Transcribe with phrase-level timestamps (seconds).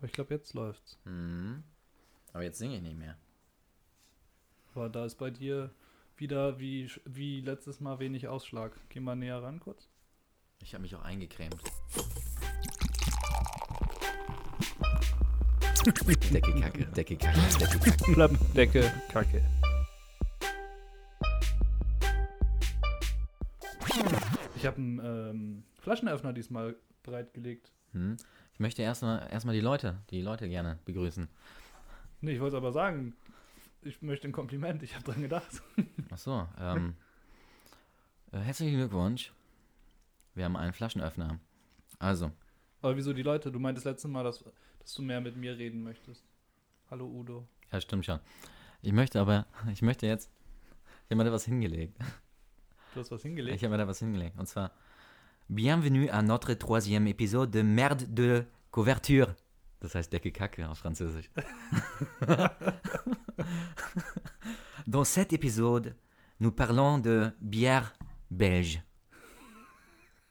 [0.00, 0.98] Aber ich glaube, jetzt läuft's.
[1.04, 1.62] Mhm.
[2.32, 3.18] Aber jetzt singe ich nicht mehr.
[4.74, 5.74] Aber da ist bei dir
[6.16, 8.72] wieder wie, wie letztes Mal wenig Ausschlag.
[8.88, 9.90] Geh mal näher ran kurz.
[10.62, 11.62] Ich habe mich auch eingecremt.
[15.84, 18.12] Decke Kacke, Decke Kacke, Decke Kacke.
[18.14, 19.44] Plapp, Decke, Kacke.
[24.56, 27.70] Ich habe einen ähm, Flaschenöffner diesmal bereitgelegt.
[27.92, 28.16] Hm.
[28.60, 31.26] Ich möchte erstmal erstmal die Leute, die Leute gerne begrüßen.
[32.20, 33.14] Nee, ich wollte aber sagen,
[33.80, 35.62] ich möchte ein Kompliment, ich habe dran gedacht.
[36.10, 36.94] Ach so, ähm,
[38.32, 39.32] äh, herzlichen Glückwunsch.
[40.34, 41.40] Wir haben einen Flaschenöffner.
[41.98, 42.32] Also,
[42.82, 43.50] Aber wieso die Leute?
[43.50, 44.44] Du meintest letztes Mal, dass,
[44.80, 46.22] dass du mehr mit mir reden möchtest.
[46.90, 47.48] Hallo Udo.
[47.72, 48.20] ja, stimmt schon.
[48.82, 50.28] Ich möchte aber, ich möchte jetzt,
[51.06, 51.96] ich habe mir da was hingelegt.
[52.92, 53.62] Du hast was Ich hingelegt.
[53.62, 54.38] habe mir da was hingelegt.
[54.38, 54.70] Und zwar,
[55.50, 59.34] Bienvenue à notre troisième épisode de Merde de Couverture.
[59.80, 61.28] Das heißt Decke Kacke auf Französisch.
[64.86, 65.96] Dans cet épisode,
[66.38, 67.92] nous parlons de bière
[68.30, 68.80] belge.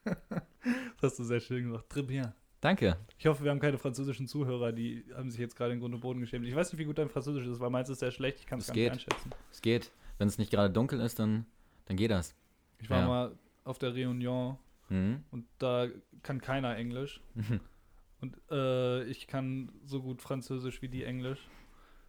[0.05, 1.83] Das hast du sehr schön gemacht.
[1.89, 2.31] Très bien.
[2.61, 2.95] Danke.
[3.17, 5.99] Ich hoffe, wir haben keine französischen Zuhörer, die haben sich jetzt gerade in Grund und
[5.99, 6.47] Boden geschämt.
[6.47, 8.39] Ich weiß nicht, wie gut dein Französisch ist, weil meins ist sehr schlecht.
[8.39, 8.93] Ich kann es gar nicht geht.
[8.93, 9.31] einschätzen.
[9.52, 9.91] Es geht.
[10.17, 11.45] Wenn es nicht gerade dunkel ist, dann,
[11.88, 12.33] dann geht das.
[12.80, 13.05] Ich war Ja.
[13.08, 14.55] mal auf der Réunion
[14.89, 15.23] Mhm.
[15.31, 15.87] und da
[16.23, 17.21] kann keiner Englisch.
[18.21, 21.39] Und äh, ich kann so gut Französisch wie die Englisch.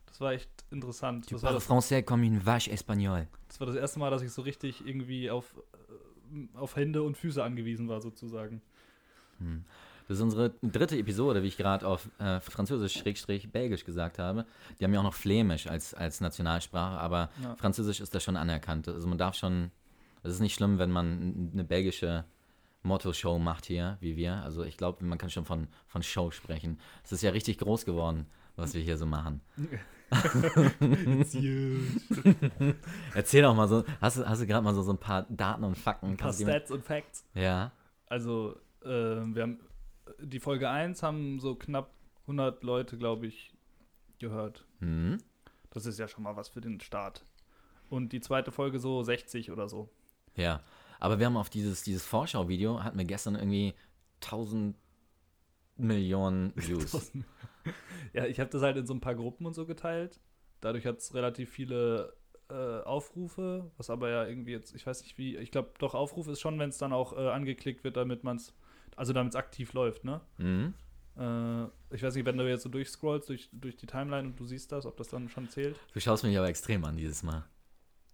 [0.07, 1.29] Das war echt interessant.
[1.29, 3.29] Tu Das war das, français comme une vache espagnole.
[3.47, 5.55] das war das erste Mal, dass ich so richtig irgendwie auf,
[6.35, 8.61] äh, auf Hände und Füße angewiesen war, sozusagen.
[9.39, 9.65] Hm.
[10.09, 14.45] Das ist unsere dritte Episode, wie ich gerade auf äh, Französisch-Belgisch gesagt habe.
[14.81, 17.55] Die haben ja auch noch Flämisch als, als Nationalsprache, aber Ja.
[17.55, 18.89] Französisch ist da schon anerkannt.
[18.89, 19.71] Also man darf schon,
[20.25, 22.25] es ist nicht schlimm, wenn man eine belgische
[22.83, 24.43] Motto-Show macht hier, wie wir.
[24.43, 26.79] Also ich glaube, man kann schon von, von Show sprechen.
[27.05, 29.41] Es ist ja richtig groß geworden, was wir hier so machen.
[30.91, 32.75] It's huge.
[33.15, 35.65] Erzähl doch mal so, hast du, hast du gerade mal so, so ein paar Daten
[35.65, 36.11] und Fakten?
[36.11, 37.25] Ein paar Stats und Facts.
[37.35, 37.73] Ja,
[38.07, 39.61] Also, äh, wir haben
[40.21, 43.53] die Folge 1 haben so knapp 100 Leute, glaube ich,
[44.19, 44.65] gehört.
[44.81, 45.19] hm.
[45.73, 47.25] Das ist ja schon mal was für den Start.
[47.89, 49.89] Und die zweite Folge so 60 oder so.
[50.35, 50.63] Ja,
[51.01, 53.75] aber wir haben auf dieses, dieses Vorschau-Video, hatten wir gestern irgendwie
[54.23, 54.77] 1000
[55.77, 57.13] Millionen Views.
[58.13, 60.21] Ja, ich habe das halt in so ein paar Gruppen und so geteilt.
[60.61, 62.15] Dadurch hat es relativ viele
[62.51, 66.29] äh, Aufrufe, was aber ja irgendwie jetzt, ich weiß nicht wie, ich glaube doch Aufruf
[66.29, 68.55] ist schon, wenn es dann auch äh, angeklickt wird, damit man es,
[68.97, 70.21] also damit es aktiv läuft, ne?
[70.39, 70.75] Mhm.
[71.17, 74.45] Äh, ich weiß nicht, wenn du jetzt so durchscrollst durch, durch die Timeline und du
[74.45, 75.79] siehst das, ob das dann schon zählt.
[75.93, 77.45] Du schaust mich aber extrem an dieses Mal.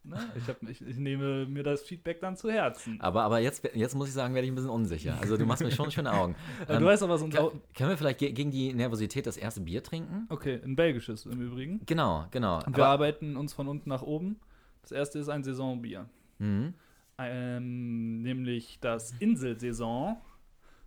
[0.09, 0.19] Ne?
[0.37, 3.01] Ich, hab, ich, ich nehme mir das Feedback dann zu Herzen.
[3.01, 5.19] Aber, aber jetzt, jetzt muss ich sagen, werde ich ein bisschen unsicher.
[5.21, 6.35] Also du machst mir schon schöne Augen.
[6.69, 9.37] Äh, Ähm, du weißt aber so Kann, können wir vielleicht ge gegen die Nervosität das
[9.37, 10.27] erste Bier trinken?
[10.31, 11.81] Okay, ein belgisches im Übrigen.
[11.87, 12.57] Genau, genau.
[12.65, 14.39] Und wir Aber, arbeiten uns von unten nach oben.
[14.83, 16.09] Das erste ist ein Saisonbier.
[16.39, 16.75] mhm.
[17.19, 20.19] Ähm, nämlich das Inselsaison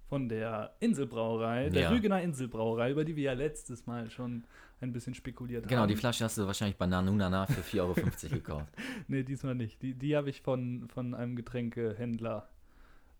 [0.07, 1.89] von der Inselbrauerei, der Ja.
[1.89, 4.43] Rügener Inselbrauerei, über die wir ja letztes Mal schon
[4.81, 5.87] ein bisschen spekuliert Genau, haben.
[5.89, 7.93] die Flasche hast du wahrscheinlich bei Nanunana für 4,50 Euro
[8.35, 8.73] gekauft.
[9.07, 9.81] Nee, diesmal nicht.
[9.81, 12.47] Die, die habe ich von, von einem Getränkehändler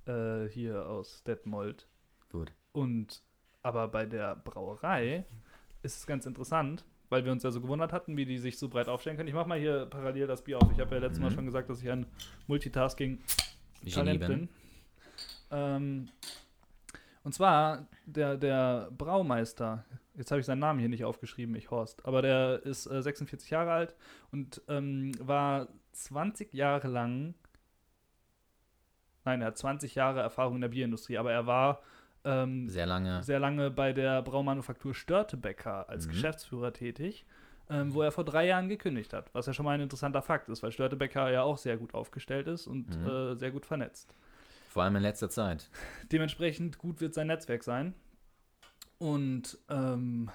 [0.06, 1.88] äh, hier aus Detmold.
[2.31, 2.52] Gut.
[2.72, 3.22] Und
[3.62, 5.25] aber bei der Brauerei
[5.84, 8.70] ist es ganz interessant, weil wir uns ja so gewundert hatten, wie die sich so
[8.70, 9.28] breit aufstellen können.
[9.28, 10.72] Ich mache mal hier parallel das Bier auf.
[10.72, 11.36] Ich habe ja letztes Mal Mhm.
[11.36, 12.06] schon gesagt, dass ich ein
[12.47, 13.20] Multitasking
[13.81, 14.28] Genie Talent bin.
[14.28, 14.50] bin.
[15.52, 16.09] Ähm,
[17.24, 19.84] und zwar der, der Braumeister,
[20.19, 23.50] jetzt habe ich seinen Namen hier nicht aufgeschrieben, ich Horst, aber der ist äh, 46
[23.50, 23.96] Jahre alt
[24.31, 27.34] und ähm, war 20 Jahre lang,
[29.25, 31.81] nein, er hat 20 Jahre Erfahrung in der Bierindustrie, aber er war
[32.25, 33.24] ähm, Sehr lange.
[33.24, 36.12] sehr lange bei der Braumanufaktur Störtebecker als Mhm.
[36.12, 37.25] Geschäftsführer tätig,
[37.69, 39.34] ähm, wo er vor drei Jahren gekündigt hat.
[39.34, 42.47] Was ja schon mal ein interessanter Fakt ist, weil Störtebecker ja auch sehr gut aufgestellt
[42.47, 43.08] ist und Mhm.
[43.08, 44.13] äh, sehr gut vernetzt.
[44.68, 45.69] Vor allem in letzter Zeit.
[46.12, 47.94] Dementsprechend gut wird sein Netzwerk sein.
[48.99, 50.29] Und ähm,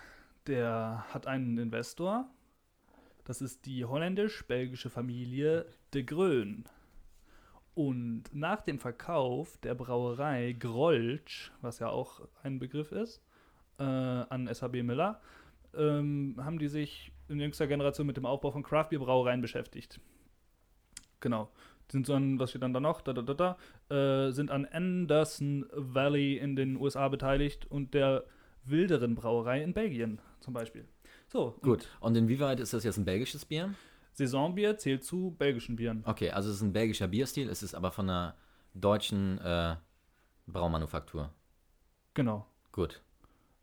[0.46, 2.28] der hat einen Investor.
[3.24, 6.64] Das ist die holländisch-belgische Familie de Grön.
[7.74, 13.22] Und nach dem Verkauf der Brauerei Grolsch, was ja auch ein Begriff ist,
[13.78, 15.20] äh, an SHB Miller,
[15.76, 20.00] ähm, haben die sich in jüngster Generation mit dem Aufbau von Craftbeer-Brauereien beschäftigt.
[21.20, 21.50] Genau.
[21.88, 23.00] Die sind so an, was steht dann da noch?
[23.00, 23.56] Da, da, da,
[23.88, 28.24] da äh, sind an Anderson Valley in den USA beteiligt und der
[28.66, 30.86] Wilderen Brauerei in Belgien zum Beispiel.
[31.28, 31.88] So, Gut.
[32.00, 33.74] Und inwieweit ist das jetzt ein belgisches Bier?
[34.12, 36.02] Saisonbier zählt zu belgischen Bieren.
[36.06, 38.36] Okay, also es ist ein belgischer Bierstil, es ist aber von einer
[38.74, 39.76] deutschen äh,
[40.46, 41.30] Braumanufaktur.
[42.14, 42.46] Genau.
[42.70, 43.02] Gut,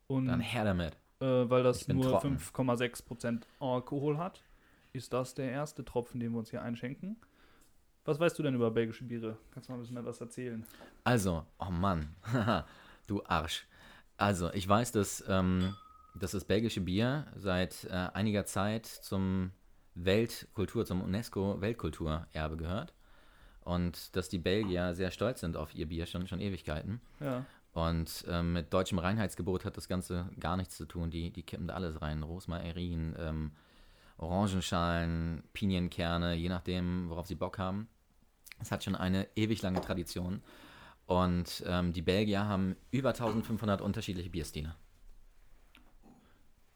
[0.08, 0.98] Und dann her damit.
[1.20, 2.38] äh, weil das nur trocken.
[2.38, 4.42] 5,6% Alkohol hat,
[4.94, 7.18] ist das der erste Tropfen, den wir uns hier einschenken.
[8.04, 9.38] Was weißt du denn über belgische Biere?
[9.52, 10.66] Kannst du mal ein bisschen etwas erzählen?
[11.04, 12.16] Also, oh Mann,
[13.08, 13.68] du Arsch.
[14.22, 15.76] Also, ich weiß, dass, ähm,
[16.14, 19.50] dass das belgische Bier seit äh, einiger Zeit zum
[19.96, 22.94] Weltkultur, zum UNESCO-Weltkulturerbe gehört.
[23.62, 27.02] Und dass die Belgier sehr stolz sind auf ihr Bier schon, schon Ewigkeiten.
[27.20, 27.46] Ja.
[27.74, 31.10] Und ähm, mit deutschem Reinheitsgebot hat das Ganze gar nichts zu tun.
[31.10, 32.22] Die, die kippen da alles rein.
[32.22, 33.52] Rosmarin, ähm,
[34.18, 37.88] Orangenschalen, Pinienkerne, je nachdem, worauf sie Bock haben.
[38.60, 40.44] Es hat schon eine ewig lange Tradition.
[41.06, 44.76] Und ähm, die Belgier haben über 1500 unterschiedliche Bierstile.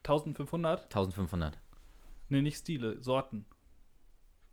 [0.03, 0.83] 1500?
[0.83, 1.57] 1500.
[2.29, 3.45] Ne, nicht Stile, Sorten.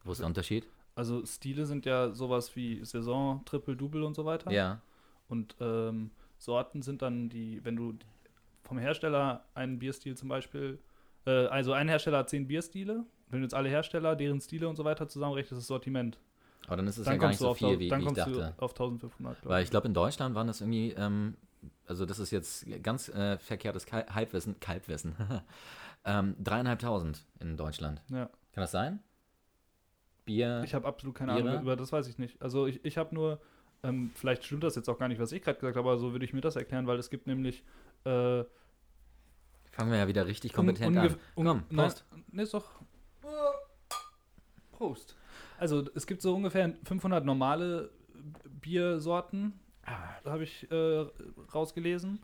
[0.04, 0.66] Wo ist der Unterschied?
[0.94, 4.50] Also Stile sind ja sowas wie Saison, Triple, Double und so weiter.
[4.50, 4.80] Ja.
[5.28, 7.94] Und ähm, Sorten sind dann die, wenn du
[8.62, 10.78] vom Hersteller einen Bierstil zum Beispiel,
[11.26, 14.76] äh, also ein Hersteller hat zehn Bierstile, wenn du jetzt alle Hersteller, deren Stile und
[14.76, 16.18] so weiter zusammenrechnest, das Sortiment.
[16.66, 18.54] Aber dann ist es dann ja gar nicht so auf, viel, wie, wie ich dachte.
[18.58, 19.40] auf 1500.
[19.40, 21.36] glaub Weil ich glaube, in Deutschland waren das irgendwie, ähm,
[21.86, 25.14] also das ist jetzt ganz äh, verkehrtes Halbwissen, Kalbwissen,
[26.04, 28.02] ähm, dreieinhalbtausend in Deutschland.
[28.08, 28.26] Ja.
[28.52, 29.00] Kann das sein?
[30.24, 30.62] Bier?
[30.64, 31.50] Ich habe absolut keine Biere?
[31.50, 32.40] Ahnung über das weiß ich nicht.
[32.40, 33.40] Also ich, ich habe nur,
[33.82, 36.12] ähm, vielleicht stimmt das jetzt auch gar nicht, was ich gerade gesagt habe, aber so
[36.12, 37.64] würde ich mir das erklären, weil es gibt nämlich
[38.04, 38.44] äh,
[39.72, 41.16] Fangen wir ja wieder richtig kompetent an.
[41.34, 42.04] Komm, Prost.
[42.30, 42.70] Nee, ist doch.
[44.70, 45.16] Prost.
[45.62, 47.90] Also es gibt so ungefähr 500 normale
[48.60, 49.52] Biersorten,
[50.24, 51.06] habe ich äh,
[51.54, 52.18] rausgelesen.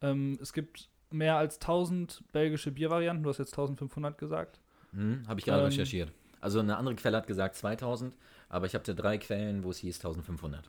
[0.00, 3.22] Ähm, es gibt mehr als 1000 belgische Biervarianten.
[3.22, 4.58] Du hast jetzt 1500 gesagt.
[4.94, 6.10] Hm, habe ich gerade Ähm, recherchiert.
[6.40, 8.16] Also eine andere Quelle hat gesagt 2000,
[8.48, 10.68] aber ich habe da drei Quellen, wo es hieß 1500.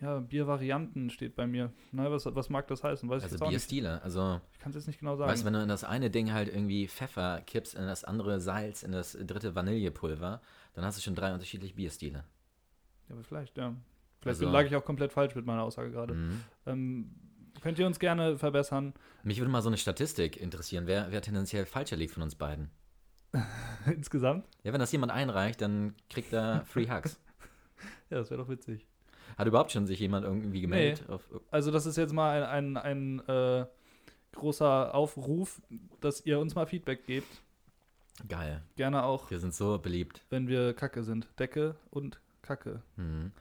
[0.00, 1.72] Ja, Biervarianten steht bei mir.
[1.90, 3.08] Na, was, was mag das heißen?
[3.08, 3.46] Weiß Also.
[3.46, 4.02] Bierstile.
[4.02, 5.30] Also, Ich kann es jetzt nicht genau sagen.
[5.30, 8.38] weißt du, wenn du in das eine Ding halt irgendwie Pfeffer kippst, in das andere
[8.40, 10.42] Salz, in das dritte Vanillepulver,
[10.74, 12.24] dann hast du schon drei unterschiedliche Bierstile.
[13.08, 13.74] Ja, aber vielleicht, ja.
[14.20, 16.12] Vielleicht Also- lag ich auch komplett falsch mit meiner Aussage gerade.
[16.14, 16.40] Mhm.
[16.66, 17.10] Ähm,
[17.62, 18.92] könnt ihr uns gerne verbessern?
[19.22, 22.70] Mich würde mal so eine Statistik interessieren, wer, wer tendenziell falscher liegt von uns beiden.
[23.86, 24.46] Insgesamt?
[24.62, 27.18] Ja, wenn das jemand einreicht, dann kriegt er Free Hugs.
[28.08, 28.86] Ja, das wäre doch witzig.
[29.36, 31.08] Hat überhaupt schon sich jemand irgendwie gemeldet?
[31.08, 33.66] Auf, Also, das ist jetzt mal ein, ein, ein äh,
[34.32, 35.60] großer Aufruf,
[36.00, 37.42] dass ihr uns mal Feedback gebt.
[38.28, 38.62] geil.
[38.76, 40.24] Gerne auch, Wir sind so beliebt.
[40.30, 41.28] wenn wir Kacke sind.
[41.38, 42.82] Decke und Kacke.
[42.96, 43.32] Mhm.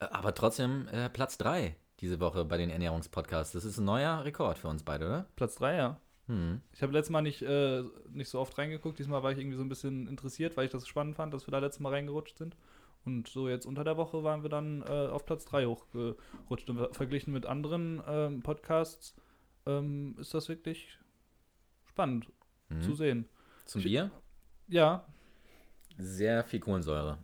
[0.00, 3.52] Äh, Aber trotzdem äh, Platz 3 diese Woche bei den Ernährungspodcasts.
[3.52, 5.26] Das ist ein neuer Rekord für uns beide, oder?
[5.34, 6.00] Platz 3, ja.
[6.28, 6.60] Mhm.
[6.72, 7.82] Ich habe letztes Mal nicht, äh,
[8.12, 8.98] nicht so oft reingeguckt.
[9.00, 11.52] Diesmal war ich irgendwie so ein bisschen interessiert, weil ich das spannend fand, dass wir
[11.52, 12.56] da letztes Mal reingerutscht sind.
[13.04, 16.68] Und so jetzt unter der Woche waren wir dann äh, auf Platz 3 hochgerutscht.
[16.68, 19.14] Und ver- verglichen mit anderen ähm, Podcasts
[19.66, 20.98] ähm, ist das wirklich
[21.84, 22.30] spannend
[22.70, 22.82] Mhm.
[22.82, 23.24] zu sehen.
[23.64, 24.10] Zum Bier?
[24.68, 25.06] Ja,
[25.96, 27.18] Sehr viel Kohlensäure.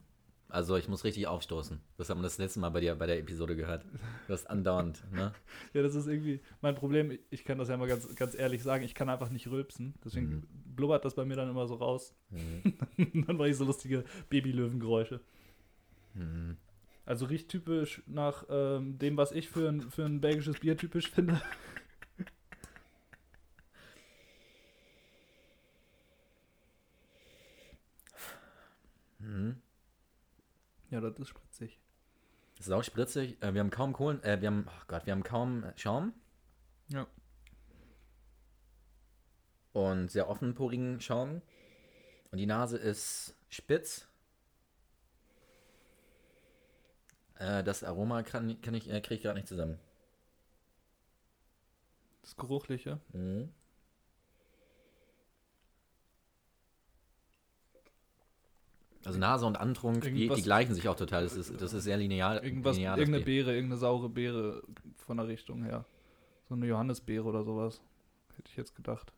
[0.49, 1.81] Also ich muss richtig aufstoßen.
[1.97, 3.85] Das haben wir das letzte Mal bei dir bei der Episode gehört.
[4.27, 5.33] Du hast andauernd, ne?
[5.75, 7.19] ja, das ist irgendwie mein Problem.
[7.31, 8.85] Ich kann das ja mal ganz, ganz ehrlich sagen.
[8.85, 9.95] Ich kann einfach nicht rülpsen.
[10.05, 10.45] Deswegen Mhm.
[10.77, 12.15] blubbert das bei mir dann immer so raus.
[12.31, 12.75] Mhm.
[13.27, 15.21] dann mache ich so lustige Babylöwengeräusche.
[16.15, 16.57] Mhm.
[17.07, 21.11] Also riecht typisch nach ähm, dem, was ich für ein, für ein belgisches Bier typisch
[21.11, 21.41] finde.
[29.19, 29.61] Mhm.
[30.91, 31.79] Ja, das ist spritzig.
[32.61, 33.43] Sau spritzig.
[33.43, 36.15] Äh, wir haben kaum Kohlen, äh, wir haben, oh Gott, wir haben kaum Schaum.
[36.89, 37.07] Ja.
[39.73, 41.43] Und sehr offenporigen Schaum.
[42.31, 44.09] Und die Nase ist spitz.
[47.39, 49.79] Äh, das Aroma kann, kann ich, äh, kriege ich gerade nicht zusammen.
[52.23, 53.01] Das Geruchliche.
[53.13, 53.51] Mhm.
[59.05, 61.25] Also Nase und Antrunk, die, die gleichen sich auch total.
[61.25, 62.39] Das ist, das ist sehr lineal.
[62.43, 63.45] Irgendwas, irgendeine Bier.
[63.45, 64.63] Beere, irgendeine saure Beere
[64.97, 65.85] von der Richtung her.
[66.49, 67.83] So eine Johannisbeere oder sowas.
[68.37, 69.13] Hätte ich jetzt gedacht.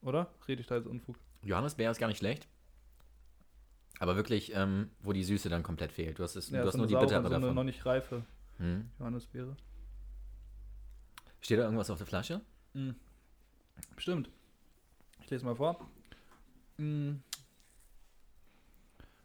[0.00, 0.32] Oder?
[0.48, 1.16] Rede ich da jetzt Unfug?
[1.42, 2.48] Johannisbeer ist gar nicht schlecht.
[4.02, 6.18] Aber wirklich, ähm, wo die Süße dann komplett fehlt.
[6.18, 7.66] Du hast, es, du hast so nur die saure, Bittere so eine noch davon.
[7.66, 8.24] nicht reife
[8.58, 8.90] Hm.
[8.98, 9.56] Johannisbeere.
[11.40, 12.40] Steht da irgendwas auf der Flasche?
[12.74, 12.96] Mhm.
[13.94, 14.28] Bestimmt.
[15.20, 15.88] Ich lese mal vor.
[16.78, 17.22] Mhm.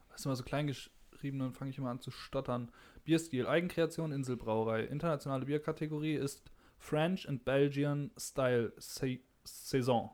[0.09, 2.71] Das ist immer so klein geschrieben, dann fange ich immer an zu stottern.
[3.03, 4.83] Bierstil, Eigenkreation, Inselbrauerei.
[4.83, 6.43] Internationale Bierkategorie ist
[6.77, 9.07] French and Belgian Style Sa-
[9.43, 10.11] Saison.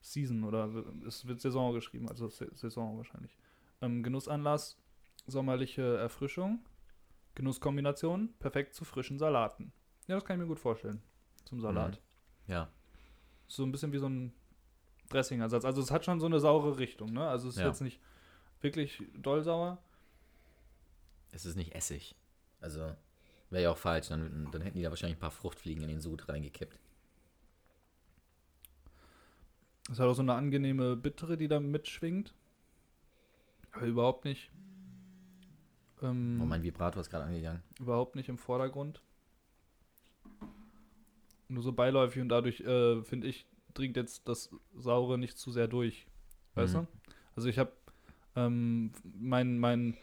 [0.00, 0.70] Season oder
[1.06, 3.36] es wird Saison geschrieben, also Sa- Saison wahrscheinlich.
[3.84, 4.78] Ähm, Genussanlass,
[5.26, 6.64] sommerliche Erfrischung.
[7.34, 9.72] Genusskombination, perfekt zu frischen Salaten.
[10.06, 11.02] Ja, das kann ich mir gut vorstellen.
[11.44, 12.00] Zum Salat.
[12.46, 12.68] Ja.
[13.46, 14.32] so ein bisschen wie so ein
[15.10, 15.64] Dressing-Ersatz.
[15.64, 17.26] Also es hat schon so eine saure Richtung, ne?
[17.28, 17.66] Also es ist Ja.
[17.68, 18.00] jetzt nicht
[18.60, 19.78] wirklich doll sauer.
[21.32, 22.14] Es ist nicht Essig.
[22.60, 22.94] Also
[23.50, 24.08] wäre ja auch falsch.
[24.08, 26.78] Dann, dann hätten die da wahrscheinlich ein paar Fruchtfliegen in den Sud reingekippt.
[29.90, 32.32] Es hat auch so eine angenehme Bittere, die da mitschwingt.
[33.74, 34.50] Aber überhaupt nicht.
[36.02, 37.62] Ähm, Oh, mein Vibrator ist gerade angegangen.
[37.80, 39.00] überhaupt nicht im Vordergrund.
[41.48, 45.68] Nur so beiläufig und dadurch, äh, finde ich, dringt jetzt das Saure nicht zu sehr
[45.68, 46.06] durch.
[46.54, 46.78] Weißt Mhm.
[46.80, 46.86] du?
[47.36, 47.72] Also ich habe
[48.36, 49.96] ähm, mein, mein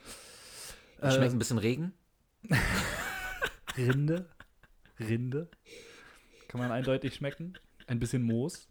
[0.99, 1.93] Es schmeckt ein bisschen Regen.
[3.77, 4.29] Rinde.
[4.99, 5.49] Rinde.
[6.47, 7.53] Kann man eindeutig schmecken.
[7.87, 8.69] Ein bisschen Moos.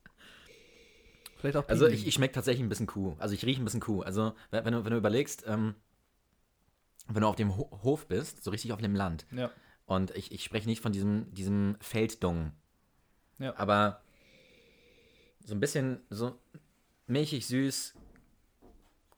[1.41, 2.01] Vielleicht auch Also Pinguin.
[2.03, 3.15] ich, ich schmecke tatsächlich ein bisschen Kuh.
[3.19, 4.03] Also ich rieche ein bisschen Kuh.
[4.03, 5.75] Also wenn, wenn, du, wenn du überlegst, ähm,
[7.09, 9.51] wenn du auf dem Ho Hof bist, so richtig auf dem Land, Ja.
[9.87, 12.53] und ich, ich spreche nicht von diesem, diesem Felddung,
[13.39, 13.55] Ja.
[13.57, 14.03] aber
[15.45, 16.39] so ein bisschen so
[17.07, 17.95] milchig süß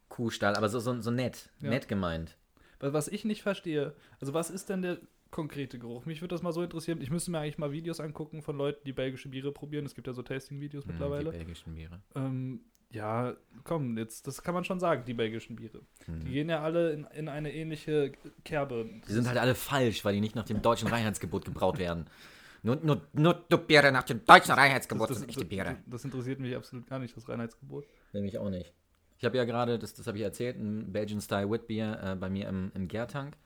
[0.08, 1.70] Kuhstall, aber so, so, so nett, Ja.
[1.70, 2.36] nett gemeint.
[2.80, 4.98] Was ich nicht verstehe, also was ist denn der
[5.32, 6.06] konkrete Geruch?
[6.06, 7.00] Mich würde das mal so interessieren.
[7.00, 9.84] Ich müsste mir eigentlich mal Videos angucken von Leuten, die belgische Biere probieren.
[9.84, 11.30] Es gibt ja so Tasting-Videos Hm, Die mittlerweile.
[11.32, 12.00] belgischen Biere.
[12.14, 12.60] Ähm,
[12.92, 13.34] ja,
[13.64, 15.80] komm, jetzt, das kann man schon sagen, die belgischen Biere.
[16.04, 16.20] Hm.
[16.20, 18.12] Die gehen ja alle in, in eine ähnliche
[18.44, 18.88] Kerbe.
[19.08, 22.06] Die sind halt alle falsch, weil die nicht nach dem deutschen Reinheitsgebot gebraut werden.
[22.62, 25.78] Nur, nur, nur, nur Biere nach dem deutschen Reinheitsgebot das, sind echte Biere.
[25.86, 27.86] Das, das interessiert mich absolut gar nicht, das Reinheitsgebot.
[28.12, 28.72] Nämlich auch nicht.
[29.18, 32.28] Ich habe ja gerade, das, das habe ich erzählt, ein Belgian Style Witbier äh, bei
[32.28, 33.36] mir im, im Gärtank.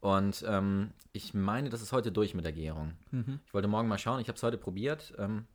[0.00, 2.92] Und ähm, ich meine, das ist heute durch mit der Gärung.
[3.46, 5.12] Ich wollte morgen mal schauen, ich habe es heute probiert.
[5.18, 5.46] Ähm,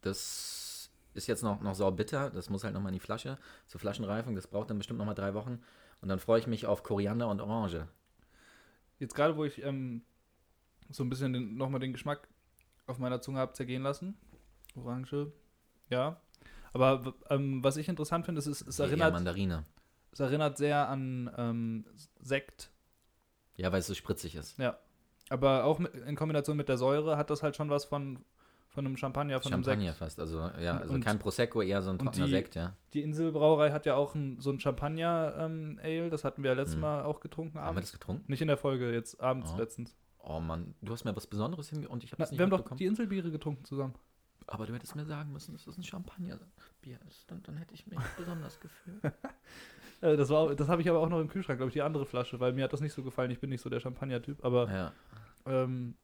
[0.00, 4.34] das ist jetzt noch, noch saubitter, das muss halt nochmal in die Flasche, zur Flaschenreifung,
[4.34, 5.60] das braucht dann bestimmt nochmal drei Wochen.
[6.00, 7.88] Und dann freue ich mich auf Koriander und Orange.
[8.98, 10.02] Jetzt gerade, wo ich ähm,
[10.90, 12.28] so ein bisschen den, nochmal den Geschmack
[12.86, 14.16] auf meiner Zunge habe zergehen lassen.
[14.76, 15.32] Orange,
[15.90, 16.20] ja.
[16.72, 19.64] Aber ähm, was ich interessant finde, ist, es, es, erinnert, Mandarine.
[20.12, 21.84] es erinnert sehr an ähm,
[22.20, 22.70] Sekt.
[23.58, 24.58] Ja, weil es so spritzig ist.
[24.58, 24.78] Ja.
[25.28, 28.18] Aber auch mit, in Kombination mit der Säure hat das halt schon was von,
[28.68, 29.98] von einem Champagner, von Champagner einem Sekt.
[29.98, 30.18] fast.
[30.20, 32.74] Also, ja, also Und- kein Prosecco, eher so ein trockener die- Sekt, ja.
[32.94, 36.80] Die Inselbrauerei hat ja auch ein, so ein Champagner-Ale, das hatten wir ja letztes Hm.
[36.82, 37.90] Mal auch getrunken Haben wir abends.
[37.90, 38.24] das getrunken?
[38.30, 39.58] Nicht in der Folge, jetzt abends Oh.
[39.58, 39.94] letztens.
[40.20, 42.50] Oh Mann, du hast mir was Besonderes hinge und ich habe das nicht wir haben
[42.50, 43.94] doch die Inselbiere getrunken zusammen.
[44.50, 47.30] Aber du hättest mir sagen müssen, dass das ein Champagnerbier ist.
[47.30, 49.02] Dann, dann hätte ich mich besonders gefühlt.
[50.00, 52.06] Äh, das war, das habe ich aber auch noch im Kühlschrank, glaube ich, die andere
[52.06, 53.32] Flasche, weil mir hat das nicht so gefallen.
[53.32, 54.92] Ich bin nicht so der Champagner-Typ, aber ja.
[55.44, 55.96] ähm,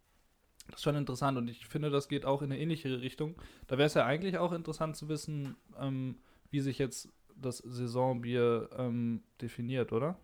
[0.66, 3.36] das ist schon interessant und ich finde, das geht auch in eine ähnliche Richtung.
[3.68, 6.18] Da wäre es ja eigentlich auch interessant zu wissen, ähm,
[6.50, 10.18] wie sich jetzt das Saisonbier ähm, definiert, oder?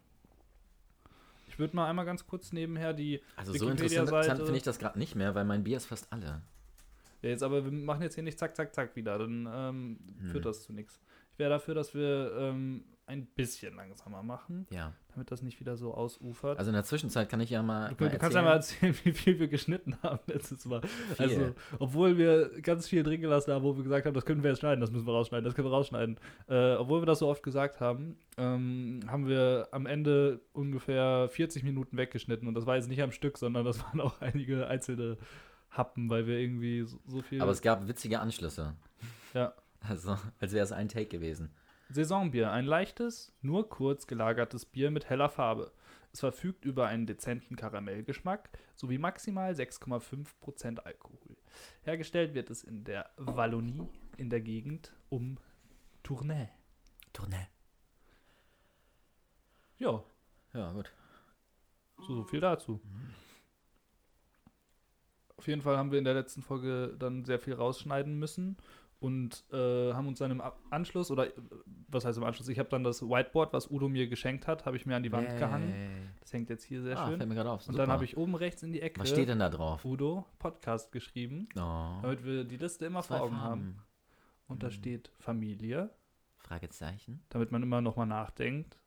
[1.46, 3.20] Ich würde mal einmal ganz kurz nebenher die.
[3.36, 6.42] Also so interessant finde ich das gerade nicht mehr, weil mein Bier ist fast alle.
[7.22, 10.30] Ja, jetzt aber, wir machen jetzt hier nicht zack, zack, zack wieder, dann ähm, Hm.
[10.30, 11.00] führt das zu nichts.
[11.32, 14.92] Ich wäre dafür, dass wir ähm, ein bisschen langsamer machen, Ja.
[15.14, 16.58] damit das nicht wieder so ausufert.
[16.58, 17.92] Also in der Zwischenzeit kann ich ja mal.
[17.96, 20.80] Du, du kannst ja mal erzählen, wie viel wir geschnitten haben letztes Mal.
[20.82, 21.16] Viel.
[21.18, 24.50] Also, obwohl wir ganz viel drin gelassen haben, wo wir gesagt haben, das können wir
[24.50, 26.18] jetzt schneiden, das müssen wir rausschneiden, das können wir rausschneiden.
[26.48, 31.64] Äh, obwohl wir das so oft gesagt haben, ähm, haben wir am Ende ungefähr 40
[31.64, 32.46] Minuten weggeschnitten.
[32.46, 35.16] Und das war jetzt nicht am Stück, sondern das waren auch einige einzelne
[35.70, 37.40] Happen, weil wir irgendwie so, so viel.
[37.40, 38.74] Aber es gab witzige Anschlüsse.
[39.34, 39.54] Ja.
[39.80, 41.50] Also, als wäre es ein Take gewesen.
[41.88, 45.72] Saisonbier, ein leichtes, nur kurz gelagertes Bier mit heller Farbe.
[46.12, 51.36] Es verfügt über einen dezenten Karamellgeschmack sowie maximal 6,5% Alkohol.
[51.82, 55.38] Hergestellt wird es in der Wallonie in der Gegend um
[56.02, 56.50] Tournai.
[57.12, 57.46] Tournee.
[59.78, 60.02] Ja,
[60.52, 60.92] Ja, gut.
[61.98, 62.80] so, so viel dazu.
[65.40, 68.58] Auf jeden Fall haben wir in der letzten Folge dann sehr viel rausschneiden müssen
[68.98, 71.28] und äh, haben uns dann im Anschluss, oder
[71.88, 74.76] was heißt im Anschluss, ich habe dann das Whiteboard, was Udo mir geschenkt hat, habe
[74.76, 75.38] ich mir an die Wand Yay.
[75.38, 76.10] gehangen.
[76.20, 77.16] Das hängt jetzt hier sehr ah, schön.
[77.16, 77.60] fällt mir gerade auf.
[77.62, 77.78] Und Super.
[77.78, 79.82] dann habe ich oben rechts in die Ecke Was steht denn da drauf?
[79.86, 83.50] Udo Podcast geschrieben, Oh, damit wir die Liste immer zwei vor Augen Farben.
[83.50, 83.82] haben.
[84.46, 84.72] Und da Mhm.
[84.72, 85.88] steht Familie,
[86.36, 87.22] Fragezeichen.
[87.30, 88.78] damit man immer nochmal nachdenkt,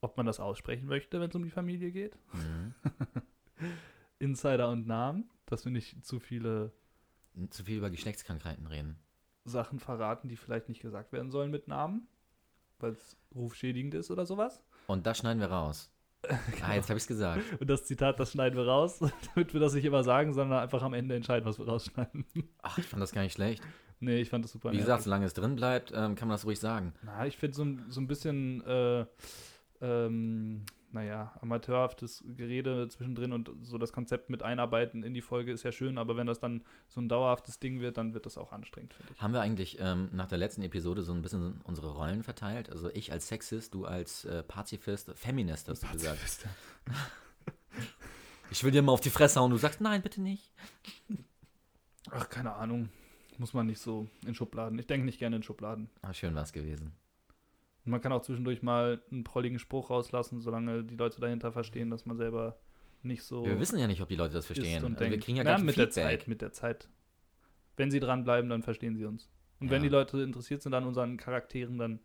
[0.00, 2.16] ob man das aussprechen möchte, wenn es um die Familie geht.
[2.34, 2.74] Mhm.
[4.20, 6.72] Insider und Namen, dass wir nicht zu viele
[7.50, 8.98] Zu viel über Geschlechtskrankheiten reden.
[9.44, 12.06] Sachen verraten, die vielleicht nicht gesagt werden sollen mit Namen,
[12.78, 14.62] weil es rufschädigend ist oder sowas.
[14.86, 15.90] Und das schneiden wir raus.
[16.62, 17.42] Ah, jetzt habe ich es gesagt.
[17.60, 19.00] Und das Zitat, das schneiden wir raus,
[19.34, 22.24] damit wir das nicht immer sagen, sondern einfach am Ende entscheiden, was wir rausschneiden.
[22.62, 23.60] Ach, ich fand das gar nicht schlecht.
[23.98, 24.68] nee, ich fand das super.
[24.70, 24.86] Wie nervig.
[24.86, 26.92] gesagt, solange es drin bleibt, ähm, kann man das ruhig sagen.
[27.02, 29.04] Na, ich finde so, ein- so ein bisschen, äh,
[29.80, 35.62] ähm, naja, amateurhaftes Gerede zwischendrin und so das Konzept mit einarbeiten in die Folge ist
[35.62, 38.52] ja schön, aber wenn das dann so ein dauerhaftes Ding wird, dann wird das auch
[38.52, 39.20] anstrengend, finde ich.
[39.20, 42.70] Haben wir eigentlich ähm, nach der letzten Episode so ein bisschen unsere Rollen verteilt?
[42.70, 46.46] Also ich als Sexist, du als äh, Pazifist, Feminist hast du gesagt.
[48.50, 50.52] Ich will dir mal auf die Fresse hauen, du sagst, nein, bitte nicht.
[52.10, 52.90] Ach, keine Ahnung.
[53.38, 54.78] Muss man nicht so in Schubladen.
[54.78, 55.88] Ich denke nicht gerne in Schubladen.
[56.02, 56.92] Ah, schön war es gewesen.
[57.84, 61.90] Und man kann auch zwischendurch mal einen prolligen Spruch rauslassen, solange die Leute dahinter verstehen,
[61.90, 62.58] dass man selber
[63.02, 63.44] nicht so.
[63.44, 64.84] Wir wissen ja nicht, ob die Leute das verstehen.
[64.84, 66.04] Und Also wir kriegen ja gar kein mit der Feedback.
[66.20, 66.88] Zeit, mit der Zeit.
[67.76, 69.28] Wenn sie dranbleiben, dann verstehen sie uns.
[69.58, 69.88] Und wenn Ja.
[69.88, 71.98] die Leute interessiert sind an unseren Charakteren, dann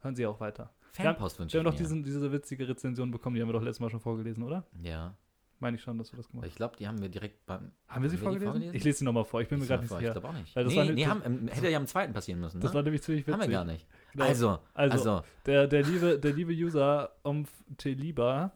[0.00, 0.72] hören sie auch weiter.
[0.92, 1.78] Fanpost Wir haben ich doch mir.
[1.78, 4.66] diesen, diese witzige Rezension bekommen, die haben wir doch letztes Mal schon vorgelesen, oder?
[4.82, 5.14] Ja,
[5.60, 6.48] Meine ich schon, dass wir das gemacht haben.
[6.48, 7.70] ich glaube, die haben wir direkt beim.
[7.86, 8.74] Haben wir sie die vorgelesen?
[8.74, 10.08] Ich lese sie nochmal vor, ich bin mir Lies gerade nicht vor, sicher.
[10.10, 10.56] Ich glaube auch nicht.
[10.56, 12.58] Weil das nee, war nee haben, hätte ja am zweiten passieren müssen.
[12.58, 12.62] Ne?
[12.62, 13.40] Das war nämlich ziemlich witzig.
[13.40, 13.86] haben wir gar nicht.
[14.12, 14.24] Genau.
[14.24, 18.52] Also, Also, also, Der, der, liebe, der liebe User Omf Teliba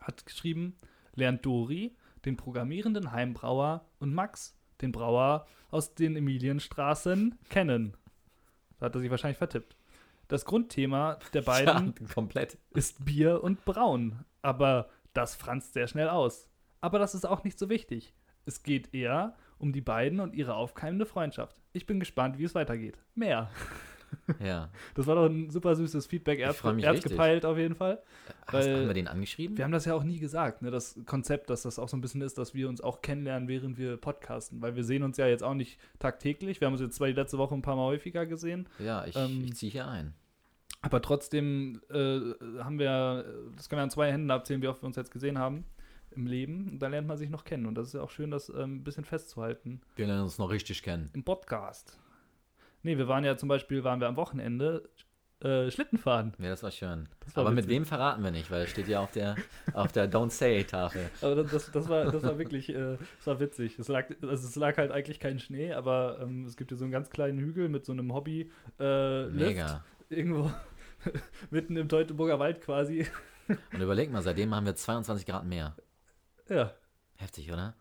[0.00, 0.78] hat geschrieben,
[1.14, 7.96] lernt Dori, den programmierenden Heimbrauer, und Max, den Brauer aus den Emilienstraßen, kennen.
[8.78, 9.76] Da hat er sich wahrscheinlich vertippt.
[10.28, 12.58] Das Grundthema der beiden ja, komplett.
[12.74, 14.24] ist Bier und Brauen.
[14.42, 16.48] Aber das franzt sehr schnell aus.
[16.80, 18.14] Aber das ist auch nicht so wichtig.
[18.46, 21.60] Es geht eher um die beiden und ihre aufkeimende Freundschaft.
[21.72, 22.98] Ich bin gespannt, wie es weitergeht.
[23.14, 23.50] Mehr.
[24.44, 24.70] Ja.
[24.94, 26.38] Das war doch ein super süßes Feedback.
[26.40, 28.02] Er hat gepeilt auf jeden Fall.
[28.46, 29.56] Hast, haben wir den angeschrieben?
[29.56, 30.70] Wir haben das ja auch nie gesagt, ne?
[30.70, 33.78] das Konzept, dass das auch so ein bisschen ist, dass wir uns auch kennenlernen, während
[33.78, 34.60] wir podcasten.
[34.62, 36.60] Weil wir sehen uns ja jetzt auch nicht tagtäglich.
[36.60, 38.68] Wir haben uns jetzt zwar die letzte Woche ein paar Mal häufiger gesehen.
[38.78, 40.14] ja, ich, ähm, ich ziehe hier ein.
[40.80, 42.20] Aber trotzdem äh,
[42.62, 43.24] haben wir,
[43.56, 45.64] das können wir an zwei Händen abzählen, wie oft wir uns jetzt gesehen haben
[46.12, 46.68] im Leben.
[46.70, 47.66] Und da lernt man sich noch kennen.
[47.66, 50.50] Und das ist ja auch schön, das ähm, ein bisschen festzuhalten Wir lernen uns noch
[50.50, 51.10] richtig kennen.
[51.14, 51.98] im Podcast.
[52.82, 54.88] Nee, wir waren ja zum Beispiel, waren wir am Wochenende
[55.40, 56.32] äh, Schlitten fahren.
[56.38, 57.08] Ja, das war schön.
[57.24, 57.76] Das war Aber mit witzig.
[57.76, 59.36] wem verraten wir nicht, weil es steht ja auf der,
[59.72, 61.10] auf der Don't Say-Tafel.
[61.20, 63.78] Aber das, das, das, war, das war wirklich, äh, das war witzig.
[63.78, 66.84] Es lag, also es lag halt eigentlich kein Schnee, aber ähm, es gibt hier so
[66.84, 68.50] einen ganz kleinen Hügel mit so einem Hobby.
[68.80, 69.84] Äh, Mega.
[70.08, 70.50] Irgendwo
[71.50, 73.06] mitten im Teutoburger Wald quasi.
[73.72, 75.76] Und überleg mal, seitdem haben wir 22 Grad mehr.
[76.48, 76.72] Ja,
[77.14, 77.74] Heftig, oder?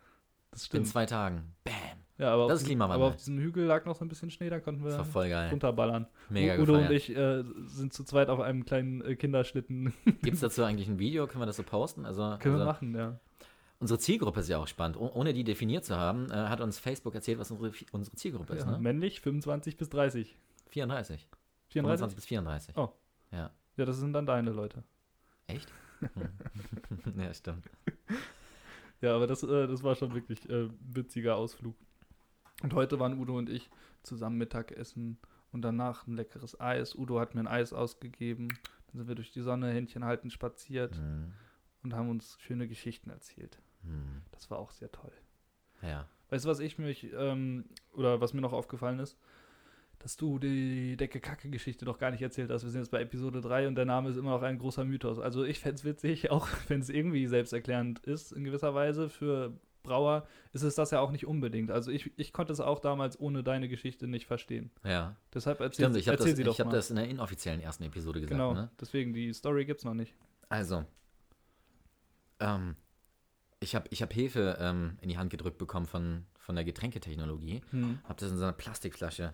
[0.51, 0.87] das In stimmt.
[0.87, 1.53] zwei Tagen.
[1.63, 1.73] Bam.
[2.17, 2.95] Ja, aber, Das auf ist diesem- Klimawandel.
[3.05, 5.29] aber auf diesem Hügel lag noch so ein bisschen Schnee, da konnten Das wir voll
[5.29, 5.49] geil.
[5.51, 6.07] runterballern.
[6.29, 6.91] Mega Udo und gefeiert.
[7.09, 9.93] ich äh, sind zu zweit auf einem kleinen äh, Kinderschlitten.
[10.05, 11.27] Gibt es dazu eigentlich ein Video?
[11.27, 12.05] Können wir das so posten?
[12.05, 13.19] Also, Können wir also machen, ja.
[13.79, 14.97] unsere Zielgruppe ist ja auch spannend.
[14.99, 18.53] Oh, ohne die definiert zu haben, äh, hat uns Facebook erzählt, was unsere, unsere Zielgruppe
[18.55, 18.65] ist.
[18.65, 18.79] ja Ne?
[18.79, 20.35] Männlich 25 bis 30.
[20.69, 21.27] 34.
[21.69, 21.69] 34?
[21.69, 22.77] 25 bis 34.
[22.77, 22.89] Oh.
[23.31, 23.51] Ja.
[23.77, 24.83] Ja, das sind dann deine Leute.
[25.45, 25.71] Echt?
[25.99, 26.09] Hm.
[27.21, 27.65] ja, stimmt.
[28.99, 31.75] Ja, aber das, äh, das war schon wirklich äh, witziger Ausflug.
[32.63, 33.69] Und heute waren Udo und ich
[34.03, 35.17] zusammen Mittagessen
[35.51, 36.95] und danach ein leckeres Eis.
[36.95, 38.47] Udo hat mir ein Eis ausgegeben.
[38.87, 41.33] Dann sind wir durch die Sonne Händchen halten spaziert Hm.
[41.83, 43.59] und haben uns schöne Geschichten erzählt.
[43.83, 44.21] Hm.
[44.31, 45.11] Das war auch sehr toll.
[45.81, 46.07] Ja.
[46.29, 49.17] Weißt du, was ich mich, ähm, oder was mir noch aufgefallen ist?
[49.99, 52.63] Dass du die Decke-Kacke-Geschichte noch gar nicht erzählt hast.
[52.63, 55.19] Wir sind jetzt bei Episode 3 und der Name ist immer noch ein großer Mythos.
[55.19, 59.53] Also ich fände es witzig, auch wenn es irgendwie selbsterklärend ist, in gewisser Weise für
[59.87, 61.71] Brauer, ist es das ja auch nicht unbedingt.
[61.71, 64.69] Also ich, ich konnte es auch damals ohne deine Geschichte nicht verstehen.
[64.83, 65.15] Ja.
[65.33, 66.73] Deshalb erzähl, Stimmt, ich habe erzähl das, sie doch ich hab mal.
[66.73, 68.31] das in der inoffiziellen ersten Episode gesagt.
[68.37, 68.69] genau, Ne?
[68.79, 70.13] deswegen, die Story gibt es noch nicht.
[70.49, 70.85] Also,
[72.39, 72.75] ähm,
[73.59, 77.61] ich habe ich hab Hefe ähm, in die Hand gedrückt bekommen von, von der Getränketechnologie.
[77.71, 77.99] Hm.
[78.03, 79.33] Habe das in so einer Plastikflasche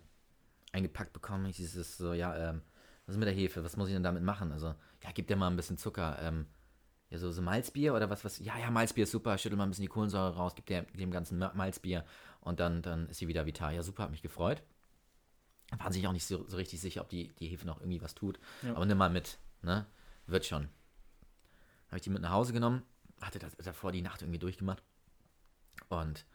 [0.72, 1.46] eingepackt bekommen.
[1.48, 2.62] Ich dieses so, ja, ähm,
[3.06, 3.64] was ist mit der Hefe?
[3.64, 4.52] Was muss ich denn damit machen?
[4.52, 4.68] Also,
[5.04, 6.18] ja, gib dir mal ein bisschen Zucker.
[6.22, 6.46] Ähm,
[7.14, 8.40] ja, so, so Malzbier oder was, was?
[8.40, 9.38] Ja, ja, Malzbier ist super.
[9.38, 12.04] Schüttel mal ein bisschen die Kohlensäure raus, gib dem ganzen Ma- Malzbier
[12.42, 13.76] und dann, dann ist sie wieder vital.
[13.76, 14.64] Ja, super, hat mich gefreut.
[15.78, 18.16] Waren sich auch nicht so, so richtig sicher, ob die, die Hefe noch irgendwie was
[18.16, 18.40] tut.
[18.64, 18.74] Ja.
[18.76, 19.86] Aber nimm mal mit, ne?
[20.26, 20.70] Wird schon.
[21.88, 22.82] Habe ich die mit nach Hause genommen,
[23.22, 24.82] hatte das davor die Nacht irgendwie durchgemacht.
[25.90, 26.26] Und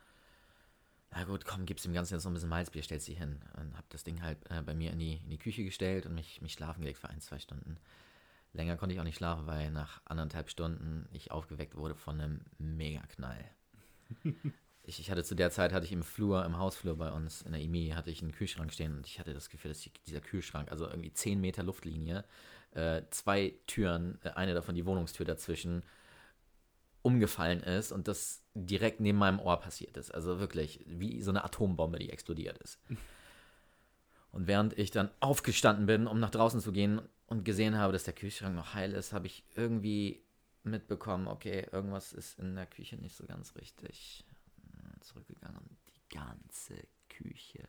[1.11, 3.41] na gut, komm, gib's dem Ganzen jetzt noch ein bisschen Malzbier, stellst sie hin.
[3.57, 6.15] Und hab das Ding halt äh, bei mir in die, in die Küche gestellt und
[6.15, 7.79] mich, mich schlafen gelegt für ein, zwei Stunden.
[8.53, 12.41] Länger konnte ich auch nicht schlafen, weil nach anderthalb Stunden ich aufgeweckt wurde von einem
[12.59, 13.45] Megaknall.
[14.83, 17.53] ich, ich hatte zu der Zeit, hatte ich im Flur, im Hausflur bei uns in
[17.53, 20.21] der IMI, hatte ich einen Kühlschrank stehen und ich hatte das Gefühl, dass die, dieser
[20.21, 22.25] Kühlschrank, also irgendwie 10 Meter Luftlinie,
[22.73, 25.83] äh, zwei Türen, äh, eine davon die Wohnungstür dazwischen,
[27.03, 30.13] umgefallen ist und das direkt neben meinem Ohr passiert ist.
[30.13, 32.79] Also wirklich wie so eine Atombombe, die explodiert ist.
[34.31, 38.05] Und während ich dann aufgestanden bin, um nach draußen zu gehen und gesehen habe, dass
[38.05, 40.23] der Kühlschrank noch heil ist, habe ich irgendwie
[40.65, 44.25] mitbekommen, okay, irgendwas ist in der Küche nicht so ganz richtig.
[45.01, 46.75] Zurückgegangen und die ganze
[47.09, 47.63] Küche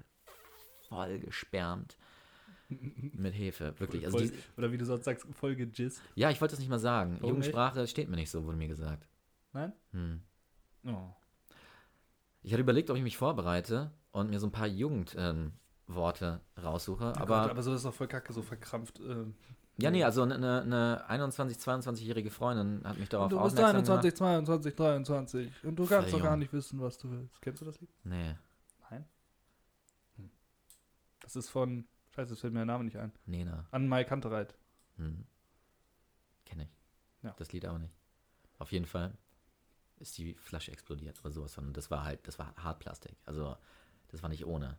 [0.88, 1.98] voll gesperrt
[2.70, 4.06] mit Hefe, wirklich.
[4.06, 6.02] Also Voll, die, oder wie du sonst sagst, Folge Gist.
[6.16, 7.18] ja, ich wollte das nicht mal sagen.
[7.20, 9.08] Warum Jugendsprache steht mir nicht so, wurde mir gesagt.
[9.54, 9.74] Nein?
[9.92, 10.22] Hm.
[10.86, 11.14] Oh.
[12.42, 15.54] Ich hatte überlegt, ob ich mich vorbereite und mir so ein paar Jugendworte ähm,
[15.90, 19.00] Worte raussuche, Oh aber Gott, aber so ist doch voll kacke, so verkrampft.
[19.00, 19.34] Ähm.
[19.78, 23.98] Ja, nee, also eine, eine 21, 22-jährige Freundin hat mich darauf Und du bist aufmerksam
[24.00, 27.42] 21, 22, 23 und du kannst doch gar nicht wissen, was du willst.
[27.42, 27.90] Kennst du das Lied?
[28.04, 28.22] gemacht.
[28.22, 28.36] Nee,
[28.92, 29.06] Nein.
[31.22, 33.12] Das ist von, scheiße, es fällt mir der Name nicht ein.
[33.26, 33.66] Nena.
[33.72, 34.56] An Mai Kantereit.
[34.98, 35.26] Hm.
[36.46, 36.70] Kenne ich.
[37.24, 37.34] Ja.
[37.38, 37.94] Das Lied aber nicht.
[38.58, 39.18] Auf jeden Fall
[39.98, 41.58] ist die Flasche explodiert oder sowas.
[41.58, 43.16] Und das war halt, das war Hartplastik.
[43.26, 43.56] Also,
[44.10, 44.78] das war nicht ohne.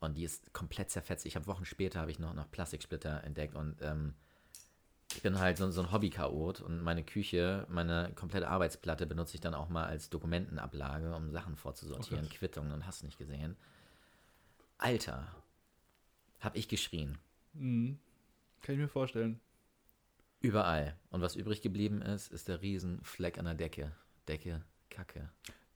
[0.00, 1.26] Und die ist komplett zerfetzt.
[1.26, 4.14] Ich habe Wochen später habe ich noch, noch Plastiksplitter entdeckt und ähm,
[5.14, 9.40] ich bin halt so, so ein Hobby-Chaot und meine Küche, meine komplette Arbeitsplatte benutze ich
[9.40, 12.36] dann auch mal als Dokumentenablage, um Sachen vorzusortieren, Okay.
[12.36, 13.56] Quittungen und hast nicht gesehen.
[14.76, 15.26] Alter,
[16.40, 17.18] hab ich geschrien.
[17.54, 17.98] Mhm.
[18.62, 19.40] Kann ich mir vorstellen.
[20.40, 20.96] Überall.
[21.10, 23.92] Und was übrig geblieben ist, ist der Riesenfleck an der Decke.
[24.28, 25.30] Decke, Kacke.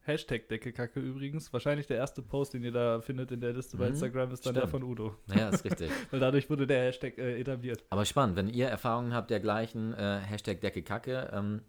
[0.05, 1.53] Hashtag Decke Kacke übrigens.
[1.53, 4.45] Wahrscheinlich der erste Post, den ihr da findet in der Liste bei Mhm, Instagram, ist
[4.45, 4.71] dann der stimmt.
[4.71, 5.17] von Udo.
[5.27, 5.91] Naja, ist richtig.
[6.11, 7.85] Weil dadurch wurde der Hashtag äh, etabliert.
[7.91, 11.63] Aber spannend, wenn ihr Erfahrungen habt dergleichen, äh, Hashtag Decke Kacke, ähm,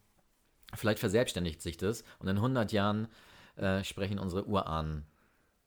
[0.73, 3.07] vielleicht verselbstständigt sich das und in 100 Jahren
[3.55, 5.05] äh, sprechen unsere Urahnen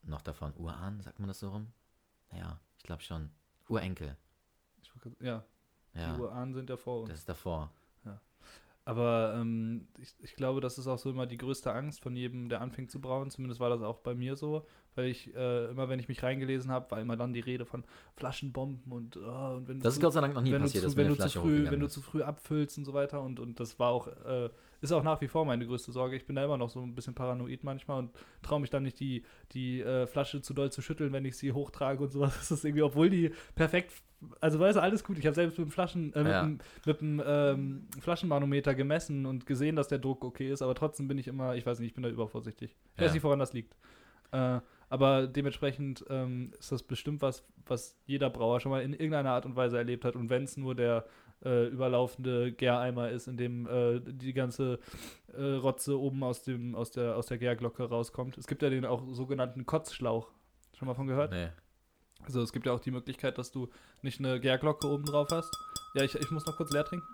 [0.03, 0.53] noch davon.
[0.57, 1.69] Urahnen, sagt man das so rum?
[2.33, 3.31] Naja, ich glaube schon.
[3.69, 4.17] Urenkel.
[4.83, 5.45] Ich ja,
[5.95, 7.11] Ja, die Urahnen sind ja vor uns.
[7.11, 7.71] das ist davor.
[8.87, 12.49] Aber ähm, ich, ich glaube, das ist auch so immer die größte Angst von jedem,
[12.49, 13.31] der anfängt zu brauen.
[13.31, 16.71] Zumindest war das auch bei mir so, weil ich äh, immer, wenn ich mich reingelesen
[16.71, 17.83] habe, war immer dann die Rede von
[18.15, 20.91] Flaschenbomben und, oh, und wenn Das ist Gott sei Dank noch nie wenn passiert, du
[20.91, 23.59] zu, wenn du zu früh, wenn du zu früh abfüllst und so weiter und, und
[23.59, 26.17] das war auch äh, ist auch nach wie vor meine größte Sorge.
[26.17, 28.11] Ich bin da immer noch so ein bisschen paranoid manchmal und
[28.43, 31.53] traue mich dann nicht die die äh, Flasche zu doll zu schütteln, wenn ich sie
[31.53, 32.35] hochtrage und sowas.
[32.39, 33.93] Das ist irgendwie, obwohl die perfekt,
[34.41, 35.19] also weißt du, alles gut.
[35.19, 36.41] Ich habe selbst mit dem Flaschen äh, mit, Ja.
[36.43, 41.09] dem, mit dem ähm, Flaschenmanometer gemessen und gesehen, dass der Druck okay ist, aber trotzdem
[41.09, 42.75] bin ich immer, ich weiß nicht, ich bin da übervorsichtig.
[42.95, 43.15] Ich weiß Ja.
[43.15, 43.77] nicht, woran das liegt.
[44.33, 49.31] Äh, aber dementsprechend ähm, ist das bestimmt was, was jeder Brauer schon mal in irgendeiner
[49.31, 50.15] Art und Weise erlebt hat.
[50.17, 51.07] Und wenn es nur der
[51.45, 54.79] äh, überlaufende Gäreimer ist, in dem äh, die ganze
[55.37, 58.39] äh, Rotze oben aus, dem, aus, der, aus der Gärglocke rauskommt.
[58.39, 60.31] Es gibt ja den auch sogenannten Kotzschlauch.
[60.79, 61.33] Schon mal von gehört?
[61.33, 61.49] Nee.
[62.25, 63.69] Also es gibt ja auch die Möglichkeit, dass du
[64.03, 65.51] nicht eine Gärglocke oben drauf hast.
[65.95, 67.07] Ja, ich, ich muss noch kurz leer trinken.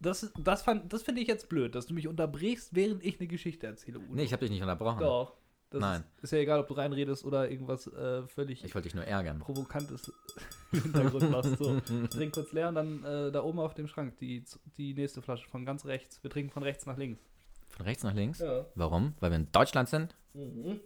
[0.00, 3.28] Das, das, fand- das finde ich jetzt blöd, dass du mich unterbrichst, während ich eine
[3.28, 3.98] Geschichte erzähle.
[3.98, 4.14] Udo.
[4.14, 5.00] Nee, ich habe dich nicht unterbrochen.
[5.00, 5.36] Doch.
[5.70, 6.04] Das Nein.
[6.16, 9.04] Ist, ist ja egal, ob du reinredest oder irgendwas äh, völlig Ich wollte dich nur
[9.04, 9.38] ärgern.
[9.38, 10.12] Provokantes
[10.72, 11.58] im Hintergrund machst.
[11.58, 14.44] So, ich kurz leer und dann äh, da oben auf dem Schrank die,
[14.76, 16.22] die nächste Flasche von ganz rechts.
[16.24, 17.22] Wir trinken von rechts nach links.
[17.68, 18.40] Von rechts nach links?
[18.40, 18.66] Ja.
[18.74, 19.14] Warum?
[19.20, 20.16] Weil wir in Deutschland sind?
[20.34, 20.80] Dann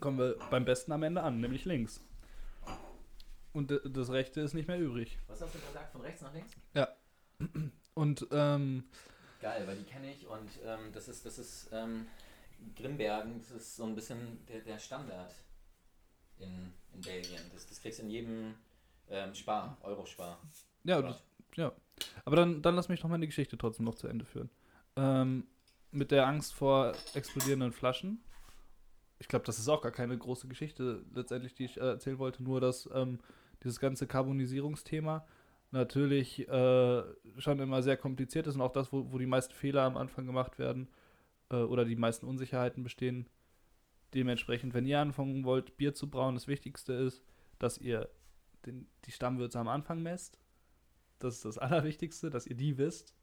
[0.00, 2.04] kommen wir beim besten am Ende an, nämlich links.
[3.54, 5.18] Und das rechte ist nicht mehr übrig.
[5.28, 5.92] Was hast du gesagt?
[5.92, 6.52] Von rechts nach links?
[7.94, 8.84] Und ähm,
[9.40, 12.06] Geil, weil die kenne ich und ähm, das ist, das ist ähm,
[12.76, 15.34] Grimbergen, das ist so ein bisschen der, der Standard
[16.38, 17.40] in, in Belgien.
[17.52, 18.54] Das, das kriegst du in jedem
[19.08, 20.38] ähm, Spar, Eurospar.
[20.84, 21.16] ja,
[21.56, 21.72] ja.
[22.24, 24.50] Aber dann, dann lass mich doch meine Geschichte trotzdem noch zu Ende führen.
[24.96, 25.46] Ähm,
[25.90, 28.22] mit der Angst vor explodierenden Flaschen.
[29.20, 32.42] Ich glaube, das ist auch gar keine große Geschichte letztendlich, die ich äh, erzählen wollte.
[32.42, 33.20] Nur, dass ähm,
[33.62, 35.24] dieses ganze Karbonisierungsthema
[35.70, 37.02] natürlich äh,
[37.38, 40.26] schon immer sehr kompliziert ist und auch das, wo, wo die meisten Fehler am Anfang
[40.26, 40.88] gemacht werden
[41.54, 43.28] äh, oder die meisten Unsicherheiten bestehen.
[44.14, 47.22] Dementsprechend, wenn ihr anfangen wollt, Bier zu brauen, das Wichtigste ist,
[47.58, 48.08] dass ihr
[48.66, 50.38] den, die Stammwürze am Anfang messt.
[51.18, 53.14] Das ist das Allerwichtigste, dass ihr die wisst,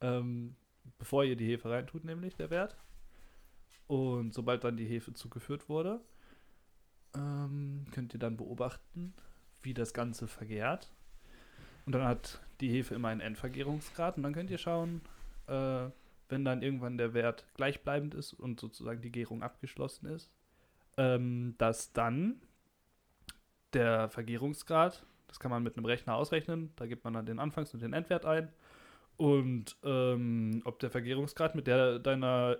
[0.00, 0.56] ähm,
[0.98, 2.76] bevor ihr die Hefe reintut, nämlich der Wert.
[3.86, 6.00] Und sobald dann die Hefe zugeführt wurde,
[7.14, 9.14] ähm, könnt ihr dann beobachten,
[9.62, 10.92] wie das Ganze vergärt.
[11.86, 15.00] Und dann hat die Hefe immer einen Endvergärungsgrad und dann könnt ihr schauen,
[15.46, 15.88] äh,
[16.28, 20.30] wenn dann irgendwann der Wert gleichbleibend ist und sozusagen die Gärung abgeschlossen ist,
[20.96, 22.40] ähm, dass dann
[23.72, 27.74] der Vergärungsgrad, das kann man mit einem Rechner ausrechnen, da gibt man dann den Anfangs-
[27.74, 28.52] und den Endwert ein
[29.16, 32.58] und ähm, ob der Vergärungsgrad mit der deiner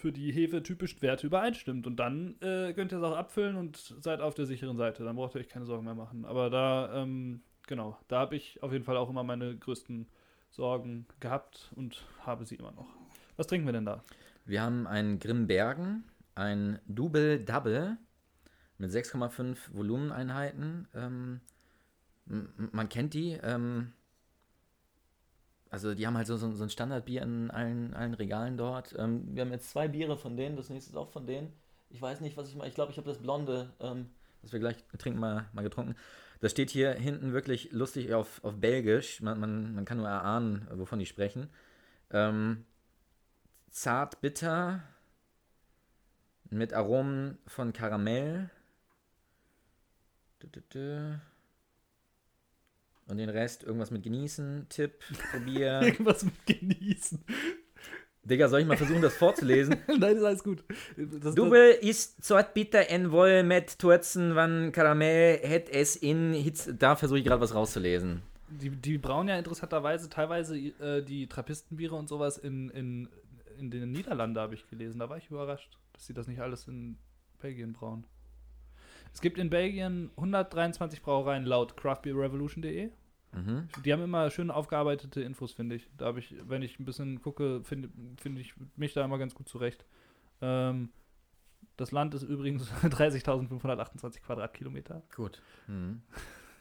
[0.00, 1.86] für die Hefe typischen Werte übereinstimmt.
[1.86, 5.04] Und dann äh, könnt ihr es auch abfüllen und seid auf der sicheren Seite.
[5.04, 6.24] Dann braucht ihr euch keine Sorgen mehr machen.
[6.24, 10.08] Aber da, ähm, genau, da habe ich auf jeden Fall auch immer meine größten
[10.50, 12.86] Sorgen gehabt und habe sie immer noch.
[13.36, 14.04] Was trinken wir denn da?
[14.44, 17.96] Wir haben einen Grimbergen, ein Double Double
[18.78, 20.88] mit 6,5 Volumeneinheiten.
[20.94, 21.40] Ähm,
[22.24, 23.32] man kennt die.
[23.42, 23.92] Ähm,
[25.70, 28.94] also die haben halt so, so, so ein Standardbier in allen, allen Regalen dort.
[28.98, 31.52] Ähm, wir haben jetzt zwei Biere von denen, das nächste ist auch von denen.
[31.90, 32.66] Ich weiß nicht, was ich mal.
[32.66, 34.10] Ich glaube, ich habe das blonde ähm,
[34.42, 35.96] das wir gleich trinken, mal, mal getrunken.
[36.40, 39.20] Das steht hier hinten wirklich lustig auf, auf Belgisch.
[39.20, 41.50] Man, man, man kann nur erahnen, wovon die sprechen.
[42.10, 42.64] Ähm,
[43.70, 44.82] zart bitter
[46.48, 48.50] mit Aromen von Karamell.
[53.06, 55.00] Und den Rest irgendwas mit genießen, Tipp,
[55.32, 55.80] probier.
[55.82, 57.22] Irgendwas mit genießen.
[58.22, 59.76] Digga, soll ich mal versuchen, das vorzulesen?
[59.98, 60.62] Nein, ist alles gut.
[60.96, 66.68] Das, Double ist zart bitter en wohl mit Turzen, wann Karamell het es in Hitz.
[66.78, 68.22] Da versuche ich gerade was rauszulesen.
[68.50, 73.08] die, die brauen ja interessanterweise teilweise äh, die Trappistenbiere und sowas in, in,
[73.58, 74.98] in den Niederlanden, habe ich gelesen.
[74.98, 76.98] Da war ich überrascht, dass sie das nicht alles in
[77.40, 78.04] Belgien brauen.
[79.12, 82.90] Es gibt in Belgien 123 Brauereien laut craftbeerrevolution.de.
[83.32, 83.68] Mhm.
[83.84, 85.88] Die haben immer schön aufgearbeitete Infos, finde ich.
[85.96, 87.90] Da habe ich, wenn ich ein bisschen gucke, finde
[88.20, 89.84] finde ich mich da immer ganz gut zurecht.
[90.40, 90.90] Ähm,
[91.76, 95.02] das Land ist übrigens 30.528 Quadratkilometer.
[95.14, 95.42] Gut.
[95.66, 96.02] Mhm.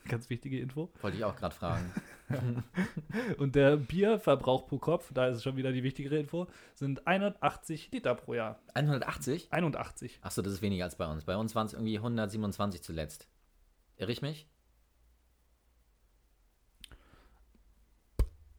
[0.07, 0.89] Ganz wichtige Info.
[1.01, 1.93] Wollte ich auch gerade fragen.
[3.37, 8.15] Und der Bierverbrauch pro Kopf, da ist schon wieder die wichtigere Info, sind 180 Liter
[8.15, 8.59] pro Jahr.
[8.73, 9.51] 180?
[9.51, 10.19] 81.
[10.21, 11.25] Achso, das ist weniger als bei uns.
[11.25, 13.27] Bei uns waren es irgendwie 127 zuletzt.
[13.97, 14.47] Irre ich mich?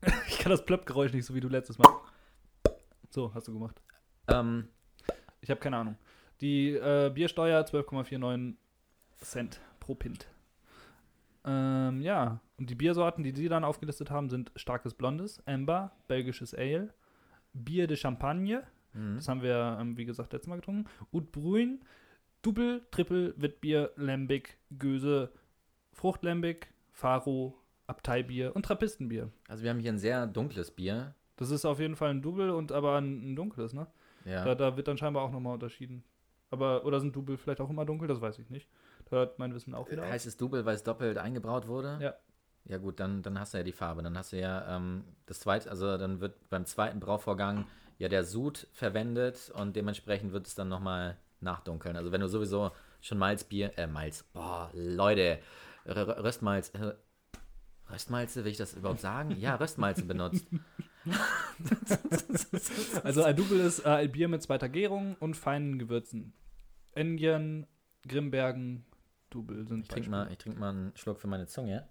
[0.29, 1.93] Ich kann das Plöppgeräusch nicht so wie du letztes Mal.
[3.11, 3.81] So, hast du gemacht.
[4.29, 4.69] Ähm,
[5.41, 5.97] Ich habe keine Ahnung.
[6.41, 8.55] Die äh, Biersteuer 12,49
[9.19, 10.27] Cent pro Pint.
[11.45, 16.55] Ähm, ja, und die Biersorten, die die dann aufgelistet haben, sind starkes Blondes, Amber, belgisches
[16.55, 16.93] Ale,
[17.53, 19.17] Bier de Champagne, mhm.
[19.17, 21.83] das haben wir, ähm, wie gesagt, letztes Mal getrunken, Ut Bruin,
[22.43, 25.33] Double, Triple, Witbier, Lambic, Göse,
[25.93, 27.60] Fruchtlambic, Faro,
[27.91, 29.31] Abteibier und Trappistenbier.
[29.49, 31.15] Also wir haben hier ein sehr dunkles Bier.
[31.37, 33.87] Das ist auf jeden Fall ein Double und aber ein, ein dunkles, ne?
[34.25, 34.45] Ja.
[34.45, 36.05] Da, da wird dann scheinbar auch nochmal unterschieden.
[36.51, 38.09] Aber, oder sind Double vielleicht auch immer dunkel?
[38.09, 38.69] Das weiß ich nicht.
[39.07, 40.11] Da hört mein Wissen auch wieder auf.
[40.11, 41.99] Heißt es Double, weil es doppelt eingebraut wurde?
[42.01, 42.15] Ja.
[42.67, 44.03] Ja gut, dann, dann hast du ja die Farbe.
[44.03, 47.67] Dann hast du ja ähm, das zweite, also dann wird beim zweiten Brauvorgang
[47.99, 51.97] ja der Sud verwendet und dementsprechend wird es dann nochmal nachdunkeln.
[51.97, 55.39] Also wenn du sowieso schon Malzbier, äh Malz, boah, Leute,
[55.85, 56.73] R Röstmalz,
[57.93, 59.37] Röstmalze, will ich das überhaupt sagen?
[59.39, 60.47] Ja, Röstmalze benutzt.
[63.03, 66.35] Also ein Double ist äh, ein Bier mit zweiter Gärung und feinen Gewürzen.
[66.93, 67.67] Engen,
[68.07, 68.85] Grimbergen,
[69.31, 71.89] Double sind Ich trinke mal, ich trink mal einen Schluck für meine Zunge.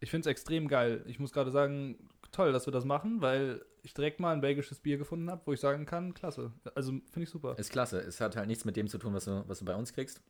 [0.00, 1.04] Ich finde es extrem geil.
[1.06, 4.80] Ich muss gerade sagen, toll, dass wir das machen, weil ich direkt mal ein belgisches
[4.80, 6.52] Bier gefunden habe, wo ich sagen kann, klasse.
[6.74, 7.58] Also finde ich super.
[7.58, 8.00] Ist klasse.
[8.00, 10.22] Es hat halt nichts mit dem zu tun, was du, was du bei uns kriegst.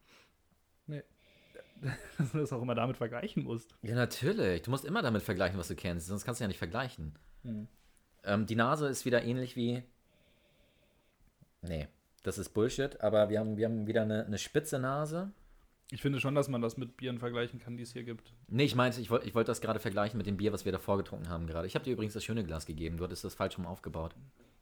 [2.19, 3.75] Dass du das auch immer damit vergleichen musst.
[3.83, 4.63] Ja, natürlich.
[4.63, 6.07] Du musst immer damit vergleichen, was du kennst.
[6.07, 7.15] Sonst kannst du ja nicht vergleichen.
[7.43, 7.67] Hm.
[8.25, 9.83] Ähm, die Nase ist wieder ähnlich wie.
[11.63, 11.89] Nee,
[12.23, 15.33] das ist Bullshit, aber wir haben, wir haben wieder eine, eine spitze Nase.
[15.91, 18.33] Ich finde schon, dass man das mit Bieren vergleichen kann, die es hier gibt.
[18.49, 20.73] Nee, ich meinte, ich wollte ich wollt das gerade vergleichen mit dem Bier, was wir
[20.73, 21.67] davor getrunken haben gerade.
[21.67, 22.97] Ich habe dir übrigens das schöne Glas gegeben.
[22.97, 24.15] Du hattest das falsch rum aufgebaut.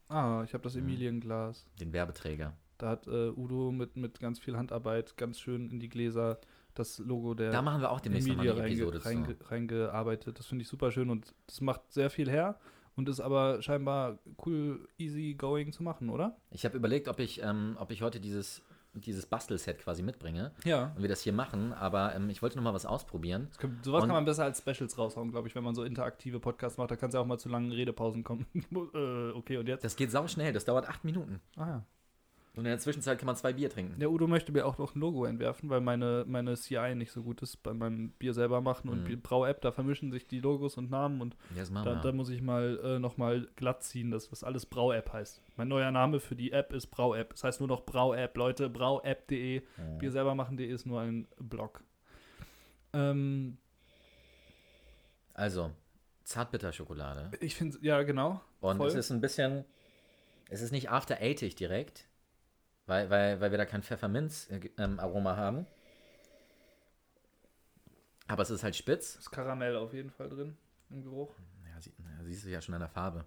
[0.09, 1.67] Ah, ich habe das Emilienglas.
[1.79, 2.55] Den Werbeträger.
[2.79, 6.41] Da hat äh, Udo mit, mit ganz viel Handarbeit ganz schön in die Gläser
[6.75, 9.45] das Logo der Da machen wir auch demnächst nochmal Emilie eine Episode reinge, zu.
[9.45, 10.39] reinge, reingearbeitet.
[10.39, 12.59] Das finde ich super schön und das macht sehr viel her
[12.97, 16.37] und ist aber scheinbar cool, easy going zu machen, oder?
[16.51, 20.93] Ich habe überlegt, ob ich, ähm, ob ich heute dieses, dieses Bastelset quasi mitbringe Ja.
[20.97, 23.49] und wir das hier machen, aber ähm, ich wollte noch mal was ausprobieren.
[23.59, 26.41] Kann, sowas Und- kann man besser als Specials raushauen, glaube ich, wenn man so interaktive
[26.41, 26.91] Podcasts macht.
[26.91, 28.47] Da kann es ja auch mal zu langen Redepausen kommen.
[28.95, 29.85] äh, okay, und jetzt?
[29.85, 31.41] Das geht sau schnell, das dauert acht Minuten.
[31.57, 31.87] Ah ja.
[32.57, 34.01] Und in der Zwischenzeit kann man zwei Bier trinken.
[34.01, 37.23] Der Udo möchte mir auch noch ein Logo entwerfen, weil meine, meine CI nicht so
[37.23, 39.21] gut ist bei meinem Bier selber machen und Mhm.
[39.23, 41.37] Brau-App, da vermischen sich die Logos und Namen und
[41.71, 45.41] machen da, da muss ich mal äh, nochmal glatt ziehen, dass das alles Brau-App heißt.
[45.57, 47.31] Mein neuer Name für die App ist Brau-App.
[47.31, 48.69] Das heißt nur noch Brau-App, Leute.
[48.69, 49.61] Brau-App.de.
[49.77, 49.99] Mhm.
[49.99, 51.85] Bier selber machen.de ist nur ein Blog.
[52.93, 53.59] Ähm,
[55.35, 55.71] Also,
[56.25, 57.31] Zartbitterschokolade.
[57.41, 58.41] ich finde, ja, genau.
[58.61, 58.89] Und Voll.
[58.89, 59.65] es ist ein bisschen,
[60.49, 62.09] es ist nicht After 80 direkt,
[62.91, 65.65] weil, weil, weil wir da kein Pfefferminz-Aroma haben.
[68.27, 69.15] Aber es ist halt spitz.
[69.15, 70.57] Ist Karamell auf jeden Fall drin
[70.91, 71.33] im Geruch.
[71.73, 73.25] Ja, sie, ja, siehst du ja schon an der Farbe.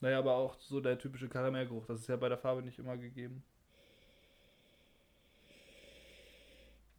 [0.00, 1.84] Naja, aber auch so der typische Karamellgeruch.
[1.84, 3.44] Das ist ja bei der Farbe nicht immer gegeben.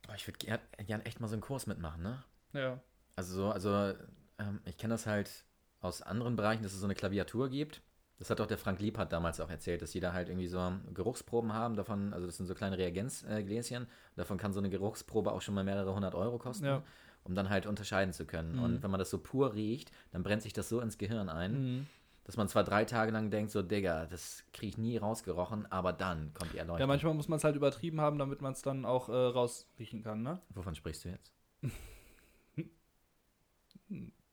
[0.08, 2.24] Oh, ich würde gern, gern echt mal so einen Kurs mitmachen, ne?
[2.54, 2.80] Ja.
[3.16, 3.98] Also, so, also
[4.38, 5.46] ähm, ich kenne das halt
[5.82, 7.82] aus anderen Bereichen, dass es so eine Klaviatur gibt.
[8.20, 10.72] Das hat doch der Frank Liebhardt damals auch erzählt, dass die da halt irgendwie so
[10.94, 11.76] Geruchsproben haben.
[11.76, 13.88] Davon, also das sind so kleine Reagenzgläschen.
[14.16, 16.84] davon kann so eine Geruchsprobe auch schon mal mehrere hundert Euro kosten, Ja.
[17.24, 18.56] um dann halt unterscheiden zu können.
[18.58, 18.64] Mhm.
[18.64, 21.54] Und wenn man das so pur riecht, dann brennt sich das so ins Gehirn ein.
[21.80, 21.88] Mhm.
[22.26, 25.92] dass man zwar drei Tage lang denkt, so, Digga, das kriege ich nie rausgerochen, aber
[25.92, 26.80] dann kommt die Erleuchtung.
[26.80, 30.04] Ja, manchmal muss man es halt übertrieben haben, damit man es dann auch äh, rausriechen
[30.04, 30.40] kann, ne?
[30.54, 31.34] Wovon sprichst du jetzt?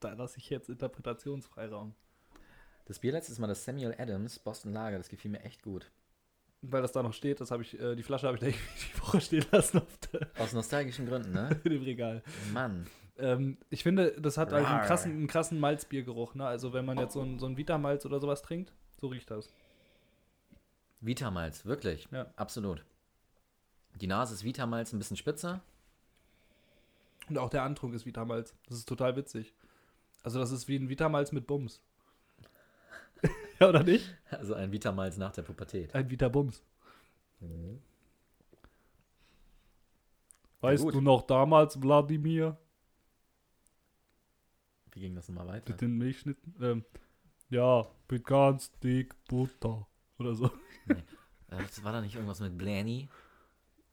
[0.00, 1.94] Da lasse ich jetzt Interpretationsfreiraum.
[2.90, 5.88] Das Bier letztes Mal, das Samuel Adams Boston Lager, das gefiel mir echt gut.
[6.60, 8.64] Weil das da noch steht, das habe ich, äh, die Flasche habe ich da irgendwie
[8.92, 9.82] die Woche stehen lassen
[10.36, 11.60] Aus nostalgischen Gründen, ne?
[11.64, 12.20] in dem Regal.
[12.52, 12.88] Mann.
[13.16, 16.44] Ähm, ich finde, das hat halt einen krassen, einen krassen Malzbiergeruch, ne?
[16.44, 19.52] Also wenn man jetzt so ein, so ein Vitamalz oder sowas trinkt, so riecht das.
[21.00, 22.08] Vitamalz, wirklich.
[22.10, 22.26] Ja.
[22.34, 22.84] Absolut.
[24.00, 25.62] Die Nase ist Vitamalz ein bisschen spitzer.
[27.28, 28.52] Und auch der Antrunk ist Vitamalz.
[28.66, 29.54] Das ist total witzig.
[30.24, 31.80] Also das ist wie ein Vitamalz mit Bums.
[33.60, 34.04] Ja, oder nicht?
[34.30, 35.94] Also ein Vitamalz nach der Pubertät.
[35.94, 36.62] Ein Vitabums.
[37.40, 37.80] Mhm.
[40.60, 40.94] Weißt gut.
[40.94, 42.58] du noch damals, Wladimir,
[44.92, 45.70] Wie ging das nochmal weiter?
[45.72, 46.54] mit den Milchschnitten?
[46.60, 46.84] Ähm,
[47.48, 49.86] ja, mit ganz dick Butter.
[50.18, 50.50] Oder so.
[50.88, 50.96] Äh,
[51.48, 53.08] Das war da nicht irgendwas mit Blanny?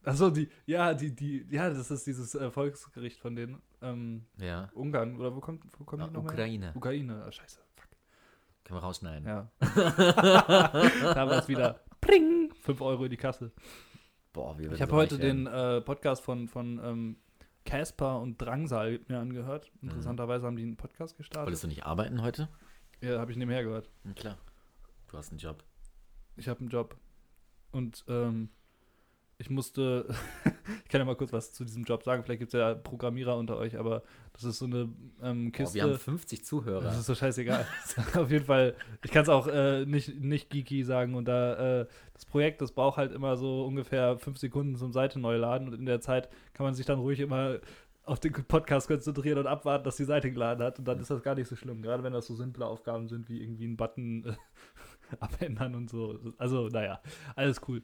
[0.04, 4.70] Achso, die, ja, die, die, ja, das ist dieses äh, Volksgericht von den ähm, Ja.
[4.74, 5.16] Ungarn.
[5.18, 6.32] Oder wo kommt, wo kommt Ah, die nochmal?
[6.34, 6.72] Ukraine.
[6.74, 7.24] Ukraine.
[7.24, 7.60] Ah, scheiße.
[8.68, 9.26] Können wir rausschneiden.
[9.26, 9.50] Ja.
[9.60, 11.80] da war es wieder.
[12.02, 12.52] Pring!
[12.60, 13.50] 5 Euro in die Kasse.
[14.34, 17.16] Boah, wie Ich habe heute den äh, Podcast von von ähm,
[17.64, 19.72] Casper und Drangsal mir angehört.
[19.80, 21.46] Interessanterweise haben die einen Podcast gestartet.
[21.46, 22.50] Wolltest du nicht arbeiten heute?
[23.00, 23.88] Ja, habe ich nebenher gehört.
[24.16, 24.36] Klar.
[25.10, 25.64] Du hast einen Job.
[26.36, 26.94] Ich habe einen Job.
[27.72, 28.50] Und ähm,
[29.40, 30.06] ich musste,
[30.84, 32.24] ich kann ja mal kurz was zu diesem Job sagen.
[32.24, 34.88] Vielleicht gibt es ja Programmierer unter euch, aber das ist so eine
[35.22, 35.74] ähm, Boah, Kiste.
[35.76, 36.82] wir haben 50 Zuhörer.
[36.82, 37.64] Das ist so scheißegal.
[38.14, 38.74] Auf jeden Fall,
[39.04, 41.14] ich kann es auch äh, nicht, nicht geeky sagen.
[41.14, 45.20] Und da, äh, das Projekt, das braucht halt immer so ungefähr fünf Sekunden zum Seite
[45.20, 45.68] neu laden.
[45.68, 47.60] Und in der Zeit kann man sich dann ruhig immer
[48.04, 50.80] auf den Podcast konzentrieren und abwarten, dass die Seite geladen hat.
[50.80, 51.82] Und dann ist das gar nicht so schlimm.
[51.82, 56.18] Gerade wenn das so simple Aufgaben sind, wie irgendwie einen Button äh, abändern und so.
[56.38, 57.00] Also, naja,
[57.36, 57.82] alles cool.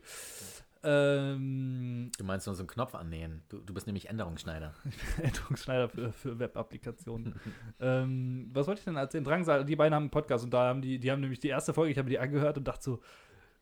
[0.85, 3.43] Ähm, Du meinst nur so einen Knopf annähen.
[3.49, 4.75] Du, du bist nämlich Änderungsschneider.
[5.23, 7.35] Änderungsschneider für, für Web-Applikationen.
[7.81, 9.25] ähm, was wollte ich denn erzählen?
[9.25, 11.73] Drangsal, die beiden haben einen Podcast und da haben die, die haben nämlich die erste
[11.75, 13.01] Folge, ich habe die angehört und dachte so,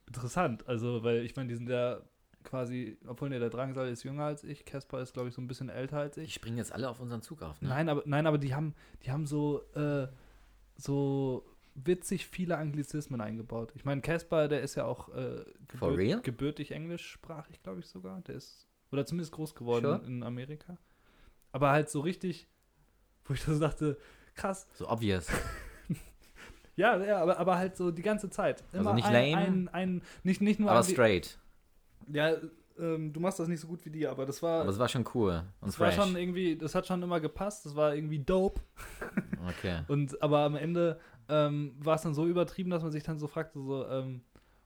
[0.06, 0.66] interessant.
[0.68, 2.00] Also, weil ich meine, die sind ja
[2.44, 5.46] quasi, obwohl ne, der Drangsal ist jünger als ich, Casper ist, glaube ich, so ein
[5.46, 6.34] bisschen älter als Die ich.
[6.34, 7.68] springen jetzt alle auf unseren Zug auf, ne?
[7.68, 10.08] Nein, aber, nein, aber die haben, die haben so, äh,
[10.76, 13.72] so witzig viele Anglizismen eingebaut.
[13.74, 15.44] Ich meine, Casper, der ist ja auch äh,
[15.80, 16.20] real?
[16.20, 18.20] gebürtig englischsprachig, glaube ich sogar.
[18.22, 20.06] Der ist, oder zumindest groß geworden Sure.
[20.06, 20.78] in Amerika.
[21.50, 22.48] Aber halt so richtig,
[23.24, 23.98] wo ich so dachte,
[24.34, 24.66] krass.
[24.74, 25.28] So obvious.
[26.74, 28.64] Ja, ja, aber, aber halt so die ganze Zeit.
[28.72, 29.46] Also nicht ein, lame?
[29.46, 31.38] Ein, ein, nicht, nicht nur Aber straight.
[32.10, 32.34] Ja,
[32.78, 34.88] ähm, du machst das nicht so gut wie die, aber das war, Aber es war
[34.88, 35.44] schon cool.
[35.60, 36.02] Und das war fresh.
[36.02, 38.60] schon irgendwie, das hat schon immer gepasst, das war irgendwie dope.
[39.48, 39.82] Okay.
[39.88, 43.26] Und aber am Ende ähm, war es dann so übertrieben, dass man sich dann so
[43.26, 44.22] fragte, so, ähm,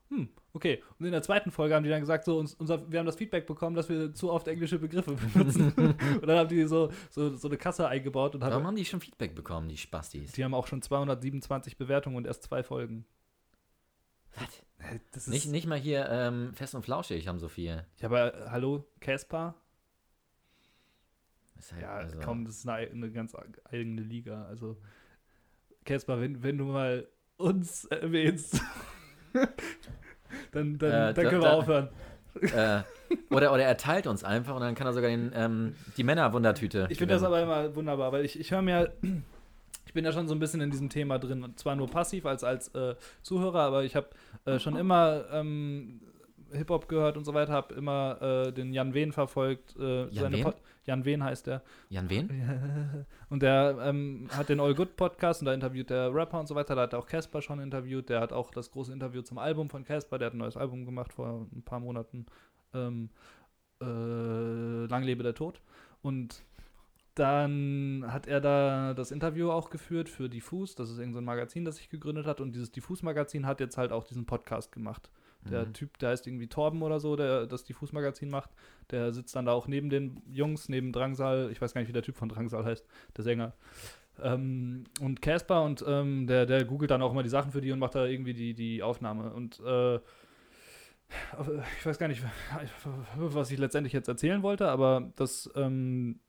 [0.08, 0.82] hm, okay.
[0.98, 3.16] Und in der zweiten Folge haben die dann gesagt, so, uns, unser, wir haben das
[3.16, 5.72] Feedback bekommen, dass wir zu oft englische Begriffe benutzen.
[5.76, 8.84] und dann haben die so, so, so eine Kasse eingebaut und Warum haben, haben die
[8.84, 10.32] schon Feedback bekommen, die Spastis?
[10.32, 13.04] die haben auch schon 227 Bewertungen und erst zwei Folgen.
[14.36, 14.62] Was?
[15.12, 17.84] Das Nicht, nicht mal hier ähm, fest und flauschig haben so viel.
[17.98, 19.54] Ja, aber äh, hallo, Casper?
[21.58, 24.44] Ist halt, Ja, also, kaum, das ist eine, eine ganz eigene Liga.
[24.44, 24.76] Also,
[25.86, 28.60] Casper, wenn, wenn du mal uns erwähnst,
[30.52, 31.88] dann, dann, Äh, dann da- können wir da- aufhören.
[32.42, 32.82] äh,
[33.34, 36.86] oder, oder er teilt uns einfach und dann kann er sogar den, ähm, die Männerwundertüte.
[36.90, 38.92] Ich finde das aber immer wunderbar, weil ich, ich höre mir,
[39.86, 41.42] ich bin ja schon so ein bisschen in diesem Thema drin.
[41.44, 44.08] Und zwar nur passiv als, als äh, Zuhörer, aber ich habe
[44.44, 46.00] äh, schon immer ähm,
[46.52, 49.76] Hip-Hop gehört und so weiter, habe immer äh, den Jan Wehn verfolgt.
[49.78, 50.42] Äh, Jan Wehn?
[50.44, 51.62] Pod- Jan Wehn heißt der.
[51.88, 53.06] Jan wen?
[53.28, 56.54] Und der ähm, hat den All Good Podcast und da interviewt der Rapper und so
[56.54, 56.76] weiter.
[56.76, 58.08] Da hat er auch Casper schon interviewt.
[58.08, 60.18] Der hat auch das große Interview zum Album von Casper.
[60.18, 62.26] Der hat ein neues Album gemacht vor ein paar Monaten.
[62.72, 63.10] Ähm,
[63.82, 63.84] äh,
[64.86, 65.60] Lang lebe der Tod.
[66.02, 66.44] Und
[67.16, 70.74] dann hat er da das Interview auch geführt für Diffus.
[70.76, 72.40] Das ist irgendein so ein Magazin, das sich gegründet hat.
[72.40, 75.10] Und dieses Diffus-Magazin hat jetzt halt auch diesen Podcast gemacht.
[75.50, 75.72] Der Mhm.
[75.72, 78.50] Typ, der heißt irgendwie Torben oder so, der das Diffus-Magazin macht,
[78.90, 81.92] der sitzt dann da auch neben den Jungs, neben Drangsal, ich weiß gar nicht, wie
[81.92, 83.54] der Typ von Drangsal heißt, der Sänger.
[84.22, 87.72] Ähm, und Casper und ähm, der, der googelt dann auch immer die Sachen für die
[87.72, 89.32] und macht da irgendwie die, die Aufnahme.
[89.32, 89.96] Und äh,
[91.78, 92.22] ich weiß gar nicht,
[93.14, 96.20] was ich letztendlich jetzt erzählen wollte, aber dass ähm,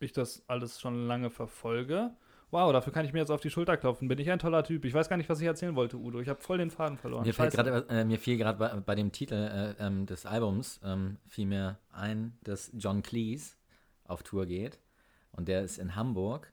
[0.00, 2.10] ich das alles schon lange verfolge.
[2.52, 4.08] Wow, dafür kann ich mir jetzt auf die Schulter klopfen.
[4.08, 4.84] Bin ich ein toller Typ.
[4.84, 6.20] Ich weiß gar nicht, was ich erzählen wollte, Udo.
[6.20, 7.24] Ich habe voll den Faden verloren.
[7.24, 10.80] Mir, fällt grad, äh, mir fiel gerade bei, bei dem Titel äh, ähm, des Albums
[10.84, 13.54] ähm, fiel mir ein, dass John Cleese
[14.04, 14.80] auf Tour geht
[15.32, 16.52] und der ist in Hamburg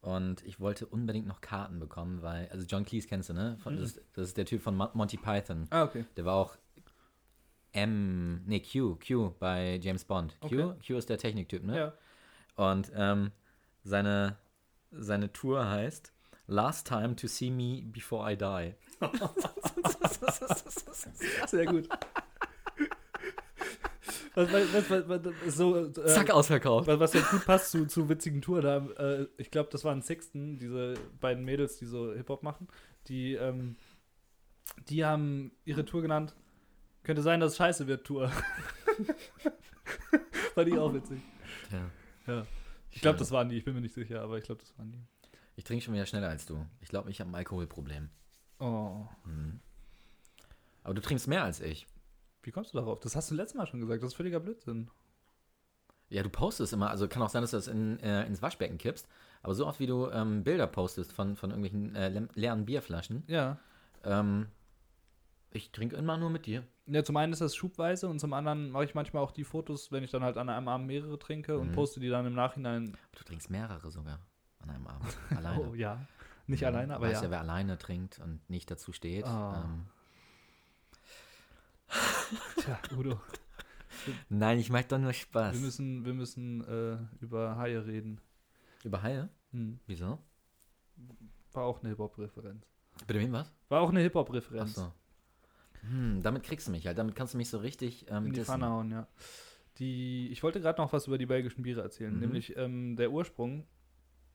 [0.00, 3.56] Und ich wollte unbedingt noch Karten bekommen, weil, also John Cleese kennst du, ne?
[3.62, 3.80] Von, Mhm.
[3.80, 5.66] das, ist- das ist der Typ von Mon- Monty Python.
[5.70, 6.04] Ah, okay.
[6.16, 6.56] Der war auch
[7.72, 10.36] M, nee, Q, Q bei James Bond.
[10.40, 10.72] Q, Okay.
[10.86, 11.76] Q ist der Techniktyp, ne?
[11.76, 11.92] Ja.
[12.72, 13.32] Und ähm,
[13.82, 14.36] seine,
[14.98, 16.12] seine Tour heißt
[16.46, 18.74] Last Time to See Me Before I Die.
[21.46, 21.88] Sehr gut.
[24.34, 26.88] Was, was, was, so, äh, Zack, ausverkauft.
[26.88, 30.58] was, was jetzt gut passt zu, zu witzigen Touren, äh, ich glaube, das waren Sixten,
[30.58, 32.66] diese beiden Mädels, die so Hip-Hop machen,
[33.06, 33.76] die, ähm,
[34.88, 36.34] die haben ihre Tour genannt,
[37.04, 38.28] könnte sein, dass es scheiße wird, Tour.
[40.54, 41.20] Fand ich auch witzig.
[42.26, 42.44] Ja.
[42.94, 44.92] Ich glaube, das waren die, ich bin mir nicht sicher, aber ich glaube, das waren
[44.92, 45.00] die.
[45.56, 46.64] Ich trinke schon wieder schneller als du.
[46.80, 48.08] Ich glaube, ich habe ein Alkoholproblem.
[48.60, 49.06] Oh.
[49.24, 49.60] Mhm.
[50.82, 51.86] Aber du trinkst mehr als ich.
[52.42, 53.00] Wie kommst du darauf?
[53.00, 54.90] Das hast du letztes Mal schon gesagt, das ist völliger Blödsinn.
[56.10, 58.78] Ja, du postest immer, also kann auch sein, dass du das in, äh, ins Waschbecken
[58.78, 59.08] kippst,
[59.42, 63.58] aber so oft wie du ähm, Bilder postest von, von irgendwelchen äh, leeren Bierflaschen, Ja.
[64.04, 64.46] ähm,
[65.50, 66.62] ich trinke immer nur mit dir.
[66.86, 69.90] Ja, zum einen ist das schubweise und zum anderen mache ich manchmal auch die Fotos,
[69.90, 71.72] wenn ich dann halt an einem Abend mehrere trinke und Mhm.
[71.72, 72.94] poste die dann im Nachhinein.
[73.16, 74.18] Du trinkst mehrere sogar
[74.60, 75.16] an einem Abend.
[75.30, 75.68] Alleine.
[75.70, 76.06] Oh ja.
[76.46, 76.66] Nicht Mhm.
[76.66, 77.28] alleine, aber weißt ja.
[77.28, 79.24] ja, wer alleine trinkt und nicht dazu steht.
[79.24, 79.64] Ah.
[79.64, 79.86] Ähm,
[82.56, 83.18] Tja, Udo.
[84.28, 85.54] nein, ich mag doch nur Spaß.
[85.54, 88.20] Wir müssen, wir müssen äh, über Haie reden.
[88.84, 89.30] Über Haie?
[89.52, 89.80] Hm.
[89.86, 90.18] Wieso?
[91.52, 92.66] War auch eine Hip-Hop-Referenz.
[93.06, 93.50] Bitte wem was?
[93.70, 94.74] War auch eine Hip-Hop-Referenz.
[94.74, 94.92] so.
[95.88, 96.98] Hm, damit kriegst du mich halt.
[96.98, 98.46] Damit kannst du mich so richtig ähm, In die dissen.
[98.46, 99.06] Pfanne hauen, ja.
[99.78, 102.20] Die, ich wollte gerade noch was über die belgischen Biere erzählen, Mhm.
[102.20, 103.66] nämlich ähm, der Ursprung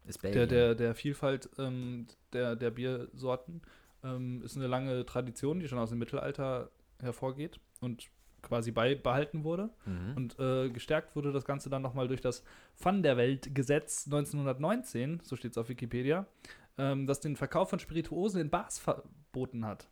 [0.06, 3.62] Ist der, der, der Vielfalt ähm, der, der Biersorten
[4.04, 6.72] ähm, ist eine lange Tradition, die schon aus dem Mittelalter
[7.02, 8.10] hervorgeht und
[8.42, 9.70] quasi beibehalten wurde.
[9.86, 10.14] Mhm.
[10.16, 12.44] Und äh, gestärkt wurde das Ganze dann nochmal durch das
[12.82, 16.26] Van der Welt-Gesetz 1919, so steht es auf Wikipedia,
[16.78, 19.90] ähm, das den Verkauf von Spirituosen in Bars verboten hat.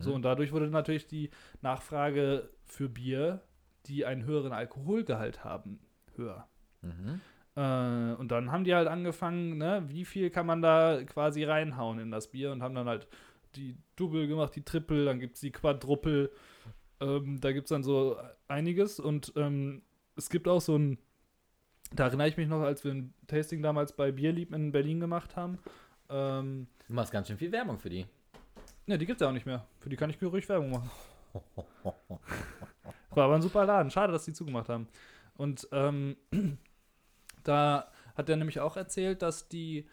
[0.00, 3.42] So, und dadurch wurde natürlich die Nachfrage für Bier,
[3.86, 5.80] die einen höheren Alkoholgehalt haben,
[6.16, 6.48] höher.
[6.82, 7.20] Mhm.
[7.56, 11.98] Äh, und dann haben die halt angefangen, ne, wie viel kann man da quasi reinhauen
[11.98, 13.08] in das Bier und haben dann halt
[13.54, 16.30] die Double gemacht, die Triple, dann gibt es die Quadruple.
[17.00, 18.18] Ähm, da gibt es dann so
[18.48, 19.82] einiges und ähm,
[20.16, 20.98] es gibt auch so ein,
[21.94, 25.36] da erinnere ich mich noch, als wir ein Tasting damals bei Bierlieb in Berlin gemacht
[25.36, 25.58] haben.
[26.08, 28.06] Ähm, Du machst ganz schön viel Werbung für die.
[28.86, 29.66] Ne, die gibt es ja auch nicht mehr.
[29.80, 30.90] Für die kann ich mir ruhig Werbung machen.
[33.10, 33.90] War aber ein super Laden.
[33.90, 34.88] Schade, dass die zugemacht haben.
[35.34, 36.16] Und ähm,
[37.44, 39.86] da hat er nämlich auch erzählt, dass die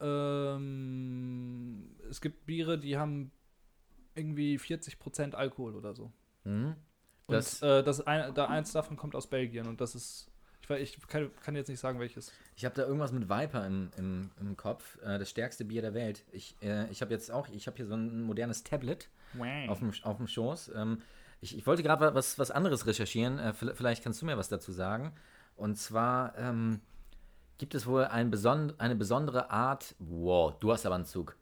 [0.00, 3.30] ähm, es gibt Biere, die haben
[4.14, 6.12] irgendwie 40% Alkohol oder so.
[6.44, 6.74] Mhm.
[7.26, 10.29] Und Das- äh, das ein, da eins davon kommt aus Belgien und das ist
[10.78, 12.32] ich, kann, kann jetzt nicht sagen, welches.
[12.56, 14.98] Ich habe da irgendwas mit Viper im, im, im Kopf.
[15.02, 16.22] Äh, das stärkste Bier der Welt.
[16.32, 19.08] Ich, äh, ich habe jetzt auch, ich habe hier so ein modernes Tablet
[19.68, 20.72] auf dem, auf dem Schoß.
[20.74, 21.02] Ähm,
[21.40, 23.38] ich, ich wollte gerade was, was anderes recherchieren.
[23.38, 25.12] Äh, vi- vielleicht kannst du mir was dazu sagen.
[25.56, 26.80] Und zwar ähm,
[27.58, 29.94] gibt es wohl ein beson eine besondere Art.
[29.98, 31.36] Wow, du hast aber einen Zug.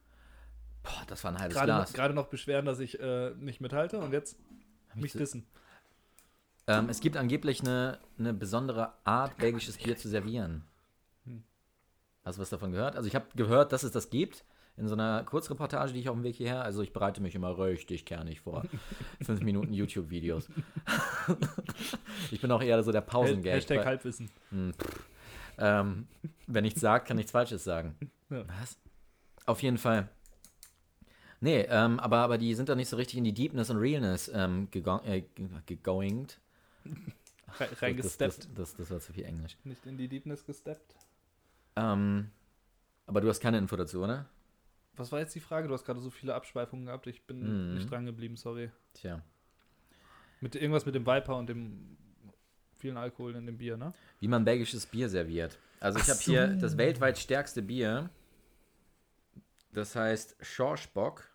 [0.82, 1.92] Boah, das war ein halbes Gerade Glas.
[1.92, 4.38] gerade noch beschweren, dass ich äh, nicht mithalte und jetzt
[4.94, 5.46] mich dissen.
[6.68, 10.64] Ähm, es gibt angeblich eine, eine besondere Art, belgisches Bier zu servieren.
[12.24, 12.94] Hast du was davon gehört?
[12.94, 14.44] Also ich habe gehört, dass es das gibt
[14.76, 16.62] in so einer Kurzreportage, die ich auf dem Weg hierher.
[16.62, 18.64] Also ich bereite mich immer richtig kernig vor.
[19.22, 20.50] Fünf Minuten YouTube-Videos.
[22.30, 23.54] ich bin auch eher so der Pausengag.
[23.54, 24.28] Hashtag Halbwissen.
[24.50, 24.74] hm,
[25.56, 26.06] ähm,
[26.46, 27.96] wer nichts sagt, kann nichts Falsches sagen.
[28.28, 28.44] Ja.
[28.60, 28.76] Was?
[29.46, 30.08] Auf jeden Fall.
[31.40, 34.30] Nee, ähm, aber, aber die sind da nicht so richtig in die Deepness und Realness
[34.34, 34.68] ähm.
[34.72, 35.22] Äh,
[35.64, 36.38] gegoingt.
[37.80, 38.38] Reingesteppt.
[38.44, 39.56] das, das, das war zu viel Englisch.
[39.64, 40.94] Nicht in die Deepness gesteppt.
[41.76, 42.30] Ähm,
[43.06, 44.26] aber du hast keine Info dazu, oder?
[44.96, 45.68] Was war jetzt die Frage?
[45.68, 47.06] Du hast gerade so viele Abschweifungen gehabt.
[47.06, 47.74] Ich bin Mhm.
[47.74, 48.70] nicht dran geblieben, sorry.
[48.94, 49.22] Tja.
[50.40, 51.96] Mit irgendwas mit dem Viper und dem
[52.76, 53.92] vielen Alkohol in dem Bier, ne?
[54.20, 55.58] Wie man belgisches Bier serviert.
[55.80, 56.60] Also ich Ach habe hier so.
[56.60, 58.10] das weltweit stärkste Bier.
[59.72, 61.28] Das heißt Schorschbock,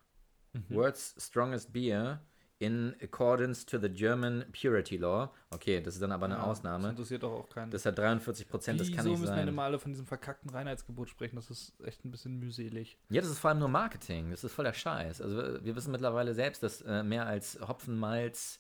[0.69, 2.21] World's Strongest Beer
[2.60, 5.32] in accordance to the German Purity Law.
[5.49, 6.89] Okay, das ist dann aber eine Ja, Das Ausnahme.
[6.89, 7.72] interessiert doch auch keinen.
[7.72, 9.47] Das hat 43 Prozent, das kann Wieso nicht müssen wir sein.
[9.47, 11.36] immer alle von diesem verkackten Reinheitsgebot sprechen?
[11.36, 12.97] Das ist echt ein bisschen mühselig.
[13.10, 14.32] Ja, das ist vor allem nur Marketing.
[14.32, 15.22] Das ist voll der Scheiß.
[15.22, 18.60] Also wir wir wissen mittlerweile selbst, dass äh, mehr als Hopfen, Malz,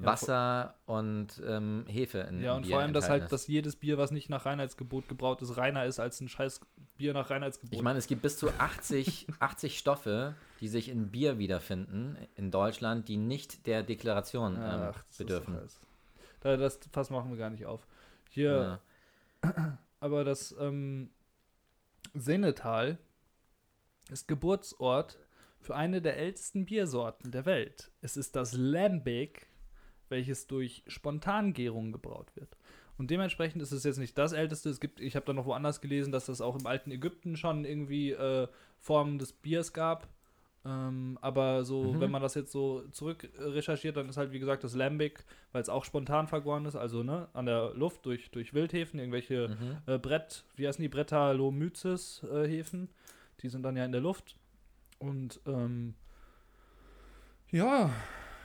[0.00, 3.32] Ja, Wasser und ähm, Hefe in Ja, und Bier vor allem, dass halt, ist.
[3.32, 6.60] dass jedes Bier, was nicht nach Reinheitsgebot gebraut ist, reiner ist als ein scheiß
[6.96, 7.74] Bier nach Reinheitsgebot.
[7.74, 12.50] Ich meine, es gibt bis zu 80, 80 Stoffe, die sich in Bier wiederfinden in
[12.50, 15.58] Deutschland, die nicht der Deklaration ähm, Ach, bedürfen.
[16.40, 17.86] Da, das Fass machen wir gar nicht auf.
[18.30, 18.80] Hier,
[19.42, 19.78] Ja.
[20.00, 21.10] aber das, ähm,
[22.14, 22.98] Sennetal
[24.10, 25.18] ist Geburtsort
[25.60, 27.90] für eine der ältesten Biersorten der Welt.
[28.00, 29.46] Es ist das Lambic,
[30.10, 32.56] welches durch Spontangärung gebraut wird.
[32.98, 34.68] Und dementsprechend ist es jetzt nicht das älteste.
[34.68, 37.64] Es gibt, ich habe da noch woanders gelesen, dass das auch im alten Ägypten schon
[37.64, 38.46] irgendwie äh,
[38.78, 40.06] Formen des Biers gab.
[40.66, 42.00] Ähm, aber so, Mhm.
[42.00, 45.62] wenn man das jetzt so zurück recherchiert, dann ist halt wie gesagt das Lambic, weil
[45.62, 49.78] es auch spontan vergoren ist, also ne, an der Luft durch, durch Wildhefen, irgendwelche Mhm.
[49.94, 52.64] äh, Brett, wie heißen die Brettanomyces äh,
[53.40, 54.36] die sind dann ja in der Luft.
[54.98, 55.94] Und ähm,
[57.50, 57.90] ja,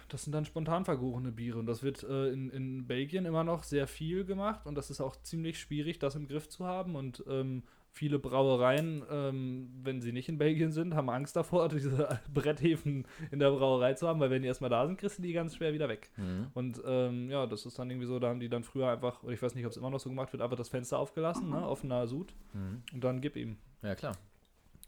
[0.10, 1.60] das sind dann spontan vergorene Biere.
[1.60, 4.66] Und das wird äh, in, in Belgien immer noch sehr viel gemacht.
[4.66, 6.96] Und das ist auch ziemlich schwierig, das im Griff zu haben.
[6.96, 7.64] Und ähm,
[7.96, 13.40] viele Brauereien, ähm, wenn sie nicht in Belgien sind, haben Angst davor, diese Bretthäfen in
[13.40, 15.74] der Brauerei zu haben, weil wenn die erstmal da sind, kriegst du die ganz schwer
[15.74, 16.12] wieder weg.
[16.18, 16.48] Mhm.
[16.54, 19.42] Und ähm, ja, das ist dann irgendwie so, da haben die dann früher einfach, ich
[19.42, 22.06] weiß nicht, ob es immer noch so gemacht wird, einfach das Fenster aufgelassen, ne, offener
[22.06, 22.34] Sud.
[22.54, 22.84] Mhm.
[22.94, 23.58] Und dann gib ihm.
[23.82, 24.18] Ja, klar.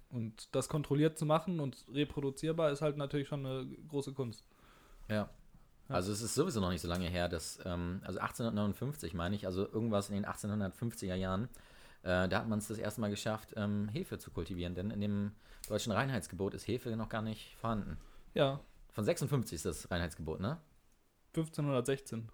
[0.09, 4.45] Und das kontrolliert zu machen und reproduzierbar ist halt natürlich schon eine große Kunst.
[5.09, 5.29] Ja.
[5.89, 9.45] Also es ist sowieso noch nicht so lange her, dass, ähm, also 1859 meine ich,
[9.45, 11.45] also irgendwas in den 1850er Jahren,
[12.03, 14.99] äh, da hat man es das erste Mal geschafft, ähm, Hefe zu kultivieren, denn in
[14.99, 15.31] dem
[15.69, 17.97] deutschen Reinheitsgebot ist Hefe noch gar nicht vorhanden.
[18.33, 18.59] Ja,
[18.91, 20.57] Von 56 ist das Reinheitsgebot, ne?
[21.35, 22.29] 1516.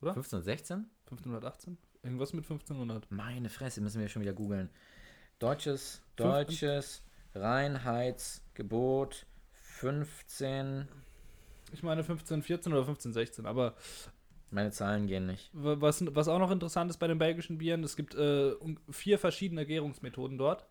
[0.00, 0.10] Oder?
[0.10, 0.90] 1516?
[1.06, 1.78] 1518?
[2.02, 3.10] Irgendwas mit 1500.
[3.10, 4.70] Meine Fresse, müssen wir schon wieder googeln.
[5.38, 7.02] Deutsches, deutsches
[7.34, 10.88] Reinheitsgebot 15.
[11.74, 13.74] Ich meine 1514 oder 1516, aber
[14.50, 15.50] Meine Zahlen gehen nicht.
[15.52, 18.52] wa- was, was auch noch interessant ist bei den belgischen Bieren, es gibt äh,
[18.90, 20.66] vier verschiedene Gärungsmethoden dort,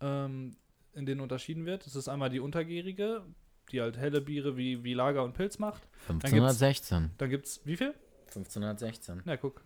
[0.00, 0.56] ähm,
[0.92, 1.86] in denen unterschieden wird.
[1.86, 3.22] Das ist einmal die untergärige,
[3.70, 5.86] die halt helle Biere wie, wie Lager und Pilz macht.
[6.08, 7.10] 1516.
[7.18, 7.94] Dann gibt es, wie viel?
[8.26, 9.22] 1516.
[9.24, 9.62] Na, guck.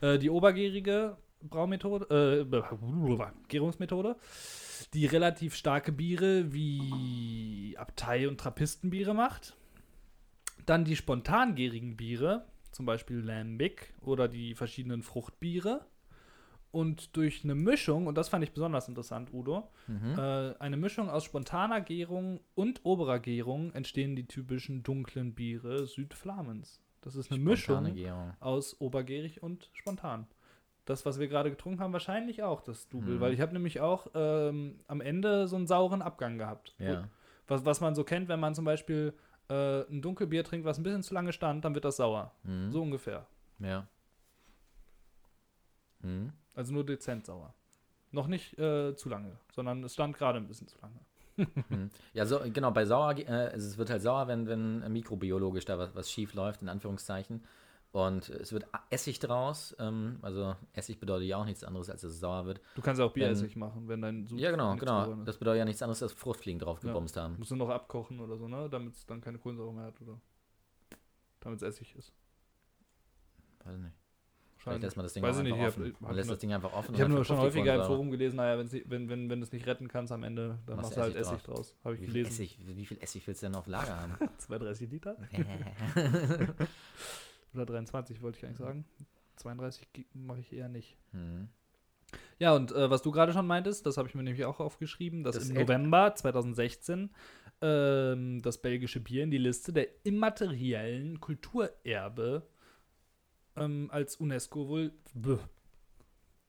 [0.00, 4.14] Äh, die obergärige Braumethode, äh, Gärungsmethode,
[4.94, 9.56] die relativ starke Biere wie Abtei- und Trappistenbiere macht.
[10.66, 15.84] Dann die spontangärigen Biere, zum Beispiel Lambic oder die verschiedenen Fruchtbiere.
[16.70, 20.18] Und durch eine Mischung, und das fand ich besonders interessant, Udo, Mhm.
[20.18, 26.80] äh, eine Mischung aus spontaner Gärung und oberer Gärung entstehen die typischen dunklen Biere Südflamens.
[27.02, 28.32] Das ist eine Spontane Mischung Gärung.
[28.40, 30.26] aus obergärig und spontan.
[30.86, 33.20] Das, was wir gerade getrunken haben, wahrscheinlich auch das Double, Mhm.
[33.20, 36.74] weil ich habe nämlich auch ähm, am Ende so einen sauren Abgang gehabt.
[36.78, 37.06] Ja.
[37.48, 39.12] Was, was man so kennt, wenn man zum Beispiel
[39.48, 42.32] äh, ein Dunkelbier trinkt, was ein bisschen zu lange stand, dann wird das sauer.
[42.44, 42.72] Mhm.
[42.72, 43.26] So ungefähr.
[43.58, 43.86] Ja.
[46.00, 46.32] Mhm.
[46.54, 47.54] Also nur dezent sauer.
[48.10, 51.00] Noch nicht äh, zu lange, sondern es stand gerade ein bisschen zu lange.
[51.70, 51.90] Mhm.
[52.12, 55.94] Ja, so, genau, bei sauer, äh, es wird halt sauer, wenn, wenn mikrobiologisch da was,
[55.94, 57.42] was schief läuft, in Anführungszeichen.
[57.92, 62.12] Und es wird Essig draus, ähm, also Essig bedeutet ja auch nichts anderes, als dass
[62.12, 62.60] es sauer wird.
[62.74, 65.14] Du kannst ja auch Wenn- Bieressig machen, wenn dein Sud ja, genau, genau.
[65.26, 66.88] Das bedeutet ja nichts anderes, als Fruchtfliegen drauf Ja.
[66.88, 67.36] gebomst haben.
[67.38, 68.68] Musst du noch abkochen oder so, ne?
[68.70, 70.18] Damit es dann keine Kohlensäure mehr hat oder
[71.40, 72.12] damit es Essig ist.
[73.64, 73.92] Weiß nicht.
[74.56, 75.86] Vielleicht lässt man das Ding Weiß auch ich nicht, einfach ich hab- offen.
[75.90, 76.94] ich hab Man lässt das Ding einfach offen.
[76.94, 77.82] Ich habe nur schon häufiger im.
[77.84, 80.76] Forum gelesen, naja, wenn, wenn, wenn, wenn du es nicht retten kannst am Ende, dann
[80.76, 81.76] Machst machst du halt Essig Essig draus.
[81.84, 82.30] Habe ich Wie viel, gelesen.
[82.30, 84.14] Essig, wie viel Essig willst du denn auf Lager haben?
[84.38, 85.16] 32 Liter?
[87.54, 88.84] Oder 23 wollte ich eigentlich sagen.
[89.36, 90.96] 32 mache ich eher nicht.
[91.12, 91.48] hm.
[92.38, 95.24] Ja, und äh, was du gerade schon meintest, das habe ich mir nämlich auch aufgeschrieben,
[95.24, 97.08] dass Das im November 2016
[97.62, 102.46] ähm, das belgische Bier in die Liste der immateriellen Kulturerbe
[103.56, 104.92] ähm, als UNESCO wohl.
[105.14, 105.38] Bäh.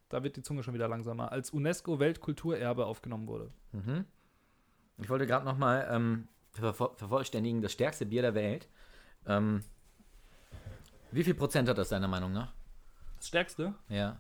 [0.09, 1.31] Da wird die Zunge schon wieder langsamer.
[1.31, 3.51] Als UNESCO-Weltkulturerbe aufgenommen wurde.
[3.71, 4.03] Mhm.
[4.97, 8.67] Ich wollte gerade nochmal ähm, vervo- vervollständigen, das stärkste Bier der Welt.
[9.25, 9.63] Ähm,
[11.13, 12.53] wie viel Prozent hat das deiner Meinung nach?
[13.17, 13.73] Das stärkste?
[13.89, 14.17] Ja.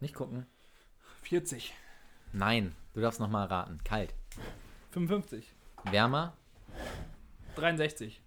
[0.00, 0.46] Nicht gucken.
[1.22, 1.72] 40.
[2.32, 3.78] Nein, du darfst nochmal raten.
[3.84, 4.14] Kalt.
[4.90, 5.52] 55.
[5.90, 6.34] Wärmer?
[7.56, 8.20] 63.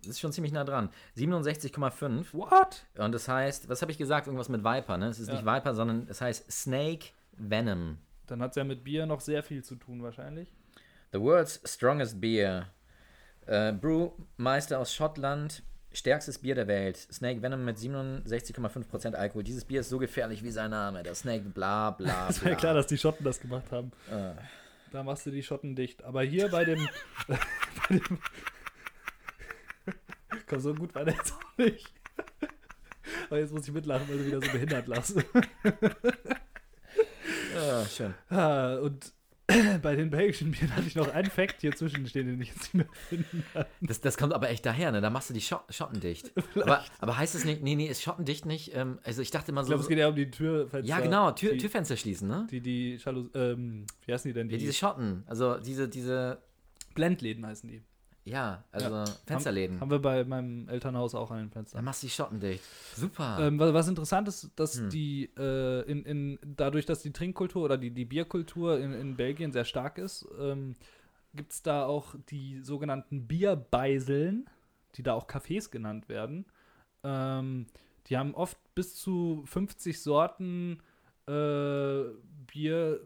[0.00, 0.90] Das ist schon ziemlich nah dran.
[1.16, 2.32] 67,5.
[2.32, 2.86] What?
[2.98, 4.26] Und das heißt, was habe ich gesagt?
[4.26, 5.06] Irgendwas mit Viper, ne?
[5.06, 5.34] Es ist Ja.
[5.34, 7.98] nicht Viper, sondern es heißt Snake Venom.
[8.26, 10.52] Dann hat es ja mit Bier noch sehr viel zu tun, wahrscheinlich.
[11.12, 12.66] The world's strongest beer.
[13.46, 15.62] Äh, Brewmeister aus Schottland.
[15.96, 16.98] Stärkstes Bier der Welt.
[16.98, 19.42] Snake Venom mit 67,5% Alkohol.
[19.42, 21.02] Dieses Bier ist so gefährlich wie sein Name.
[21.02, 23.90] Der Snake bla bla Es war ja klar, dass die Schotten das gemacht haben.
[24.10, 24.34] Äh,
[24.92, 26.04] Da machst du die Schotten dicht.
[26.04, 26.86] Aber hier bei dem.
[27.28, 27.38] bei
[27.96, 28.18] dem
[30.46, 31.90] Komm, so gut war der jetzt auch nicht.
[33.30, 35.16] Aber jetzt muss ich mitlachen, weil du wieder so behindert lachst.
[37.54, 38.14] ja, schön.
[38.28, 39.12] Ah, und
[39.82, 42.74] bei den belgischen Bieren hatte ich noch einen Fact hier zwischenstehen, den ich jetzt nicht
[42.74, 43.64] mehr finden kann.
[43.80, 45.00] Das, das kommt aber echt daher, ne?
[45.00, 46.32] Da machst du die Schot Schotten dicht.
[46.56, 48.74] Aber, aber heißt es nicht, nee, nee, ist Schotten dicht nicht?
[48.74, 49.70] Ähm, also ich dachte immer Ich so.
[49.72, 50.88] glaube, es geht ja um die Türfenster.
[50.88, 52.46] ja, genau, Tür, die, Türfenster schließen, ne?
[52.50, 54.48] Die, die Jalous, ähm, wie heißen die denn?
[54.48, 55.22] Die Ja, diese Schotten.
[55.26, 56.38] Also diese, diese,
[56.94, 57.82] Blendläden heißen die.
[58.26, 59.80] Ja, also Fensterläden.
[59.80, 62.62] Haben wir bei meinem Elternhaus auch an den Dann machst du die Schotten dicht.
[62.96, 63.38] Super.
[63.40, 64.90] Ähm, was, was interessant ist, dass Hm.
[64.90, 69.52] die äh, in, in, dadurch, dass die Trinkkultur oder die, die Bierkultur in, in Belgien
[69.52, 70.74] sehr stark ist, ähm,
[71.34, 74.50] gibt es da auch die sogenannten Bierbeiseln,
[74.96, 76.46] die da auch Cafés genannt werden.
[77.04, 77.66] Ähm,
[78.08, 80.80] die haben oft bis zu 50 Sorten
[81.28, 82.02] äh,
[82.46, 83.00] Bier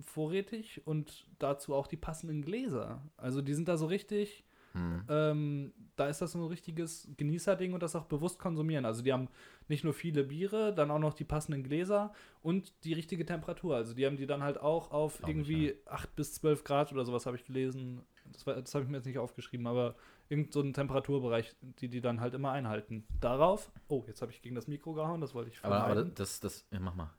[0.00, 3.02] vorrätig und dazu auch die passenden Gläser.
[3.16, 4.43] Also die sind da so richtig
[4.74, 5.04] Hm.
[5.08, 8.84] ähm, da ist das so ein richtiges Genießerding und das auch bewusst konsumieren.
[8.84, 9.28] Also die haben
[9.68, 12.12] nicht nur viele Biere, dann auch noch die passenden Gläser
[12.42, 13.76] und die richtige Temperatur.
[13.76, 16.92] Also die haben die dann halt auch auf Glaub ich, irgendwie 8 bis 12 Grad
[16.92, 18.02] oder sowas habe ich gelesen.
[18.32, 19.94] Das, das habe ich mir jetzt nicht aufgeschrieben, aber
[20.28, 23.06] irgend so einen Temperaturbereich, die die dann halt immer einhalten.
[23.20, 26.06] Darauf, oh, jetzt habe ich gegen das Mikro gehauen, das wollte ich aber, vermeiden.
[26.06, 27.10] aber das, das, ja, mach mal.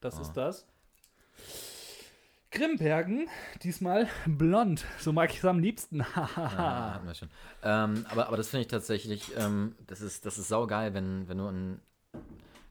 [0.00, 0.20] das ah.
[0.20, 0.66] ist das.
[2.50, 3.28] Grimbergen,
[3.62, 4.84] diesmal blond.
[4.98, 6.04] So mag ich es am liebsten.
[6.36, 7.28] Ja, schon.
[7.62, 11.38] Ähm, aber, aber das finde ich tatsächlich, ähm, das ist, das ist saugeil, wenn, wenn
[11.38, 11.80] du ein,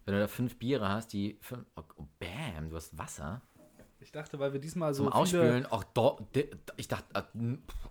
[0.06, 3.42] wenn du da fünf Biere hast, die fünf, oh, oh, bam, du hast Wasser
[4.00, 5.66] Ich dachte, weil wir diesmal so zum Ausspülen.
[5.68, 7.22] Auch do, de, ich dachte, äh,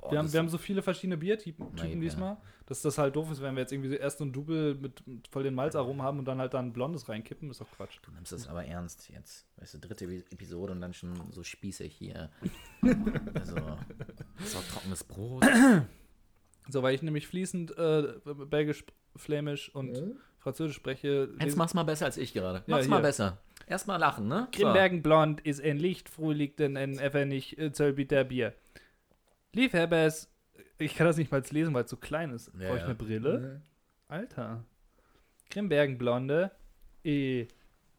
[0.03, 2.39] oh, wir haben, wir haben so viele verschiedene Biertypen Typen ja.
[2.69, 5.27] Dass das halt doof ist, wenn wir jetzt irgendwie erst so ein Double mit, mit
[5.29, 7.99] voll den Malzaromen haben und dann halt dann ein blondes reinkippen, ist doch Quatsch.
[8.03, 9.47] Du nimmst das aber ernst jetzt.
[9.57, 12.29] Weißt du, dritte Epi- Episode und dann schon so spießig hier.
[13.35, 13.57] also,
[14.39, 15.45] das trockenes Brot.
[16.71, 18.13] So, weil ich nämlich fließend äh,
[18.51, 18.85] Belgisch,
[19.17, 21.31] Flämisch und Französisch spreche.
[21.41, 22.59] Jetzt mach's mal besser als ich gerade.
[22.67, 23.03] Ja, Mach's mal hier.
[23.05, 23.39] besser.
[23.67, 24.49] Erstmal lachen, ne?
[24.55, 24.61] So.
[24.65, 28.53] Grimbergen blond ist ein lichtfröhlichen ein Effenich äh, Zöllbieter Bier.
[29.55, 30.29] Liefhebbers,
[30.79, 32.49] ich kann das nicht mal lesen, weil es so klein ist.
[32.55, 32.85] Ja, Brauche ich ja.
[32.87, 33.63] eine Brille?
[34.09, 34.65] Alter.
[35.51, 36.51] Grimbergen blonde
[37.05, 37.49] et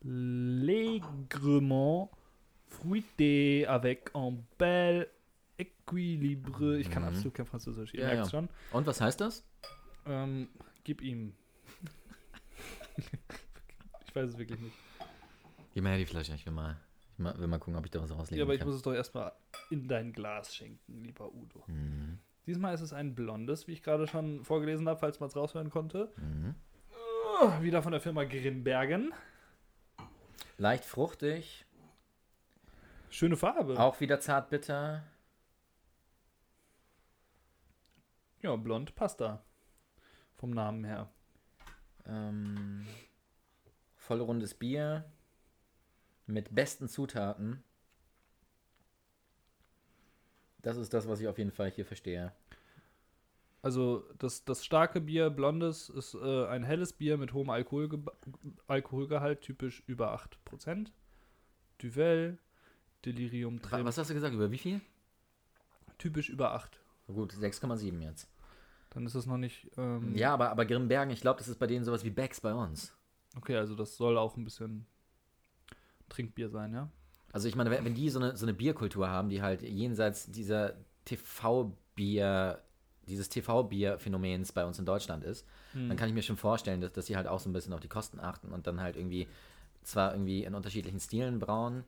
[0.04, 2.12] légèrement
[2.68, 5.08] fruité avec un bel
[5.58, 6.78] équilibre.
[6.80, 7.10] Ich kann Mhm.
[7.10, 8.40] absolut kein Französisch, ihr Ja, merkt's ja.
[8.40, 8.50] schon.
[8.72, 9.44] Und was heißt das?
[10.06, 10.48] Ähm,
[10.84, 11.34] gib ihm.
[14.06, 14.76] ich weiß es wirklich nicht.
[15.74, 16.78] Gib mir her die Flasche, ich will mal,
[17.18, 18.68] ich will mal gucken, ob ich da was rauslegen Ja, aber ich kann.
[18.68, 19.34] muss es doch erstmal
[19.70, 21.64] in dein Glas schenken, lieber Udo.
[21.68, 22.20] Mhm.
[22.46, 25.70] Diesmal ist es ein blondes, wie ich gerade schon vorgelesen habe, falls man es raushören
[25.70, 26.12] konnte.
[26.18, 26.56] Mhm.
[27.42, 29.14] Oh, wieder von der Firma Grimbergen.
[30.58, 31.66] Leicht fruchtig,
[33.10, 33.80] Schöne Farbe.
[33.80, 35.04] auch wieder zart bitter.
[38.42, 39.44] Ja, blond passt da.
[40.36, 41.10] Vom Namen her.
[42.06, 42.86] Ähm,
[43.96, 45.06] vollrundes Bier
[46.26, 47.64] mit besten Zutaten.
[50.62, 52.34] Das ist das, was ich auf jeden Fall hier verstehe.
[53.62, 58.00] Also das, das starke Bier, blondes, ist äh, ein helles Bier mit hohem Alkoholge
[58.68, 60.94] Alkoholgehalt, typisch über 8%.
[61.80, 62.38] Duvel,
[63.06, 64.34] Delirium Wa- Trem, Was hast du gesagt?
[64.34, 64.82] Über wie viel?
[65.98, 66.80] typisch über 8.
[67.08, 68.30] Gut, 6,7 jetzt.
[68.92, 69.70] Dann ist es noch nicht.
[69.78, 72.54] Ähm, Ja, aber, aber Grimbergen, ich glaube, das ist bei denen sowas wie Becks bei
[72.54, 72.96] uns.
[73.36, 74.86] Okay, also das soll auch ein bisschen
[76.08, 76.90] Trinkbier sein, ja?
[77.32, 80.74] Also ich meine, wenn die so eine, so eine Bierkultur haben, die halt jenseits dieser
[81.06, 82.62] TV-Bier,
[83.08, 85.90] dieses TV-Bier-Phänomens bei uns in Deutschland ist, Hm.
[85.90, 87.80] dann kann ich mir schon vorstellen, dass, dass sie halt auch so ein bisschen auf
[87.80, 89.28] die Kosten achten und dann halt irgendwie
[89.84, 91.84] zwar irgendwie in unterschiedlichen Stilen brauen,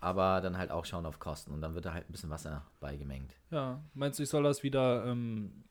[0.00, 2.64] aber dann halt auch schauen auf Kosten und dann wird da halt ein bisschen Wasser
[2.80, 3.34] beigemengt.
[3.50, 3.82] Ja.
[3.94, 5.64] Meinst du, ich soll das wieder, ähm,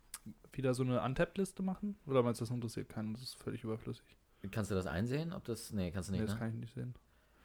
[0.53, 1.97] wieder so eine Untapped-Liste machen?
[2.07, 3.13] Oder meinst du, das interessiert keinen?
[3.13, 4.05] Das ist völlig überflüssig.
[4.51, 5.33] Kannst du das einsehen?
[5.33, 5.71] Ob das.
[5.71, 6.39] Nee, kannst du Nee, nicht, das ne?
[6.39, 6.95] kann ich nicht sehen.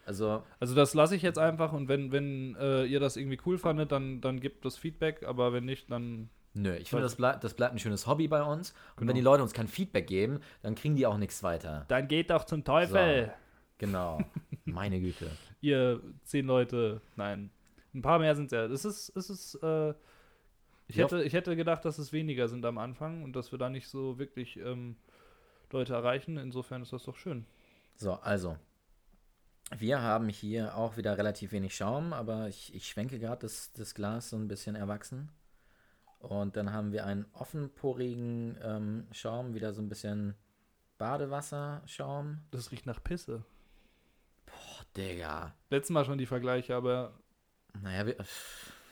[0.06, 3.58] Also, Also das lasse ich jetzt einfach und wenn, wenn äh, ihr das irgendwie cool
[3.58, 7.40] fandet, dann, dann gebt das Feedback, aber wenn nicht, dann nö, ich finde, das, bleib,
[7.42, 8.70] das bleibt ein schönes Hobby bei uns.
[8.70, 9.08] Und Genau.
[9.08, 11.84] wenn die Leute uns kein Feedback geben, dann kriegen die auch nichts weiter.
[11.88, 13.32] dann geht doch zum Teufel.
[13.78, 14.20] Genau.
[14.64, 15.30] Meine Güte.
[15.60, 17.50] Ihr zehn Leute, nein.
[17.92, 18.68] Ein paar mehr sind ja.
[18.68, 19.90] Das ist, es ist, äh,
[20.88, 21.04] ich, Ja.
[21.04, 23.88] hätte, ich hätte gedacht, dass es weniger sind am Anfang und dass wir da nicht
[23.88, 24.96] so wirklich ähm,
[25.72, 26.36] Leute erreichen.
[26.36, 27.44] Insofern ist das doch schön.
[27.96, 28.56] So, also.
[29.76, 33.94] Wir haben hier auch wieder relativ wenig Schaum, aber ich, ich schwenke gerade das, das
[33.94, 35.30] Glas so ein bisschen erwachsen.
[36.18, 40.34] Und dann haben wir einen offenporigen ähm, Schaum, wieder so ein bisschen
[40.98, 42.38] Badewasserschaum.
[42.50, 43.44] Das riecht nach Pisse.
[44.48, 45.54] Oh, Digga.
[45.70, 47.12] Letztes Mal schon die Vergleiche, aber
[47.82, 48.16] Naja, wir,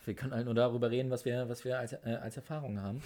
[0.05, 3.01] wir können halt nur darüber reden, was wir, was wir als, äh, als Erfahrung haben.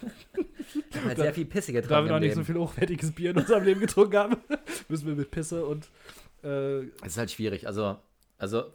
[0.72, 1.94] wir haben halt sehr viel Pisse getrunken.
[1.94, 2.46] da wir noch nicht so Leben.
[2.46, 4.36] viel hochwertiges Bier in unserem Leben getrunken haben,
[4.88, 5.88] müssen wir mit Pisse und
[6.42, 7.66] äh, Es ist halt schwierig.
[7.66, 7.98] Also,
[8.38, 8.72] also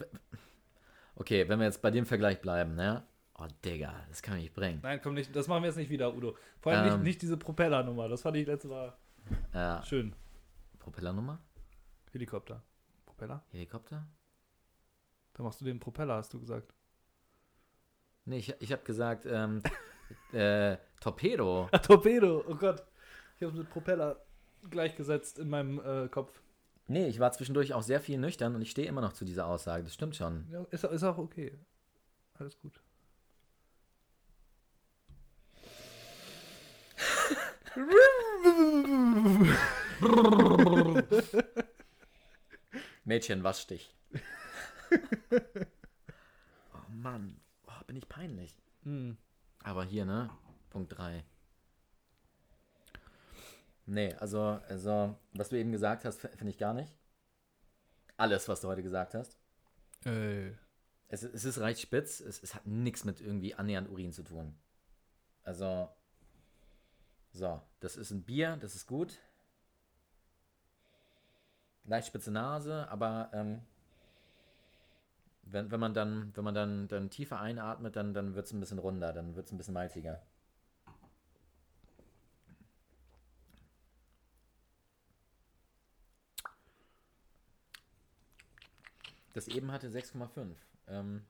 [1.15, 3.03] Okay, wenn wir jetzt bei dem Vergleich bleiben, ne?
[3.39, 4.79] Oh, Digga, das kann ich nicht bringen.
[4.83, 6.35] Nein, komm nicht, das machen wir jetzt nicht wieder, Udo.
[6.61, 6.93] Vor allem Ähm.
[6.93, 8.07] nicht, nicht diese Propellernummer.
[8.07, 8.93] Das fand ich letztes Mal
[9.53, 10.13] Ja, schön.
[10.79, 11.39] Propellernummer?
[12.11, 12.61] Helikopter.
[13.05, 13.43] Propeller?
[13.51, 14.07] Helikopter?
[15.33, 16.73] Da machst du den Propeller, hast du gesagt.
[18.25, 19.61] Nee, ich, ich habe gesagt, ähm,
[20.33, 21.69] äh, Torpedo.
[21.83, 22.83] Torpedo, oh Gott.
[23.37, 24.19] Ich habe mit Propeller
[24.69, 26.41] gleichgesetzt in meinem äh, Kopf.
[26.87, 29.47] Nee, ich war zwischendurch auch sehr viel nüchtern und ich stehe immer noch zu dieser
[29.47, 29.83] Aussage.
[29.83, 30.47] Das stimmt schon.
[30.49, 31.57] Ja, ist, ist auch okay.
[32.35, 32.81] Alles gut.
[43.03, 43.93] Mädchen, wasch dich.
[46.73, 48.57] oh Mann, oh, bin ich peinlich.
[48.83, 49.17] Hm.
[49.63, 50.29] Aber hier, ne?
[50.69, 51.25] Punkt 3.
[53.87, 56.93] Nee, also, also, was du eben gesagt hast, finde ich gar nicht.
[58.17, 59.37] Alles, was du heute gesagt hast.
[60.03, 60.53] Ey.
[61.07, 64.53] Es, es ist recht spitz, es, es hat nichts mit irgendwie annähernd Urin zu tun.
[65.43, 65.89] Also,
[67.31, 69.17] so, das ist ein Bier, das ist gut.
[71.85, 73.61] Leicht spitze Nase, aber ähm,
[75.43, 78.59] wenn, wenn man dann, wenn man dann, dann tiefer einatmet, dann, dann wird es ein
[78.59, 80.21] bisschen runder, dann wird es ein bisschen malziger.
[89.37, 90.55] Das eben hatte 6,5.
[90.87, 91.21] Ähm,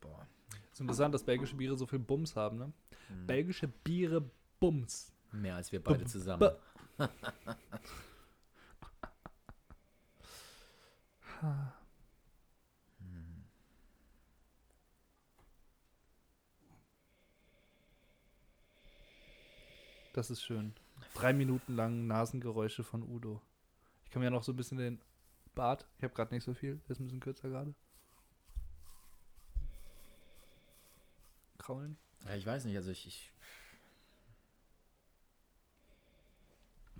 [0.00, 0.26] boah.
[0.72, 2.72] ist interessant, dass belgische Biere so viel Bums haben, ne?
[3.28, 4.28] Belgische Biere
[4.58, 5.12] Bums.
[5.30, 6.50] Mehr als wir beide B- zusammen.
[20.18, 20.74] Das ist schön.
[21.14, 23.40] Drei Minuten lang Nasengeräusche von Udo.
[24.02, 25.00] Ich kann mir noch so ein bisschen den
[25.54, 25.86] Bart.
[25.96, 26.80] Ich habe gerade nicht so viel.
[26.88, 27.72] Der ist ein bisschen kürzer gerade.
[31.58, 31.96] Kraulen.
[32.26, 33.32] Ja, ich weiß nicht, also ich, ich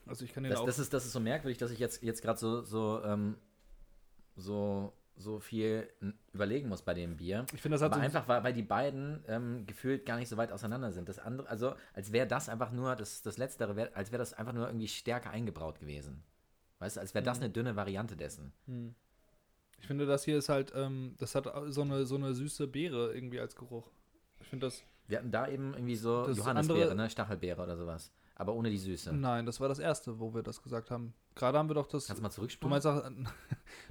[0.07, 0.67] Also ich kann den das, auch.
[0.67, 3.37] das, ist, das ist so merkwürdig, dass ich jetzt, jetzt gerade so, so, ähm,
[4.37, 5.89] so, so viel
[6.33, 7.45] überlegen muss bei dem Bier.
[7.53, 10.29] ich finde, das hat Aber so einfach, weil, weil die beiden ähm, gefühlt gar nicht
[10.29, 11.09] so weit auseinander sind.
[11.09, 14.33] Das andere, also als wäre das einfach nur, das, das Letztere, wär, als wäre das
[14.35, 16.23] einfach nur irgendwie stärker eingebraut gewesen.
[16.79, 17.45] Weißt du, als wäre das Mhm.
[17.45, 18.53] eine dünne Variante dessen.
[18.67, 18.95] Hm.
[19.81, 23.13] Ich finde, das hier ist halt, ähm, das hat so eine, so eine süße Beere
[23.15, 23.91] irgendwie als Geruch.
[24.41, 24.83] Ich finde das.
[25.09, 27.11] Wir hatten da eben irgendwie so Johannisbeere, andere- ne?
[27.11, 28.13] Stachelbeere oder sowas.
[28.41, 29.13] Aber ohne die Süße.
[29.13, 31.13] Nein, das war das erste, wo wir das gesagt haben.
[31.35, 32.07] Gerade haben wir doch das.
[32.07, 32.71] Kannst du mal Du zurückspulen?
[32.71, 33.25] meinst auch, du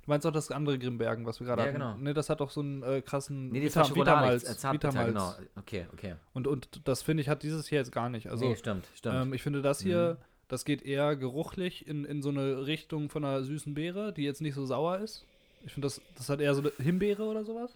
[0.06, 1.76] meinst auch das andere Grimbergen, was wir gerade Ja, hatten.
[1.80, 1.98] genau.
[1.98, 5.38] Ne, das hat doch so einen äh, krassen nee, die war Schokolade, äh, Zartbitter, Vitamalz.
[5.38, 5.50] genau.
[5.58, 6.16] Okay, okay.
[6.34, 8.30] Und, und das finde ich hat dieses hier jetzt gar nicht.
[8.30, 9.16] Also nee, stimmt, stimmt.
[9.16, 10.24] ähm, ich finde das hier, Mhm.
[10.48, 14.40] das geht eher geruchlich in, in so eine Richtung von einer süßen Beere, die jetzt
[14.40, 15.26] nicht so sauer ist.
[15.66, 17.76] Ich finde das, das hat eher so eine Himbeere oder sowas.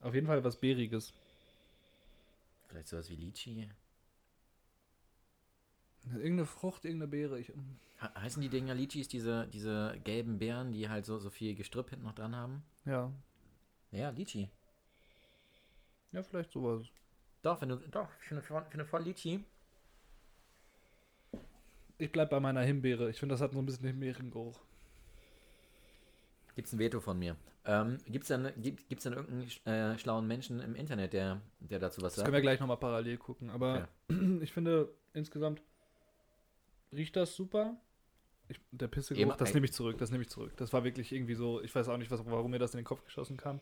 [0.00, 1.12] Auf jeden Fall was Beeriges.
[2.68, 3.68] Vielleicht sowas wie Litchi.
[6.12, 7.38] Irgendeine Frucht, irgendeine Beere.
[7.38, 11.54] Ich, He- Heißen die Dinger Litchis diese, diese gelben Beeren, die halt so, so viel
[11.54, 12.62] Gestrüpp hinten noch dran haben?
[12.84, 13.12] ja.
[13.92, 14.50] Ja, Litchi.
[16.12, 16.86] Ja, vielleicht sowas.
[17.42, 19.44] Doch, wenn du, doch, ich finde voll, finde voll Litchi.
[21.98, 23.08] Ich bleib bei meiner Himbeere.
[23.10, 24.58] Ich finde, das hat so ein bisschen Himbeerengeruch.
[26.56, 27.36] Gibt's ein Veto von mir.
[27.64, 29.48] Ähm, gibt's denn, gibt, gibt's denn irgendeinen
[29.94, 32.34] äh, schlauen Menschen im Internet, der, der dazu was Das können sagt?
[32.34, 33.50] wir gleich nochmal parallel gucken.
[33.50, 33.88] Aber
[34.40, 35.62] ich finde, insgesamt
[36.92, 37.76] riecht das super.
[38.48, 39.98] Ich, der Pissegeruch, Eben, das nehme ich zurück.
[39.98, 40.52] Das nehme ich zurück.
[40.56, 42.84] Das war wirklich irgendwie so, ich weiß auch nicht, was, warum mir das in den
[42.84, 43.60] Kopf geschossen kam.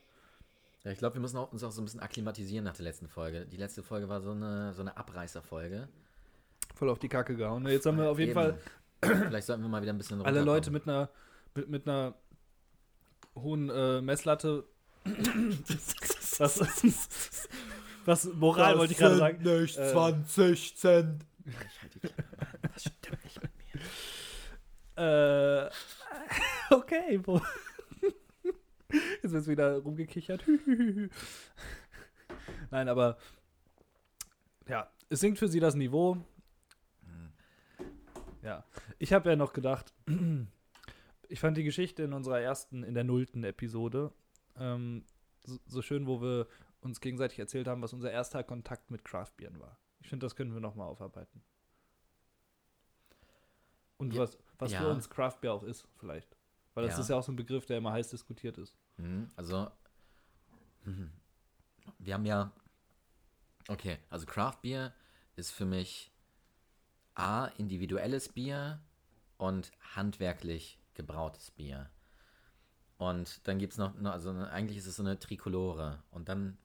[0.84, 3.08] Ja, ich glaube, wir müssen auch, uns auch so ein bisschen akklimatisieren nach der letzten
[3.08, 3.46] Folge.
[3.46, 5.88] Die letzte Folge war so eine, so eine Abreißerfolge.
[6.74, 7.62] Voll auf die Kacke gehauen.
[7.62, 8.40] Ne, Jetzt haben wir auf jeden Eben.
[8.40, 8.58] Fall
[9.28, 10.42] Vielleicht sollten wir mal wieder ein bisschen alle.
[10.42, 11.10] Leute mit einer,
[11.54, 12.14] mit, mit einer
[13.34, 14.64] hohen äh, Messlatte.
[16.38, 16.60] was,
[18.04, 19.42] was Moral wollte ich gerade sagen.
[19.42, 21.26] Nicht Äh, 20 Cent.
[21.44, 22.53] Ich halte die Klappe.
[22.74, 23.80] Das stimmt nicht mit mir.
[24.96, 25.70] Äh,
[26.70, 27.40] okay, wo.
[29.22, 30.44] Jetzt wird wieder rumgekichert.
[32.70, 33.18] Nein, aber
[34.68, 36.18] ja, es sinkt für sie das Niveau.
[38.42, 38.64] Ja,
[39.00, 39.92] ich habe ja noch gedacht,
[41.28, 44.12] ich fand die Geschichte in unserer ersten, in der nullten Episode
[44.56, 45.04] ähm,
[45.44, 46.46] so, so schön, wo wir
[46.80, 49.78] uns gegenseitig erzählt haben, was unser erster Kontakt mit Craftbieren war.
[50.00, 51.42] Ich finde, das können wir noch mal aufarbeiten.
[53.96, 54.90] Und Ja, was, was für ja.
[54.90, 56.36] uns Craftbeer auch ist, vielleicht.
[56.74, 57.00] Weil das Ja.
[57.00, 58.76] ist ja auch so ein Begriff, der immer heiß diskutiert ist.
[58.96, 59.70] Mhm, Also,
[60.84, 61.12] mhm.
[61.98, 62.52] wir haben ja,
[63.68, 64.92] okay, also Craft Beer
[65.36, 66.12] ist für mich
[67.14, 68.80] A, individuelles Bier
[69.36, 71.90] und handwerklich gebrautes Bier.
[72.98, 76.02] Und dann gibt es noch, also eigentlich ist es so eine Trikolore.
[76.10, 76.58] Und dann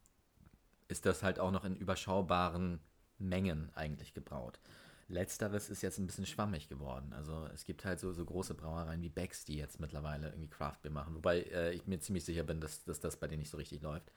[0.88, 2.80] ist das halt auch noch in überschaubaren
[3.18, 4.60] Mengen eigentlich gebraut.
[5.10, 7.12] Letzteres ist jetzt ein bisschen schwammig geworden.
[7.14, 10.92] Also es gibt halt so, so große Brauereien wie Becks, die jetzt mittlerweile irgendwie Craftbeer
[10.92, 11.16] machen.
[11.16, 13.82] Wobei äh, ich mir ziemlich sicher bin, dass, dass das bei denen nicht so richtig
[13.82, 14.12] läuft.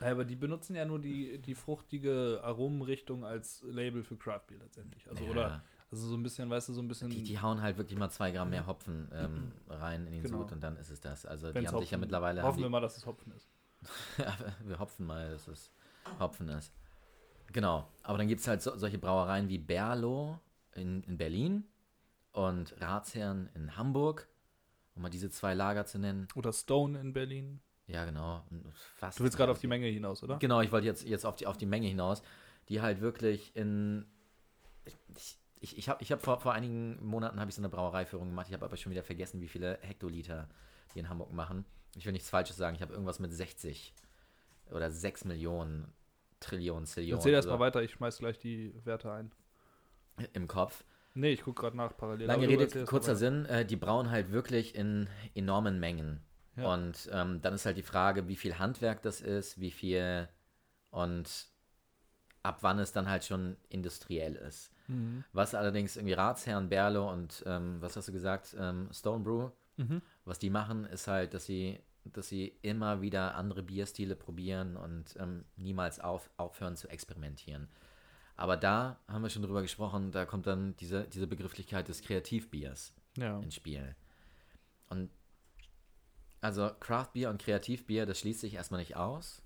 [0.00, 5.08] Ja, aber die benutzen ja nur die, die fruchtige Aromenrichtung als Label für Craftbeer letztendlich.
[5.08, 5.30] Also Ja.
[5.30, 7.08] oder also so ein bisschen, weißt du, so ein bisschen.
[7.10, 10.38] Die, die hauen halt wirklich mal zwei Gramm mehr Hopfen ähm, rein in den Genau.
[10.42, 11.24] Sud und dann ist es das.
[11.24, 12.42] Also die wenn's haben sich ja Hopfen- mittlerweile...
[12.42, 13.48] Hoffen die, wir mal, dass es Hopfen ist.
[14.64, 15.70] wir hopfen mal, dass es
[16.18, 16.72] Hopfen ist.
[17.52, 20.40] Genau, aber dann gibt es halt so, solche Brauereien wie Berlo
[20.74, 21.64] in, in Berlin
[22.32, 24.28] und Ratsherrn in Hamburg,
[24.94, 26.28] um mal diese zwei Lager zu nennen.
[26.34, 27.60] Oder Stone in Berlin.
[27.86, 28.42] Ja, genau.
[28.96, 30.38] Fast Du willst gerade auf die Menge hinaus, oder?
[30.38, 32.22] Genau, ich wollte jetzt, jetzt auf, die, auf die Menge hinaus,
[32.68, 34.06] die halt wirklich in.
[34.84, 38.28] Ich, ich, ich habe ich hab vor, vor einigen Monaten habe ich so eine Brauereiführung
[38.28, 38.48] gemacht.
[38.48, 40.48] Ich habe aber schon wieder vergessen, wie viele Hektoliter
[40.94, 41.64] die in Hamburg machen.
[41.96, 42.74] Ich will nichts Falsches sagen.
[42.74, 43.94] Ich habe irgendwas mit 60
[44.70, 45.92] oder 6 Millionen
[46.44, 49.32] Trillionen, Zillionen Erzähl erst also mal weiter, ich schmeiß gleich die Werte ein.
[50.32, 50.84] im Kopf.
[51.14, 52.26] Nee, ich gucke gerade nach parallel.
[52.26, 56.20] Lange Rede, kurzer Sinn, äh, die brauen halt wirklich in enormen Mengen.
[56.56, 56.72] Ja.
[56.72, 60.28] Und ähm, dann ist halt die Frage, wie viel Handwerk das ist, wie viel
[60.90, 61.46] und
[62.42, 64.70] ab wann es dann halt schon industriell ist.
[64.88, 65.24] Mhm.
[65.32, 70.02] Was allerdings irgendwie Ratsherren, Berlo und ähm, was hast du gesagt, ähm, Stone Brew, Mhm.
[70.24, 71.80] was die machen, ist halt, dass sie,
[72.12, 77.68] dass sie immer wieder andere Bierstile probieren und ähm, niemals auf, aufhören zu experimentieren.
[78.36, 82.92] Aber da haben wir schon drüber gesprochen, da kommt dann diese, diese Begrifflichkeit des Kreativbiers
[83.16, 83.38] Ja.
[83.38, 83.94] ins Spiel.
[84.88, 85.10] Und
[86.40, 89.42] also Craftbier und Kreativbier, das schließt sich erstmal nicht aus.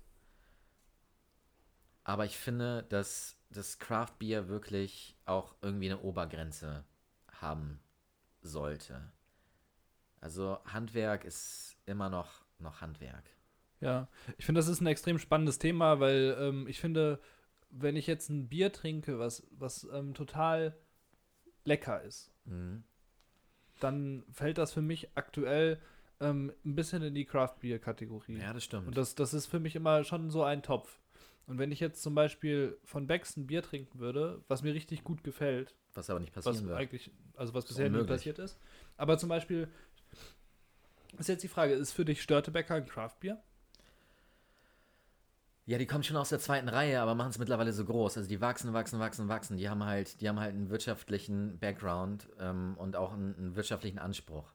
[2.03, 6.83] Aber ich finde, dass das Craftbier wirklich auch irgendwie eine Obergrenze
[7.31, 7.79] haben
[8.41, 9.11] sollte.
[10.19, 13.23] Also Handwerk ist immer noch, noch Handwerk.
[13.81, 14.07] Ja,
[14.37, 17.19] ich finde, das ist ein extrem spannendes Thema, weil ähm, ich finde,
[17.69, 20.75] wenn ich jetzt ein Bier trinke, was, was ähm, total
[21.65, 22.83] lecker ist, Mhm.
[23.79, 25.79] dann fällt das für mich aktuell
[26.19, 28.37] ähm, ein bisschen in die Craft-Bier-Kategorie.
[28.39, 28.87] Ja, das stimmt.
[28.87, 30.99] Und das, das ist für mich immer schon so ein Topf.
[31.45, 35.03] Und wenn ich jetzt zum Beispiel von Becks ein Bier trinken würde, was mir richtig
[35.03, 36.77] gut gefällt, was aber nicht was passieren wird.
[36.77, 38.59] eigentlich, also was bisher nie passiert ist.
[38.97, 39.67] Aber zum Beispiel
[41.17, 43.41] ist jetzt die Frage, ist für dich Störtebecker ein Craftbier?
[45.65, 48.17] Ja, die kommen schon aus der zweiten Reihe, aber machen es mittlerweile so groß.
[48.17, 49.57] Also die wachsen, wachsen, wachsen, wachsen.
[49.57, 53.99] Die haben halt, die haben halt einen wirtschaftlichen Background ähm, und auch einen, einen wirtschaftlichen
[53.99, 54.45] Anspruch.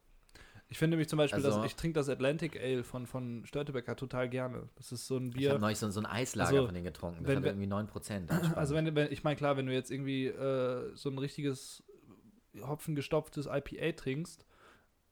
[0.69, 3.95] Ich finde mich zum Beispiel, Also- dass ich trinke das Atlantic Ale von, von Störtebecker
[3.95, 4.69] total gerne.
[4.75, 5.51] Das ist so ein Ich Bier.
[5.51, 7.23] habe neulich so, so ein Eislager Also, von denen getrunken.
[7.23, 8.31] Das wenn hat wir- irgendwie 9%.
[8.57, 11.85] Also wenn, wenn ich meine, klar, wenn du jetzt irgendwie äh, so ein richtiges
[12.61, 14.45] hopfengestopftes IPA trinkst,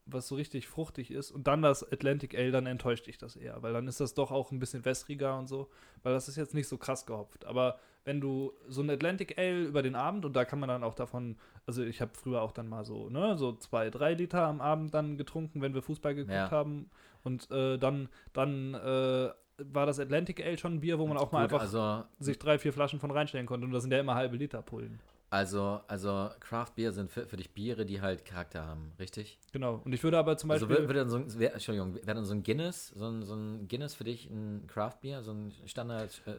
[0.05, 3.61] was so richtig fruchtig ist, und dann das Atlantic Ale, dann enttäuscht dich das eher,
[3.63, 5.69] weil dann ist das doch auch ein bisschen wässriger und so,
[6.03, 7.45] weil das ist jetzt nicht so krass gehopft.
[7.45, 10.83] Aber wenn du so ein Atlantic Ale über den Abend, und da kann man dann
[10.83, 14.45] auch davon, also ich habe früher auch dann mal so, ne, so zwei, drei Liter
[14.45, 16.51] am Abend dann getrunken, wenn wir Fußball geguckt Ja.
[16.51, 16.89] haben,
[17.23, 21.31] und äh, dann, dann äh, war das Atlantic Ale schon ein Bier, wo man auch
[21.31, 23.65] mal Gut, einfach also, sich drei, vier Flaschen von reinstellen konnte.
[23.65, 24.99] Und das sind ja immer halbe Liter Pullen.
[25.33, 29.39] Also, also Craft Beer sind für, für dich Biere, die halt Charakter haben, richtig?
[29.51, 29.81] Genau.
[29.83, 30.87] Und ich würde aber zum Also Beispiel.
[30.87, 33.33] wird, wird dann so ein, wär, Entschuldigung, wäre dann so ein Guinness, so ein, so
[33.33, 36.33] ein Guinness für dich ein Craft Beer, so ein Standard äh,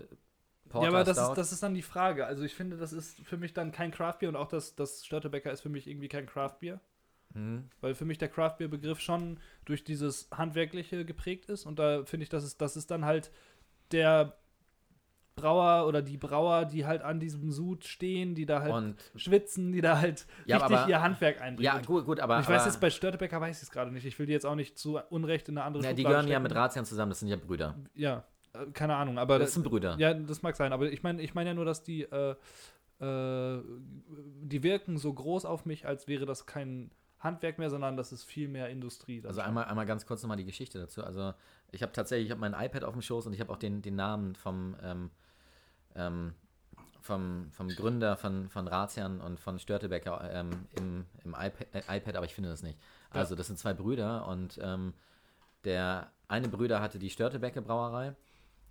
[0.69, 2.25] Porter ja, aber das ist, das ist dann die Frage.
[2.25, 5.51] Also ich finde, das ist für mich dann kein Craftbier und auch das, das Störtebecker
[5.51, 6.81] ist für mich irgendwie kein Craftbier.
[7.33, 7.69] Hm?
[7.81, 11.67] Weil für mich der Craftbier-Begriff schon durch dieses Handwerkliche geprägt ist.
[11.67, 13.33] Und da finde ich, das ist, das ist dann halt
[13.91, 14.37] der
[15.37, 19.73] Brauer oder die Brauer, die halt an diesem Sud stehen, die da halt Und schwitzen,
[19.73, 21.65] die da halt Ja, richtig aber- ihr Handwerk einbringen.
[21.65, 23.91] ja, Und gut, gut, aber, ich weiß aber jetzt bei Störtebecker weiß ich es gerade
[23.91, 24.05] nicht.
[24.07, 26.35] Ich will die jetzt auch nicht zu Unrecht in eine andere ja, die gehören ja
[26.35, 26.43] stecken.
[26.45, 27.75] mit Ratsherren zusammen, das sind ja Brüder.
[27.95, 29.97] Ja, äh, keine Ahnung, aber Das sind Brüder.
[29.99, 32.37] ja, das mag sein, aber ich meine, ich meine ja nur, dass die äh,
[33.01, 33.61] äh,
[34.43, 38.23] die wirken so groß auf mich, als wäre das kein Handwerk mehr, sondern das ist
[38.23, 39.23] viel mehr Industrie.
[39.27, 41.03] Also einmal, einmal ganz kurz nochmal die Geschichte dazu.
[41.03, 41.35] Also
[41.73, 43.83] ich habe tatsächlich, ich habe mein iPad auf dem Schoß und ich habe auch den,
[43.83, 45.11] den Namen vom, ähm,
[45.95, 46.35] ähm,
[47.01, 52.17] vom, vom Gründer von, von Ratsherrn und von Störtebecker ähm, im, im iPad, äh, iPad,
[52.17, 52.79] aber ich finde das nicht.
[53.13, 53.21] Ja.
[53.21, 54.95] Also das sind zwei Brüder und ähm,
[55.65, 58.15] der eine Brüder hatte die Störtebecker Brauerei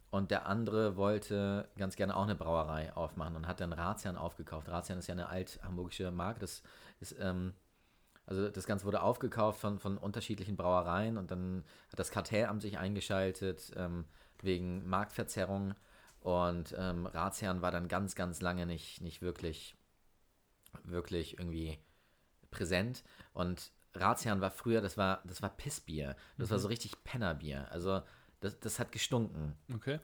[0.09, 4.67] und der andere wollte ganz gerne auch eine Brauerei aufmachen und hat dann Ratsherrn aufgekauft.
[4.67, 6.63] Ratsherrn ist ja eine alt-hamburgische Marke, das
[6.99, 7.53] ist ähm,
[8.25, 12.77] also das Ganze wurde aufgekauft von, von unterschiedlichen Brauereien und dann hat das Kartellamt sich
[12.77, 14.05] eingeschaltet ähm,
[14.41, 15.75] wegen Marktverzerrung
[16.23, 19.75] und ähm, Ratsherrn war dann ganz, ganz lange nicht, nicht wirklich
[20.83, 21.77] wirklich irgendwie
[22.51, 23.03] präsent.
[23.33, 26.15] Und Ratsherrn war früher, das war, das war Pissbier.
[26.37, 27.71] Das war so richtig Pennerbier.
[27.71, 28.01] Also
[28.39, 29.55] das, das hat gestunken.
[29.73, 29.99] Okay.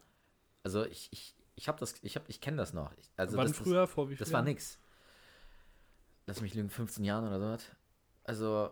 [0.63, 2.91] Also ich, ich, ich habe das, ich habe, ich kenne das noch.
[2.97, 4.79] Ich, also Wann das, früher, vor wie Das, viel das war nix.
[6.27, 7.65] Lass mich lügen, 15 Jahren oder so.
[8.23, 8.71] Also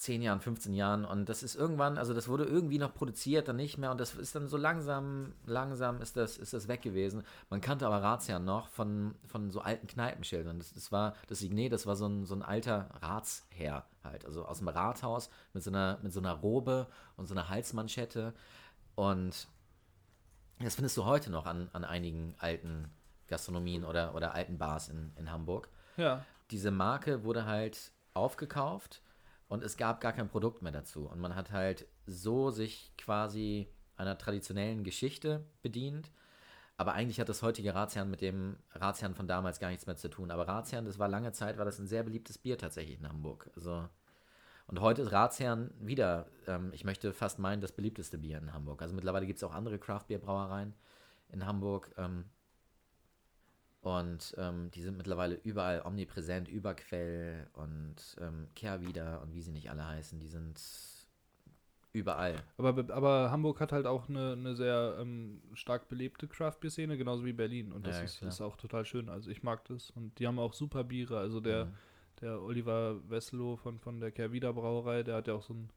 [0.00, 1.04] 10 Jahren, 15 Jahren.
[1.04, 3.90] Und das ist irgendwann, also das wurde irgendwie noch produziert, dann nicht mehr.
[3.90, 7.22] Und das ist dann so langsam, langsam ist das, ist das weg gewesen.
[7.50, 10.56] Man kannte aber Ratsherrn noch von, von so alten Kneipenschildern.
[10.56, 14.24] Das, das war, das Signet, das war so ein, so ein alter Ratsherr halt.
[14.24, 16.86] Also aus dem Rathaus mit so einer, mit so einer Robe
[17.18, 18.32] und so einer Halsmanschette.
[18.94, 19.48] Und
[20.60, 22.90] das findest du heute noch an, an einigen alten
[23.26, 25.68] Gastronomien oder, oder alten Bars in, in Hamburg.
[25.98, 26.24] Ja.
[26.50, 29.02] Diese Marke wurde halt aufgekauft
[29.50, 31.08] und es gab gar kein Produkt mehr dazu.
[31.08, 36.12] Und man hat halt so sich quasi einer traditionellen Geschichte bedient.
[36.76, 40.08] Aber eigentlich hat das heutige Ratsherrn mit dem Ratsherrn von damals gar nichts mehr zu
[40.08, 40.30] tun.
[40.30, 43.50] Aber Ratsherrn, das war lange Zeit, war das ein sehr beliebtes Bier tatsächlich in Hamburg.
[43.56, 43.88] Also,
[44.68, 48.82] und heute ist Ratsherrn wieder, ähm, ich möchte fast meinen, das beliebteste Bier in Hamburg.
[48.82, 50.74] Also mittlerweile gibt es auch andere Craft-Bier-Brauereien
[51.30, 51.92] in Hamburg.
[51.98, 52.26] Ähm,
[53.82, 59.70] und ähm, die sind mittlerweile überall omnipräsent, Überquell und ähm, Kehrwieder und wie sie nicht
[59.70, 60.20] alle heißen.
[60.20, 60.60] Die sind
[61.92, 62.36] überall.
[62.56, 67.32] Aber, aber Hamburg hat halt auch eine, eine sehr ähm, stark belebte Craft-Bier-Szene, genauso wie
[67.32, 67.72] Berlin.
[67.72, 69.08] Und das Ja, ist, ist auch total schön.
[69.08, 69.90] Also ich mag das.
[69.90, 71.18] Und die haben auch super Biere.
[71.18, 71.74] Also der, Mhm.
[72.20, 75.70] der Oliver Wesselow von, von der Kehrwieder Brauerei, der hat ja auch so ein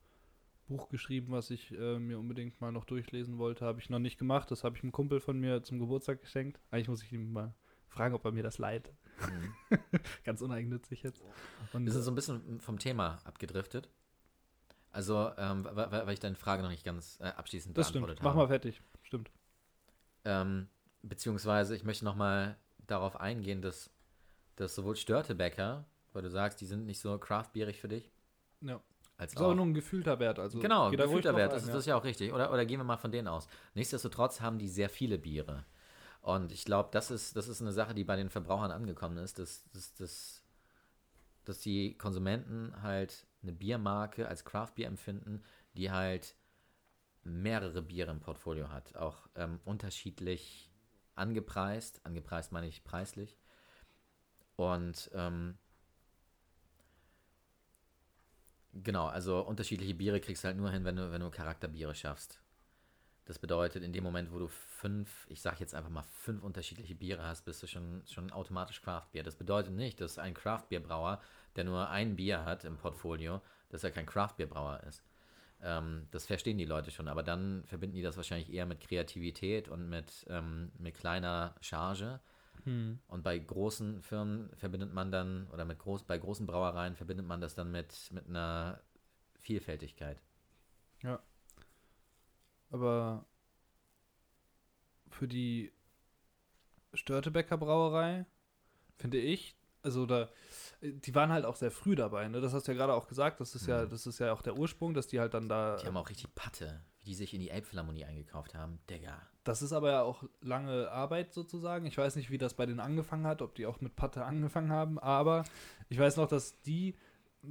[0.68, 3.66] Buch geschrieben, was ich äh, mir unbedingt mal noch durchlesen wollte.
[3.66, 4.52] Habe ich noch nicht gemacht.
[4.52, 6.60] Das habe ich einem Kumpel von mir zum Geburtstag geschenkt.
[6.70, 7.54] Eigentlich muss ich ihn mal
[7.94, 8.92] fragen, ob er mir das leiht.
[9.22, 9.80] Mhm.
[10.24, 11.22] Ganz uneigennützig jetzt.
[11.74, 13.90] Und, Wir sind so ein bisschen vom Thema abgedriftet.
[14.92, 18.06] Also, ähm, weil, ich deine Frage noch nicht ganz äh, abschließend das stimmt.
[18.06, 18.42] beantwortet Mach habe.
[18.44, 18.82] mal fertig.
[19.02, 19.32] Stimmt.
[20.26, 20.68] Ähm,
[21.02, 23.90] beziehungsweise, ich möchte nochmal darauf eingehen, dass,
[24.56, 28.12] dass sowohl Störtebecker, weil du sagst, die sind nicht so craftbierig für dich,
[28.62, 28.80] Ja.
[29.18, 30.38] als Ist aber auch nur ein gefühlter Wert.
[30.38, 31.74] Also Genau, gefühlter Wert, ein, das, ist- ja.
[31.74, 32.32] das ist ja auch richtig.
[32.32, 33.48] Oder, oder gehen wir mal von denen aus.
[33.74, 35.66] Nichtsdestotrotz haben die sehr viele Biere.
[36.24, 39.40] Und ich glaube, das ist, das ist eine Sache, die bei den Verbrauchern angekommen ist,
[39.40, 40.42] dass, dass, dass,
[41.44, 45.44] dass die Konsumenten halt eine Biermarke als Craftbier empfinden,
[45.76, 46.36] die halt
[47.24, 48.96] mehrere Biere im Portfolio hat.
[48.96, 50.72] Auch ähm, unterschiedlich
[51.16, 52.00] angepreist.
[52.06, 53.38] Angepreist meine ich preislich.
[54.56, 55.58] Und ähm,
[58.74, 62.43] Genau, also unterschiedliche Biere kriegst du halt nur hin, wenn du, wenn du Charakterbiere schaffst.
[63.26, 66.96] Das bedeutet, in dem Moment, wo du fünf, ich sag jetzt einfach mal fünf unterschiedliche
[66.96, 69.24] Biere hast, bist du schon, schon automatisch Craftbier.
[69.24, 71.22] Das bedeutet nicht, dass ein Craftbierbrauer,
[71.56, 75.04] der nur ein Bier hat im Portfolio, dass er kein Craftbierbrauer ist.
[75.62, 79.70] Ähm, das verstehen die Leute schon, aber dann verbinden die das wahrscheinlich eher mit Kreativität
[79.70, 82.20] und mit, ähm, mit kleiner Charge.
[82.66, 83.00] Hm.
[83.08, 87.40] Und bei großen Firmen verbindet man dann, oder mit groß, bei großen Brauereien verbindet man
[87.40, 88.82] das dann mit, mit einer
[89.40, 90.22] Vielfältigkeit.
[92.74, 93.24] Aber
[95.12, 95.72] für die
[96.94, 98.26] Störtebecker Brauerei
[98.98, 100.30] finde ich, also da,
[100.82, 102.42] die waren halt auch sehr früh dabei, ne?
[102.42, 103.90] Das hast du ja gerade auch gesagt, das ist ja, Mhm.
[103.90, 105.78] das ist ja auch der Ursprung, dass die halt dann da.
[105.78, 108.80] Die haben auch richtig Patte, wie die sich in die Elbphilharmonie eingekauft haben.
[108.90, 109.22] Digga.
[109.44, 111.86] Das ist aber ja auch lange Arbeit sozusagen.
[111.86, 114.72] Ich weiß nicht, wie das bei denen angefangen hat, ob die auch mit Patte angefangen
[114.72, 115.44] haben, aber
[115.90, 116.96] ich weiß noch, dass die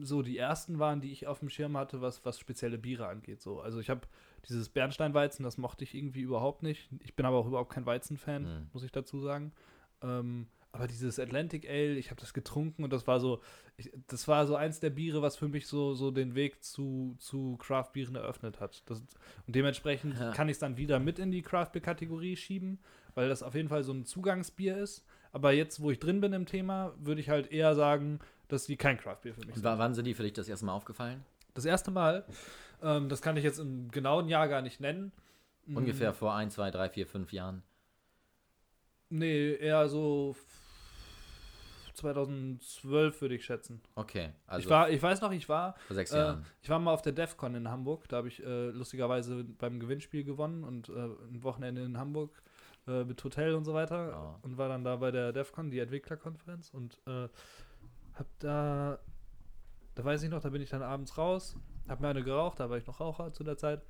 [0.00, 3.42] so die ersten waren, die ich auf dem Schirm hatte, was, was spezielle Biere angeht.
[3.42, 3.60] So.
[3.60, 4.00] Also ich habe
[4.48, 6.88] dieses Bernsteinweizen, das mochte ich irgendwie überhaupt nicht.
[7.00, 8.66] Ich bin aber auch überhaupt kein Weizenfan, Mhm.
[8.72, 9.52] muss ich dazu sagen.
[10.02, 13.42] Ähm, aber dieses Atlantic Ale, ich habe das getrunken und das war so,
[13.76, 17.14] ich, das war so eins der Biere, was für mich so, so den Weg zu,
[17.18, 18.82] zu Craft-Bieren eröffnet hat.
[18.86, 19.00] Das,
[19.46, 20.32] und dementsprechend Ja.
[20.32, 22.78] kann ich es dann wieder mit in die Craft-Bier-Kategorie schieben,
[23.14, 25.04] weil das auf jeden Fall so ein Zugangsbier ist.
[25.30, 28.18] Aber jetzt, wo ich drin bin im Thema, würde ich halt eher sagen,
[28.48, 29.64] dass die kein Craft-Bier für mich sind.
[29.64, 31.22] wa- wann sind die für dich das erste Mal aufgefallen?
[31.54, 32.24] Das erste Mal,
[32.82, 35.12] ähm, das kann ich jetzt im genauen Jahr gar nicht nennen.
[35.66, 37.62] Mm, Ungefähr vor ein, zwei, drei, vier, fünf Jahren.
[39.08, 40.34] Nee, eher so
[41.94, 43.82] 2012 würde ich schätzen.
[43.94, 46.46] Okay, also ich, war, ich weiß noch, ich war, vor sechs äh, Jahren.
[46.62, 48.08] ich war mal auf der DEFCON in Hamburg.
[48.08, 52.42] Da habe ich äh, lustigerweise beim Gewinnspiel gewonnen und äh, ein Wochenende in Hamburg
[52.86, 54.38] äh, mit Hotel und so weiter.
[54.42, 54.46] Oh.
[54.46, 56.70] Und war dann da bei der DEFCON, die Entwicklerkonferenz.
[56.70, 57.28] Und äh,
[58.14, 58.98] hab da,
[59.94, 61.56] da weiß ich noch, da bin ich dann abends raus,
[61.88, 63.82] hab mir eine geraucht, da war ich noch Raucher zu der Zeit.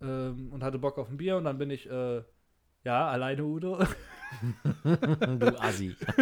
[0.00, 2.22] Ähm, und hatte Bock auf ein Bier und dann bin ich, äh,
[2.84, 3.78] ja, alleine Udo.
[4.84, 5.94] du Assi.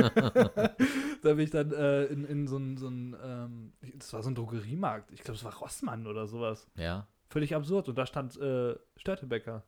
[1.23, 4.31] da bin ich dann äh, in, in so ein, so ein ähm, das war so
[4.31, 5.13] ein Drogeriemarkt.
[5.13, 6.69] Ich glaube, es war Rossmann oder sowas.
[6.77, 7.07] ja.
[7.33, 7.89] Völlig absurd.
[7.89, 9.63] Und da stand äh, Störtebecker.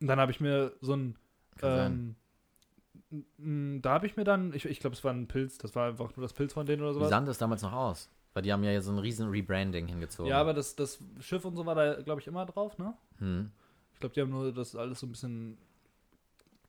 [0.00, 1.16] Und dann habe ich mir so ein,
[1.62, 2.16] ähm,
[3.78, 6.16] Da habe ich mir dann, ich, ich glaube, es war ein Pilz, das war einfach
[6.16, 7.10] nur das Pilz von denen oder Wie sowas.
[7.10, 8.10] sah das damals noch aus?
[8.32, 10.30] Weil die haben ja so ein riesen Rebranding hingezogen.
[10.30, 12.94] Ja, aber das, das Schiff und so war da, glaube ich, immer drauf, ne?
[13.18, 13.50] Hm.
[13.94, 15.58] Ich glaube, die haben nur das alles so ein bisschen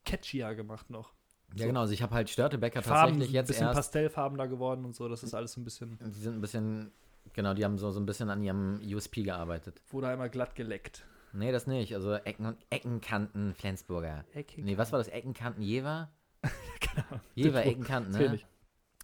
[0.05, 1.13] catchier gemacht noch.
[1.53, 1.65] Ja, So.
[1.67, 1.81] genau.
[1.81, 3.75] Also ich habe halt Störtebecker Farben, tatsächlich ein jetzt bisschen erst.
[3.77, 6.91] pastellfarbener geworden und so, das ist alles so ein bisschen, Die sind ein bisschen.
[7.33, 9.81] Genau, die haben so, so ein bisschen an ihrem USP gearbeitet.
[9.91, 11.05] wurde einmal glatt geleckt.
[11.33, 11.93] Nee, das nicht.
[11.95, 14.25] Also Ecken und Eckenkanten Flensburger.
[14.57, 15.07] Nee, was war das?
[15.07, 16.09] Eckenkanten Jever?
[17.35, 18.35] Jever, Eckenkanten, ne?
[18.35, 18.45] ich.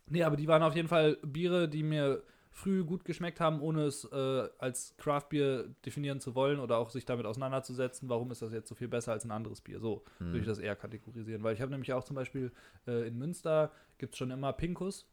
[0.08, 2.24] Nee, aber die waren auf jeden Fall Biere, die mir
[2.58, 7.06] früh gut geschmeckt haben, ohne es äh, als Craft-Bier definieren zu wollen oder auch sich
[7.06, 9.80] damit auseinanderzusetzen, warum ist das jetzt so viel besser als ein anderes Bier.
[9.80, 10.28] So Hm.
[10.28, 11.44] würde ich das eher kategorisieren.
[11.44, 12.52] Weil ich habe nämlich auch zum Beispiel
[12.88, 15.08] äh, in Münster gibt es schon immer Pinkus.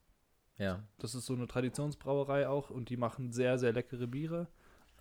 [0.56, 0.82] Ja.
[0.98, 4.48] Das ist so eine Traditionsbrauerei auch und die machen sehr, sehr leckere Biere.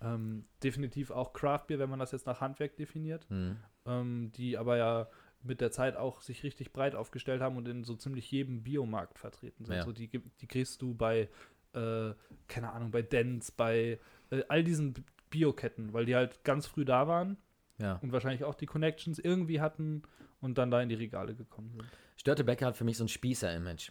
[0.02, 3.56] Ähm, definitiv auch Craft-Bier, wenn man das jetzt nach Handwerk definiert Hm.
[3.86, 5.08] ähm, die aber ja
[5.46, 9.18] mit der Zeit auch sich richtig breit aufgestellt haben und in so ziemlich jedem Biomarkt
[9.18, 9.76] vertreten sind.
[9.76, 9.84] Ja.
[9.84, 11.28] So die, die kriegst du bei,
[11.74, 12.14] äh,
[12.48, 13.98] keine Ahnung, bei Dents, bei
[14.30, 14.94] äh, all diesen
[15.30, 17.36] Bioketten, weil die halt ganz früh da waren
[17.78, 17.96] Ja.
[18.02, 20.02] und wahrscheinlich auch die Connections irgendwie hatten
[20.40, 21.84] und dann da in die Regale gekommen sind.
[22.16, 23.90] Störtebecker hat für mich so ein Spießer-Image.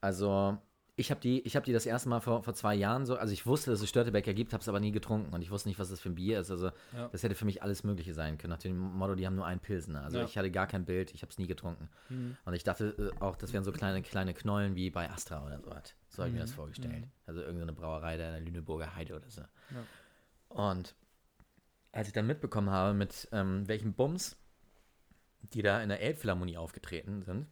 [0.00, 0.58] Also,
[1.02, 3.32] ich habe die, ich hab die das erste Mal vor, vor zwei Jahren so, also
[3.32, 5.78] ich wusste, dass es Störtebecker gibt, habe es aber nie getrunken und ich wusste nicht,
[5.78, 6.50] was das für ein Bier ist.
[6.50, 7.08] Also, Ja.
[7.08, 8.52] das hätte für mich alles Mögliche sein können.
[8.52, 10.02] Nach dem Motto, die haben nur einen Pilsner.
[10.04, 10.24] Also, Ja.
[10.24, 11.88] ich hatte gar kein Bild, ich habe es nie getrunken.
[12.44, 15.58] Und ich dachte äh, auch, das wären so kleine, kleine Knollen wie bei Astra oder
[15.60, 15.70] so.
[15.70, 15.94] was.
[16.08, 16.46] So habe ich mir Mhm.
[16.46, 17.00] das vorgestellt.
[17.00, 17.10] Mhm.
[17.26, 19.40] Also, irgendeine Brauerei da in der Lüneburger Heide oder so.
[19.40, 19.84] Ja.
[20.48, 20.94] Und
[21.92, 24.36] als ich dann mitbekommen habe, mit ähm, welchen Bums
[25.54, 27.46] die da in der Elbphilharmonie aufgetreten sind,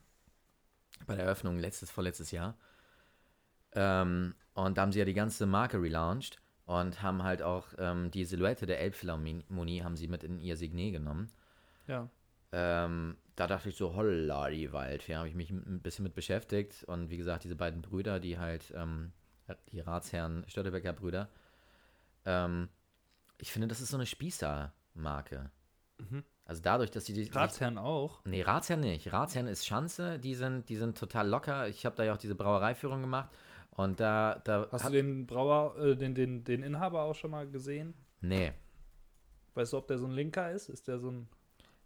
[1.07, 2.57] bei der Eröffnung letztes, vorletztes Jahr,
[3.73, 8.11] ähm, und da haben sie ja die ganze Marke relaunched und haben halt auch ähm,
[8.11, 11.31] die Silhouette der Elbphilharmonie haben sie mit in ihr Signet genommen.
[11.87, 12.09] Ja.
[12.53, 16.85] Ähm, da dachte ich so, holla die Waldfee, habe ich mich ein bisschen mit beschäftigt.
[16.85, 19.12] Und wie gesagt, diese beiden Brüder, die halt, ähm,
[19.73, 21.29] die Ratsherren Störtebecker Brüder,
[22.25, 22.68] ähm,
[23.39, 25.51] ich finde, das ist so eine Spießer-Marke.
[25.99, 26.25] Mhm.
[26.45, 27.14] Also dadurch, dass die...
[27.14, 28.25] die Ratsherren auch.
[28.25, 29.12] Nee, Ratsherren nicht.
[29.12, 31.68] Ratsherren ist Schanze, die sind, die sind total locker.
[31.68, 33.31] Ich habe da ja auch diese Brauereiführung gemacht.
[33.71, 37.31] Und da, da Hast hat- du den Brauer, äh, den, den, den Inhaber auch schon
[37.31, 37.95] mal gesehen?
[38.21, 38.53] Nee,
[39.55, 40.68] Weißt du, ob der so ein Linker ist?
[40.68, 41.29] Ist der so ein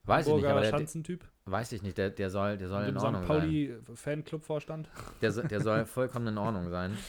[0.04, 1.24] weiß ich nicht, aber der, Schanzentyp?
[1.46, 3.28] weiß ich nicht, der, der soll, der soll in Ordnung St.
[3.28, 3.40] sein.
[3.40, 4.90] Pauli Fanclub-Vorstand?
[5.22, 6.96] Der, der soll vollkommen in Ordnung sein.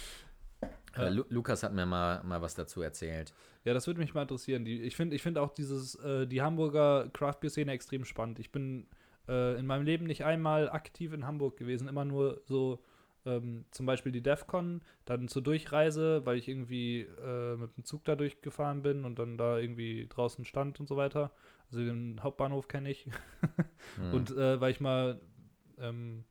[0.97, 1.07] Ja.
[1.07, 3.33] Äh, Lu Lukas hat mir mal, mal was dazu erzählt.
[3.65, 4.63] Ja, das würde mich mal interessieren.
[4.63, 8.39] Die, ich finde ich find auch dieses, äh, die Hamburger Craft-Bier-Szene extrem spannend.
[8.39, 8.87] Ich bin
[9.27, 12.81] äh, in meinem Leben nicht einmal aktiv in Hamburg gewesen, immer nur so
[13.25, 18.03] ähm, zum Beispiel die DEFCON, dann zur Durchreise, weil ich irgendwie äh, mit dem Zug
[18.05, 21.31] da durchgefahren bin und dann da irgendwie draußen stand und so weiter.
[21.71, 23.07] Also den Hauptbahnhof kenne ich.
[23.97, 24.13] Hm.
[24.13, 25.21] Und äh, weil ich mal
[25.77, 26.25] ähm,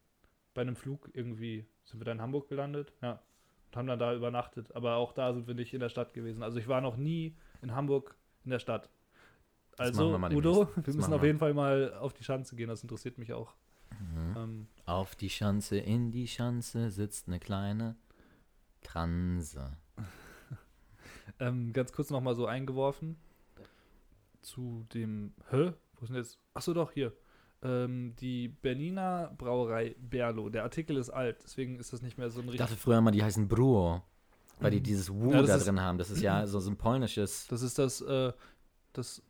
[0.55, 2.93] bei einem Flug irgendwie, sind wir da in Hamburg gelandet?
[3.01, 3.21] Ja.
[3.67, 4.75] Und haben dann da übernachtet.
[4.75, 6.43] Aber auch da sind wir nicht in der Stadt gewesen.
[6.43, 8.91] Also ich war noch nie in Hamburg in der Stadt.
[9.77, 12.69] Also, wir Udo, wir müssen auf jeden Fall mal auf die Schanze gehen.
[12.69, 13.55] Das interessiert mich auch.
[13.91, 14.37] Mhm.
[14.37, 17.97] Ähm, Auf die Schanze, in die Schanze sitzt eine kleine
[18.83, 19.77] Transe.
[21.41, 23.17] ähm, ganz kurz noch mal so eingeworfen
[24.43, 25.33] zu dem.
[25.51, 25.73] Hä?
[25.97, 26.39] Wo ist denn jetzt?
[26.53, 27.13] Achso, doch, hier.
[27.63, 30.51] Ähm, die Berliner Brauerei Berlo.
[30.51, 32.67] Der Artikel ist alt, deswegen ist das nicht mehr so ein Ich richtig.
[32.67, 34.03] dachte früher mal, die heißen Bruo,
[34.61, 35.33] weil die dieses Wu Mhm.
[35.33, 35.97] Ja, da ist- drin haben.
[35.97, 37.47] Das ist ja so, so ein polnisches.
[37.47, 38.35] Das ist das, äh,
[38.93, 39.23] das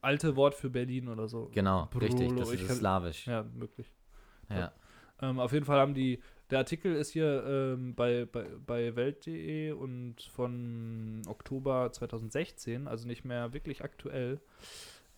[0.00, 1.50] alte Wort für Berlin oder so.
[1.52, 2.34] Genau, Brulo, richtig.
[2.36, 3.26] Das ich ist kann- slawisch.
[3.26, 3.92] Ja, möglich.
[4.50, 4.72] Ja.
[5.20, 6.20] Ähm, auf jeden Fall haben die,
[6.50, 13.24] der Artikel ist hier ähm, bei, bei, bei Welt.de und von Oktober 2016, also nicht
[13.24, 14.40] mehr wirklich aktuell.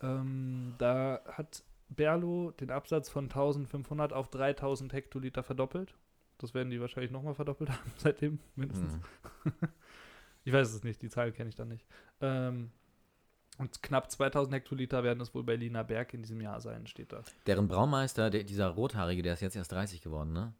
[0.02, 5.94] Ähm, da hat Berlo den Absatz von 1500 auf 3000 Hektoliter verdoppelt.
[6.38, 8.98] Das werden die wahrscheinlich nochmal verdoppelt haben seitdem, mindestens.
[9.42, 9.52] Hm.
[10.46, 11.84] Ich weiß es nicht, die Zahl kenne ich dann nicht.
[12.20, 12.70] Ähm,
[13.58, 17.22] und knapp 2000 Hektoliter werden es wohl Berliner Berg in diesem Jahr sein, steht da.
[17.46, 20.54] Deren Braumeister, der, dieser Rothaarige, der ist jetzt erst 30 geworden, ne?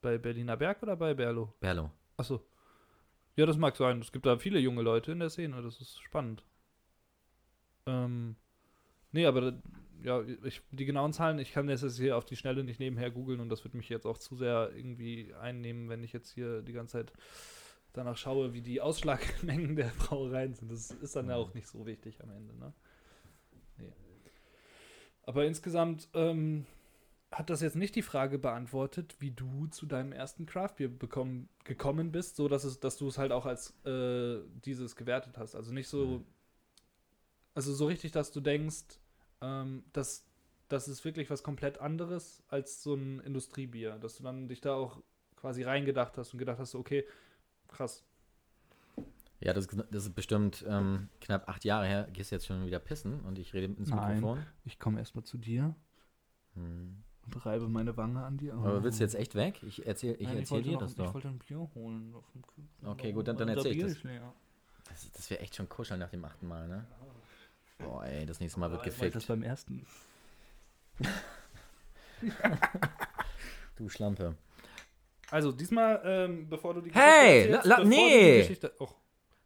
[0.00, 1.54] Bei Berliner Berg oder bei Berlo?
[1.60, 1.90] Berlo.
[2.16, 2.44] Achso.
[3.36, 4.00] Ja, das mag sein.
[4.00, 5.62] Es gibt da viele junge Leute in der Szene.
[5.62, 6.42] Das ist spannend.
[7.86, 8.36] Ähm,
[9.12, 9.54] nee, aber
[10.02, 13.10] ja, ich, die genauen Zahlen, ich kann das jetzt hier auf die Schnelle nicht nebenher
[13.10, 16.62] googeln und das wird mich jetzt auch zu sehr irgendwie einnehmen, wenn ich jetzt hier
[16.62, 17.12] die ganze Zeit
[17.92, 20.70] danach schaue, wie die Ausschlagmengen der Brauereien sind.
[20.70, 22.72] Das ist dann ja auch nicht so wichtig am Ende, ne?
[23.78, 23.92] Nee.
[25.24, 26.66] Aber insgesamt ähm,
[27.30, 32.12] hat das jetzt nicht die Frage beantwortet, wie du zu deinem ersten Craftbier bekommen, gekommen
[32.12, 35.54] bist, so dass es, dass du es halt auch als äh, dieses gewertet hast.
[35.54, 36.26] Also nicht so, Mhm.
[37.54, 38.98] also so richtig, dass du denkst,
[39.40, 40.26] ähm, dass
[40.68, 43.98] das ist wirklich was komplett anderes als so ein Industriebier.
[43.98, 45.02] Dass du dann dich da auch
[45.36, 47.04] quasi reingedacht hast und gedacht hast, okay,
[47.72, 48.04] krass.
[49.40, 52.08] Ja, das, das ist bestimmt ähm, knapp acht Jahre her.
[52.12, 54.16] Gehst jetzt schon wieder pissen und ich rede ins Nein.
[54.20, 54.46] Mikrofon.
[54.64, 55.74] Ich komme erstmal zu dir
[56.54, 57.02] Hm.
[57.26, 58.54] und reibe meine Wange an dir.
[58.54, 59.60] Aber willst du jetzt echt weg?
[59.64, 61.14] Ich erzähle ich Nein, erzähl wollte dir noch- das Ich doch.
[61.14, 62.14] wollte ein Bier holen.
[62.14, 63.96] Auf dem Kühl- Okay, gut, dann- dann erzähl ich das.
[64.88, 66.86] Das, das wäre echt schon kuscheln nach dem achten Mal, ne?
[67.78, 69.40] Boah, ey, das nächste Mal wird Aber ich wollte Das gefickt.
[69.40, 69.86] beim ersten.
[73.76, 74.36] Du Schlampe.
[75.32, 78.32] Also, diesmal, ähm, bevor du die Hey, erzählst, la- la- bevor du nee.
[78.34, 78.88] die Geschichte, oh,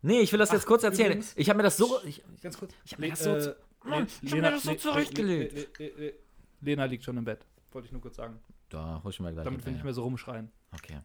[0.02, 1.12] Nee, ich will das jetzt Ach, kurz erzählen.
[1.12, 2.00] übrigens- Ich habe mir das so.
[2.04, 2.72] Ich, ganz kurz.
[2.84, 3.54] Ich hab mir Le- das so äh,
[3.84, 5.52] Mann, ich hab Lena- mir das so Le- zurechtgelegt.
[5.54, 6.14] Le- Le- Le- Le-
[6.60, 7.44] Lena liegt schon im Bett.
[7.72, 8.38] Wollte ich nur kurz sagen.
[8.68, 9.44] da huschen wir gleich.
[9.44, 9.84] Damit wir nicht hinterher.
[9.84, 10.50] mehr so rumschreien.
[10.74, 11.00] Okay.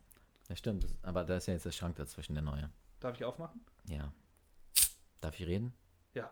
[0.50, 0.84] Ja, stimmt.
[0.84, 2.70] Das, aber da ist ja jetzt der Schrank dazwischen, der neue.
[3.00, 3.62] Darf ich aufmachen?
[3.88, 4.12] Ja.
[5.22, 5.74] Darf ich reden?
[6.14, 6.32] Ja.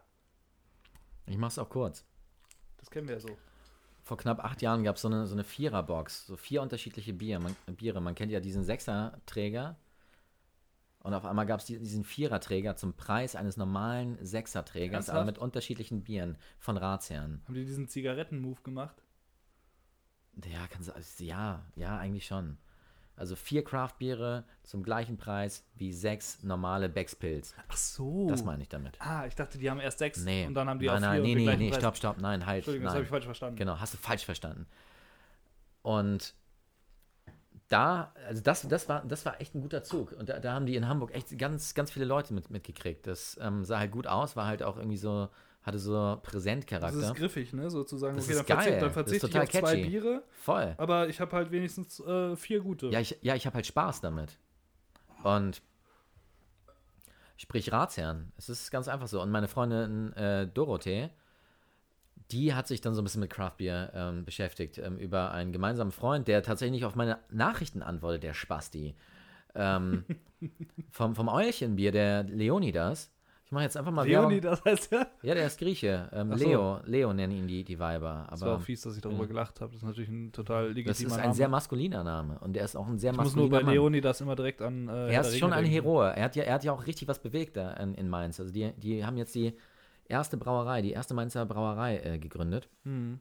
[1.28, 2.04] Ich mach's auch kurz.
[2.78, 3.38] Das kennen wir ja so.
[4.10, 7.40] Vor knapp acht Jahren gab es so eine, so eine Viererbox, so vier unterschiedliche Bier,
[7.40, 8.02] man, Biere.
[8.02, 9.78] Man kennt ja diesen Sechserträger.
[11.04, 16.04] Und auf einmal gab es diesen Viererträger zum Preis eines normalen Sechserträgers, aber mit unterschiedlichen
[16.04, 17.44] Bieren von Ratsherren.
[17.46, 19.04] Haben die diesen Zigaretten-Move gemacht?
[20.44, 22.58] Ja, kannst du, also, ja, ja, eigentlich schon.
[23.20, 27.54] Also vier Craftbiere zum gleichen Preis wie sechs normale Beckspilz.
[27.68, 28.30] Ach so.
[28.30, 28.96] Das meine ich damit.
[29.02, 30.48] Ah, ich dachte, die haben erst sechs Nee.
[30.48, 31.82] und dann haben die nein, nein, vier nee, und den nee, nee, Preis.
[31.82, 32.60] stopp, stopp, nein, halt.
[32.60, 33.00] Entschuldigung, das nein.
[33.00, 33.58] habe ich falsch verstanden.
[33.58, 34.68] Genau, hast du falsch verstanden.
[35.82, 36.34] Und
[37.68, 40.14] da, also das, das, war, das war echt ein guter Zug.
[40.14, 43.06] Und da, da haben die in Hamburg echt ganz, ganz viele Leute mit, mitgekriegt.
[43.06, 45.28] Das ähm, sah halt gut aus, war halt auch irgendwie so,
[45.70, 47.00] hatte so Das Präsentcharakter.
[47.00, 47.70] ist griffig, ne?
[47.70, 48.16] Sozusagen.
[48.16, 48.80] Das okay, ist dann verzichte, geil.
[48.80, 49.90] dann Das ist verzichte ich total auf zwei catchy.
[49.90, 50.76] Biere, Voll.
[50.78, 52.88] aber ich habe halt wenigstens äh, vier gute.
[52.88, 54.38] Ja, ich, ja, ich habe halt Spaß damit.
[55.24, 55.62] Und
[57.38, 58.32] sprich Ratsherren.
[58.38, 59.22] Es ist ganz einfach so.
[59.22, 61.10] Und meine Freundin äh, Dorothee,
[62.32, 64.78] die hat sich dann so ein bisschen mit Craftbeer ähm, beschäftigt.
[64.78, 68.96] Ähm, über einen gemeinsamen Freund, der tatsächlich nicht auf meine Nachrichten antwortet, der Spasti.
[69.56, 70.04] Ähm,
[70.92, 73.12] vom, vom Eulchenbier, der Leonidas.
[73.50, 74.60] Ich mache jetzt einfach mal Leonie, Werbung.
[74.64, 75.08] das heißt ja.
[75.24, 76.08] Ja, der ist Grieche.
[76.14, 76.46] Ähm, so.
[76.46, 76.80] Leo.
[76.86, 78.28] Leo nennen ihn die, die Weiber.
[78.30, 79.72] Das war Aber auch fies, dass ich darüber gelacht habe.
[79.72, 81.34] Das ist natürlich ein total das legitimer ist ein Name.
[81.34, 82.38] sehr maskuliner Name.
[82.42, 83.74] Und der ist auch ein sehr ich muss nur maskuliner bei.
[83.74, 84.88] Leonie das immer direkt an.
[84.88, 85.66] Äh, Er ist schon ein.
[85.66, 86.14] Heroe.
[86.16, 88.40] Er hat ja, er hat ja auch richtig was bewegt da in, in Mainz.
[88.40, 89.58] Also die, die haben jetzt die
[90.06, 92.70] erste Brauerei, die erste Mainzer Brauerei äh, gegründet.
[92.84, 93.20] Hm.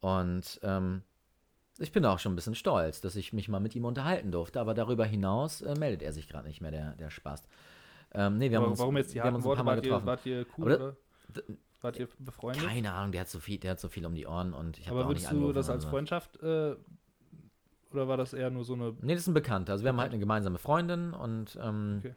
[0.00, 1.02] Und ähm,
[1.78, 4.58] ich bin auch schon ein bisschen stolz, dass ich mich mal mit ihm unterhalten durfte.
[4.60, 7.44] Aber darüber hinaus äh, meldet er sich gerade nicht mehr, der, der Spaß.
[8.12, 9.84] Ähm, nee, wir haben Aber uns, warum jetzt die haben uns ein paar Mal Wart
[9.84, 10.06] ihr, getroffen.
[10.06, 10.96] wart ihr cool Aber oder?
[11.80, 12.64] Wart ihr befreundet?
[12.66, 14.88] Keine Ahnung, der hat so viel, der hat so viel um die Ohren und ich
[14.88, 15.84] habe Aber auch nicht würdest du das als.
[15.84, 16.74] Freundschaft äh,
[17.90, 18.94] oder war das eher nur so eine.
[19.00, 19.72] Nee, das ist ein Bekannter.
[19.72, 22.14] Also wir haben halt eine gemeinsame Freundin und ähm, Okay.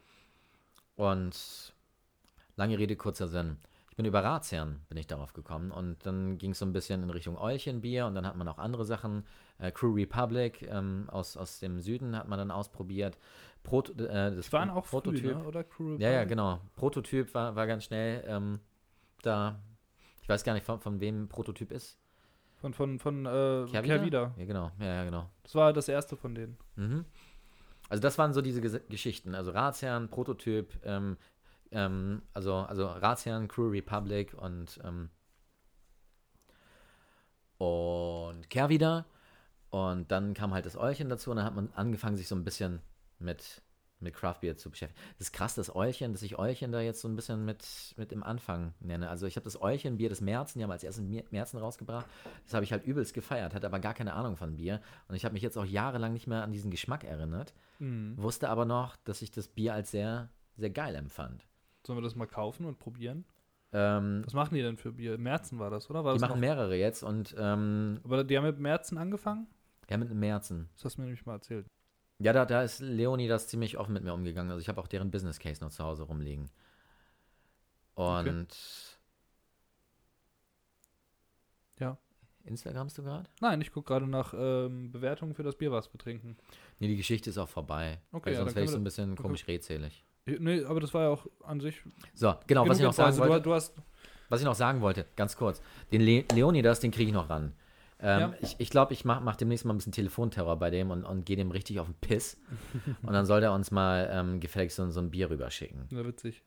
[0.96, 1.74] und
[2.56, 3.58] lange Rede, kurzer Sinn.
[3.90, 7.04] Ich bin über Ratsherren bin ich darauf gekommen und dann ging es so ein bisschen
[7.04, 9.26] in Richtung Eulchenbier und dann hat man auch andere Sachen.
[9.60, 13.18] Äh, Crew Republic ähm, aus, aus dem Süden hat man dann ausprobiert.
[13.64, 15.22] Proto, äh, das Die waren auch Prototyp.
[15.22, 15.44] früh, ne?
[15.44, 15.64] oder?
[15.64, 16.60] Crew Ja, ja, genau.
[16.76, 18.60] Prototyp war, war ganz schnell ähm,
[19.22, 19.60] da.
[20.22, 21.98] Ich weiß gar nicht, von, von wem Prototyp ist.
[22.58, 23.66] Von, von, von äh?
[23.72, 24.34] Kehrwieder.
[24.38, 24.72] Ja, genau.
[24.80, 25.30] Ja, ja, genau.
[25.44, 26.58] Das war das erste von denen.
[26.76, 27.06] Mhm.
[27.90, 29.36] Also das waren so diese Ges Geschichten.
[29.36, 31.18] Also Ratsherren, Prototyp, ähm,
[31.72, 35.10] ähm, also, also Ratsherren, Crew Republic und ähm,
[37.58, 39.06] und Kehrwieder.
[39.70, 42.44] Und dann kam halt das Eulchen dazu und dann hat man angefangen, sich so ein
[42.44, 42.82] bisschen
[43.22, 43.62] mit,
[44.00, 45.00] mit Craftbeer zu beschäftigen.
[45.18, 47.66] Das ist krass, das Eulchen, dass ich Eulchen da jetzt so ein bisschen mit,
[47.98, 49.10] mit im Anfang nenne.
[49.10, 52.08] Also ich habe das Eulchen-Bier des Märzen, die haben als erstes Märzen rausgebracht.
[52.46, 54.82] Das habe ich halt übelst gefeiert, hatte aber gar keine Ahnung von Bier.
[55.08, 57.54] Und ich habe mich jetzt auch jahrelang nicht mehr an diesen Geschmack erinnert.
[57.80, 58.16] Mhm.
[58.18, 61.46] Wusste aber noch, dass ich das Bier als sehr, sehr geil empfand.
[61.86, 63.26] Sollen wir das mal kaufen und probieren?
[63.74, 65.18] Ähm, Was machen die denn für Bier?
[65.18, 66.04] Märzen war das, oder?
[66.04, 66.48] War die das machen noch?
[66.48, 69.48] mehrere jetzt und ähm, Aber die haben mit Märzen angefangen?
[69.90, 70.70] ja, mit Märzen.
[70.76, 71.66] Das hast du mir nämlich mal erzählt.
[72.22, 74.52] Ja, da, da ist Leonie das ziemlich offen mit mir umgegangen.
[74.52, 76.50] Also ich habe auch deren Business Case noch zu Hause rumliegen.
[77.96, 78.48] Und
[81.80, 81.98] Ja.
[82.46, 83.30] Instagramst du gerade?
[83.40, 86.38] Nein, ich gucke gerade nach ähm, Bewertungen für das Bier, was wir trinken.
[86.80, 88.00] Nee, die Geschichte ist auch vorbei.
[88.12, 89.22] Okay, weil sonst wäre ich so ein bisschen okay.
[89.22, 90.04] komisch redselig.
[90.26, 91.82] Nee, aber das war ja auch an sich.
[92.14, 93.84] So, genau, was ich, noch sagen also, wollte, du, du
[94.30, 95.62] was ich noch sagen wollte, ganz kurz.
[95.92, 97.54] Den Le Leonidas, den kriege ich noch ran.
[98.02, 98.34] Ähm, Ja.
[98.42, 101.26] Ich, ich glaube, ich mache mach demnächst mal ein bisschen Telefonterror bei dem und, und
[101.26, 102.38] gehe dem richtig auf den Piss.
[103.04, 105.88] und dann soll der uns mal ähm, gefälligst so, so ein Bier rüberschicken.
[105.92, 106.44] Ja, witzig.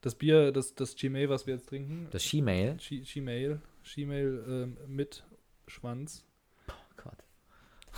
[0.00, 2.08] Das Bier, das, das Gmail, was wir jetzt trinken.
[2.10, 2.76] Das She-Mail.
[2.76, 3.60] G- Gmail.
[3.94, 5.24] Gmail ähm, mit
[5.66, 6.24] Schwanz.
[6.68, 6.72] Oh
[7.02, 7.16] Gott,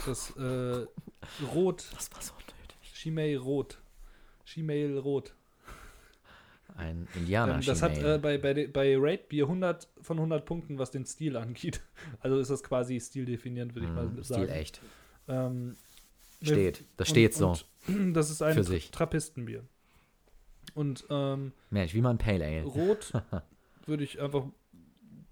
[0.06, 0.86] Das äh,
[1.52, 1.84] Rot.
[1.94, 3.02] das war so nötig.
[3.02, 3.78] Gmail Rot.
[4.52, 5.34] Gmail Rot.
[6.74, 10.78] Ein Indianer Ähm, das hat äh, bei, bei, bei Raid Beer 100 von 100 Punkten,
[10.78, 11.80] was den Stil angeht.
[12.20, 14.44] Also ist das quasi stildefinierend, würde ich mal Mm, sagen.
[14.44, 14.80] Stil echt.
[15.28, 15.76] Ähm,
[16.42, 16.84] Steht.
[16.96, 17.56] Das und- steht so.
[18.12, 18.90] Das ist ein Für sich.
[18.90, 19.64] Trappistenbier.
[20.74, 22.64] Und ähm, Mensch, wie man Pale Ale.
[22.64, 23.12] rot
[23.86, 24.44] würde ich einfach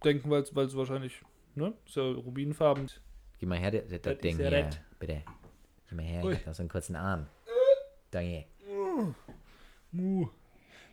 [0.04, 1.20] denken, weil es wahrscheinlich,
[1.56, 2.88] ne, ist ja rubinfarben.
[3.40, 4.58] Gib mal her, das, das, Das Ding ja hier.
[4.66, 4.80] red.
[4.98, 5.22] Bitte.
[5.88, 6.32] Gib mal her, Ui.
[6.34, 7.26] ich hab so einen kurzen Arm.
[8.10, 8.44] Danke.
[9.92, 10.28] Muh.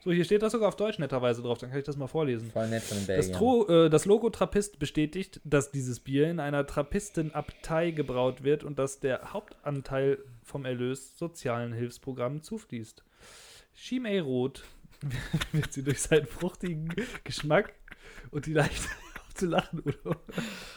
[0.03, 2.49] So, hier steht das sogar auf Deutsch netterweise drauf, dann kann ich das mal vorlesen.
[2.49, 3.38] Voll nett von den Das, Belgiern.
[3.38, 8.80] Tro äh, das Logo Trappist bestätigt, dass dieses Bier in einer Trappistenabtei gebraut wird und
[8.80, 13.03] dass der Hauptanteil vom Erlös sozialen Hilfsprogrammen zufließt.
[13.76, 14.64] Chimay Rot
[15.52, 16.90] wird sie durch seinen fruchtigen
[17.23, 17.72] Geschmack
[18.32, 18.90] und die leichte
[19.36, 20.15] zu lachen, Udo.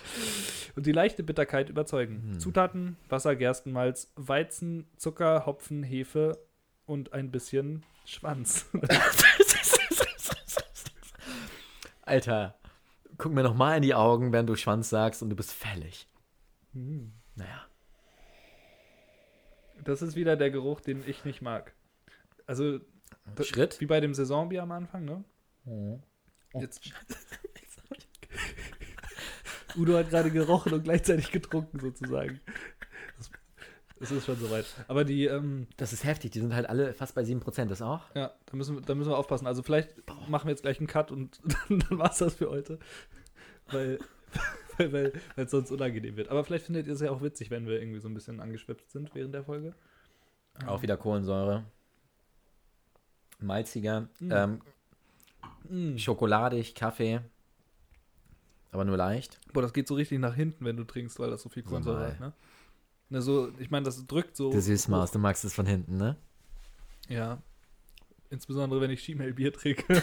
[0.77, 2.33] und die leichte Bitterkeit überzeugen.
[2.33, 2.41] Hm.
[2.41, 6.39] Zutaten: Wasser, Gerstenmalz, Weizen, Zucker, Hopfen, Hefe
[6.85, 8.67] und ein bisschen Schwanz.
[12.03, 12.55] Alter,
[13.17, 16.07] guck mir noch mal in die Augen, wenn du Schwanz sagst und du bist fällig.
[16.73, 17.13] Hm.
[17.35, 17.65] Naja.
[19.85, 21.75] Das ist wieder der Geruch, den ich nicht mag.
[22.47, 22.81] Also,
[23.41, 23.81] Schritt.
[23.81, 25.25] wie bei dem Saisonbier am Anfang, ne?
[25.65, 26.03] Mhm.
[26.55, 26.93] Jetzt.
[29.77, 32.41] Udo hat gerade gerochen und gleichzeitig getrunken, sozusagen.
[34.05, 34.67] Das, das ist schon soweit.
[34.89, 38.03] Aber die, ähm, Das ist heftig, die sind halt alle fast bei 7%, das auch?
[38.15, 39.47] ja, da müssen, wir- da müssen wir aufpassen.
[39.47, 39.95] Also, vielleicht
[40.29, 42.79] machen wir jetzt gleich einen Cut und dann, dann war es das für heute.
[43.71, 43.99] Weil.
[44.77, 46.31] Weil weil es sonst unangenehm wird.
[46.31, 48.91] Aber vielleicht findet ihr es ja auch witzig, wenn wir irgendwie so ein bisschen angeschwipst
[48.91, 49.73] sind während der Folge.
[50.67, 51.65] Auch wieder Kohlensäure.
[53.39, 54.09] Malziger.
[54.21, 54.31] Mhm.
[54.33, 54.61] Ähm,
[55.69, 55.97] Mm.
[55.97, 57.21] schokoladig, Kaffee.
[58.73, 59.39] Aber nur leicht.
[59.53, 62.09] Boah, das geht so richtig nach hinten, wenn du trinkst, weil das so viel Kohlensäure
[62.09, 62.33] hat, ne?
[63.15, 64.51] Ne, so, ich meine, das drückt so.
[64.51, 66.17] Der Süßmaus, du magst es von hinten, ne?
[67.09, 67.41] Ja.
[68.29, 69.85] Insbesondere, wenn ich Schiemel-Bier trinke.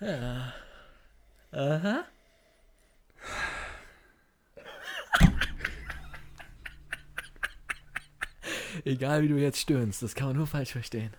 [0.00, 0.52] Ja.
[1.52, 2.04] Aha.
[8.84, 11.12] Egal wie du jetzt stöhnst, das kann man nur falsch verstehen.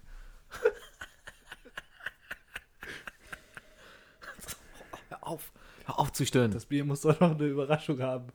[5.34, 5.52] Auf,
[5.86, 6.52] hör auf zu stöhnen.
[6.52, 8.28] Das Bier muss doch noch eine Überraschung haben.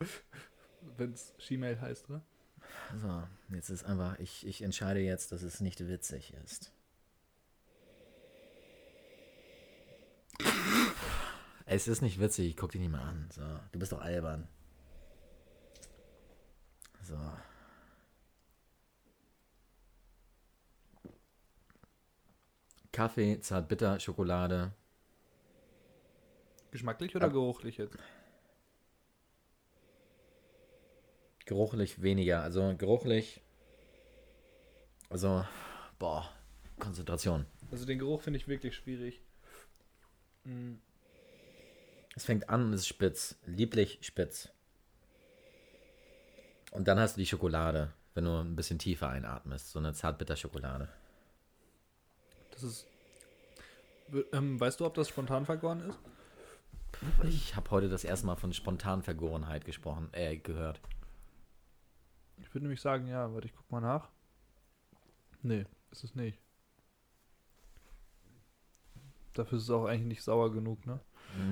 [0.97, 2.21] Wenn es Schiemel heißt, oder?
[3.01, 3.23] So,
[3.55, 6.71] jetzt ist einfach, ich, ich entscheide jetzt, dass es nicht witzig ist.
[11.65, 13.29] Es ist nicht witzig, ich guck dich nicht mal an.
[13.31, 14.47] So, du bist doch albern.
[17.03, 17.17] So.
[22.91, 24.73] Kaffee, Zartbitter, Schokolade.
[26.71, 27.97] Geschmacklich oder Ab- geruchlich jetzt?
[31.45, 32.43] Geruchlich weniger.
[32.43, 33.41] Also geruchlich.
[35.09, 35.45] Also,
[35.97, 36.29] boah,
[36.77, 37.45] Konzentration.
[37.71, 39.21] Also den Geruch finde ich wirklich schwierig.
[40.43, 40.75] Mm,
[42.15, 43.35] Es fängt an und ist spitz.
[43.45, 44.49] Lieblich spitz.
[46.71, 49.71] Und dann hast du die Schokolade, wenn du ein bisschen tiefer einatmest.
[49.71, 50.87] So eine Zartbitter-Schokolade.
[52.51, 52.85] Das ist.
[54.33, 55.99] Ähm, weißt du, ob das spontan vergoren ist?
[57.23, 60.81] Ich habe heute das erste Mal von Spontanvergorenheit gesprochen, äh, gehört.
[62.37, 64.09] Ich würde nämlich sagen, ja, warte, ich guck mal nach.
[65.41, 66.39] Nee, ist es nicht.
[69.33, 70.99] Dafür ist es auch eigentlich nicht sauer genug, ne?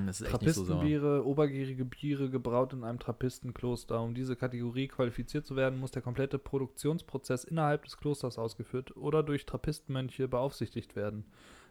[0.05, 0.65] Das ist echt nicht so.
[0.65, 4.01] Trappistenbiere, obergärige Biere gebraut in einem Trappistenkloster.
[4.01, 9.23] Um diese Kategorie qualifiziert zu werden, muss der komplette Produktionsprozess innerhalb des Klosters ausgeführt oder
[9.23, 11.25] durch Trappistenmönche beaufsichtigt werden.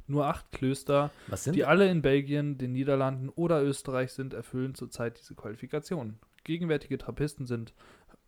[0.08, 1.10] Nur acht Klöster,
[1.46, 6.18] die alle in Belgien, den Niederlanden oder Österreich sind, erfüllen zurzeit diese Qualifikation.
[6.44, 7.74] Gegenwärtige Trappisten sind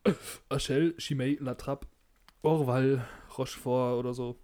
[0.49, 1.87] Achel, Chimay, La Trappe,
[2.43, 3.07] Orval,
[3.37, 4.37] Rochefort oder so.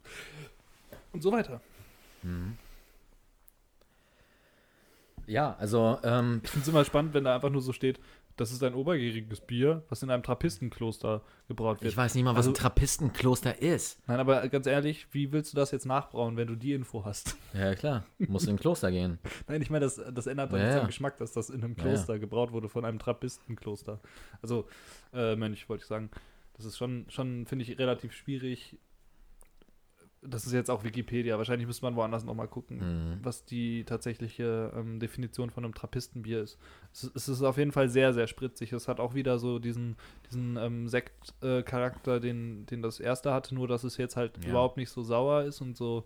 [1.12, 1.61] Und so weiter.
[2.23, 2.56] Mhm.
[5.27, 7.98] Ja, also, ähm, Ich finde es immer spannend, wenn da einfach nur so steht,
[8.36, 11.90] das ist ein obergäriges Bier, was in einem Trappistenkloster gebraut wird.
[11.93, 14.01] ich weiß nicht mal, was Also- ein Trappistenkloster ist.
[14.09, 17.36] Nein, aber ganz ehrlich, wie willst du das jetzt nachbrauen, wenn du die Info hast?
[17.52, 18.05] Ja, klar.
[18.19, 19.19] Muss in ein Kloster gehen.
[19.48, 20.81] Nein, ich meine, das, das ändert doch Ja, nichts ja.
[20.81, 24.01] am Geschmack, dass das in einem Ja, Kloster gebraut wurde, von einem Trappistenkloster.
[24.43, 24.66] Also,
[25.12, 26.11] äh, Mönch, wollte ich sagen.
[26.56, 28.78] Das ist schon, schon finde ich, relativ schwierig.
[30.26, 31.36] Das ist jetzt auch Wikipedia.
[31.36, 33.18] Wahrscheinlich müsste man woanders nochmal gucken, Mhm.
[33.22, 36.59] was die tatsächliche ähm, Definition von einem Trappistenbier ist.
[36.92, 38.72] Es, es ist auf jeden Fall sehr, sehr spritzig.
[38.72, 39.96] Es hat auch wieder so diesen,
[40.30, 44.51] diesen ähm, Sekt-Charakter, den, den das erste hatte, nur dass es jetzt halt Ja.
[44.51, 46.05] überhaupt nicht so sauer ist und so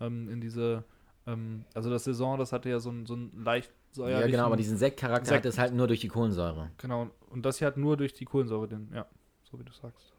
[0.00, 0.84] ähm, in diese,
[1.26, 4.44] ähm, also das Saison, das hatte ja so ein, so ein leicht Ja, säuerlichen, genau,
[4.46, 6.70] aber diesen Sektcharakter Sekt- hat es halt nur durch die Kohlensäure.
[6.78, 9.06] Genau, und das hier hat nur durch die Kohlensäure den, ja,
[9.44, 10.12] so wie du sagst.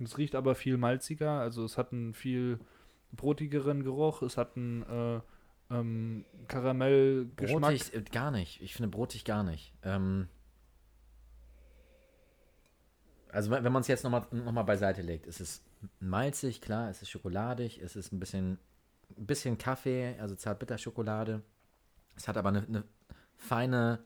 [0.00, 2.60] Es riecht aber viel malziger, also es hat einen viel
[3.12, 5.20] brotigeren Geruch, es hat einen äh,
[5.70, 7.62] ähm, Karamellgeschmack.
[7.62, 8.60] Brotig äh, gar nicht.
[8.62, 9.74] Ich finde brotig gar nicht.
[9.82, 10.28] Ähm,
[13.30, 15.64] also wenn man es jetzt nochmal noch mal beiseite legt, es ist
[16.00, 18.58] malzig, klar, es ist schokoladig, es ist ein bisschen,
[19.16, 21.42] ein bisschen Kaffee, also Zartbitterschokolade.
[22.16, 22.84] Es hat aber eine, eine
[23.36, 24.00] feine,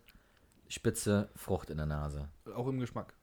[0.69, 2.29] spitze Frucht in der Nase.
[2.55, 3.15] Auch im Geschmack.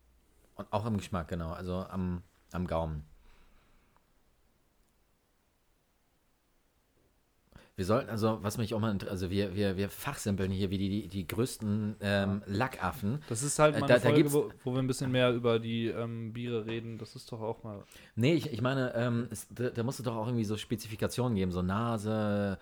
[0.55, 3.03] Und auch im Geschmack, genau, also am, am Gaumen.
[7.75, 10.77] Wir sollten, also, was mich auch mal, inter- also wir, wir, wir fachsimpeln hier wie
[10.77, 13.23] die, die, die größten ähm, Lackaffen.
[13.29, 15.11] Das ist halt Äh, mal da- eine da Folge, gibt's- wo, wo wir ein bisschen
[15.11, 16.97] mehr über die ähm, Biere reden.
[16.97, 17.81] Das ist doch auch mal.
[18.15, 21.35] Nee, ich, ich meine, ähm, es, da, da musst du doch auch irgendwie so Spezifikationen
[21.37, 22.59] geben, so Nase.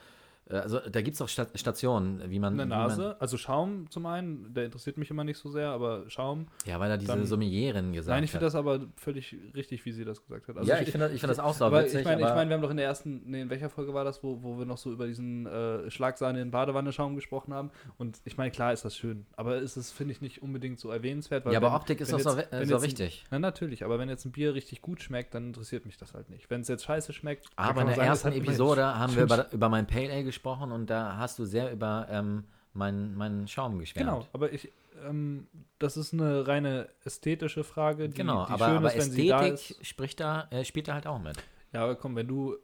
[0.50, 2.54] Äh, also da gibt es auch Sta Stationen, wie man.
[2.54, 5.70] Eine wie man- Nase, also Schaum zum einen, der interessiert mich immer nicht so sehr,
[5.70, 6.48] aber Schaum.
[6.66, 8.32] Ja, weil er diese Dann- Sommelierin gesagt Nein, ich hat.
[8.42, 10.58] finde das aber völlig richtig, wie sie das gesagt hat.
[10.58, 12.00] Also ja, ich finde das, ich find das auch so aber witzig.
[12.00, 14.04] ich meine, ich mein, wir haben doch in der ersten, nee, in welcher Folge war
[14.04, 17.72] das, wo, wo wir noch so über diesen äh, Schlagsahne in Badewanne-Schaum gesprochen haben?
[17.98, 20.90] Und ich meine, klar ist das schön, aber ist es, finde ich, nicht unbedingt so
[20.90, 21.46] erwähnenswert.
[21.46, 23.26] Weil ja, aber wenn- Optik ist doch so, wenn so jetzt ein- wichtig.
[23.32, 26.30] Na, natürlich, aber wenn jetzt ein Bier richtig gut schmeckt, dann interessiert mich das halt
[26.30, 26.50] nicht.
[26.50, 27.48] Wenn es jetzt scheiße schmeckt.
[27.56, 30.24] Aber in der sagen, ersten hat immerhin Episode haben wir über, über mein Pale Ale
[30.24, 34.10] gesprochen und da hast du sehr über ähm, meinen, meinen Schaum geschwärmt.
[34.10, 34.72] Genau, aber ich,
[35.06, 35.48] ähm,
[35.80, 39.28] das ist eine reine ästhetische Frage, die, Genau, die aber, schön aber ist, wenn sie
[39.28, 39.88] da Ästhetik ist.
[39.88, 41.38] spricht da, äh, spielt da halt auch mit.
[41.74, 42.58] Ja, aber komm, wenn du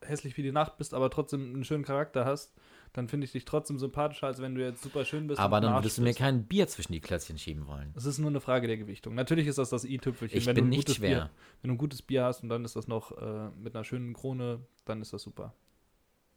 [0.00, 2.52] hässlich wie die Nacht bist, aber trotzdem einen schönen Charakter hast,
[2.92, 5.40] dann finde ich dich trotzdem sympathischer, als wenn du jetzt super schön bist.
[5.40, 7.92] Aber dann würdest du mir kein Bier zwischen die Klötzchen schieben wollen.
[7.96, 9.14] Es ist nur eine Frage der Gewichtung.
[9.14, 10.38] Natürlich ist das das i-Tüpfelchen.
[10.38, 11.08] Ich wenn bin nicht schwer.
[11.08, 11.30] Bier,
[11.62, 14.12] wenn du ein gutes Bier hast und dann ist das noch äh, mit einer schönen
[14.12, 15.54] Krone, dann ist das super.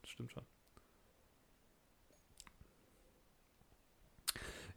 [0.02, 0.43] Das stimmt schon.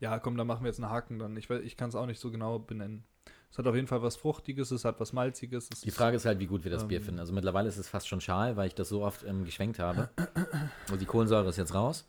[0.01, 1.37] Ja, komm, da machen wir jetzt einen Haken dann.
[1.37, 3.05] Ich, ich kann es auch nicht so genau benennen.
[3.51, 5.69] Es hat auf jeden Fall was Fruchtiges, es hat was Malziges.
[5.73, 7.05] Es Die Frage ist halt, wie gut wir das Bier Ähm.
[7.05, 7.21] finden.
[7.21, 10.11] Also mittlerweile ist es fast schon schal, weil ich das so oft ähm, geschwenkt habe.
[10.93, 12.07] Und die Kohlensäure ist jetzt raus.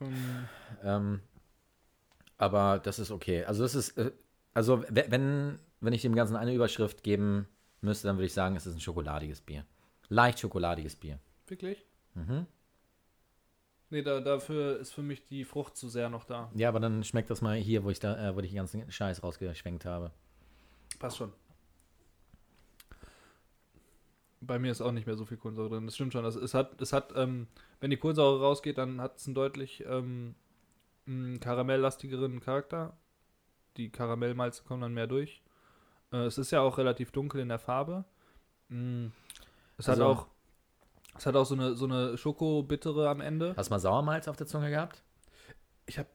[0.00, 0.48] ähm,
[0.82, 1.20] Ähm,
[2.36, 3.44] aber das ist okay.
[3.44, 4.10] Also das ist, äh,
[4.52, 7.46] also we- wenn, wenn ich dem Ganzen eine Überschrift geben
[7.80, 9.64] müsste, dann würde ich sagen, es ist ein schokoladiges Bier.
[10.08, 11.18] Leicht schokoladiges Bier.
[11.46, 11.84] wirklich?
[12.14, 12.46] Mhm.
[13.94, 16.50] Nee, da, dafür ist für mich die Frucht zu sehr noch da.
[16.56, 18.90] Ja, aber dann schmeckt das mal hier, wo ich da, äh, wo ich den ganzen
[18.90, 20.10] Scheiß rausgeschwenkt habe.
[20.98, 21.32] Passt schon.
[24.40, 25.86] Bei mir ist auch nicht mehr so viel Kohlensäure drin.
[25.86, 26.24] Das stimmt schon.
[26.24, 27.46] Also es hat, es hat, ähm,
[27.78, 30.34] wenn die Kohlensäure rausgeht, dann hat es einen deutlich ähm,
[31.06, 32.96] einen karamelllastigeren Charakter.
[33.76, 35.40] Die Karamellmalze kommen dann mehr durch.
[36.12, 38.04] Äh, es ist ja auch relativ dunkel in der Farbe.
[38.70, 39.06] Mm,
[39.78, 40.26] es Also- hat auch,
[41.16, 43.54] es hat auch so eine, so eine Schokobittere am Ende.
[43.56, 45.02] Hast du mal Sauermalz auf der Zunge gehabt?
[45.86, 46.08] Ich habe,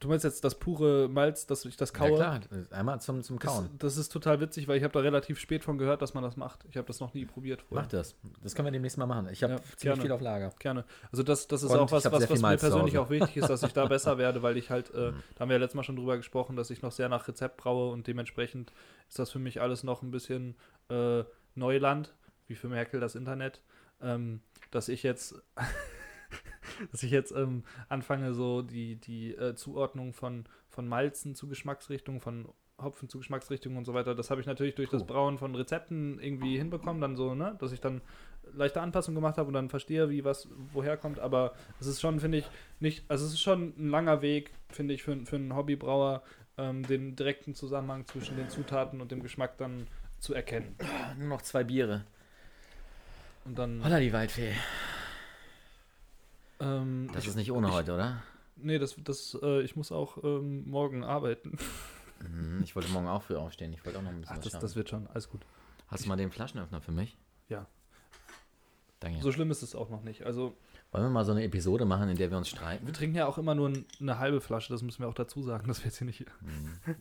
[0.00, 2.10] du meinst jetzt das pure Malz, dass ich das kaue?
[2.18, 3.70] Ja klar, einmal zum, zum Das, Kauen.
[3.78, 6.36] das ist total witzig, weil ich habe da relativ spät von gehört, dass man das
[6.36, 6.64] macht.
[6.70, 7.82] Ich habe das noch nie probiert vorher.
[7.84, 8.14] Mach das.
[8.42, 9.28] Das können wir demnächst mal machen.
[9.30, 10.02] Ich habe Ja, ziemlich gerne.
[10.02, 10.50] viel auf Lager.
[10.58, 10.84] Gerne.
[11.10, 13.62] Also das, das ist Und auch was, was, was mir persönlich auch wichtig ist, dass
[13.62, 15.96] ich da besser werde, weil ich halt, äh, da haben wir ja letztes Mal schon
[15.96, 18.72] drüber gesprochen, dass ich noch sehr nach Rezept braue und dementsprechend
[19.08, 20.56] ist das für mich alles noch ein bisschen
[20.88, 21.24] äh,
[21.56, 22.14] Neuland,
[22.46, 23.60] wie für Merkel das Internet,
[24.00, 24.40] ähm,
[24.70, 25.34] dass ich jetzt
[26.90, 32.20] dass ich jetzt ähm, anfange, so die, die äh, Zuordnung von, von Malzen zu Geschmacksrichtungen,
[32.20, 32.48] von
[32.78, 34.14] Hopfen zu Geschmacksrichtungen und so weiter.
[34.14, 35.06] Das habe ich natürlich durch das.
[35.06, 38.02] Brauen von Rezepten irgendwie hinbekommen, dann so, ne, dass ich dann
[38.52, 41.18] leichte Anpassungen gemacht habe und dann verstehe, wie was woher kommt.
[41.18, 42.50] Aber es ist schon, finde ich,
[42.80, 46.22] nicht, also es ist schon ein langer Weg, finde ich, für, für einen Hobbybrauer,
[46.58, 49.86] ähm, den direkten Zusammenhang zwischen den Zutaten und dem Geschmack dann
[50.18, 50.76] zu erkennen.
[51.18, 52.04] Nur noch zwei Biere.
[53.46, 53.82] Und dann.
[53.84, 54.52] Holla die Waldfee.
[56.60, 58.22] Ähm, Das ich, ist nicht ohne ich- heute, oder?
[58.56, 61.58] Nee, das, das, äh, ich muss auch ähm, morgen arbeiten.
[62.18, 63.74] Mhm, Ich wollte morgen auch früh aufstehen.
[63.74, 65.42] Ich wollte auch noch ein bisschen Ach, was das, das wird schon, alles gut.
[65.88, 67.18] Hast du mal den Flaschenöffner für mich?
[67.50, 67.66] Ja.
[69.00, 69.20] Danke.
[69.20, 70.24] So schlimm ist es auch noch nicht.
[70.24, 70.56] Also,
[70.92, 72.86] Wollen wir mal so eine Episode machen, in der wir uns streiten?
[72.86, 73.70] wir trinken ja auch immer nur
[74.00, 76.78] eine halbe Flasche, das müssen wir auch dazu sagen, dass wir jetzt hier nicht Mhm.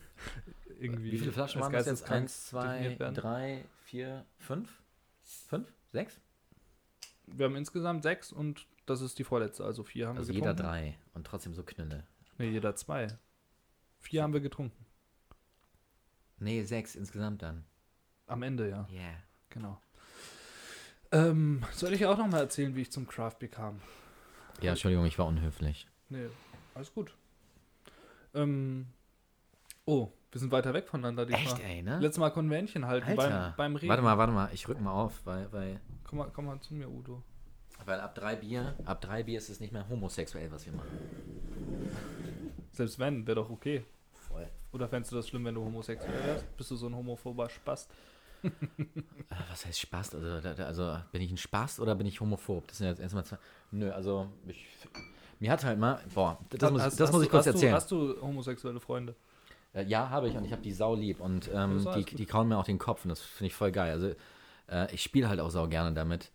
[0.82, 1.14] irgendwie.
[1.14, 2.12] Wie viele Flaschen waren das jetzt?
[2.12, 4.70] Eins, zwei, drei, vier, fünf?
[5.48, 5.72] Fünf?
[5.94, 6.20] Sechs?
[7.28, 10.54] Wir haben insgesamt sechs und das ist die vorletzte, also vier haben Also wir jeder
[10.54, 10.72] getrunken.
[10.72, 12.06] drei und trotzdem so Knülle.
[12.38, 13.08] Nee, jeder zwei.
[14.00, 14.86] Vier haben wir getrunken.
[16.38, 17.66] Nee, sechs insgesamt dann.
[18.28, 19.14] Am Ende, ja, Yeah.
[19.50, 19.82] genau.
[21.12, 23.82] Ähm, soll ich auch noch mal erzählen, wie ich zum Craft Beer kam?
[24.62, 25.88] Ja, Entschuldigung, ich war unhöflich.
[26.10, 26.28] Nee,
[26.74, 27.16] alles gut.
[28.34, 28.88] Ähm,
[29.86, 31.44] oh, wir sind weiter weg voneinander diesmal.
[31.46, 32.00] Echt, ey, ne?
[32.00, 33.54] Letztes Mal Konvention halten Alter.
[33.58, 33.90] beim, beim Reden.
[33.90, 36.74] Warte mal, warte mal, ich rück mal auf, weil, weil, Komm mal, komm mal zu
[36.74, 37.24] mir, Udo.
[37.86, 40.90] weil ab drei Bier, ab drei Bier ist es nicht mehr homosexuell, was wir machen.
[42.72, 43.84] Selbst wenn, wäre doch okay.
[44.74, 46.58] Oder fändest du das schlimm, wenn du homosexuell wärst?
[46.58, 47.90] Bist du so ein homophober Spast?
[48.44, 48.50] Äh,
[49.50, 50.16] Was heißt Spaß?
[50.16, 52.68] Also, also bin ich ein Spaß oder bin ich homophob?
[52.68, 53.38] Das sind jetzt erstmal zwei.
[53.72, 54.66] Nö, also ich,
[55.40, 56.02] mir hat halt mal.
[56.14, 57.72] Boah, das, muss, Hast- das hast muss ich kurz hast erzählen.
[57.72, 59.16] Du, hast du homosexuelle Freunde?
[59.76, 62.16] Äh, ja, habe ich und ich habe die sau lieb und Das ähm, ist die,
[62.16, 63.92] die kauen mir auch den Kopf und das finde ich voll geil.
[63.92, 64.16] Also
[64.70, 66.32] äh, ich spiele halt auch sau gerne damit.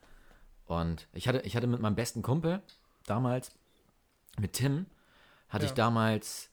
[0.66, 2.62] Und ich hatte, ich hatte mit meinem besten Kumpel
[3.06, 3.50] damals,
[4.38, 4.86] mit Tim,
[5.48, 5.70] hatte Ja.
[5.70, 6.50] ich damals,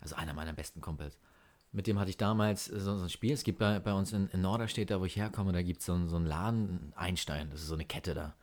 [0.00, 1.18] also einer meiner besten Kumpels,
[1.72, 3.32] mit dem hatte ich damals so, so ein Spiel.
[3.34, 5.86] Es gibt bei, bei uns in, in Norderstedt, da wo ich herkomme, da gibt es
[5.86, 8.34] so, einen- so einen Laden, Einstein, das ist so eine Kette da.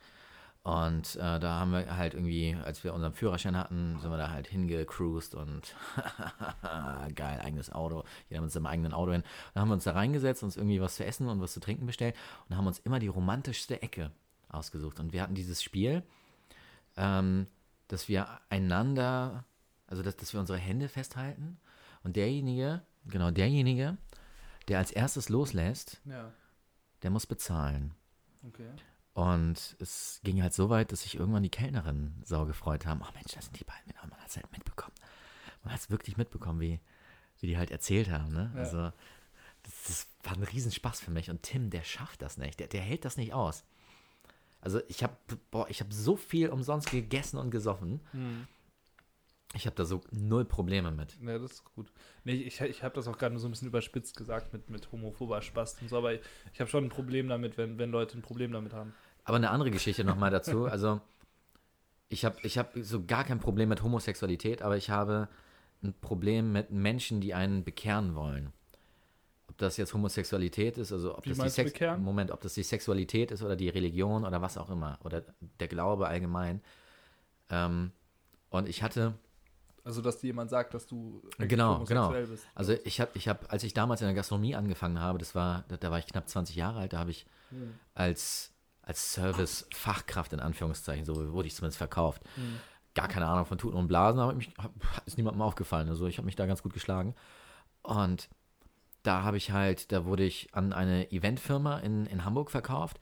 [0.64, 4.30] Und äh, da haben wir halt irgendwie, als wir unseren Führerschein hatten, sind wir da
[4.30, 5.76] halt hingecruised und
[7.16, 9.24] geil, eigenes Auto, jeder mit seinem eigenen Auto hin.
[9.54, 11.86] Dann haben wir uns da reingesetzt, uns irgendwie was zu essen und was zu trinken
[11.88, 12.16] bestellt
[12.48, 14.12] und haben uns immer die romantischste Ecke
[14.50, 15.00] ausgesucht.
[15.00, 16.04] Und wir hatten dieses Spiel,
[16.96, 17.48] ähm,
[17.88, 19.46] dass wir einander,
[19.88, 21.60] also dass, dass wir unsere Hände festhalten
[22.04, 23.98] und derjenige, genau derjenige,
[24.68, 26.32] der als erstes loslässt, Ja.
[27.02, 27.96] der muss bezahlen.
[28.48, 28.70] Okay.
[29.14, 33.02] Und es ging halt so weit, dass sich irgendwann die Kellnerin sau gefreut haben.
[33.02, 34.96] Oh Mensch, das sind die beiden, genau, man hat es halt mitbekommen.
[35.64, 36.80] Man hat es wirklich mitbekommen, wie,
[37.40, 38.32] wie die halt erzählt haben.
[38.32, 38.52] Ne?
[38.56, 38.62] Ja.
[38.62, 38.92] Also,
[39.64, 41.30] das, das war ein Riesenspaß für mich.
[41.30, 42.60] Und Tim, der schafft das nicht.
[42.60, 43.64] Der, der hält das nicht aus.
[44.62, 45.16] Also, ich habe
[45.68, 48.00] ich hab so viel umsonst gegessen und gesoffen.
[48.12, 48.48] Hm.
[49.54, 51.18] Ich habe da so null Probleme mit.
[51.22, 51.92] Ja, das ist gut.
[52.24, 54.92] Nee, ich, ich habe das auch gerade nur so ein bisschen überspitzt gesagt mit, mit
[54.92, 56.22] homophober Spast und so, aber ich,
[56.54, 58.94] ich habe schon ein Problem damit, wenn, wenn Leute ein Problem damit haben.
[59.26, 60.66] Aber eine andere Geschichte nochmal dazu.
[60.66, 61.02] Also,
[62.10, 65.28] ich habe ich hab so gar kein Problem mit Homosexualität, aber ich habe
[65.84, 68.54] ein Problem mit Menschen, die einen bekehren wollen.
[69.48, 72.04] Ob das jetzt Homosexualität ist, also ob Wie das die Sex bekehren?
[72.04, 75.24] Moment, ob das die Sexualität ist oder die Religion oder was auch immer oder
[75.60, 76.62] der Glaube allgemein.
[77.50, 77.92] Ähm,
[78.50, 79.14] und ich hatte,
[79.84, 82.46] Also, dass dir jemand sagt, dass du eigentlich Genau, homosexuell bist.
[82.54, 85.64] also ich habe, ich habe, als ich damals in der Gastronomie angefangen habe, das war,
[85.70, 87.74] da, da war ich knapp 20 Jahre alt, da habe ich Hm.
[87.96, 88.52] als,
[88.82, 92.22] als Service-Fachkraft in Anführungszeichen, so wurde ich zumindest verkauft.
[92.36, 92.60] Hm.
[92.94, 94.72] Gar keine Ahnung von Tuten und Blasen, aber mich, hab,
[95.06, 95.90] ist niemandem aufgefallen.
[95.90, 97.16] Also ich habe mich da ganz gut geschlagen.
[97.84, 98.30] Und
[99.04, 103.00] da habe ich halt, da wurde ich an eine Eventfirma in, in Hamburg verkauft.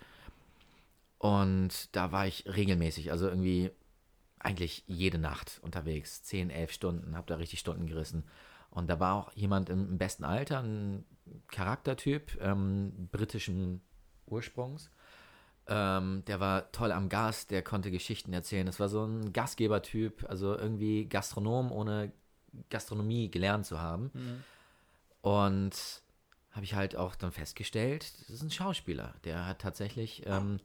[1.17, 3.71] Und da war ich regelmäßig, also irgendwie
[4.39, 8.23] eigentlich jede Nacht unterwegs, 10, 11 Stunden, habe da richtig Stunden gerissen.
[8.71, 11.05] Und da war auch jemand im, im besten Alter, ein
[11.47, 13.81] Charaktertyp, ähm, britischen
[14.27, 14.89] Ursprungs.
[15.67, 18.65] Ähm, der war toll am Gas, der konnte Geschichten erzählen.
[18.65, 22.11] Das war so ein Gastgebertyp, also irgendwie Gastronom, ohne
[22.69, 24.11] Gastronomie gelernt zu haben.
[24.13, 24.43] Mhm.
[25.21, 26.01] Und
[26.51, 29.13] habe ich halt auch dann festgestellt, das ist ein Schauspieler.
[29.23, 30.59] Der hat tatsächlich ähm,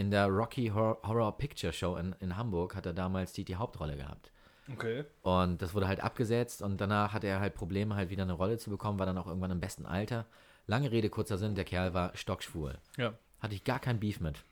[0.00, 3.98] in der Rocky Horror, Picture Show in, in Hamburg hat er damals die, die Hauptrolle
[3.98, 4.32] gehabt.
[4.72, 5.04] Okay.
[5.20, 8.56] Und das wurde halt abgesetzt und danach hatte er halt Probleme, halt wieder eine Rolle
[8.56, 10.24] zu bekommen, war dann auch irgendwann im besten Alter.
[10.66, 12.78] Lange Rede, kurzer Sinn, der Kerl war stockschwul.
[12.96, 13.12] Ja.
[13.40, 14.42] Hatte ich gar kein Beef mit.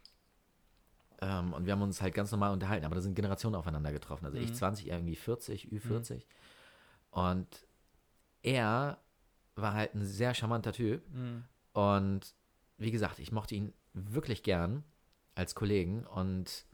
[1.23, 4.27] Ähm, und wir haben uns halt ganz normal unterhalten, aber da sind Generationen aufeinander getroffen.
[4.27, 4.55] Also ich Mhm.
[4.55, 6.25] 20, er irgendwie 40, Ü40.
[7.11, 7.47] Und
[8.43, 8.99] er
[9.55, 11.03] war halt ein sehr charmanter Typ.
[11.11, 11.45] Mhm.
[11.73, 12.35] Und
[12.77, 14.85] wie gesagt, ich mochte ihn wirklich gern
[15.39, 16.65] als Kollegen und es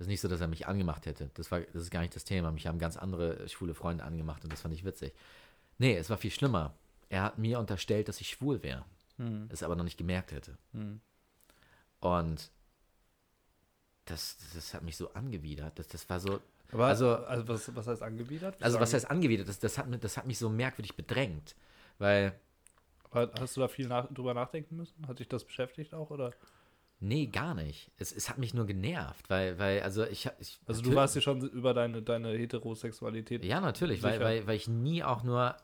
[0.00, 1.30] ist nicht so, dass er mich angemacht hätte.
[1.34, 2.50] Das, war, das ist gar nicht das Thema.
[2.50, 5.14] Mich haben ganz andere schwule Freunde angemacht und das fand ich witzig.
[5.78, 6.74] Nee, es war viel schlimmer.
[7.08, 8.84] Er hat mir unterstellt, dass ich schwul wäre,
[9.18, 9.48] Mhm.
[9.50, 10.56] es aber noch nicht gemerkt hätte.
[10.72, 11.00] Mhm.
[12.00, 12.50] Und
[14.06, 15.78] das, das hat mich so angewidert.
[15.78, 16.40] Das, das war so,
[16.72, 18.60] Aber Also- also, also was, was heißt angewidert?
[18.62, 19.48] also was heißt angewidert?
[19.48, 21.54] Das, das, hat, mich- das hat mich so merkwürdig bedrängt.
[21.98, 22.38] Weil
[23.10, 25.06] Aber Hast du da viel nach, drüber nachdenken müssen?
[25.08, 26.10] Hat dich das beschäftigt auch?
[26.10, 26.32] Oder?
[26.98, 27.90] Nee, gar nicht.
[27.98, 31.20] Es, es hat mich nur genervt, weil, weil, also ich, ich Also du warst dir
[31.20, 33.44] schon über deine, deine Heterosexualität.
[33.44, 34.24] Ja, natürlich, weil, sicher.
[34.24, 35.56] weil, weil ich nie auch nur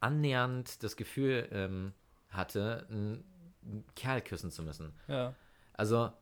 [0.00, 1.92] annähernd das Gefühl ähm,
[2.30, 4.92] hatte, einen Kerl küssen zu müssen.
[5.06, 5.34] Ja.
[5.74, 6.12] Also,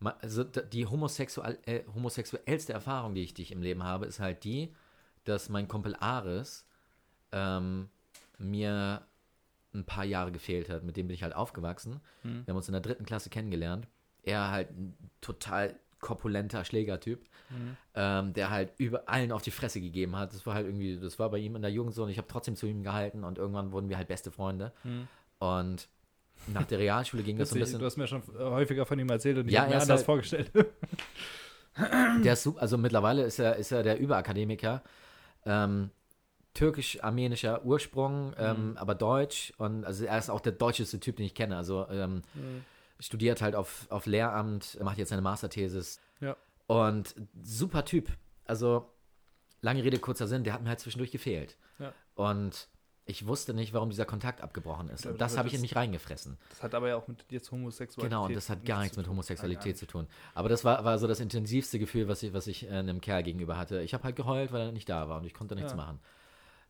[0.00, 4.44] also die homosexuell, äh, homosexuellste Erfahrung, die ich, die ich im Leben habe, ist halt
[4.44, 4.74] die,
[5.24, 6.66] dass mein Kumpel Ares
[7.32, 7.90] ähm,
[8.38, 9.06] mir
[9.76, 10.82] ein paar Jahre gefehlt hat.
[10.84, 12.00] Mit dem bin ich halt aufgewachsen.
[12.22, 12.42] Hm.
[12.46, 13.86] Wir haben uns in der dritten Klasse kennengelernt.
[14.22, 17.76] Er halt ein total korpulenter Schlägertyp, Mhm.
[17.94, 20.32] ähm, der halt über allen auf die Fresse gegeben hat.
[20.34, 22.28] Das war halt irgendwie, das war bei ihm in der Jugend so und ich habe
[22.28, 24.72] trotzdem zu ihm gehalten und irgendwann wurden wir halt beste Freunde.
[24.84, 25.08] Mhm.
[25.38, 25.88] Und
[26.48, 27.78] nach der Realschule ging das so ein bisschen.
[27.78, 29.98] du hast mir schon häufiger von ihm erzählt und ich Ja, habe mir er anders
[30.00, 30.50] halt- vorgestellt.
[32.24, 34.82] Der ist super, also mittlerweile ist er, ist er der Überakademiker.
[35.44, 35.90] Ähm,
[36.56, 38.76] türkisch-armenischer Ursprung, ähm, Mhm.
[38.76, 39.52] aber deutsch.
[39.58, 41.56] Und also er ist auch der deutscheste Typ, den ich kenne.
[41.56, 42.64] Also ähm, Mhm.
[42.98, 46.00] studiert halt auf, auf Lehramt, macht jetzt seine Masterthesis.
[46.20, 46.36] Ja.
[46.66, 48.08] Und super Typ.
[48.46, 48.90] Also,
[49.60, 51.56] lange Rede, kurzer Sinn, der hat mir halt zwischendurch gefehlt.
[51.78, 51.92] Ja.
[52.14, 52.68] Und
[53.08, 55.04] ich wusste nicht, warum dieser Kontakt abgebrochen ist.
[55.04, 56.38] Ja, Und das aber habe ich in das- mich reingefressen.
[56.50, 58.10] Das hat aber ja auch mit jetzt Homosexualität.
[58.10, 59.06] Genau, und das hat gar nichts mit.
[59.06, 60.06] Homosexualität Nein, zu tun.
[60.34, 63.22] Aber das war, war so das intensivste Gefühl, was ich, was ich äh, einem Kerl
[63.22, 63.80] gegenüber hatte.
[63.82, 65.76] Ich habe halt geheult, weil er nicht da war und ich konnte nichts Ja.
[65.76, 66.00] machen.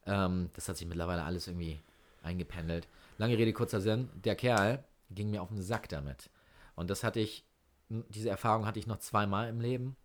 [0.06, 1.80] Ähm, das hat sich mittlerweile alles irgendwie
[2.22, 2.86] eingependelt.
[3.18, 4.08] Lange Rede, kurzer Sinn.
[4.24, 6.30] Der Kerl ging mir auf den Sack damit.
[6.74, 7.44] Und das hatte ich,
[7.88, 9.96] diese Erfahrung hatte ich noch zweimal im Leben,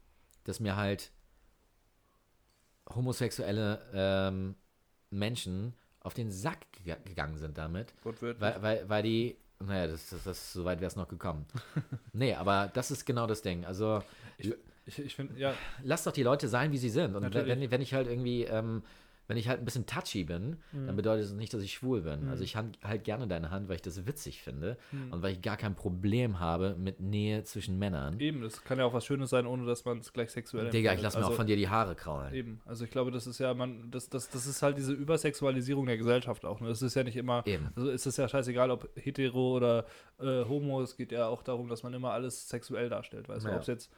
[0.43, 1.11] dass mir halt
[2.93, 4.55] homosexuelle ähm,
[5.09, 7.93] Menschen auf den Sack gega- gegangen sind damit.
[8.03, 8.41] Wortwörtlich.
[8.41, 11.45] Weil, weil, weil die, naja, das, das, das, so weit wäre es noch gekommen.
[12.13, 13.65] nee, aber das ist genau das Ding.
[13.65, 14.01] Also
[14.37, 14.53] Ich,
[14.97, 15.53] ich finde, ja,
[15.83, 17.15] lass doch die Leute sein, wie sie sind.
[17.15, 17.47] Und Natürlich.
[17.47, 18.83] wenn, wenn ich halt irgendwie, ähm,
[19.27, 20.87] wenn ich halt ein bisschen touchy bin, Mhm.
[20.87, 22.27] dann bedeutet es nicht, dass ich schwul bin.
[22.29, 25.13] Also ich hand, halt gerne deine Hand, weil ich das witzig finde Mhm.
[25.13, 28.19] und weil ich gar kein Problem habe mit Nähe zwischen Männern.
[28.19, 30.77] eben, das kann ja auch was Schönes sein, ohne dass man es gleich sexuell Digga,
[30.77, 31.03] ich empfindet.
[31.03, 32.33] lass mir also, auch von dir die Haare kraulen.
[32.33, 35.85] Eben, also ich glaube, das ist ja, man, das, das, das ist halt diese Übersexualisierung
[35.85, 36.59] der Gesellschaft auch.
[36.59, 36.69] Ne?
[36.69, 37.69] Es ist ja nicht immer, Eben.
[37.75, 39.85] also es ist ja scheißegal, ob hetero oder
[40.19, 43.49] äh, homo, es geht ja auch darum, dass man immer alles sexuell darstellt, weißt du,
[43.49, 43.55] Ja.
[43.55, 43.91] ob es jetzt,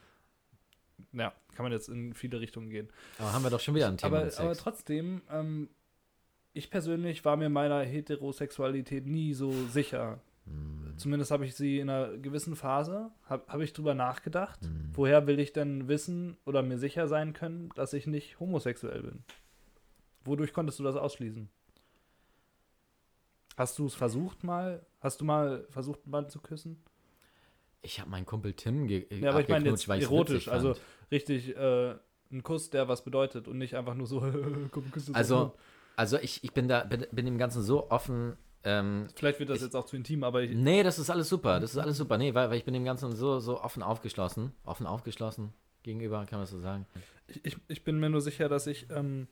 [1.12, 2.88] ja, kann man jetzt in viele Richtungen gehen.
[3.18, 5.68] Aber haben wir doch schon wieder ein Thema aber, aber trotzdem, ähm,
[6.52, 10.20] ich persönlich war mir meiner Heterosexualität nie so sicher.
[10.46, 14.60] Hm, Zumindest habe ich sie in einer gewissen Phase, habe hab ich drüber nachgedacht.
[14.62, 14.90] hm.
[14.92, 19.24] Woher will ich denn wissen oder mir sicher sein können, dass ich nicht homosexuell bin?
[20.24, 21.48] Wodurch konntest du das ausschließen?
[23.56, 24.84] Hast du es versucht mal?
[25.00, 26.82] Hast du mal versucht, einen Mann zu küssen?
[27.84, 30.74] Ich habe meinen Kumpel Tim ge Ja, aber ich meine jetzt weil erotisch, also
[31.12, 31.94] richtig äh,
[32.32, 34.20] ein Kuss, der was bedeutet und nicht einfach nur so,
[34.70, 35.54] komm, küss jetzt Also,
[35.96, 38.36] also ich, ich bin da, bin, bin dem Ganzen so offen.
[38.64, 41.28] Ähm, Vielleicht wird das ich- jetzt auch zu intim, aber ich, nee, das ist alles
[41.28, 41.60] super.
[41.60, 42.16] Das ist alles super.
[42.18, 44.52] Nee, weil, weil ich bin dem Ganzen so, so offen aufgeschlossen.
[44.64, 45.52] Offen aufgeschlossen
[45.82, 46.86] gegenüber, kann man das so sagen.
[47.28, 49.28] ich, ich, ich bin mir nur sicher, dass ich, ähm,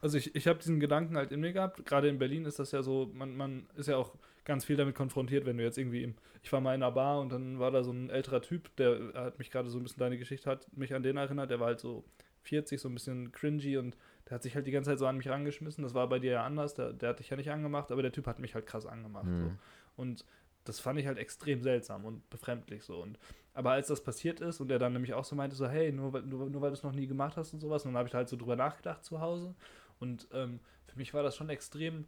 [0.00, 1.84] also ich, ich habe diesen Gedanken halt in mir gehabt.
[1.84, 4.14] Gerade in Berlin ist das ja so, man, man ist ja auch
[4.46, 7.20] ganz viel damit konfrontiert, wenn du jetzt irgendwie im, ich war mal in einer Bar
[7.20, 9.98] und dann war da so ein älterer Typ, der hat mich gerade so ein bisschen,
[9.98, 12.04] deine Geschichte hat mich an den erinnert, der war halt so
[12.42, 13.96] 40, so ein bisschen cringy und
[14.28, 15.82] der hat sich halt die ganze Zeit so an mich rangeschmissen.
[15.82, 18.12] Das war bei dir ja anders, der, der hat dich ja nicht angemacht, aber der
[18.12, 19.26] Typ hat mich halt krass angemacht.
[19.26, 19.30] So.
[19.46, 19.58] Hm.
[19.96, 20.24] Und
[20.64, 23.02] das fand ich halt extrem seltsam und befremdlich so.
[23.02, 23.18] Und,
[23.54, 26.12] aber als das passiert ist und er dann nämlich auch so meinte, so, hey, nur,
[26.12, 28.08] weil- nur, nur weil du es noch nie gemacht hast und sowas, und dann habe
[28.08, 29.54] ich halt so drüber nachgedacht zu Hause.
[29.98, 32.04] Und ähm, für mich war das schon extrem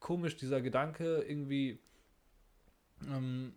[0.00, 1.78] komisch, dieser Gedanke, irgendwie,
[3.06, 3.54] ähm,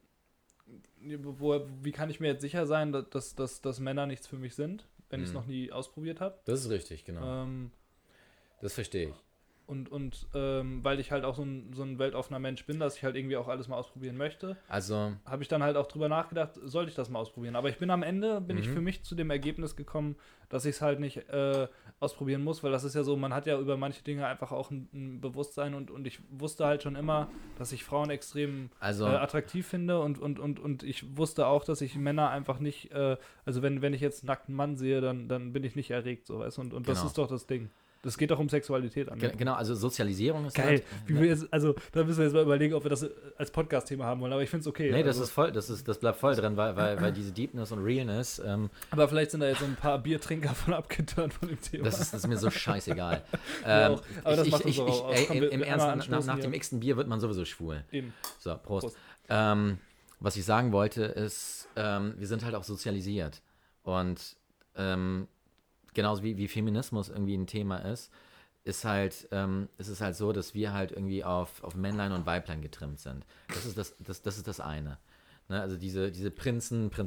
[1.22, 4.56] wo, wie kann ich mir jetzt sicher sein, dass, dass, dass, Männer nichts für mich
[4.56, 5.40] sind, wenn ich es Mhm.
[5.40, 6.40] noch nie ausprobiert habe?
[6.46, 7.44] Das ist richtig, genau.
[7.44, 7.72] Ähm,
[8.62, 9.16] das verstehe ich.
[9.74, 12.96] Und und ähm, weil ich halt auch so ein, so ein weltoffener Mensch bin, dass
[12.96, 14.56] ich halt irgendwie auch alles mal ausprobieren möchte.
[14.70, 17.56] Also, habe ich dann halt auch drüber nachgedacht, sollte ich das mal ausprobieren.
[17.56, 18.74] Aber ich bin am Ende, bin ich Mhm.
[18.74, 20.16] für mich zu dem Ergebnis gekommen,
[20.50, 21.68] dass ich es halt nicht äh,
[22.00, 24.70] ausprobieren muss, weil das ist ja so, man hat ja über manche Dinge einfach auch
[24.70, 27.28] ein, ein Bewusstsein und, und ich wusste halt schon immer,
[27.58, 31.64] dass ich Frauen extrem also, äh, attraktiv finde und, und, und, und ich wusste auch,
[31.66, 35.02] dass ich Männer einfach nicht, äh, also wenn, wenn ich jetzt einen nackten Mann sehe,
[35.02, 36.62] dann, dann bin ich nicht erregt, so weißt du?
[36.62, 37.08] Und, und das Genau.
[37.08, 37.70] ist doch das Ding.
[38.04, 39.18] Das geht doch um Sexualität an.
[39.18, 40.66] ge genau, also Sozialisierung ist Geil.
[40.68, 43.50] halt- wir jetzt, also da müssen wir jetzt mal überlegen, ob wir das äh, als
[43.50, 44.92] Podcast-Thema haben wollen, aber ich finde es okay.
[44.92, 47.32] Nee, das also, ist voll, das ist, das bleibt voll drin, weil, weil, weil diese
[47.32, 51.34] Deepness und Realness, ähm, Aber vielleicht sind da jetzt so ein paar Biertrinker von abgeturnt
[51.34, 51.86] von dem Thema.
[51.86, 53.24] das, ist, das ist mir so scheißegal.
[53.66, 54.00] Ähm.
[54.24, 55.30] Aber das ich, macht ich, uns ich, aus.
[55.30, 57.84] ey, im, Ernst, nach, nach dem x Bier wird man sowieso schwul.
[57.92, 58.14] Eben.
[58.40, 58.88] So, Prost.
[58.88, 58.98] Prost.
[59.30, 59.78] Ähm,
[60.20, 63.42] was ich sagen wollte, ist, ähm, wir sind halt auch sozialisiert.
[63.84, 64.36] Und
[64.76, 65.28] ähm,
[65.94, 68.12] genauso wie, wie Feminismus irgendwie ein Thema ist,
[68.66, 72.26] ist halt, ähm, ist es halt so, dass wir halt irgendwie auf, auf Männlein und
[72.26, 73.26] Weiblein getrimmt sind.
[73.50, 74.98] Das ist das, das, das, ist das eine.
[75.50, 75.60] Ne?
[75.60, 76.32] Also diese, diese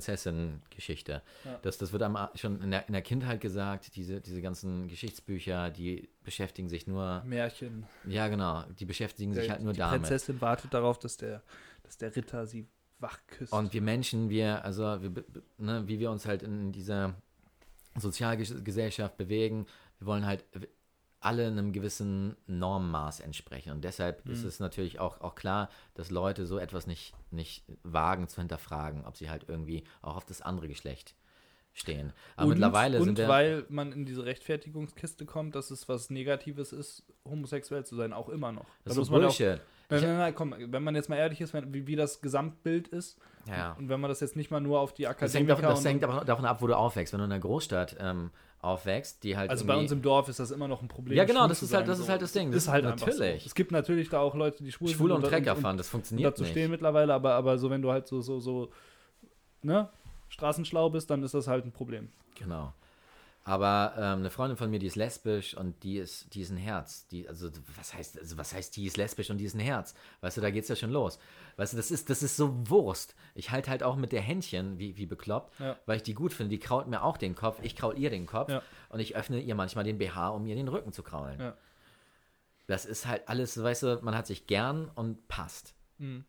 [0.07, 1.23] Prinzen-Prinzessin-Geschichte.
[1.45, 1.59] Ja.
[1.63, 5.71] Das, das wird einem schon in der, in der Kindheit gesagt, diese, diese ganzen Geschichtsbücher,
[5.71, 7.87] die beschäftigen sich nur, Märchen.
[8.07, 10.03] ja genau, die beschäftigen sich Der- halt nur die damit.
[10.03, 11.43] Prinzessin wartet darauf, dass der,
[11.83, 12.69] dass der Ritter sie
[12.99, 13.53] wach küsst.
[13.53, 15.25] Und wir Menschen, wir, also wir,
[15.59, 17.15] ne, wie wir uns halt in dieser
[17.99, 19.67] Sozialgesellschaft bewegen,
[19.99, 20.45] wir wollen halt
[21.21, 23.73] alle einem gewissen Normmaß entsprechen.
[23.73, 24.49] Und deshalb ist Mhm.
[24.49, 29.17] es natürlich auch, auch klar, dass Leute so etwas nicht, nicht wagen zu hinterfragen, ob
[29.17, 31.15] sie halt irgendwie auch auf das andere Geschlecht
[31.73, 32.13] stehen.
[32.37, 33.29] Aber und, mittlerweile und sind wir.
[33.29, 38.29] weil man in diese Rechtfertigungskiste kommt, dass es was Negatives ist, homosexuell zu sein, auch
[38.29, 38.65] immer noch.
[38.65, 39.61] das Da ist muss so man auch- Bullshit.
[39.89, 42.21] Nein, Ich- nein, nein, komm, wenn man jetzt mal ehrlich ist, wenn, wie, wie das
[42.21, 43.19] Gesamtbild ist,
[43.49, 43.73] ja.
[43.79, 46.03] und wenn man das jetzt nicht mal nur auf die Das hängt, davon, das hängt
[46.05, 47.13] aber davon ab, wo du aufwächst.
[47.13, 48.31] Wenn du in einer Großstadt ähm,
[48.61, 51.17] aufwächst, die halt Also bei uns im Dorf ist das immer noch ein Problem.
[51.17, 52.51] Ja, genau, schwul das ist halt- das ist halt das Ding.
[52.51, 53.43] Das ist halt natürlich.
[53.43, 53.47] So.
[53.47, 55.89] Es gibt natürlich da auch Leute, die schwul Schwule und sind Trecker und, fahren, das
[55.89, 56.51] funktioniert dazu nicht.
[56.51, 58.71] stehen mittlerweile, aber, aber so wenn du halt so, so, so,
[59.63, 59.89] ne,
[60.29, 62.09] straßenschlau bist, dann ist das halt ein Problem.
[62.37, 62.73] Genau.
[63.49, 66.57] Aber ähm, eine Freundin von mir, die ist lesbisch und die ist, die ist ein
[66.57, 67.07] Herz.
[67.07, 69.95] Die, also, was heißt, also, was heißt, die ist lesbisch und die ist ein Herz?
[70.21, 71.21] Weißt du, da geht's ja schon los.
[71.57, 73.15] Weißt du, das ist, das ist so Wurst.
[73.37, 75.79] Ich halte halt auch mit der Händchen, wie, wie bekloppt, Ja.
[75.87, 76.51] weil ich die gut finde.
[76.51, 78.63] Die kraut mir auch den Kopf, ich kraul ihr den Kopf Ja.
[78.89, 81.39] und ich öffne ihr manchmal den BH, um ihr den Rücken zu kraulen.
[81.39, 81.57] Ja.
[82.67, 85.77] Das ist halt alles, weißt du, man hat sich gern und passt.
[85.99, 86.25] Mhm.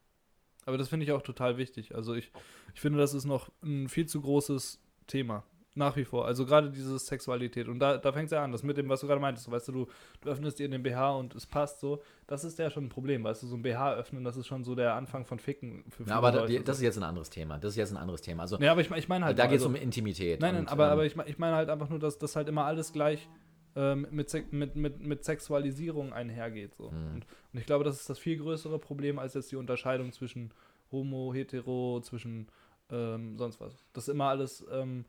[0.68, 1.96] Aber das finde ich auch total wichtig.
[1.96, 2.32] Also ich,
[2.76, 5.44] ich finde, das ist noch ein viel zu großes Thema.
[5.78, 6.26] Nach wie vor.
[6.26, 7.68] Also gerade diese Sexualität.
[7.68, 9.50] Und da, da fängt es ja an, das mit dem, was du gerade meintest.
[9.52, 9.88] Weißt du, du,
[10.22, 12.02] du öffnest dir den BH und es passt so.
[12.26, 13.24] Das ist ja schon ein Problem.
[13.24, 16.04] Weißt du, so ein BH öffnen, das ist schon so der Anfang von Ficken für
[16.04, 17.60] viele Ja, aber da, die, das ist jetzt ein anderes Thema.
[17.60, 18.42] Das ist jetzt ein anderes Thema.
[18.42, 19.38] Also, ja, aber ich, ich meine halt.
[19.38, 20.42] da geht es also, um Intimität.
[20.42, 22.50] Nein, nein, und, aber, ähm, aber ich, ich meine halt einfach nur, dass das halt
[22.50, 23.30] immer alles gleich
[23.76, 26.74] ähm, mit, mit, mit, mit Sexualisierung einhergeht.
[26.74, 26.90] So.
[26.90, 27.14] Mhm.
[27.14, 30.52] Und, und ich glaube, das ist das viel größere Problem als jetzt die Unterscheidung zwischen
[30.92, 32.48] Homo, Hetero, zwischen
[32.90, 33.76] ähm, sonst was.
[33.94, 35.06] Dass immer alles ähm,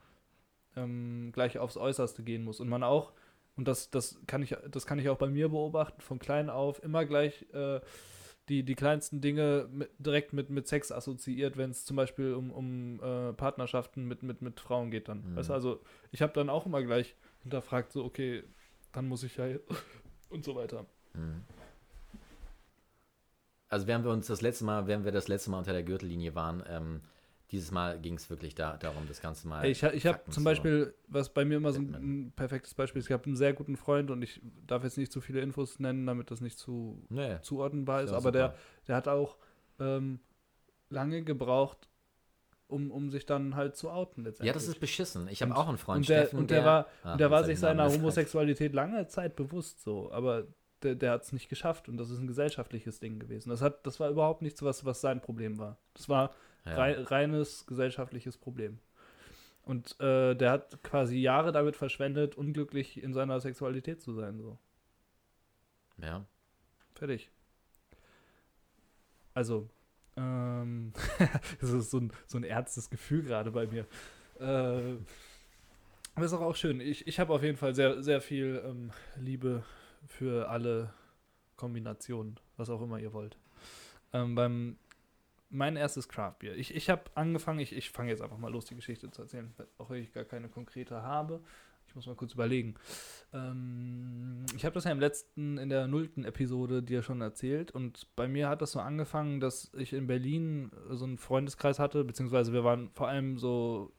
[0.82, 2.60] ähm, gleich aufs Äußerste gehen muss.
[2.60, 3.12] Und man auch,
[3.56, 6.82] und das, das, kann, ich, das kann ich auch bei mir beobachten, von klein auf
[6.82, 7.80] immer gleich äh,
[8.48, 12.50] die, die kleinsten Dinge mit, direkt mit, mit Sex assoziiert, wenn es zum Beispiel um,
[12.50, 15.32] um äh, Partnerschaften mit, mit, mit Frauen geht dann.
[15.32, 15.36] Mhm.
[15.36, 15.80] Weißt du, also
[16.12, 18.44] ich habe dann auch immer gleich hinterfragt, so, okay,
[18.92, 19.46] dann muss ich ja
[20.30, 20.86] und so weiter.
[21.14, 21.44] Mhm.
[23.68, 26.34] Also während wir uns das letzte Mal, während wir das letzte Mal unter der Gürtellinie
[26.34, 27.02] waren, ähm,
[27.50, 29.64] dieses Mal ging es wirklich da, darum, das Ganze mal.
[29.64, 33.00] Ich ich habe zum zu- Beispiel, was bei mir immer so ein, ein perfektes Beispiel
[33.00, 35.78] ist, ich habe einen sehr guten Freund und ich darf jetzt nicht zu viele Infos
[35.78, 38.58] nennen, damit das nicht zu Nee, zuordnenbar ist, ja, aber der, super.
[38.88, 39.38] der hat auch
[39.80, 40.20] ähm,
[40.90, 41.88] lange gebraucht,
[42.66, 44.48] um, um sich dann halt zu outen letztendlich.
[44.48, 45.26] Ja, das ist beschissen.
[45.28, 47.44] Ich habe auch einen Freund, und der, Steffen, und der, war, Ah, und der war
[47.44, 47.90] sich seiner.
[47.90, 50.46] Homosexualität lange Zeit bewusst so, aber
[50.82, 53.48] der, der hat es nicht geschafft und das ist ein gesellschaftliches Ding gewesen.
[53.48, 55.78] Das, hat, das war überhaupt nichts, was, was sein Problem war.
[55.94, 56.30] Das war
[56.68, 56.76] Ja.
[56.76, 58.78] rei reines gesellschaftliches Problem.
[59.62, 64.40] Und äh, der hat quasi Jahre damit verschwendet, unglücklich in seiner Sexualität zu sein.
[64.40, 64.58] So.
[65.98, 66.24] ja.
[66.94, 67.30] Fertig.
[69.34, 69.68] Also,
[70.16, 70.92] ähm,
[71.60, 73.86] das ist so ein, so ein ernstes Gefühl gerade bei mir.
[74.40, 74.96] Äh,
[76.14, 76.80] aber ist auch, auch schön.
[76.80, 79.62] Ich, ich habe auf jeden Fall sehr, sehr viel ähm, Liebe
[80.06, 80.92] für alle
[81.56, 83.36] Kombinationen, was auch immer ihr wollt.
[84.12, 84.78] Ähm, beim
[85.50, 86.56] mein erstes Craftbier.
[86.56, 89.52] Ich, ich habe angefangen, ich, ich fange jetzt einfach mal los, die Geschichte zu erzählen,
[89.78, 91.40] auch wenn ich gar keine konkrete habe.
[91.86, 92.74] Ich muss mal kurz überlegen.
[93.32, 98.14] Ähm, ich habe das ja im letzten, in der nullten Episode dir schon erzählt und
[98.14, 102.52] bei mir hat das so angefangen, dass ich in Berlin so einen Freundeskreis hatte, beziehungsweise
[102.52, 103.92] wir waren vor allem so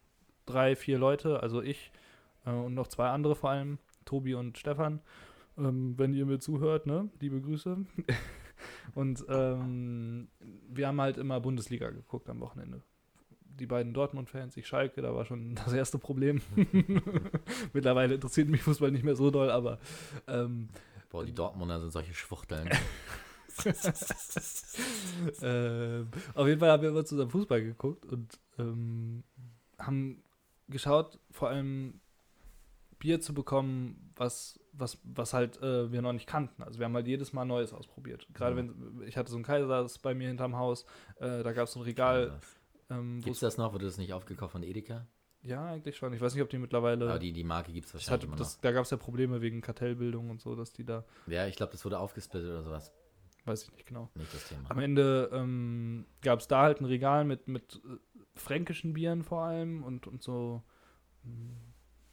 [0.45, 1.91] drei, vier Leute, also ich
[2.45, 5.01] äh, und noch zwei andere vor allem, Tobi und Stefan.
[5.57, 7.09] Ähm, wenn ihr mir zuhört, ne?
[7.19, 7.77] Liebe Grüße.
[8.95, 10.27] und ähm,
[10.69, 12.81] wir haben halt immer Bundesliga geguckt am Wochenende.
[13.59, 16.41] Die beiden Dortmund-Fans, ich Schalke, da war schon das erste Problem.
[17.73, 19.79] Mittlerweile interessiert mich Fußball nicht mehr so doll, aber
[20.27, 20.69] ähm,
[21.09, 22.69] Boah, die Dortmunder sind solche Schwuchteln.
[25.41, 29.23] ähm, auf jeden Fall haben wir immer zusammen Fußball geguckt und ähm,
[29.79, 30.23] haben
[30.67, 31.99] geschaut, vor allem
[32.99, 36.63] Bier zu bekommen, was, was, was halt äh, wir noch nicht kannten.
[36.63, 38.27] Also wir haben halt jedes Mal Neues ausprobiert.
[38.33, 40.85] Gerade wenn, ich hatte so einen Kaisers bei mir hinterm Haus,
[41.19, 42.39] äh, da gab es so ein Regal,
[42.89, 43.73] ähm, Gibt es das noch?
[43.73, 45.05] Wurde das nicht aufgekauft von Edeka?
[45.41, 46.13] ja, eigentlich schon.
[46.13, 47.09] Ich weiß nicht, ob die mittlerweile.
[47.09, 49.41] Aber die, die Marke gibt es wahrscheinlich hat, immer das, da gab es ja Probleme
[49.41, 51.05] wegen Kartellbildung und so, dass die da.
[51.27, 52.91] Ja, ich glaube, das wurde aufgesplittet oder sowas.
[53.45, 54.09] weiß ich nicht genau.
[54.15, 54.69] Nicht das Thema.
[54.69, 57.97] Am Ende ähm, gab es da halt ein Regal mit, mit äh,
[58.35, 60.63] fränkischen Bieren vor allem und, und so.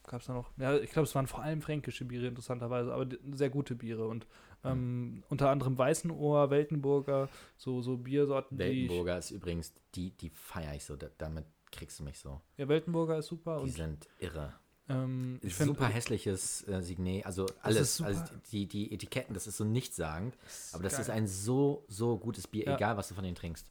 [0.06, 0.50] Gab es da noch?
[0.56, 4.06] Ja, ich glaube, es waren vor allem fränkische Biere, interessanterweise, aber sehr gute Biere.
[4.06, 4.26] Und
[4.64, 8.58] ähm, unter anderem Weißenohr, Weltenburger, so, so Biersorten.
[8.58, 10.96] Weltenburger ist übrigens, die, die feiere ich so.
[10.96, 12.40] Da, damit kriegst du mich so.
[12.56, 13.56] Ja, Weltenburger ist super.
[13.58, 14.54] Die Und sind irre.
[14.88, 17.26] ähm, ich find- super hässliches äh, Signet.
[17.26, 18.22] Also alles, also
[18.52, 20.36] die, die Etiketten, das ist so nichtssagend.
[20.72, 21.00] Aber das geil.
[21.02, 22.76] ist ein so, so gutes Bier, Ja.
[22.76, 23.66] egal was du von denen trinkst.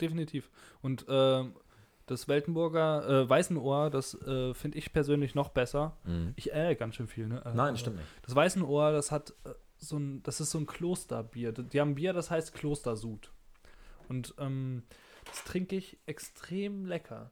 [0.00, 0.50] definitiv.
[0.82, 1.54] Und ähm,
[2.10, 5.96] das Weltenburger äh, Weißenohr, das äh, finde ich persönlich noch besser.
[6.04, 6.32] Mhm.
[6.36, 7.42] Ich äh, ganz schön viel, ne?
[7.44, 8.08] Äh, Nein, das stimmt nicht.
[8.22, 11.52] Das Weißenohr, das hat äh, so ein, das ist so ein Klosterbier.
[11.52, 13.32] Die haben Bier, das heißt Klostersud.
[14.08, 14.82] Und ähm,
[15.26, 17.30] das trinke ich extrem lecker.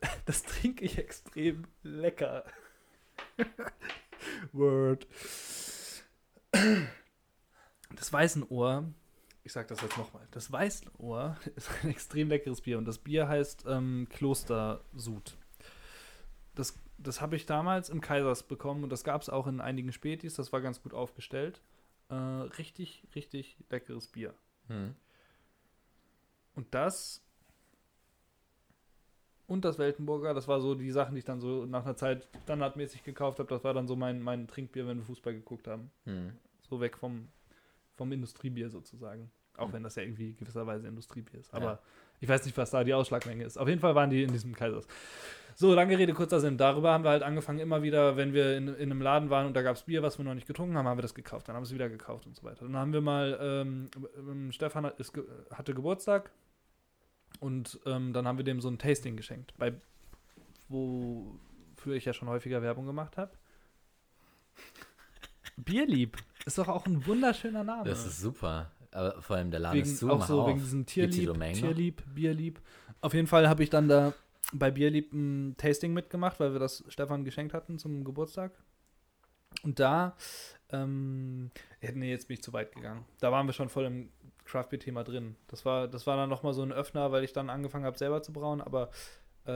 [0.26, 2.44] Das trinke ich extrem lecker.
[4.52, 5.06] Word.
[7.94, 8.92] Das Weißenohr,
[9.46, 13.28] ich sag das jetzt nochmal, das Weißenohr ist ein extrem leckeres Bier und das Bier
[13.28, 15.36] heißt ähm, Klostersud.
[16.56, 19.92] Das, das habe ich damals im Kaisers bekommen und das gab es auch in einigen
[19.92, 21.62] Spätis, das war ganz gut aufgestellt.
[22.08, 24.34] Äh, richtig, richtig leckeres Bier.
[24.68, 24.96] Mhm.
[26.56, 27.22] Und das
[29.46, 30.34] und das Weltenburger.
[30.34, 33.48] Das war so die Sachen, die ich dann so nach einer Zeit standardmäßig gekauft habe.
[33.48, 35.92] Das war dann so mein, mein Trinkbier, wenn wir Fußball geguckt haben.
[36.04, 36.32] Hm.
[36.68, 37.28] So weg vom,
[37.96, 39.30] vom Industriebier sozusagen.
[39.56, 41.52] Auch wenn das ja irgendwie gewisserweise Industriebier ist.
[41.54, 41.78] Aber Ja.
[42.20, 43.56] ich weiß nicht, was da die Ausschlagmenge ist.
[43.56, 44.86] Auf jeden Fall waren die in diesem Kaisers.
[45.54, 46.58] So, lange Rede, kurzer Sinn.
[46.58, 49.54] Darüber haben wir halt angefangen, immer wieder, wenn wir in, in einem Laden waren und
[49.56, 51.48] da gab es Bier, was wir noch nicht getrunken haben, haben wir das gekauft.
[51.48, 52.66] Dann haben wir es wieder gekauft und so weiter.
[52.66, 55.14] Dann haben wir mal, ähm, ähm, Stefan hat, ist,
[55.50, 56.30] hatte Geburtstag
[57.40, 59.72] und ähm, dann haben wir dem so ein Tasting geschenkt, bei,
[60.68, 63.32] wofür ich ja schon häufiger Werbung gemacht habe.
[65.56, 67.88] Bierlieb ist doch auch ein wunderschöner Name.
[67.88, 68.70] Das ist super.
[68.92, 70.48] Aber vor allem der Laden wegen, ist zu, auch so auf.
[70.48, 71.34] wegen diesem Tierlieb?
[71.54, 72.60] Tierlieb, Bierlieb.
[73.00, 74.14] Auf jeden Fall habe ich dann da
[74.52, 78.52] bei Bierlieb ein Tasting mitgemacht, weil wir das Stefan geschenkt hatten zum Geburtstag.
[79.64, 80.16] Und da,
[80.70, 81.50] ähm,
[81.80, 83.04] nee, jetzt bin ich zu weit gegangen.
[83.20, 84.10] Da waren wir schon voll im
[84.44, 85.36] Craft Beer Thema drin.
[85.48, 88.22] Das war, das war dann nochmal so ein Öffner, weil ich dann angefangen habe, selber
[88.22, 88.90] zu brauen, aber
[89.44, 89.50] äh,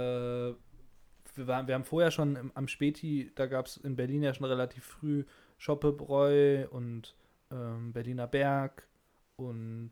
[1.35, 4.35] wir, waren, wir haben vorher schon im, am Späti, da gab es in Berlin ja
[4.35, 5.25] schon relativ früh
[5.61, 7.15] Schoppebräu und
[7.53, 8.89] ähm, Berliner Berg
[9.37, 9.91] und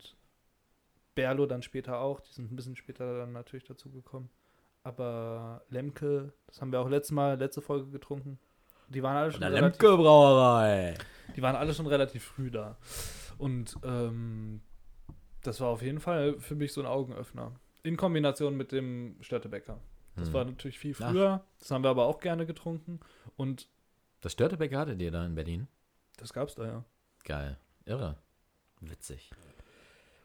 [1.15, 2.21] Berlo dann später auch.
[2.21, 4.31] Die sind ein bisschen später dann natürlich dazu gekommen.
[4.83, 8.39] Aber Lemke, das haben wir auch letztes Mal, letzte Folge getrunken.
[8.89, 10.95] Die waren alle schon Der relativ, Lemke Brauerei.
[11.37, 12.79] die waren alle schon relativ früh da.
[13.37, 14.63] Und ähm,
[15.43, 17.53] das war auf jeden Fall für mich so ein Augenöffner.
[17.83, 19.79] In Kombination mit dem Störtebäcker.
[20.17, 20.35] Das Hm.
[20.35, 21.11] war natürlich viel Ach.
[21.11, 21.45] früher.
[21.59, 23.01] Das haben wir aber auch gerne getrunken.
[23.37, 23.69] Und
[24.21, 25.69] Das Störtebäcker hattet ihr da in Berlin?
[26.17, 26.85] das gab's da ja.
[27.25, 27.57] Geil.
[27.85, 28.17] Irre.
[28.81, 29.31] Witzig.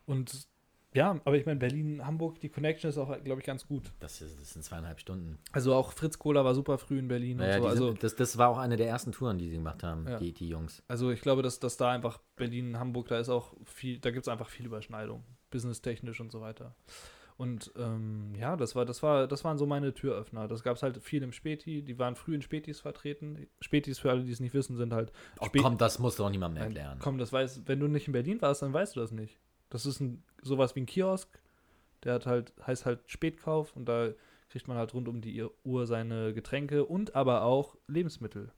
[0.05, 0.47] Und
[0.95, 3.91] ja, aber ich meine, Berlin, Hamburg, die Connection ist auch, glaube ich, ganz gut.
[3.99, 5.39] Das, ist, das sind zweieinhalb Stunden.
[5.51, 7.37] Also auch Fritz Kohler war super früh in Berlin.
[7.37, 7.67] Naja, so.
[7.67, 10.17] Also, das, das war auch eine der ersten Touren, die sie gemacht haben, Ja.
[10.19, 10.83] die, die Jungs.
[10.87, 14.25] also ich glaube, dass, dass da einfach Berlin, Hamburg, da ist auch viel, da gibt
[14.25, 15.23] es einfach viel Überschneidung.
[15.49, 16.75] Businesstechnisch und so weiter.
[17.37, 20.47] Und ähm, ja, das war, das war, das waren so meine Türöffner.
[20.47, 23.47] Das gab es halt viel im Späti, die waren früh in Spätis vertreten.
[23.59, 25.11] Spätis, für alle, die es nicht wissen, sind halt.
[25.39, 26.99] Oh, Spä- komm, das musst du doch niemandem Nein, erklären.
[27.01, 29.39] Komm, das weiß, wenn du nicht in Berlin warst, dann weißt du das nicht.
[29.69, 31.27] Das ist ein, sowas wie ein Kiosk.
[32.03, 34.09] Der hat halt, heißt halt Spätkauf und da
[34.49, 38.51] kriegt man halt rund um die Uhr seine Getränke und aber auch Lebensmittel.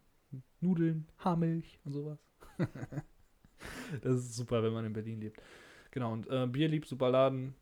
[0.59, 2.19] Nudeln, Haarmilch und sowas.
[4.01, 5.41] das ist super, wenn man in Berlin lebt.
[5.91, 7.55] Genau, und äh, Bierlieb, super Laden.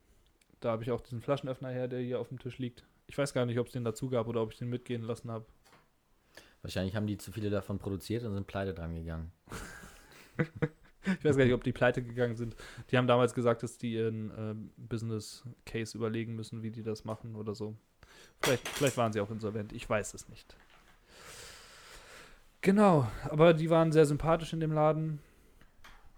[0.64, 2.86] Da habe ich auch diesen Flaschenöffner her, der hier auf dem Tisch liegt.
[3.08, 5.30] Ich weiß gar nicht, ob es den dazu gab oder ob ich den mitgehen lassen
[5.30, 5.46] habe.
[6.62, 9.32] Wahrscheinlich haben die zu viele davon produziert und sind pleite dran gegangen.
[11.06, 12.56] Ich weiß gar nicht, ob die pleite gegangen sind.
[12.90, 17.04] Die haben damals gesagt, dass die ihren ähm, Business Case überlegen müssen, wie die das
[17.04, 17.76] machen oder so.
[18.42, 19.74] Vielleicht, vielleicht waren sie auch insolvent.
[19.74, 20.56] Ich weiß es nicht.
[22.62, 25.20] Genau, aber die waren sehr sympathisch in dem Laden.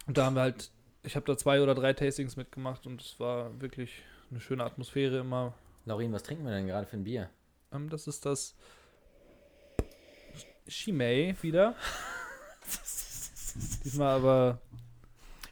[0.05, 0.69] Und da haben wir halt,
[1.01, 5.19] ich habe da zwei oder drei Tastings mitgemacht und es war wirklich eine schöne Atmosphäre
[5.19, 5.53] immer.
[5.85, 7.29] Laurin, was trinken wir denn gerade für ein Bier?
[7.71, 8.55] Ähm, das ist das
[10.67, 11.75] Chimay wieder.
[13.83, 14.59] Diesmal aber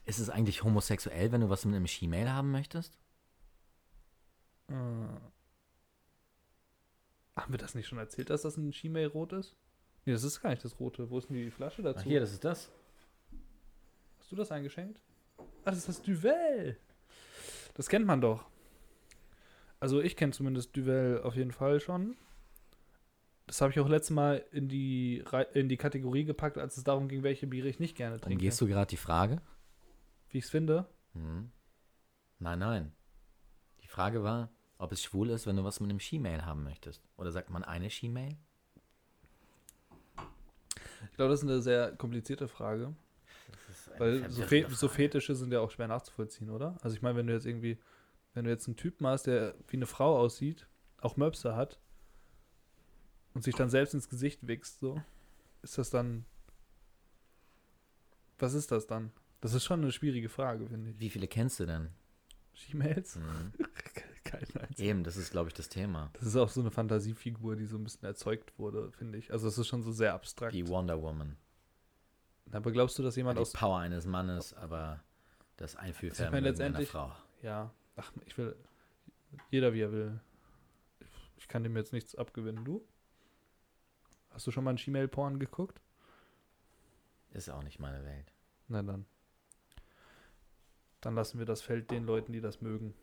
[0.05, 2.97] Ist es eigentlich homosexuell, wenn du was mit einem She-Mail haben möchtest?
[4.67, 4.73] Äh,
[7.35, 9.55] haben wir das nicht schon erzählt, dass das ein Chimay rot ist?
[10.05, 11.09] Nee, das ist gar nicht das rote.
[11.09, 11.99] Wo ist denn die Flasche dazu?
[12.01, 12.69] Ach, hier, das ist das.
[14.19, 15.01] Hast du das eingeschenkt?
[15.37, 16.77] Ah, das ist das Duvel.
[17.75, 18.45] Das kennt man doch.
[19.84, 22.15] Also ich kenne zumindest Duvel auf jeden Fall schon.
[23.47, 25.22] Das habe ich auch letztes Mal in die,
[25.53, 28.35] in die Kategorie gepackt, als es darum ging, welche Biere ich nicht gerne trinke.
[28.35, 29.41] Umgehst du gerade die Frage?
[30.30, 30.85] Wie ich es finde.
[31.11, 31.51] Hm.
[32.39, 32.93] Nein, nein.
[33.84, 37.03] Die Frage war, ob es schwul ist, wenn du was mit einem She-Mail haben möchtest.
[37.18, 38.38] Oder sagt man eine She-Mail?
[41.11, 42.95] Ich glaube, das ist eine sehr komplizierte Frage.
[43.68, 44.93] Das ist eine Weil so, Fe so Frage.
[44.93, 46.77] Fetische sind ja auch schwer nachzuvollziehen, oder?
[46.81, 47.77] Also ich meine, wenn du jetzt irgendwie,
[48.34, 50.68] wenn du jetzt einen Typen hast, der wie eine Frau aussieht,
[50.99, 51.80] auch Möpse hat
[53.34, 55.01] und sich dann selbst ins Gesicht wächst, so,
[55.61, 56.26] ist das dann,
[58.39, 59.11] was ist das dann?
[59.41, 60.99] Das ist schon eine schwierige Frage, finde ich.
[60.99, 61.89] Wie viele kennst du denn?
[62.53, 63.15] She-Mails?
[63.23, 63.53] Hm.
[64.23, 64.89] Keine einzige.
[64.89, 66.10] Eben, das ist, glaube ich, das Thema.
[66.14, 69.31] Das ist auch so eine Fantasiefigur, die so ein bisschen erzeugt wurde, finde ich.
[69.31, 70.53] Also es ist schon so sehr abstrakt.
[70.53, 71.35] Die Wonder Woman.
[72.51, 75.03] Aber glaubst du, dass jemand die aus Power eines Mannes, aber
[75.57, 77.11] das Einfühlvermögen meine, einer Frau.
[77.41, 78.56] Ja, ach, ich will.
[79.49, 80.20] Jeder wie er will.
[81.38, 82.64] Ich kann dem jetzt nichts abgewinnen.
[82.64, 82.88] Du?
[84.32, 85.82] Hast du schon mal ein Gmail-Porn geguckt?
[87.32, 88.32] Ist auch nicht meine Welt.
[88.68, 89.06] Na dann.
[91.02, 92.94] Dann lassen wir das Feld den Leuten, die das mögen.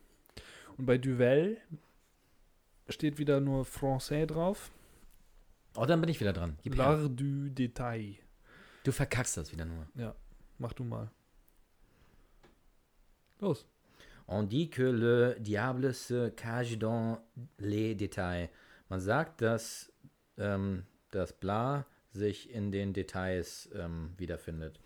[0.77, 1.57] Und bei Duvel
[2.89, 4.71] steht wieder nur Français drauf.
[5.75, 6.57] Oh, dann bin ich wieder dran.
[6.63, 6.75] Gib.
[6.75, 8.17] L'art du Detail.
[8.83, 9.87] Du verkackst das wieder nur.
[10.57, 11.11] Mach du mal.
[13.39, 13.67] Los.
[14.33, 17.19] On dit que le diable se cache dans
[17.59, 18.49] les détails.
[18.89, 19.91] Man sagt, dass
[20.37, 24.79] ähm, das Bla sich in den Details ähm, wiederfindet.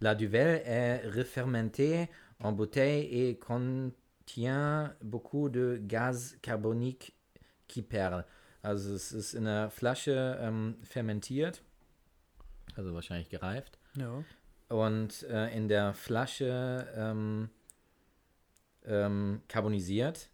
[0.00, 2.10] La Duvel est refermentée
[2.40, 7.14] en bouteille et contient beaucoup de gaz carbonique
[7.68, 8.26] qui perle.
[8.62, 11.62] Also es ist in der Flasche ähm, fermentiert,
[12.76, 13.78] also wahrscheinlich gereift.
[13.96, 14.22] Ja.
[14.68, 17.48] Und äh, in der Flasche ähm,
[18.90, 20.28] ähm, carbonisiert.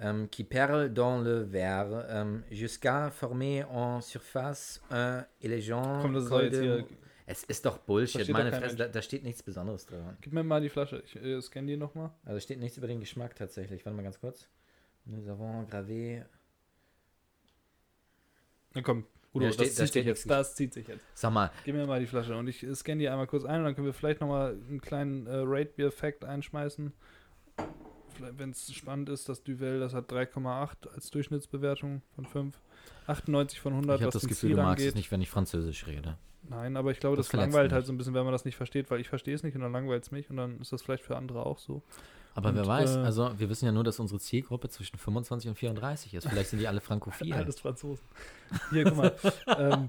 [0.00, 6.28] Ähm, qui perle dans le verre ähm, jusqu'à former en surface un élégant Komm, das
[6.28, 6.84] col de-.
[7.26, 10.16] Es ist doch Bullshit, meine Fresse, da, da steht nichts Besonderes dran.
[10.20, 11.00] Gib mir mal die Flasche.
[11.06, 12.10] Ich äh, scanne die nochmal.
[12.24, 13.86] Also steht nichts über den Geschmack tatsächlich.
[13.86, 14.48] Warte mal ganz kurz.
[15.06, 16.24] Nous avons gravé.
[18.74, 20.30] Na komm, Udo, Ja, das steht- da zieht sich jetzt.
[20.30, 21.04] Das zieht sich jetzt.
[21.14, 23.60] Sag mal, Gib mir mal die Flasche und ich äh, scanne die einmal kurz ein
[23.60, 26.92] und dann können wir vielleicht nochmal einen kleinen äh, Rate-Beer-Fact einschmeißen.
[28.20, 32.58] Wenn es spannend ist, das Duvel, das hat 3,8 als Durchschnittsbewertung von 5.
[33.06, 34.88] 98 von 100, ich habe was das Gefühl, Ziel du magst angeht.
[34.88, 36.16] es nicht, wenn ich Französisch rede.
[36.48, 38.56] Nein, aber ich glaube, Das das, langweilt halt so ein bisschen, wenn man das nicht
[38.56, 40.82] versteht, weil ich verstehe es nicht und dann langweilt es mich und dann ist das
[40.82, 41.82] vielleicht für andere auch so.
[42.34, 45.50] Aber Und, wer weiß, äh, also wir wissen ja nur, dass unsere Zielgruppe zwischen 25
[45.50, 46.28] und 34 ist.
[46.28, 47.32] Vielleicht sind die alle frankophil.
[47.32, 48.04] Alles Franzosen.
[48.70, 49.14] Hier, guck mal.
[49.58, 49.88] ähm,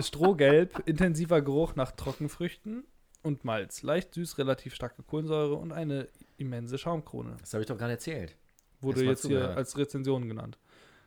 [0.00, 2.84] Strohgelb, intensiver Geruch nach Trockenfrüchten
[3.22, 3.82] und Malz.
[3.82, 7.36] Leicht süß, relativ starke Kohlensäure und eine immense Schaumkrone.
[7.40, 8.36] Das habe ich doch gerade erzählt.
[8.80, 10.58] Wurde Erst mal jetzt hier als Rezension genannt.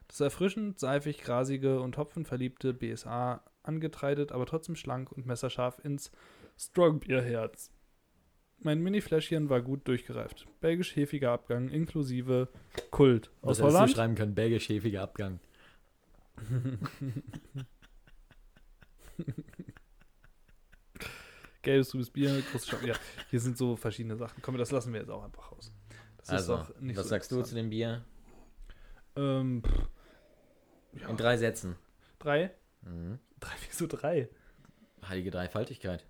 [0.07, 6.11] Das erfrischend, seifig, grasige und hopfenverliebte BSA angetreidet, aber trotzdem schlank und messerscharf ins
[6.57, 7.71] Strongbierherz.
[8.59, 10.47] Mein Mini-Fläschchen war gut durchgereift.
[10.61, 12.47] Belgisch-hefiger Abgang inklusive
[12.89, 13.29] Kult.
[13.41, 13.91] Aus Was Holland?
[13.91, 15.39] schreiben können, belgisch-hefiger Abgang.
[21.67, 22.85] Gelbes, trübes Bier, große Schaum.
[22.85, 22.95] Ja,
[23.29, 24.41] hier sind so verschiedene Sachen.
[24.41, 25.73] Komm, das lassen wir jetzt auch einfach raus.
[26.17, 28.05] Das Also, doch nicht was so sagst du zu dem Bier?
[29.17, 29.89] Ähm, pff,
[31.01, 31.75] ja, In drei Sätzen.
[32.19, 32.51] drei?
[32.83, 33.19] Mhm.
[33.41, 34.29] Drei, wieso drei?
[35.07, 36.05] Heilige Dreifaltigkeit.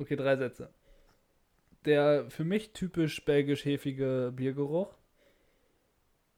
[0.00, 0.74] Okay, drei Sätze.
[1.84, 4.92] Der für mich typisch belgisch-hefige Biergeruch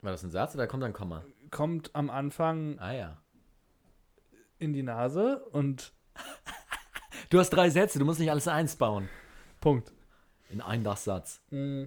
[0.02, 1.24] War das ein Satz oder kommt ein Komma?
[1.50, 3.22] kommt am Anfang Ah ja.
[4.58, 5.92] in die Nase und
[7.30, 9.08] Du hast drei Sätze, du musst nicht alles eins bauen.
[9.60, 9.92] Punkt.
[10.48, 11.40] In einen Satz.
[11.50, 11.84] Mm.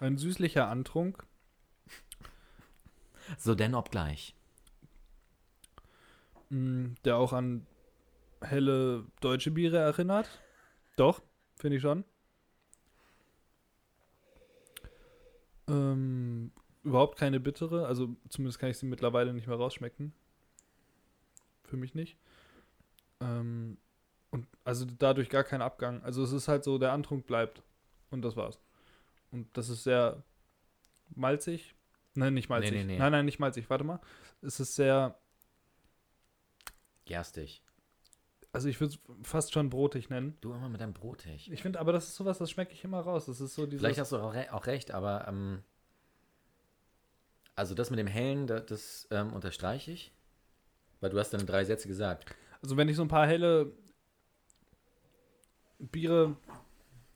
[0.00, 1.24] Ein süßlicher Antrunk,
[3.38, 4.34] So denn obgleich.
[6.50, 7.66] mm, der auch an
[8.42, 10.28] helle deutsche Biere erinnert.
[10.96, 11.22] Doch,
[11.54, 12.04] finde ich schon.
[15.68, 16.50] Ähm,
[16.82, 20.12] überhaupt keine bittere, also zumindest kann ich sie mittlerweile nicht mehr rausschmecken.
[21.66, 22.16] Für mich nicht.
[23.20, 23.78] Ähm,
[24.30, 26.02] und also dadurch gar kein Abgang.
[26.02, 27.62] Also es ist halt so, der Antrunk bleibt.
[28.10, 28.60] Und das war's.
[29.30, 30.22] Und das ist sehr
[31.14, 31.74] malzig.
[32.14, 32.72] Nein, nicht malzig.
[32.72, 32.98] nee, nee.
[32.98, 33.68] Nein, nein, nicht malzig.
[33.68, 34.00] Warte mal.
[34.42, 35.18] Es ist sehr,
[37.06, 37.62] Gerstig.
[38.52, 40.36] also ich würde es fast schon brotig nennen.
[40.40, 41.50] Du immer mit deinem Brotig.
[41.52, 43.26] Ich finde, aber das ist sowas, das schmecke ich immer raus.
[43.26, 43.80] Das ist so dieses.
[43.80, 45.62] Vielleicht hast du auch, re auch recht, aber ähm,
[47.54, 50.12] also das mit dem Hellen, das, das ähm, unterstreiche ich.
[51.00, 52.34] Weil du hast deine drei Sätze gesagt.
[52.62, 53.72] Also wenn ich so ein paar helle
[55.78, 56.36] Biere.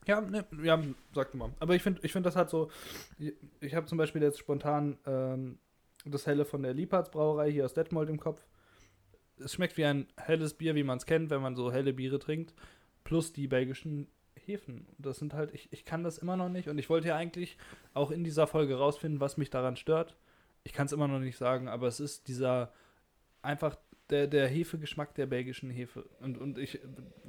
[0.07, 0.82] Ja, ne, ja,
[1.15, 1.51] sag du mal.
[1.61, 2.70] Aber ich finde, ich finde, das hat so.
[3.61, 5.59] Ich, habe zum Beispiel jetzt spontan ähm,
[6.05, 8.47] das helle von der Liebhards Brauerei hier aus Detmold im Kopf.
[9.39, 12.19] Es schmeckt wie ein helles Bier, wie man es kennt, wenn man so helle Biere
[12.19, 12.55] trinkt.
[13.05, 14.86] Plus die belgischen Hefen.
[14.98, 16.69] Das sind halt, ich, ich kann das immer noch nicht.
[16.69, 17.57] Und ich wollte ja eigentlich
[17.94, 20.16] auch in dieser Folge rausfinden, was mich daran stört.
[20.65, 22.73] Ich kann es immer noch nicht sagen, aber es ist dieser
[23.42, 23.76] einfach
[24.10, 26.04] der, der Hefegeschmack der belgischen Hefe.
[26.20, 26.80] Und, und ich,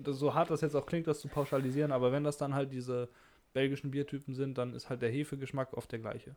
[0.05, 3.09] so hart das jetzt auch klingt, das zu pauschalisieren, aber wenn das dann halt diese
[3.53, 6.35] belgischen Biertypen sind, dann ist halt der Hefegeschmack oft der gleiche.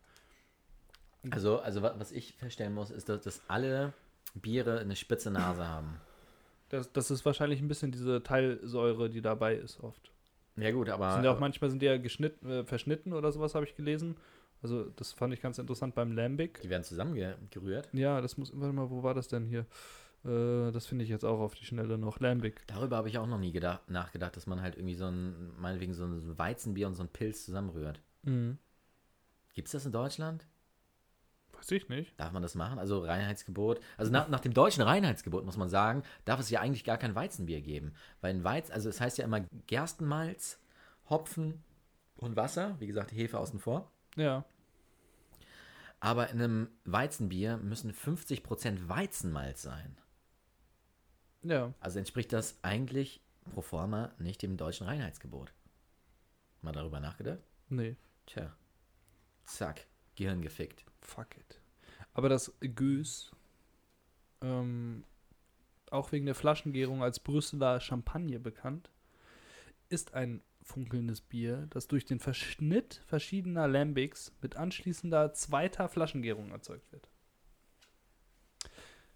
[1.30, 3.92] Also, also wa- was ich feststellen muss, ist, dass, dass alle
[4.34, 6.01] Biere eine spitze Nase haben.
[6.68, 10.10] Das, das ist wahrscheinlich ein bisschen diese Teilsäure, die dabei ist oft.
[10.56, 13.55] Ja gut, aber sind ja auch manchmal sind die ja geschnitten, äh, verschnitten oder sowas,
[13.55, 14.16] habe ich gelesen.
[14.65, 16.62] Also das fand ich ganz interessant beim Lambic.
[16.62, 17.91] die werden zusammengerührt.
[17.93, 19.66] Ja, das muss, warte mal, wo war das denn hier?
[20.24, 22.19] Äh, das finde ich jetzt auch auf die Schnelle noch.
[22.19, 22.66] Lambic.
[22.66, 25.93] Darüber habe ich auch noch nie gedacht, nachgedacht, dass man halt irgendwie so ein, meinetwegen
[25.93, 28.01] so ein Weizenbier und so ein Pilz zusammenrührt.
[28.23, 28.57] Mhm.
[29.53, 30.47] Gibt es das in Deutschland?
[31.53, 32.19] Weiß ich nicht.
[32.19, 32.78] Darf man das machen?
[32.78, 33.81] Also Reinheitsgebot.
[33.99, 37.15] Also nach, nach dem deutschen Reinheitsgebot muss man sagen, darf es ja eigentlich gar kein
[37.15, 37.93] Weizenbier geben.
[38.23, 40.59] Weil ein Weiz, also es heißt ja immer Gerstenmalz,
[41.11, 41.62] Hopfen
[42.16, 42.77] und Wasser.
[42.81, 43.91] Wie gesagt, Hefe außen vor.
[44.16, 44.47] Ja.
[46.05, 49.97] Aber in einem Weizenbier müssen 50% Weizenmalz sein.
[51.43, 51.72] Ja.
[51.81, 53.22] Also entspricht das eigentlich
[53.55, 55.55] pro forma nicht dem deutschen Reinheitsgebot.
[56.60, 57.40] Mal darüber nachgedacht?
[57.70, 57.97] Nee.
[58.26, 58.55] Tja.
[59.47, 59.86] Zack.
[60.14, 60.85] Gehirn gefickt.
[61.01, 61.59] Fuck it.
[62.12, 63.32] Aber das Gös,
[64.43, 65.05] ähm,
[65.90, 68.90] auch wegen der Flaschengärung als Brüsseler Champagner bekannt,
[69.89, 76.91] ist ein funkelndes Bier, das durch den Verschnitt verschiedener Lambics mit anschließender zweiter Flaschengärung erzeugt
[76.91, 77.09] wird.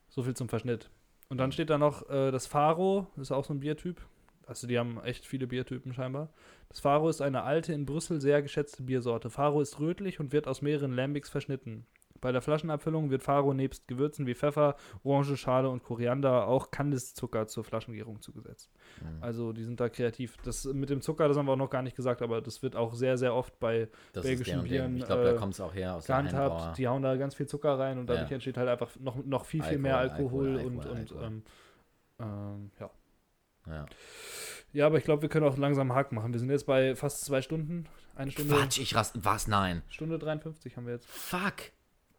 [0.08, 0.90] So viel zum Verschnitt.
[1.28, 4.00] Und dann steht da noch äh, das Faro, das ist auch so ein Biertyp.
[4.46, 6.32] Also die haben echt viele Biertypen scheinbar.
[6.68, 9.28] Das Faro ist eine alte, in Brüssel sehr geschätzte Biersorte.
[9.28, 11.86] Faro ist rötlich und wird aus mehreren Lambics verschnitten.
[12.20, 17.64] Bei der Flaschenabfüllung wird Faro nebst Gewürzen wie Pfeffer, Orangenschale und Koriander auch Kandiszucker zur
[17.64, 18.70] Flaschengärung zugesetzt.
[19.00, 19.22] Mhm.
[19.22, 20.36] Also die sind da kreativ.
[20.44, 22.76] Das mit dem Zucker, das haben wir auch noch gar nicht gesagt, aber das wird
[22.76, 24.62] auch sehr, sehr oft bei Das belgischen.
[24.64, 26.78] Bieren, Ich glaube, da äh, kommt es auch her aus gehandhabt.
[26.78, 28.34] Die hauen da ganz viel Zucker rein und dadurch Ja.
[28.34, 31.24] entsteht halt einfach noch, noch viel, viel mehr Alkohol, Alkohol, Alkohol, und, und Alkohol.
[31.24, 31.42] Ähm,
[32.20, 32.90] ähm, ja.
[33.66, 33.86] Ja.
[34.72, 36.32] Ja, aber ich glaube, wir können auch langsam einen Haken machen.
[36.32, 37.86] Wir sind jetzt bei fast zwei Stunden.
[38.14, 39.24] Eine Stunde, Quatsch, ich rast.
[39.24, 39.46] Was?
[39.46, 39.82] Nein.
[39.88, 41.06] Stunde 53 haben wir jetzt.
[41.08, 41.72] Fuck.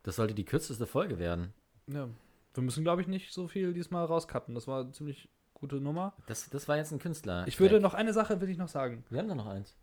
[0.10, 1.53] Das sollte die kürzeste Folge werden.
[1.86, 2.10] Ja.
[2.56, 4.56] Wir müssen, glaube ich, nicht so viel diesmal rauscutten.
[4.56, 6.15] Das war eine ziemlich gute Nummer.
[6.26, 7.48] Das, das war jetzt ein Künstler.
[7.48, 9.03] Ich würde noch eine Sache will ich noch sagen.
[9.11, 9.76] Wir haben da noch eins.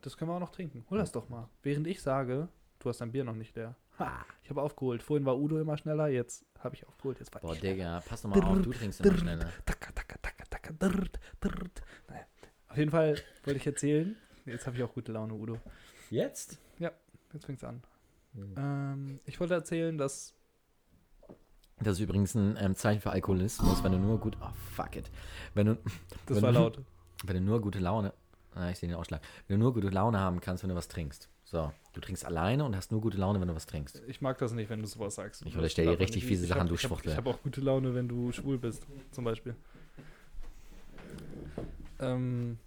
[0.00, 0.86] Das können wir auch noch trinken.
[0.88, 1.50] Hol das doch mal.
[1.62, 2.48] Während ich sage,
[2.78, 3.76] du hast dein Bier noch nicht leer.
[3.98, 5.02] Ha, ich habe aufgeholt.
[5.02, 7.18] Vorhin war Udo immer schneller, jetzt habe ich aufgeholt.
[7.18, 7.60] Jetzt war Boah, ich.
[7.60, 9.52] Digga, pass doch mal auf, du trinkst immer schneller.
[9.66, 11.82] Taka, taka, taka, taka, drrrt, drrrt.
[12.08, 12.24] Naja.
[12.68, 14.16] Auf jeden Fall wollte ich erzählen.
[14.46, 15.60] Jetzt habe ich auch gute Laune, Udo.
[16.08, 16.58] Jetzt?
[16.78, 17.82] Jetzt fängt's an.
[18.56, 20.34] Ähm, ich wollte erzählen, dass.
[21.78, 24.36] Das ist übrigens ein ähm, Zeichen für Alkoholismus, wenn du nur gut.
[24.40, 25.10] Oh, fuck it.
[25.54, 25.74] Wenn du,
[26.26, 26.82] Das Wenn war du- laut.
[27.24, 28.12] wenn du nur gute Laune.
[28.54, 29.20] Ah, ich sehe den Ausschlag.
[29.46, 31.28] Wenn du nur gute Laune haben kannst, wenn du was trinkst.
[31.44, 34.02] So, du trinkst alleine und hast nur gute Laune, wenn du was trinkst.
[34.08, 35.42] Ich mag das nicht, wenn du sowas sagst.
[35.46, 37.12] Ich unterstelle dir richtig fiese Sachen, hab- du Schwuchtel.
[37.12, 39.54] Ich habe auch gute Laune, wenn du schwul bist, zum Beispiel.
[42.00, 42.58] Ähm,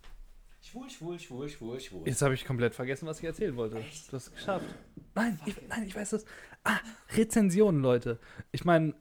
[0.69, 2.07] Schwul, schwul, schwul, schwul, schwul.
[2.07, 3.77] jetzt habe ich komplett vergessen, was ich erzählen wollte.
[3.77, 4.67] Du hast es geschafft.
[5.15, 6.25] Nein, ich, nein, ich weiß das.
[6.63, 6.77] Ah,
[7.15, 8.19] Rezensionen, Leute.
[8.51, 8.93] Ich meine,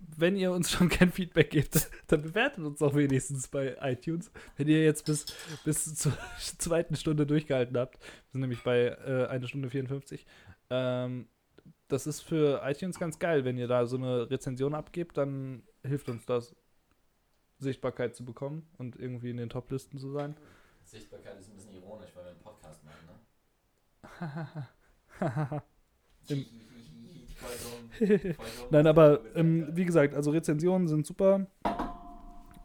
[0.00, 4.32] wenn ihr uns schon kein Feedback gebt, dann bewertet uns auch wenigstens bei iTunes.
[4.56, 5.26] Wenn ihr jetzt bis,
[5.64, 6.18] bis zur
[6.58, 10.26] zweiten Stunde durchgehalten habt, wir sind nämlich bei äh, 1 Stunde 54,
[10.70, 11.28] ähm,
[11.86, 13.44] das ist für iTunes ganz geil.
[13.44, 16.56] Wenn ihr da so eine Rezension abgebt, dann hilft uns das,
[17.60, 20.36] Sichtbarkeit zu bekommen und irgendwie in den Top-Listen zu sein.
[20.90, 23.14] Sichtbarkeit ist ein bisschen ironisch, weil wir einen Podcast machen, ne?
[28.70, 31.46] Nein, aber ähm, wie gesagt, also Rezensionen sind super.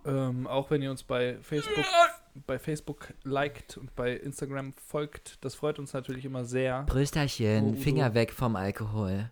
[0.06, 1.86] Ähm, auch wenn ihr uns bei Facebook,
[2.48, 6.84] bei Facebook liked und bei Instagram folgt, das freut uns natürlich immer sehr.
[6.84, 7.82] Brüsterchen, Oh.
[7.82, 9.32] Finger weg vom Alkohol.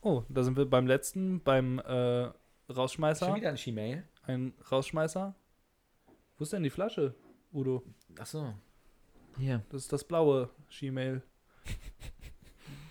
[0.00, 2.30] Oh, da sind wir beim letzten, beim äh,
[2.70, 3.32] Rausschmeißer.
[3.32, 4.04] ein Gmail?
[4.22, 5.34] Ein Rausschmeißer.
[6.38, 7.14] Wo ist denn die Flasche,
[7.52, 7.82] Udo?
[8.18, 8.54] Achso.
[9.38, 9.64] Hier.
[9.70, 11.22] Das ist das blaue Gmail.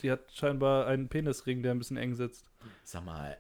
[0.02, 2.50] Die hat scheinbar einen Penisring, der ein bisschen eng sitzt.
[2.84, 3.38] Sag mal,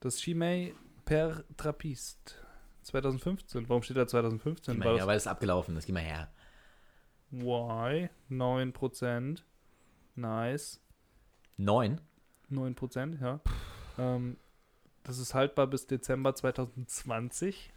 [0.00, 2.44] Das Gmail per Trappist.
[2.82, 3.68] 2015.
[3.68, 4.78] Warum steht da geh 2015?
[4.78, 5.86] mal War her, das weil es ist abgelaufen ist.
[5.86, 6.30] Geh mal her.
[7.30, 8.08] Why?
[8.30, 9.42] 9%.
[10.14, 10.80] Nice.
[11.56, 12.00] Neun?
[12.50, 13.40] 9%, ja.
[13.98, 14.38] Ähm,
[15.02, 17.72] das ist haltbar bis Dezember 2020.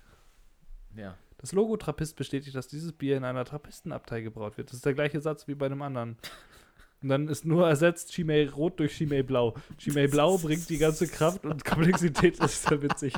[0.95, 1.17] Ja.
[1.37, 4.69] Das Logo Trappist bestätigt, dass dieses Bier in einer Trappistenabtei gebraut wird.
[4.69, 6.17] Das ist der gleiche Satz wie bei einem anderen.
[7.01, 9.55] Und dann ist nur ersetzt Chimay Rot durch Chimay Blau.
[9.79, 12.39] Chimay Blau bringt die ganze Kraft und Komplexität.
[12.39, 13.15] Das ist ja witzig.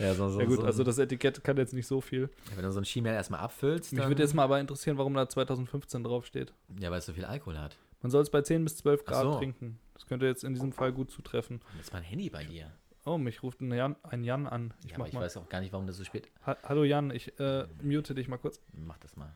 [0.00, 2.30] Ja, so, so, Ja gut, so, also das Etikett kann jetzt nicht so viel.
[2.50, 5.14] ja, wenn du so ein Gmail erstmal abfüllst, Mich würde jetzt mal aber interessieren, warum
[5.14, 6.52] da 2015 draufsteht.
[6.80, 7.76] Ja, weil es so viel Alkohol hat.
[8.00, 9.78] Man soll es bei 10 bis 12 Ach Grad trinken.
[9.94, 11.60] Das könnte jetzt in diesem Fall gut zutreffen.
[11.76, 12.72] Jetzt mein Handy bei dir.
[13.04, 14.74] Oh, mich ruft ein Jan, ein Jan an.
[14.84, 15.22] Ich ja, mach ich mal.
[15.22, 16.28] weiß auch gar nicht, warum das so spät.
[16.46, 18.60] Ha Hallo Jan, ich äh, mute dich mal kurz.
[18.72, 19.34] Mach das mal.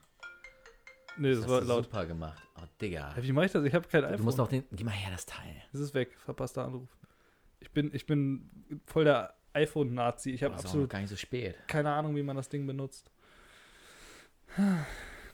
[1.19, 1.85] Nee, das, hast war laut.
[1.85, 2.41] super gemacht.
[2.61, 3.15] Oh, Digga.
[3.19, 3.65] Wie mache ich das?
[3.65, 4.19] Ich habe kein iPhone.
[4.19, 4.65] Du musst noch den.
[4.71, 5.63] Geh mal her, das Teil.
[5.73, 6.89] Es ist weg, verpasster Anruf.
[7.59, 8.51] Ich bin, ich bin
[8.87, 10.31] voll der iPhone-Nazi.
[10.31, 11.57] Ich habe Das noch absolut gar nicht so spät.
[11.67, 13.11] keine Ahnung, wie man das Ding benutzt.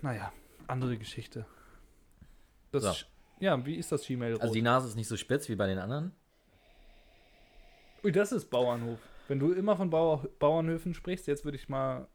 [0.00, 0.32] Naja,
[0.68, 1.44] andere Geschichte.
[2.70, 2.92] Das So.
[3.40, 4.38] Ja, wie ist das Gmail?
[4.40, 6.12] Also die Nase ist nicht so spitz wie bei den anderen.
[8.04, 8.98] Ui, das ist Bauernhof.
[9.28, 12.08] Wenn du immer von Bauer, Bauernhöfen sprichst, jetzt würde ich mal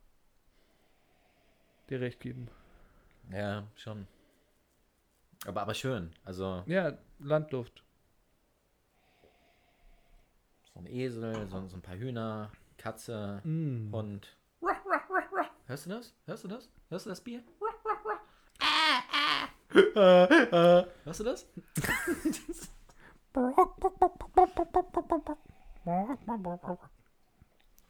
[1.89, 2.49] dir recht geben.
[3.31, 4.07] Ja, schon.
[5.45, 6.11] Aber, aber schön.
[6.25, 7.83] Also Ja, Landluft.
[10.73, 13.91] so ein Esel, so, so ein paar Hühner, Katze, Mm.
[13.93, 14.35] Hund.
[15.67, 16.13] Hörst du das?
[16.25, 16.69] Hörst du das?
[16.89, 17.41] Hörst du das Bier?
[21.03, 21.47] Hörst du das?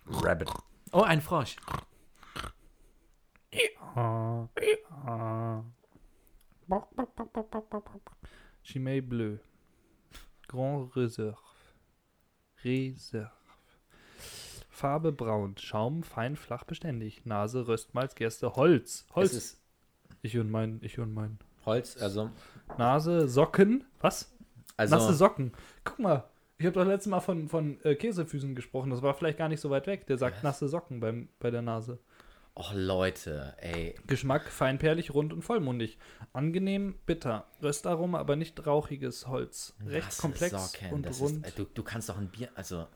[0.06, 0.52] Rabbit.
[0.92, 1.56] Oh, ein Frosch.
[8.64, 9.38] Chimay Bleu.
[10.48, 11.38] Grand Reserve.
[12.64, 13.32] Reserve.
[14.70, 15.58] Farbe braun.
[15.58, 17.26] Schaum fein, flach, beständig.
[17.26, 19.08] Nase, Röstmalz, Gerste, Holz.
[19.16, 19.32] Holz.
[19.32, 19.62] Es ist
[20.22, 21.40] ich und mein, ich und mein.
[21.66, 22.30] Holz, also.
[22.78, 23.86] Nase, Socken.
[24.02, 24.32] Was?
[24.76, 25.54] also Nasse Socken.
[25.84, 26.30] Guck mal.
[26.60, 28.90] Ich habe doch letztes Mal von, von äh, Käsefüßen gesprochen.
[28.90, 30.08] Das war vielleicht gar nicht so weit weg.
[30.08, 30.44] Der sagt Was?
[30.44, 32.00] nasse Socken beim, bei der Nase.
[32.56, 33.94] oh Leute, ey.
[34.08, 36.00] Geschmack feinperlig, rund und vollmundig.
[36.34, 37.46] Angenehm, bitter.
[37.62, 39.76] Röstaroma, aber nicht rauchiges Holz.
[39.86, 41.46] Recht Nasse komplex Socken, und das rund.
[41.46, 42.88] Ist, äh, du, du kannst doch ein Bier, also.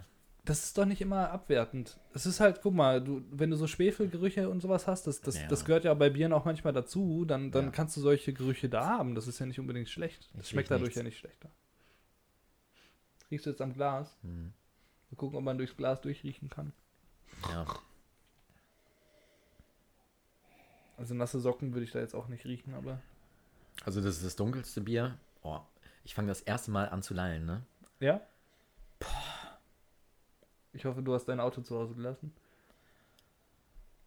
[0.44, 2.00] das ist doch nicht immer abwertend.
[2.16, 5.40] Es ist halt, guck mal, du, wenn du so Schwefelgerüche und sowas hast, das, das,
[5.40, 5.48] Ja.
[5.48, 7.72] das gehört ja bei Bieren auch manchmal dazu, dann, dann Ja.
[7.72, 9.14] kannst du solche Gerüche da haben.
[9.14, 10.32] Das ist ja nicht unbedingt schlecht.
[10.34, 10.98] Das Ich schmeckt dadurch nichts.
[10.98, 11.52] ja nicht schlechter.
[13.32, 14.18] Riechst du jetzt am Glas?
[14.22, 14.54] Hm,
[15.10, 16.74] Mal gucken, ob man durchs Glas durchriechen kann.
[17.50, 17.66] ja.
[20.98, 23.02] Also nasse Socken würde ich da jetzt auch nicht riechen, aber.
[23.86, 25.18] Also, das ist das dunkelste Bier.
[25.42, 25.60] Oh,
[26.04, 27.66] ich fange das erste Mal an zu lallen, ne?
[28.00, 28.22] Ja?
[30.74, 32.32] Ich hoffe, du hast dein Auto zu Hause gelassen.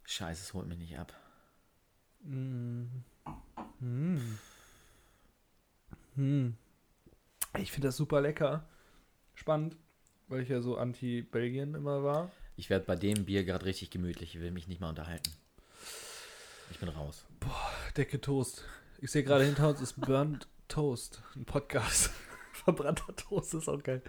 [0.05, 1.13] Scheiße, es holt mich nicht ab.
[2.23, 2.85] Mm.
[3.81, 4.39] Mm.
[6.15, 6.55] Mm.
[7.59, 8.65] Ich finde das super lecker.
[9.35, 9.77] Spannend,
[10.29, 12.31] weil ich ja so anti-Belgien immer war.
[12.57, 14.35] Ich werde bei dem Bier gerade richtig gemütlich.
[14.37, 15.31] Ich will mich nicht mal unterhalten.
[16.71, 17.25] Ich bin raus.
[17.97, 18.65] Decke Toast.
[19.01, 21.23] Ich sehe gerade hinter uns ist Burnt Toast.
[21.37, 22.11] Ein Podcast.
[22.53, 24.03] Verbrannter Toast ist auch geil.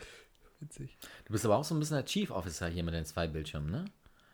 [0.60, 0.98] Witzig.
[1.26, 3.70] Du bist aber auch so ein bisschen der Chief Officer hier mit den zwei Bildschirmen,
[3.72, 3.86] ne?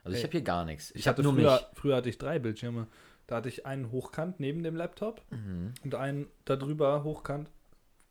[0.03, 0.91] Also ich Ey, habe hier gar nichts.
[0.91, 1.79] Ich, Ich habe nur früher, mich.
[1.79, 2.87] früher hatte ich drei Bildschirme.
[3.27, 5.73] Da hatte ich einen hochkant neben dem Laptop Mhm.
[5.83, 7.49] und einen darüber hochkant.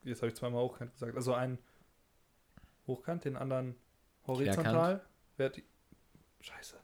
[0.02, 1.14] Jetzt habe ich zweimal hochkant gesagt.
[1.16, 1.58] Also einen
[2.90, 3.74] hochkant, den anderen
[4.26, 5.00] horizontal.
[5.36, 5.64] Verti
[6.40, 6.76] Scheiße.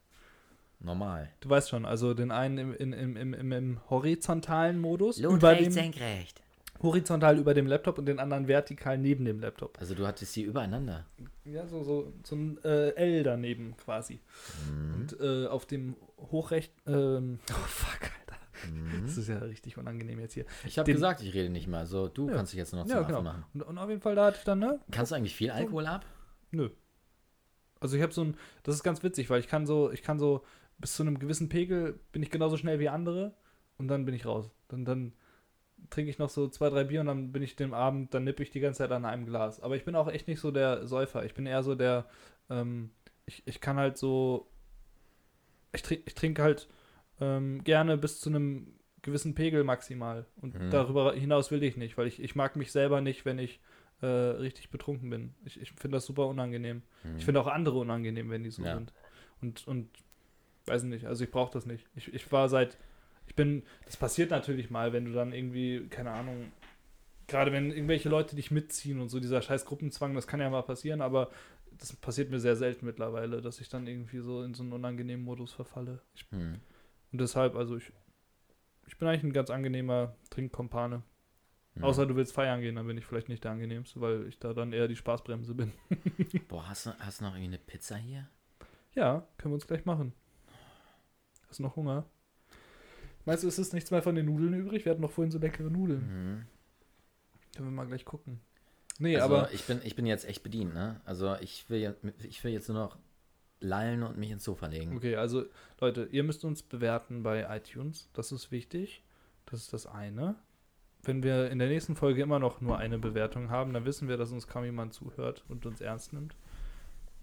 [0.81, 1.31] Normal.
[1.41, 5.73] Du weißt schon, also den einen im, im, im, im, im, horizontalen Modus, über dem,
[5.73, 6.43] senkrecht.
[6.83, 9.78] horizontal über dem Laptop und den anderen vertikal neben dem Laptop.
[9.81, 11.07] Also du hattest sie übereinander.
[11.45, 14.20] Ja, so, so, so ein äh, L daneben quasi.
[14.69, 14.95] Mhm.
[14.95, 15.97] Und äh, auf dem
[16.31, 16.73] hochrecht.
[16.87, 18.11] Ähm, oh fuck,
[18.67, 19.03] Alter.
[19.03, 19.23] Das Mhm.
[19.23, 20.45] ist ja richtig unangenehm jetzt hier.
[20.65, 21.81] Ich habe gesagt, ich rede nicht mehr.
[21.81, 22.35] Also du Ja.
[22.37, 23.19] kannst dich jetzt noch Ja, zum genau.
[23.19, 23.45] Affen machen.
[23.55, 24.81] Und, und auf jeden Fall da hatte ich dann, ne?
[24.91, 26.05] Kannst du eigentlich viel Alkohol ab?
[26.51, 26.71] Nö.
[27.81, 30.19] Also ich habe so ein, das ist ganz witzig, weil ich kann so, ich kann
[30.19, 30.43] so
[30.79, 33.35] bis zu einem gewissen Pegel bin ich genauso schnell wie andere
[33.79, 34.51] und dann bin ich raus.
[34.69, 35.13] Dann, dann
[35.91, 38.43] trinke ich noch so zwei, drei Bier und dann bin ich den Abend, dann nippe
[38.43, 39.61] ich die ganze Zeit an einem Glas.
[39.61, 41.25] Aber ich bin auch echt nicht so der Säufer.
[41.25, 42.07] Ich bin eher so der,
[42.51, 42.91] ähm,
[43.27, 44.49] ich, ich kann halt so,
[45.73, 46.69] ich, trink, ich trinke halt
[47.21, 50.27] ähm, gerne bis zu einem gewissen Pegel maximal.
[50.37, 50.71] Und Mhm.
[50.71, 53.61] darüber hinaus will ich nicht, weil ich, ich mag mich selber nicht, wenn ich
[54.03, 55.35] äh, richtig betrunken bin.
[55.45, 56.83] Ich, ich finde das super unangenehm.
[57.05, 57.17] Mhm.
[57.17, 58.75] Ich finde auch andere unangenehm, wenn die so Ja.
[58.75, 58.93] sind.
[59.41, 59.89] Und, und
[60.67, 61.87] weiß nicht, also ich brauche das nicht.
[61.95, 62.77] Ich, ich war seit,
[63.27, 66.51] ich bin, das passiert natürlich mal, wenn du dann irgendwie, keine Ahnung,
[67.29, 70.63] gerade wenn irgendwelche Leute dich mitziehen und so, dieser scheiß Gruppenzwang, das kann ja mal
[70.63, 71.31] passieren, aber
[71.79, 75.25] das passiert mir sehr selten mittlerweile, dass ich dann irgendwie so in so einen unangenehmen
[75.25, 76.01] Modus verfalle.
[76.15, 76.61] Ich, Mhm.
[77.17, 77.91] Und deshalb, also ich,
[78.87, 81.03] ich bin eigentlich ein ganz angenehmer Trinkkompane.
[81.75, 81.83] Mhm.
[81.83, 84.53] Außer du willst feiern gehen, dann bin ich vielleicht nicht der angenehmste, weil ich da
[84.53, 85.73] dann eher die Spaßbremse bin.
[86.49, 88.29] Boah, hast du, hast du noch irgendwie eine Pizza hier?
[88.95, 90.13] Ja, können wir uns gleich machen.
[91.49, 92.05] Hast du noch Hunger?
[93.25, 94.85] Meinst du, es ist nichts mehr von den Nudeln übrig?
[94.85, 96.03] Wir hatten noch vorhin so leckere Nudeln.
[96.03, 96.47] Mhm.
[97.57, 98.41] Können wir mal gleich gucken.
[98.99, 101.01] Nee, also aber ich bin, ich bin jetzt echt bedient, ne?
[101.07, 102.99] Also ich will, jetzt, ich will jetzt nur noch
[103.67, 104.97] lallen und mich ins Sofa legen.
[104.97, 105.45] okay, also
[105.81, 108.09] Leute, ihr müsst uns bewerten bei iTunes.
[108.15, 109.03] Das ist wichtig.
[109.47, 110.37] Das ist das eine.
[111.03, 114.17] Wenn wir in der nächsten Folge immer noch nur eine Bewertung haben, dann wissen wir,
[114.17, 116.35] dass uns kaum jemand zuhört und uns ernst nimmt.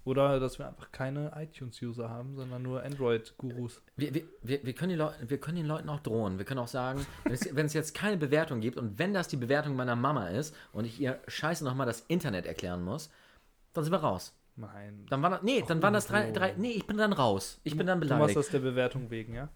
[0.05, 3.81] Oder dass wir einfach keine iTunes-User haben, sondern nur Android-Gurus.
[3.95, 6.37] Wir, wir, wir, wir, können die Leu- wir können den Leuten auch drohen.
[6.37, 9.29] Wir können auch sagen, wenn es, wenn es jetzt keine Bewertung gibt und wenn das
[9.29, 13.09] die Bewertung meiner Mama ist und ich ihr scheiße nochmal das Internet erklären muss,
[13.71, 14.33] dann sind wir raus.
[14.55, 15.05] Nein.
[15.09, 17.59] Dann waren das, nee, dann waren das drei, drei, nee, ich bin dann raus.
[17.63, 18.37] Ich bin dann Du machst beleidigt.
[18.37, 19.49] das der Bewertung wegen, ja?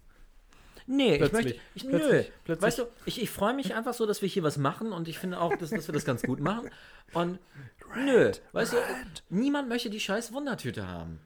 [0.86, 1.44] Nee, ich Plötzlich.
[1.44, 1.90] möchte, ich, nö.
[1.98, 2.32] Plötzlich.
[2.44, 2.66] Plötzlich.
[2.66, 5.18] Weißt du, ich, ich freue mich einfach so, dass wir hier was machen und ich
[5.18, 6.70] finde auch, dass, dass wir das ganz gut machen.
[7.12, 7.38] Und
[7.94, 8.76] nö, weißt du,
[9.28, 11.20] niemand möchte die scheiß Wundertüte haben.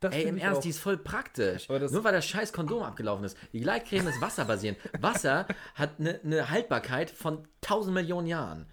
[0.00, 0.62] Das Ey, im ich Ernst, auch.
[0.62, 1.68] die ist voll praktisch.
[1.68, 3.36] Nur weil das scheiß Kondom abgelaufen ist.
[3.52, 4.78] Die Gleitcreme ist wasserbasierend.
[5.00, 8.66] Wasser hat eine ne Haltbarkeit von 1000 Millionen Jahren.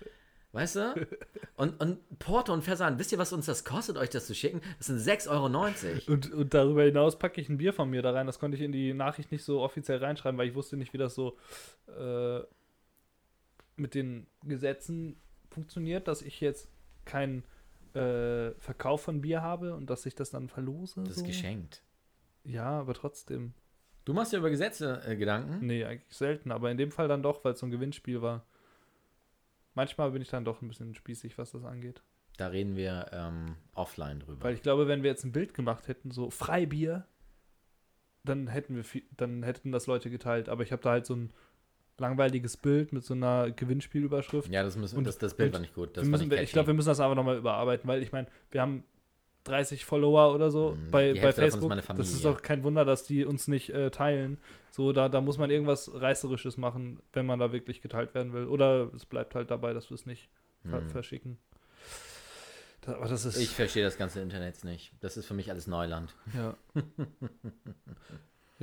[0.54, 1.08] Weißt du?
[1.56, 4.60] Und, und Porto und Versand, wisst ihr, was uns das kostet, euch das zu schicken?
[4.80, 6.12] Das sind 6,90 Euro.
[6.12, 8.26] Und, und darüber hinaus packe ich ein Bier von mir da rein.
[8.26, 10.98] Das konnte ich in die Nachricht nicht so offiziell reinschreiben, weil ich wusste nicht, wie
[10.98, 11.38] das so
[11.96, 12.40] äh,
[13.76, 15.22] mit den Gesetzen
[15.52, 16.70] funktioniert, dass ich jetzt
[17.06, 17.44] keinen
[17.94, 21.04] äh, Verkauf von Bier habe und dass ich das dann verlose.
[21.04, 21.22] Das so.
[21.22, 21.84] ist geschenkt.
[22.44, 23.54] Ja, aber trotzdem.
[24.06, 25.66] Du machst dir über Gesetze äh, Gedanken?
[25.66, 26.52] Nee, eigentlich selten.
[26.52, 28.44] Aber in dem Fall dann doch, weil es so ein Gewinnspiel war.
[29.76, 32.02] Manchmal bin ich dann doch ein bisschen spießig, was das angeht.
[32.38, 34.44] Da reden wir ähm, offline drüber.
[34.44, 37.06] Weil ich glaube, wenn wir jetzt ein Bild gemacht hätten, so Freibier,
[38.24, 40.50] dann hätten wir viel, dann hätten das Leute geteilt.
[40.50, 41.34] Aber ich habe da halt so ein
[42.00, 44.50] langweiliges Bild mit so einer Gewinnspielüberschrift.
[44.52, 45.95] ja, das, müssen, Und- das, das Bild und war nicht gut.
[45.95, 48.62] Das müssen, nicht ich glaube, wir müssen das aber nochmal überarbeiten, weil ich meine, wir
[48.62, 48.84] haben
[49.44, 51.70] 30 Follower oder so Mhm, bei, bei ist Facebook.
[51.70, 54.38] meine Das ist doch kein Wunder, dass die uns nicht äh, teilen.
[54.72, 58.45] So, da, da muss man irgendwas Reißerisches machen, wenn man da wirklich geteilt werden will.
[58.48, 60.30] Oder es bleibt halt dabei, dass wir es nicht
[60.70, 60.90] ver Hm.
[60.90, 61.38] verschicken.
[62.82, 63.38] Da, aber das ist.
[63.38, 64.94] Ich verstehe das ganze Internet nicht.
[65.02, 66.14] Das ist für mich alles Neuland.
[66.36, 66.56] Ja.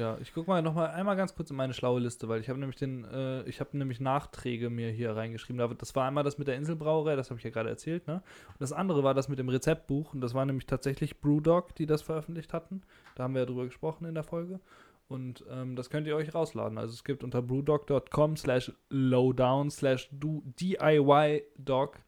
[0.00, 2.48] ja, ich gucke mal noch mal einmal ganz kurz in meine schlaue Liste, weil ich
[2.48, 5.58] habe nämlich den, äh, ich habe nämlich Nachträge mir hier reingeschrieben.
[5.58, 8.22] Da- Das war einmal das mit der Inselbrauerei, das habe ich ja gerade erzählt, ne?
[8.48, 11.86] Und das andere war das mit dem Rezeptbuch und das war nämlich tatsächlich Brewdog, die
[11.86, 12.82] das veröffentlicht hatten.
[13.14, 14.60] Da haben wir ja drüber gesprochen in der Folge.
[15.08, 16.78] Und ähm, das könnt ihr euch rausladen.
[16.78, 21.98] Also es gibt unter brewdog.com slash lowdown slash DIY-dog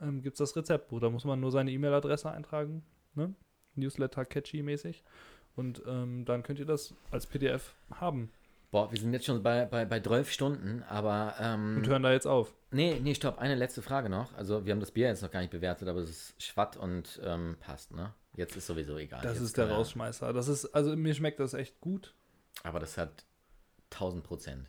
[0.00, 1.00] ähm, gibt es das Rezeptbuch.
[1.00, 2.82] Da muss man nur seine E-Mail-Adresse eintragen,
[3.14, 3.34] ne?
[3.74, 5.04] Newsletter catchy mäßig.
[5.58, 8.30] Und ähm, dann könnt ihr das als PDF haben
[8.70, 11.34] Boah, wir sind jetzt schon bei, bei, bei 12 Stunden, aber.
[11.40, 12.52] Ähm, und hören da jetzt auf.
[12.70, 13.38] nee, nee, stopp.
[13.38, 14.34] Eine letzte Frage noch.
[14.34, 17.18] Also, wir haben das Bier jetzt noch gar nicht bewertet, aber es ist Schwatt und
[17.24, 18.12] ähm, passt, ne?
[18.36, 19.22] Jetzt ist sowieso egal.
[19.22, 20.34] Das Jetzt ist der wir- Rausschmeißer.
[20.34, 22.14] Das ist, also mir schmeckt das echt gut.
[22.62, 23.24] Aber das hat
[23.90, 24.66] 1000 Prozent.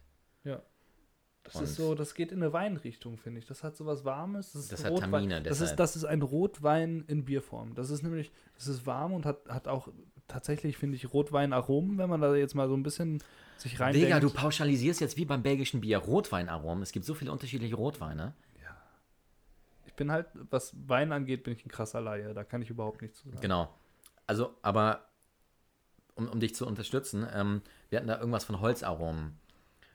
[1.51, 3.45] Das Und- ist so, das geht in eine Weinrichtung, finde ich.
[3.47, 4.53] Das hat so was Warmes.
[4.53, 5.43] Das, ist Das hat Rotwein.
[5.43, 7.73] Das, ist, das ist ein Rotwein in Bierform.
[7.73, 9.89] Das ist nämlich, das ist warm und hat, hat auch
[10.27, 13.23] tatsächlich, finde ich, Rotweinaromen, wenn man da jetzt mal so ein bisschen
[13.57, 16.83] sich rein Digga, du pauschalisierst jetzt wie beim belgischen Bier Rotweinaromen.
[16.83, 18.33] Es gibt so viele unterschiedliche Rotweine.
[19.87, 22.33] Ich bin halt, was Wein angeht, bin ich ein krasser Laie.
[22.33, 23.41] Da kann ich überhaupt nichts zu sagen.
[23.41, 23.73] Genau.
[24.27, 25.09] Also, aber
[26.15, 29.37] um, um dich zu unterstützen, ähm, wir hatten da irgendwas von Holzaromen.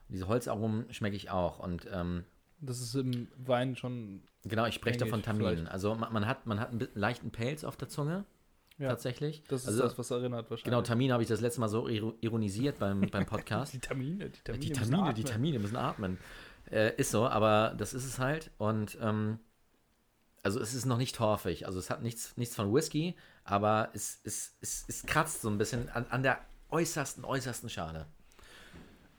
[0.09, 1.59] Diese Holzaromen schmecke ich auch.
[1.59, 2.25] Und ähm,
[2.61, 5.57] Das ist im Wein schon, genau, ich spreche da von Gängig, Taminen.
[5.57, 5.71] vielleicht.
[5.73, 8.25] Also man, man, hat, man hat einen leichten Pelz auf der Zunge,
[8.79, 9.45] ja, tatsächlich.
[9.49, 10.65] das ist also, das, was erinnert wahrscheinlich.
[10.65, 13.73] Genau, Tamine habe ich das letzte Mal so iro- ironisiert beim, beim Podcast.
[13.73, 15.25] Die Tamine, die Tamine, die Tamine, die.
[15.25, 16.19] Tamine müssen atmen.
[16.71, 18.51] Äh, ist so, aber das ist es halt.
[18.59, 19.39] Und ähm,
[20.43, 21.67] also es ist noch nicht torfig.
[21.67, 23.15] Also es hat nichts, nichts von Whisky,
[23.45, 26.39] aber es, es, es, es kratzt so ein bisschen an, an der
[26.71, 28.07] äußersten, äußersten Schale.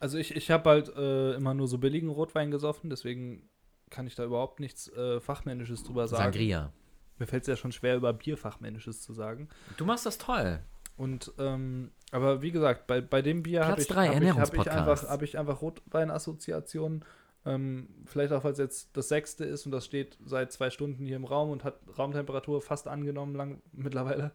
[0.06, 3.50] Also ich, ich habe halt äh, immer nur so billigen Rotwein gesoffen, deswegen
[3.90, 6.32] kann ich da überhaupt nichts äh, Fachmännisches drüber sagen.
[6.32, 6.72] Sangria.
[7.18, 9.50] Mir fällt es ja schon schwer, über Bierfachmännisches zu sagen.
[9.78, 10.60] Du machst das toll.
[10.96, 14.54] Und, ähm, aber wie gesagt, bei, bei dem Bier habe ich, drei, hab ich, hab
[14.54, 17.04] ich, einfach, hab ich einfach Rotweinassoziationen.
[17.48, 21.04] Ähm, vielleicht auch, weil es jetzt das sechste ist und das steht seit zwei Stunden
[21.04, 24.34] hier im Raum und hat Raumtemperatur fast angenommen lang mittlerweile.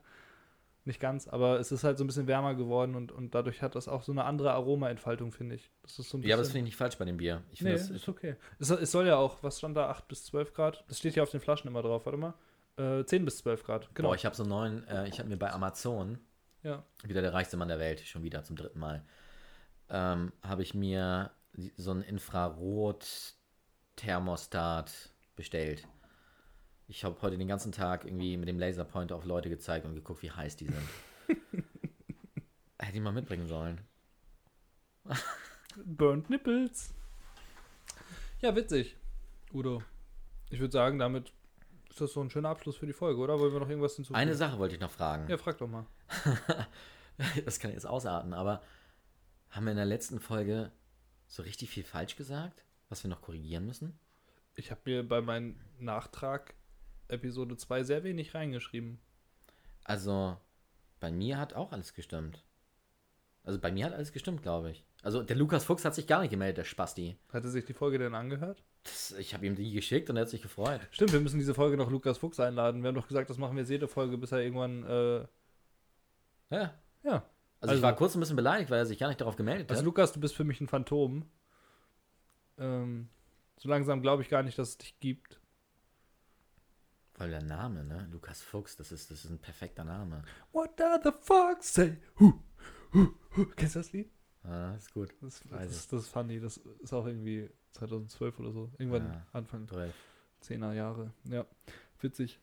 [0.86, 3.74] Nicht ganz, aber es ist halt so ein bisschen wärmer geworden und, und dadurch hat
[3.74, 5.70] das auch so eine andere Aromaentfaltung, finde ich.
[5.82, 7.42] Das ist so ein Ja, aber das bisschen- finde ich nicht falsch bei dem Bier.
[7.52, 8.36] Ich Nee, finde das, ist okay.
[8.58, 10.82] Es, es soll ja auch, was stand da, 8 bis 12 Grad?
[10.88, 12.32] Das steht ja auf den Flaschen immer drauf, warte mal.
[12.78, 14.08] Äh, 10 bis 12 Grad, genau.
[14.08, 16.18] Boah, ich habe so einen neuen, äh, ich habe mir bei Amazon,
[16.62, 16.82] ja.
[17.04, 19.04] wieder der reichste Mann der Welt, schon wieder zum dritten Mal,
[19.90, 21.30] ähm, habe ich mir
[21.76, 22.02] so einen
[23.96, 25.86] Infrarot-Thermostat bestellt.
[26.90, 30.24] Ich habe heute den ganzen Tag irgendwie mit dem Laserpointer auf Leute gezeigt und geguckt,
[30.24, 30.88] wie heiß die sind.
[32.80, 33.80] Hätte ich mal mitbringen sollen.
[35.84, 36.92] Burnt Nipples.
[38.40, 38.96] Ja, witzig.
[39.54, 39.84] Udo.
[40.50, 41.32] Ich würde sagen, damit
[41.88, 43.38] ist das so ein schöner Abschluss für die Folge, oder?
[43.38, 44.18] Wollen wir noch irgendwas hinzufügen?
[44.18, 45.28] Eine Sache wollte ich noch fragen.
[45.30, 45.86] Ja, frag doch mal.
[47.44, 48.62] Das kann jetzt ausarten, aber
[49.50, 50.72] haben wir in der letzten Folge
[51.28, 53.98] so richtig viel falsch gesagt, was wir noch korrigieren müssen?
[54.54, 56.54] Ich habe mir bei meinem Nachtrag
[57.10, 58.98] Episode 2 sehr wenig reingeschrieben.
[59.84, 60.36] Also,
[61.00, 62.44] bei mir hat auch alles gestimmt.
[63.42, 64.84] Also, bei mir hat alles gestimmt, glaube ich.
[65.02, 67.16] Also, der Lukas Fuchs hat sich gar nicht gemeldet, der Spasti.
[67.32, 68.62] Hatte sich die Folge denn angehört?
[68.82, 70.80] Das, ich habe ihm die geschickt und er hat sich gefreut.
[70.90, 72.82] Stimmt, wir müssen diese Folge noch Lukas Fuchs einladen.
[72.82, 75.26] Wir haben doch gesagt, das machen wir jede Folge, bis er irgendwann, äh,
[76.54, 76.74] Ja.
[77.02, 77.22] ja.
[77.62, 79.70] Also, ich Also- war kurz ein bisschen beleidigt, weil er sich gar nicht darauf gemeldet
[79.70, 79.84] Also hat.
[79.86, 81.24] Lukas, du bist für mich ein Phantom.
[82.58, 83.08] Ähm,
[83.58, 85.39] so langsam glaube ich gar nicht, dass es dich gibt.
[87.20, 88.08] Weil der Name, ne?
[88.10, 90.22] Lukas Fuchs, das ist, das ist ein perfekter Name.
[90.52, 91.98] What does the fuck say?
[92.18, 92.32] Huh,
[92.94, 93.46] huh, huh.
[93.56, 94.10] Kennst du das Lied?
[94.42, 95.10] Ah, ist gut.
[95.20, 96.40] Das, Weiß das, das ist funny.
[96.40, 98.70] Das ist auch irgendwie 2012 oder so.
[98.78, 99.26] Irgendwann Ja.
[99.32, 99.92] Anfang Toll.
[100.42, 101.12] 10er Jahre.
[101.24, 101.44] Ja,
[102.00, 102.40] witzig.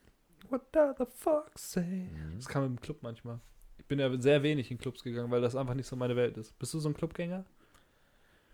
[0.49, 1.82] What does the fuck say?
[2.12, 2.36] Mhm.
[2.36, 3.40] Das kam im Club manchmal.
[3.80, 6.38] Ich bin ja sehr wenig in Clubs gegangen, weil das einfach nicht so meine Welt
[6.38, 6.58] ist.
[6.60, 7.45] Bist du so ein Clubgänger?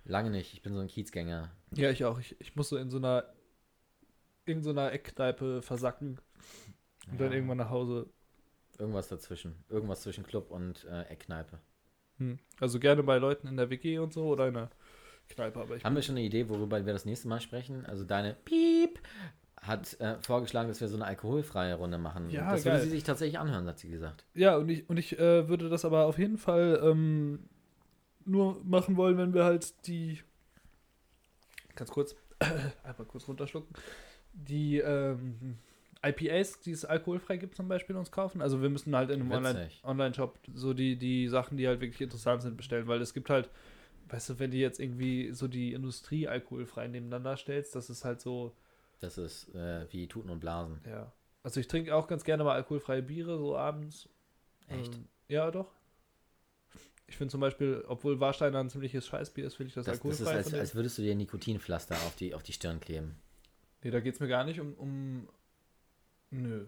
[0.05, 1.51] Lange nicht, ich bin so ein Kiezgänger.
[1.75, 2.19] Ja, ich auch.
[2.19, 3.25] Ich, ich muss so in so einer
[4.45, 6.19] in so Eckkneipe versacken
[7.09, 7.35] und dann Ja.
[7.35, 8.07] irgendwann nach Hause.
[8.77, 9.55] Irgendwas dazwischen.
[9.69, 11.59] Irgendwas zwischen Club und äh, Eckkneipe.
[12.17, 12.39] Hm.
[12.59, 14.69] Also gerne bei Leuten in der WG und so oder in einer
[15.29, 17.85] Kneipe, aber ich Haben wir schon eine Idee, worüber wir das nächste Mal sprechen?
[17.85, 18.99] Also deine Piep
[19.61, 22.29] hat äh, vorgeschlagen, dass wir so eine alkoholfreie Runde machen.
[22.29, 22.73] Ja, das geil.
[22.73, 24.25] würde sie sich tatsächlich anhören, hat sie gesagt.
[24.33, 27.47] Ja, und ich, und ich äh, würde das aber auf jeden Fall ähm,
[28.25, 30.19] nur machen wollen, wenn wir halt die.
[31.75, 32.15] Ganz kurz.
[32.83, 33.73] einfach kurz runterschlucken.
[34.33, 35.57] Die ähm,
[36.03, 38.41] IPAs, die es alkoholfrei gibt, zum Beispiel uns kaufen.
[38.41, 39.69] Also wir müssen halt in einem Online-.
[39.83, 43.49] Online-Shop so die, die Sachen, die halt wirklich interessant sind, bestellen, weil es gibt halt,
[44.09, 48.19] weißt du, wenn du jetzt irgendwie so die Industrie alkoholfrei nebeneinander stellst, das ist halt
[48.21, 48.53] so,
[48.99, 50.79] Das ist äh, wie Tuten und Blasen.
[50.85, 51.11] ja.
[51.45, 54.07] Also ich trinke auch ganz gerne mal alkoholfreie Biere, so abends.
[54.69, 54.95] Echt?
[54.95, 55.69] Ähm, ja, doch.
[57.05, 60.21] Ich finde zum Beispiel, obwohl Warsteiner ein ziemliches Scheißbier ist, finde ich das, Das, das
[60.21, 60.37] ist, alkoholfrei.
[60.37, 63.15] als, als würdest du dir Nikotinpflaster auf die, auf die Stirn kleben.
[63.83, 65.29] Nee, da geht es mir gar nicht um, um.
[66.31, 66.65] Nö.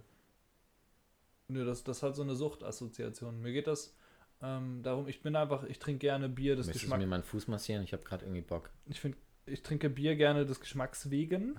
[1.47, 3.41] Nö, das, das hat so eine Suchtassoziation.
[3.41, 3.95] Mir geht das
[4.41, 6.99] ähm, darum, ich bin einfach, ich trinke gerne Bier des du Geschmacks.
[7.01, 7.83] mir meinen Fuß massieren?
[7.83, 8.69] Ich habe gerade irgendwie Bock.
[8.87, 11.55] Ich finde, ich trinke Bier gerne des Geschmacks wegen.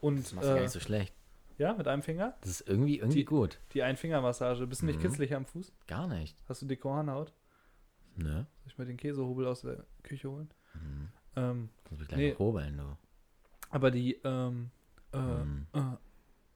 [0.00, 1.12] Und Das machst du gar äh, nicht so schlecht.
[1.58, 2.36] ja, mit einem Finger.
[2.40, 3.58] Das ist irgendwie, irgendwie die- gut.
[3.72, 4.66] Die Einfingermassage.
[4.66, 5.02] Bist du nicht Mhm.
[5.02, 5.72] kitzlig am Fuß?
[5.86, 6.36] Gar nicht.
[6.48, 7.32] Hast du dicke Hornhaut?
[8.16, 8.32] Nö.
[8.32, 10.50] Soll ich mir den Käsehobel aus der Küche holen?
[10.74, 11.08] Mhm.
[11.36, 12.36] Ähm, Kannst mich gleich Nee.
[12.38, 12.96] hobeln, du.
[13.70, 14.70] aber die, ähm,
[15.12, 15.66] äh, Mhm.
[15.72, 15.96] äh,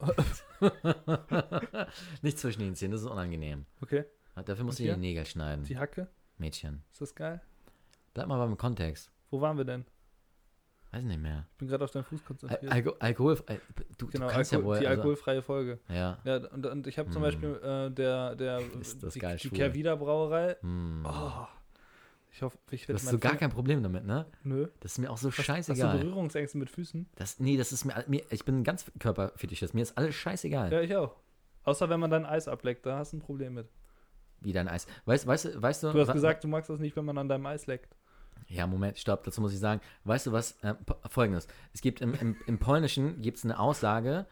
[2.23, 3.66] nicht zwischen den Zähnen, das ist unangenehm.
[3.81, 4.05] okay.
[4.47, 5.65] Dafür musst du dir die Nägel schneiden.
[5.65, 6.09] Die Hacke,
[6.39, 6.83] Mädchen.
[6.91, 7.43] ist das geil?
[8.15, 9.11] Bleib mal beim Kontext.
[9.31, 9.85] Wo waren wir denn?
[10.91, 11.47] Weiß nicht mehr.
[11.53, 12.73] Ich bin gerade auf deinen Fuß Al konzentriert.
[12.73, 13.43] Alko Alkohol.
[13.47, 13.61] Al
[13.99, 14.81] du, genau, du kannst Alkohol, ja wohl.
[14.81, 15.81] die also, alkoholfreie Folge.
[15.89, 16.19] ja.
[16.24, 17.24] Ja, und, und ich habe zum Mm.
[17.24, 19.49] Beispiel äh, der, der Ist das die, geil die.
[19.51, 20.57] Kehrwieder Brauerei.
[20.61, 21.07] Hm.
[21.07, 21.47] Oh,
[22.33, 24.27] ich hoffe, ich du werde hast so gar kein Problem damit, ne?
[24.43, 24.69] Nö.
[24.81, 25.99] Das ist mir auch so Hast, hast du scheißegal.
[25.99, 27.07] Berührungsängste mit Füßen?
[27.17, 28.23] Das, nee, das ist mir, mir.
[28.31, 29.75] Ich bin ein ganz Körperfetischist.
[29.75, 30.73] Mir ist alles scheißegal.
[30.73, 31.15] Ja, ich auch.
[31.65, 33.69] Außer wenn man dann Eis ableckt, da hast du ein Problem mit.
[34.41, 34.87] Wie dein Eis.
[35.05, 35.93] Weißt, weißt, du- weißt du.
[35.93, 37.95] Du hast gesagt, du magst das nicht, wenn man an deinem Eis leckt.
[38.49, 40.75] Ja, Moment, stopp, dazu muss ich sagen, weißt du was, äh,
[41.09, 44.27] folgendes, es gibt im, im, im Polnischen gibt es eine Aussage,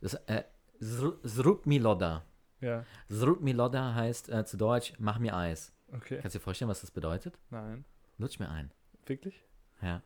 [0.00, 0.42] das, äh,
[0.80, 2.24] zr- zrób mi loda.
[2.60, 5.72] Ja, Zrób mi loda heißt äh, zu Deutsch, mach mir Eis.
[5.92, 6.18] Okay.
[6.20, 7.38] Kannst du dir vorstellen, was das bedeutet?
[7.50, 7.84] Nein.
[8.18, 8.70] Lutsch mir ein.
[9.06, 9.42] Wirklich?
[9.80, 10.02] Ja,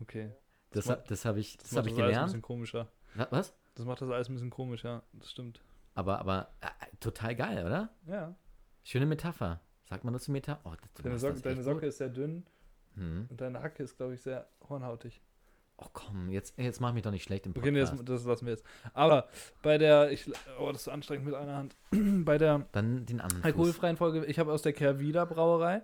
[0.00, 0.32] Okay.
[0.72, 2.26] das, macht- hab- das habe ich, das macht hab ich alles ein gelernt.
[2.26, 2.88] bisschen komischer.
[3.14, 3.54] Wa- Was?
[3.76, 5.02] Das macht das alles ein bisschen komisch, ja.
[5.12, 5.62] Das stimmt.
[5.94, 6.68] Aber, aber äh,
[7.00, 7.90] total geil, oder?
[8.06, 8.34] Ja.
[8.82, 9.60] Schöne Metapher.
[9.84, 10.60] Sagt man dazu Metapher?
[10.64, 12.44] Oh, das, Deine, Socke, das deine Socke ist sehr dünn
[12.94, 13.26] Hm.
[13.30, 15.20] und deine Hacke ist, glaube ich, sehr hornhautig.
[15.76, 17.92] Oh komm, jetzt, jetzt mach mich doch nicht schlecht im Okay, Podcast.
[17.94, 18.64] das, das lassen wir jetzt.
[18.92, 19.28] Aber
[19.62, 20.30] bei der, ich,
[20.60, 21.76] oh, das ist so anstrengend mit einer Hand.
[22.24, 25.82] bei der Dann den anderen alkoholfreien Folge, ich habe aus der Kehrwieder Brauerei,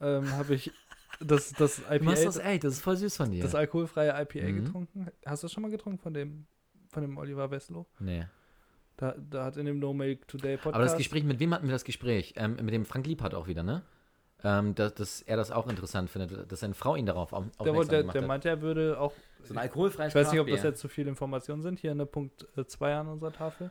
[0.00, 0.72] ähm, habe ich
[1.20, 3.54] das, das Du IPA, machst das, das, ey, das ist voll süß von dir.
[3.54, 4.64] alkoholfreie IPA Mhm.
[4.64, 5.06] getrunken.
[5.24, 6.46] Hast du das schon mal getrunken von dem,
[6.88, 7.86] von dem Oliver Wesslow?
[8.00, 8.26] nee.
[8.96, 10.74] Da, da hat in dem No Milk Today Podcast.
[10.74, 12.34] Aber das Gespräch, mit wem hatten wir das Gespräch?
[12.36, 13.82] Ähm, mit dem Frank Liebhardt auch wieder, ne?
[14.44, 17.64] Ähm, dass, dass er das auch interessant findet, dass seine Frau ihn darauf au- aufmerksam
[17.74, 18.28] der, der, gemacht der hat.
[18.28, 19.12] meinte, er würde auch.
[19.42, 21.80] so ein alkoholfreies Ich weiß nicht, ob das jetzt zu viele Informationen sind.
[21.80, 23.70] Hier in der Punkt 2 an unserer Tafel.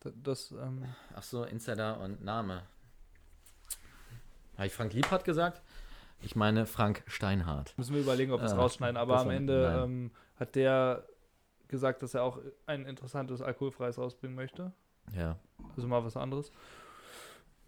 [0.00, 0.84] Das, ähm,
[1.14, 2.62] Ach so, Insider und Name.
[4.56, 5.62] Habe ich Frank Liebhardt gesagt?
[6.20, 7.74] Ich meine Frank Steinhardt.
[7.78, 8.96] müssen wir überlegen, ob wir es Ah, rausschneiden.
[8.96, 11.04] Aber am Ende ähm, hat der
[11.68, 14.72] gesagt, dass er auch ein interessantes alkoholfreies rausbringen möchte.
[15.16, 15.36] Ja.
[15.76, 16.52] Also mal was anderes.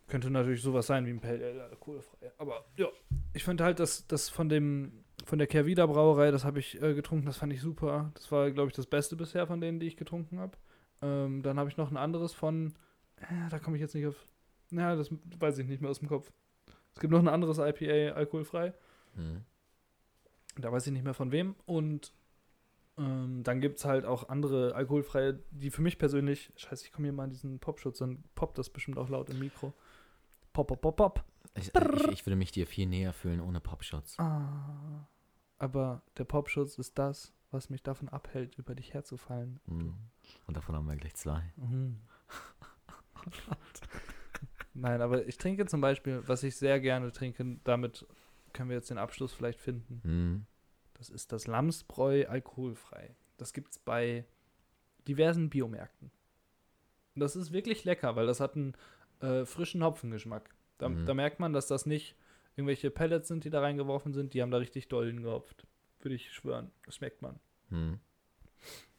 [0.06, 2.32] Könnte natürlich sowas sein wie ein Pale Ale alkoholfrei.
[2.38, 2.88] Aber ja,
[3.32, 6.94] ich fand halt, dass das von dem von der Kehrwieder Brauerei, das habe ich äh,
[6.94, 8.10] getrunken, das fand ich super.
[8.14, 10.56] Das war, glaube ich, das Beste bisher von denen, die ich getrunken habe.
[11.00, 12.74] Ähm, dann habe ich noch ein anderes von,
[13.16, 14.26] äh, da komme ich jetzt nicht auf,
[14.70, 16.30] na, das weiß ich nicht mehr aus dem Kopf.
[16.94, 18.74] Es gibt noch ein anderes IPA alkoholfrei.
[19.14, 19.42] Hm.
[20.56, 21.56] Da weiß ich nicht mehr von wem.
[21.66, 22.12] Und
[22.96, 27.06] ähm, dann gibt es halt auch andere alkoholfreie, die für mich persönlich, scheiße, ich komme
[27.06, 29.72] hier mal an diesen Popschutz, dann poppt das bestimmt auch laut im Mikro.
[30.54, 31.24] Pop, pop, pop, pop.
[31.56, 34.18] Ich, ich, ich würde mich dir viel näher fühlen ohne Popschutz.
[34.18, 35.06] Ah.
[35.58, 39.60] Aber der Popschutz ist das, was mich davon abhält, über dich herzufallen.
[39.66, 39.94] Hm.
[40.46, 41.52] Und davon haben wir gleich zwei.
[41.56, 42.00] Mhm.
[44.74, 48.06] Nein, aber ich trinke zum Beispiel, was ich sehr gerne trinke, damit
[48.52, 50.00] können wir jetzt den Abschluss vielleicht finden.
[50.04, 50.46] Hm.
[50.94, 53.16] Das ist das Lamsbräu alkoholfrei.
[53.38, 54.24] Das gibt es bei
[55.08, 56.12] diversen Biomärkten.
[57.14, 58.76] Und das ist wirklich lecker, weil das hat einen
[59.20, 60.50] äh, frischen Hopfengeschmack.
[60.78, 61.06] Da, Mhm.
[61.06, 62.16] da merkt man, dass das nicht
[62.56, 64.34] irgendwelche Pellets sind, die da reingeworfen sind.
[64.34, 65.66] Die haben da richtig dollen gehopft.
[66.00, 66.70] Würde ich schwören.
[66.84, 67.38] Das schmeckt man.
[67.70, 67.98] Hm.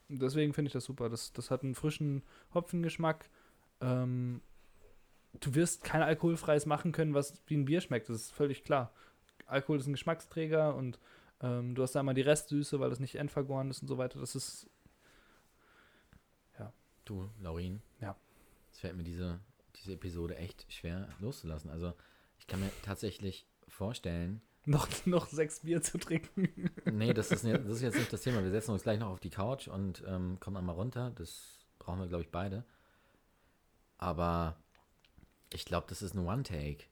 [0.10, 1.10] Und deswegen finde ich das super.
[1.10, 2.24] Das, das hat einen frischen
[2.54, 3.30] Hopfengeschmack.
[3.82, 4.42] Ähm,
[5.40, 8.10] du wirst kein alkoholfreies machen können, was wie ein Bier schmeckt.
[8.10, 8.94] Das ist völlig klar.
[9.46, 11.00] Alkohol ist ein Geschmacksträger und
[11.42, 14.20] ähm, du hast da einmal die Restsüße, weil das nicht endvergoren ist und so weiter.
[14.20, 14.70] Das ist
[17.06, 17.84] Du, Laurin.
[18.02, 18.16] Ja.
[18.72, 19.40] Es fällt mir diese,
[19.86, 21.70] diese Episode echt schwer loszulassen.
[21.70, 21.94] Also,
[22.40, 26.72] ich kann mir tatsächlich vorstellen, noch, noch sechs Bier zu trinken.
[26.86, 28.44] Nee, das ist, das ist jetzt nicht das Thema.
[28.44, 31.12] Wir setzen uns gleich noch auf die Couch und ähm, kommen einmal runter.
[31.16, 32.66] Das brauchen wir, glaube ich, beide.
[33.98, 34.58] Aber
[35.54, 36.86] ich glaube, das ist ein One-Take.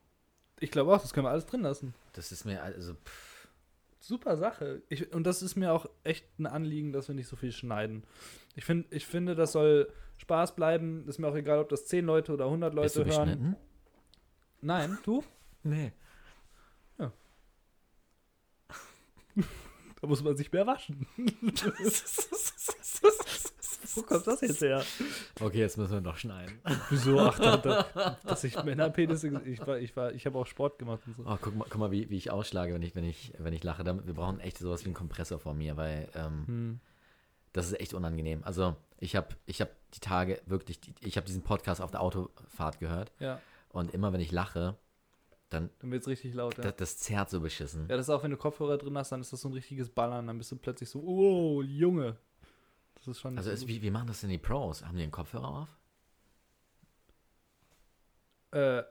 [0.60, 1.94] Ich glaube auch, das können wir alles drin lassen.
[2.12, 3.33] Das ist mir, also, pff,
[4.06, 4.82] Super Sache.
[4.90, 8.04] Ich, und das ist mir auch echt ein Anliegen, dass wir nicht so viel schneiden.
[8.54, 11.08] Ich, find, ich finde, das soll Spaß bleiben.
[11.08, 13.28] Ist mir auch egal, ob das 10 Leute oder 100 bist Leute du hören.
[13.28, 13.56] geschnitten?
[14.60, 15.24] Nein, du?
[15.66, 15.92] Nee.
[20.02, 21.06] Da muss man sich mehr waschen.
[23.94, 24.82] Wo kommt das jetzt her?
[25.40, 26.60] Okay, jetzt müssen wir noch schneiden.
[26.90, 27.18] Wieso?
[27.20, 29.28] Ach, da, da, dass ich Männerpenisse.
[29.44, 31.22] Ich war, ich war, ich habe auch Sport gemacht und so.
[31.26, 33.62] Oh, guck mal, guck mal wie, wie ich ausschlage, wenn ich, wenn ich, wenn ich
[33.64, 33.84] lache.
[33.84, 36.80] Wir brauchen echt sowas wie einen Kompressor vor mir, weil ähm, Hm.
[37.52, 38.42] das ist echt unangenehm.
[38.44, 42.78] Also ich habe ich hab die Tage wirklich, ich habe diesen Podcast auf der Autofahrt
[42.80, 44.76] gehört Ja, und immer wenn ich lache,
[45.50, 46.56] dann dann wird es richtig laut.
[46.56, 46.64] Ja.
[46.64, 47.82] das, das zerrt so beschissen.
[47.88, 49.88] ja, das ist auch, wenn du Kopfhörer drin hast, dann ist das so ein richtiges
[49.90, 50.26] Ballern.
[50.26, 52.16] Dann bist du plötzlich so, oh, Junge.
[53.04, 53.36] Das ist schon.
[53.36, 54.84] Also ist, wie, wie machen das denn die Pros?
[54.84, 55.68] Haben die einen Kopfhörer auf?
[58.52, 58.82] äh,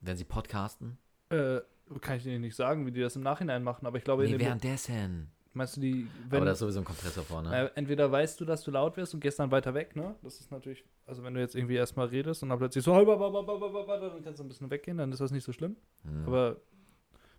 [0.00, 0.98] Wenn sie podcasten?
[1.30, 1.60] äh,
[2.00, 4.38] kann ich dir nicht sagen, wie die das im Nachhinein machen, aber ich glaube, Nee,
[4.38, 5.30] währenddessen.
[5.54, 7.56] meinst du, die, wenn, Aber da ist sowieso ein Kompressor vorne.
[7.56, 10.14] Äh, entweder weißt du, dass du laut wirst und gehst dann weiter weg, ne?
[10.22, 14.22] Das ist natürlich, also wenn du jetzt irgendwie erstmal redest und dann plötzlich so, dann
[14.24, 15.76] kannst du ein bisschen weggehen, dann ist das nicht so schlimm.
[16.02, 16.26] Hm.
[16.26, 16.60] Aber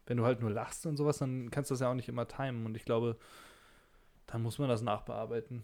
[0.06, 2.28] wenn du halt nur lachst und sowas, dann kannst du das ja auch nicht immer
[2.28, 3.18] timen und ich glaube,
[4.26, 5.64] dann muss man das nachbearbeiten.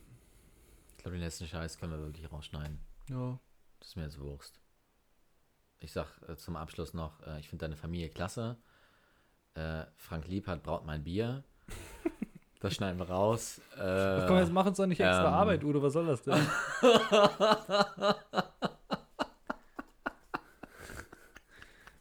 [1.03, 2.79] Ich glaube, den letzten Scheiß können wir wirklich rausschneiden.
[3.09, 3.37] Ja.
[3.79, 4.61] Das ist mir jetzt Wurst.
[5.81, 8.55] Ich sag äh, zum Abschluss noch, äh, ich finde deine Familie klasse.
[9.53, 11.43] Äh, Frank Liebhardt braut mein Bier.
[12.61, 13.59] Das schneiden wir raus.
[13.75, 15.33] Äh, Komm, jetzt mach uns doch nicht extra ähm.
[15.33, 16.35] Arbeit, Udo, was soll das denn?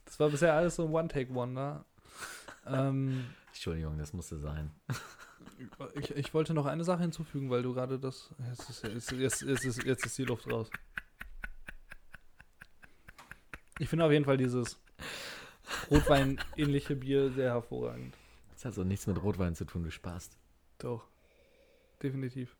[0.04, 1.84] das war bisher alles so ein One-Take-Wonder.
[2.64, 4.70] Ähm, Entschuldigung, das musste sein.
[5.94, 8.34] Ich, ich wollte noch eine Sache hinzufügen, weil du gerade das.
[8.48, 10.70] Jetzt ist, jetzt, jetzt, jetzt, ist, jetzt ist die Luft raus.
[13.78, 14.78] Ich finde auf jeden Fall dieses
[15.90, 18.16] Rotwein-ähnliche Bier sehr hervorragend.
[18.54, 20.30] Das hat so nichts mit Rotwein zu tun, du Spaß.
[20.78, 21.06] Doch.
[22.02, 22.56] Definitiv.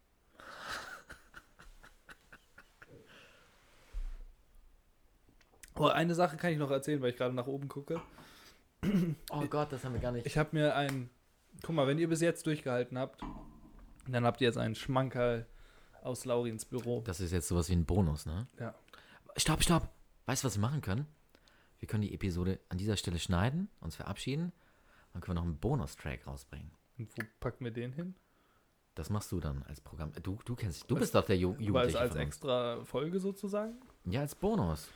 [5.74, 8.00] Oh, eine Sache kann ich noch erzählen, weil ich gerade nach oben gucke.
[9.30, 10.26] Oh Gott, das haben wir gar nicht.
[10.26, 11.08] Ich habe mir ein.
[11.62, 13.20] Guck mal, wenn ihr bis jetzt durchgehalten habt,
[14.08, 15.46] dann habt ihr jetzt einen Schmankerl
[16.02, 17.02] aus Laurins Büro.
[17.02, 18.48] Das ist jetzt sowas wie ein Bonus, ne?
[18.58, 18.74] Ja.
[19.36, 19.88] Stopp, stopp.
[20.26, 21.06] Weißt du, was wir machen können?
[21.78, 24.52] Wir können die Episode an dieser Stelle schneiden, uns verabschieden.
[25.12, 26.70] Dann können wir noch einen Bonustrack rausbringen.
[26.98, 28.14] Und wo packen wir den hin?
[28.94, 30.12] Das machst du dann als Programm.
[30.22, 32.20] Du, du kennst, du bist doch der Ju Jugendliche als uns.
[32.20, 33.80] extra Folge sozusagen?
[34.04, 34.88] Ja, als Bonus.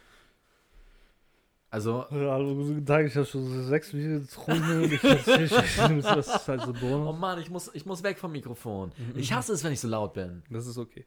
[1.71, 4.85] Also, Ja, hallo, guten Tag, ich habe schon sechs Bier getrunken.
[4.85, 7.13] Ich, ich, ich, das ist halt so oh.
[7.13, 8.93] Mann, ich muss, ich muss weg vom Mikrofon.
[8.97, 9.19] Mhm.
[9.19, 10.43] Ich hasse es, wenn ich so laut bin.
[10.49, 11.07] Das ist okay.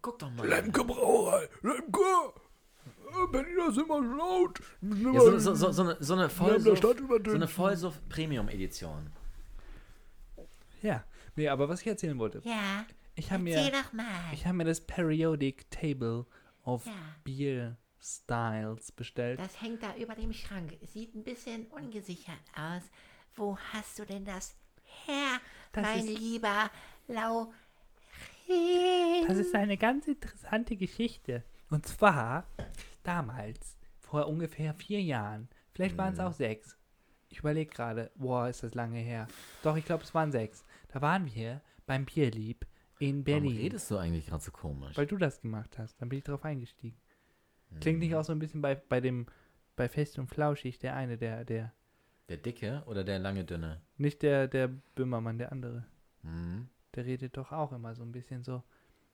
[0.00, 0.46] Guck doch mal.
[0.72, 2.00] Brauerei, Lemke!
[3.30, 4.58] Berlin ist immer laut.
[4.80, 7.36] Ja, so, so, so, so eine, so eine Vollsuff, so überdünnt.
[7.36, 9.10] eine Vollsuff Premium Edition.
[10.82, 11.04] Ja,
[11.36, 12.40] nee, aber was ich erzählen wollte.
[12.44, 12.84] Ja,
[13.14, 13.70] Ich habe mir,
[14.32, 16.26] ich hab mir das Periodic Table
[16.64, 16.92] of Ja.
[17.22, 19.38] Beer Styles bestellt.
[19.38, 20.76] Das hängt da über dem Schrank.
[20.82, 22.82] Sieht ein bisschen ungesichert aus.
[23.34, 24.56] Wo hast du denn das
[25.06, 25.40] her,
[25.72, 26.70] Das mein ist- lieber
[27.08, 27.52] Lau?
[29.26, 31.42] Das ist eine ganz interessante Geschichte.
[31.70, 32.46] Und zwar
[33.02, 36.76] damals, vor ungefähr vier Jahren, vielleicht waren es auch sechs.
[37.30, 39.26] Ich überlege gerade, boah, ist das lange her.
[39.62, 40.64] Doch, ich glaube, es waren sechs.
[40.88, 42.66] Da waren wir beim Bierlieb
[42.98, 43.56] in Warum Berlin.
[43.56, 44.96] redest du eigentlich gerade so komisch?
[44.98, 45.96] Weil du das gemacht hast.
[46.02, 46.98] Dann bin ich drauf eingestiegen.
[47.80, 49.26] Klingt nicht auch so ein bisschen bei, bei dem,
[49.76, 51.72] bei Fest und Flauschig, der eine, der, der,
[52.28, 53.80] Der dicke oder der lange dünne?
[53.96, 55.84] nicht der, der Böhmermann, der andere.
[56.22, 56.68] Hm.
[56.94, 58.62] Der redet doch auch immer so ein bisschen so.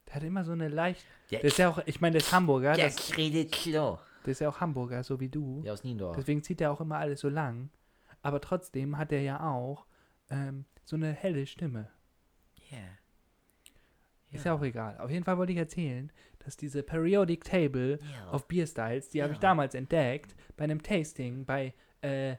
[0.09, 1.05] Der hat immer so eine leicht.
[1.31, 2.73] Der, Der ist ja auch, ich meine, der ist Hamburger.
[2.75, 4.03] Der Das, redet klar.
[4.25, 5.63] der ist ja auch Hamburger, so wie du.
[5.65, 6.17] ja, aus Niendorf.
[6.17, 7.71] Deswegen zieht er auch immer alles so lang.
[8.23, 9.87] Aber trotzdem hat er ja auch
[10.31, 11.89] ähm, so eine helle Stimme.
[12.71, 12.79] Ja.
[14.31, 14.99] Ist ja auch egal.
[14.99, 16.11] Auf jeden Fall wollte ich erzählen,
[16.49, 18.33] dass diese Periodic Table Ja.
[18.33, 19.43] of Beer Styles, die habe ich Ja.
[19.43, 22.37] damals entdeckt bei einem Tasting, bei, äh,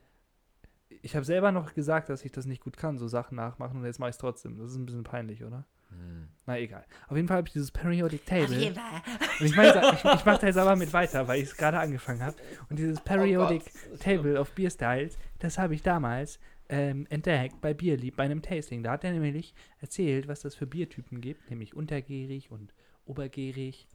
[1.03, 3.85] ich habe selber noch gesagt, dass ich das nicht gut kann, so Sachen nachmachen und
[3.85, 4.57] jetzt mache ich es trotzdem.
[4.57, 5.67] Das ist ein bisschen peinlich, oder?
[5.89, 6.27] Hm.
[6.47, 6.85] Na egal.
[7.07, 8.57] Auf jeden Fall habe ich dieses Periodic Auf Table.
[8.59, 9.01] jeden Fall.
[9.39, 11.77] Und ich, meine, ich, ich mache da jetzt aber mit weiter, weil ich es gerade
[11.79, 12.35] angefangen habe.
[12.71, 13.63] Und dieses Periodic
[13.99, 18.81] Table of Beer Styles, das habe ich damals ähm, entdeckt bei Bierlieb, bei einem Tasting.
[18.81, 22.73] Da hat er nämlich erzählt, was das für Biertypen gibt, nämlich untergärig und
[23.05, 23.87] obergärig.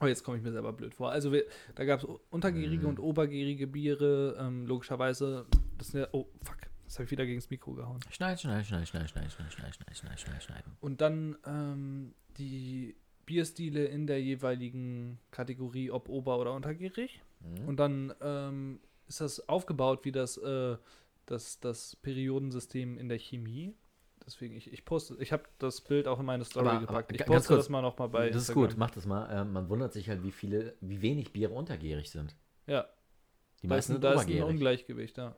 [0.00, 1.10] Oh, jetzt komme ich mir selber blöd vor.
[1.10, 1.44] Also wir,
[1.74, 2.88] da gab es untergärige Mhm.
[2.88, 5.46] und obergärige Biere, ähm, logischerweise.
[5.78, 6.58] Das sind ja, oh, fuck.
[6.84, 7.98] Das habe ich wieder gegen das Mikro gehauen.
[8.10, 10.72] Schneiden, schneiden, schneiden, schneiden, schneiden, schneiden, schneiden, schneiden, schneiden, schneiden, schneiden.
[10.80, 12.94] Und dann ähm, die
[13.24, 17.20] Bierstile in der jeweiligen Kategorie, ob ober- oder untergierig.
[17.40, 17.68] Mhm.
[17.68, 20.76] Und dann ähm, ist das aufgebaut wie das, äh,
[21.26, 23.74] das, das Periodensystem in der Chemie.
[24.26, 27.10] Deswegen, ich, ich poste, ich habe das Bild auch in meine Story Aber- gepackt.
[27.10, 28.68] aber Ich poste kurz, das mal noch mal bei das ist Instagram.
[28.70, 29.28] gut, mach das mal.
[29.42, 32.34] Ähm, man wundert sich halt, wie viele, wie wenig Biere untergierig sind.
[32.66, 32.86] Ja,
[33.62, 34.42] Die ist, meisten ein- sind da ist ein.
[34.42, 35.36] Ungleichgewicht, ja.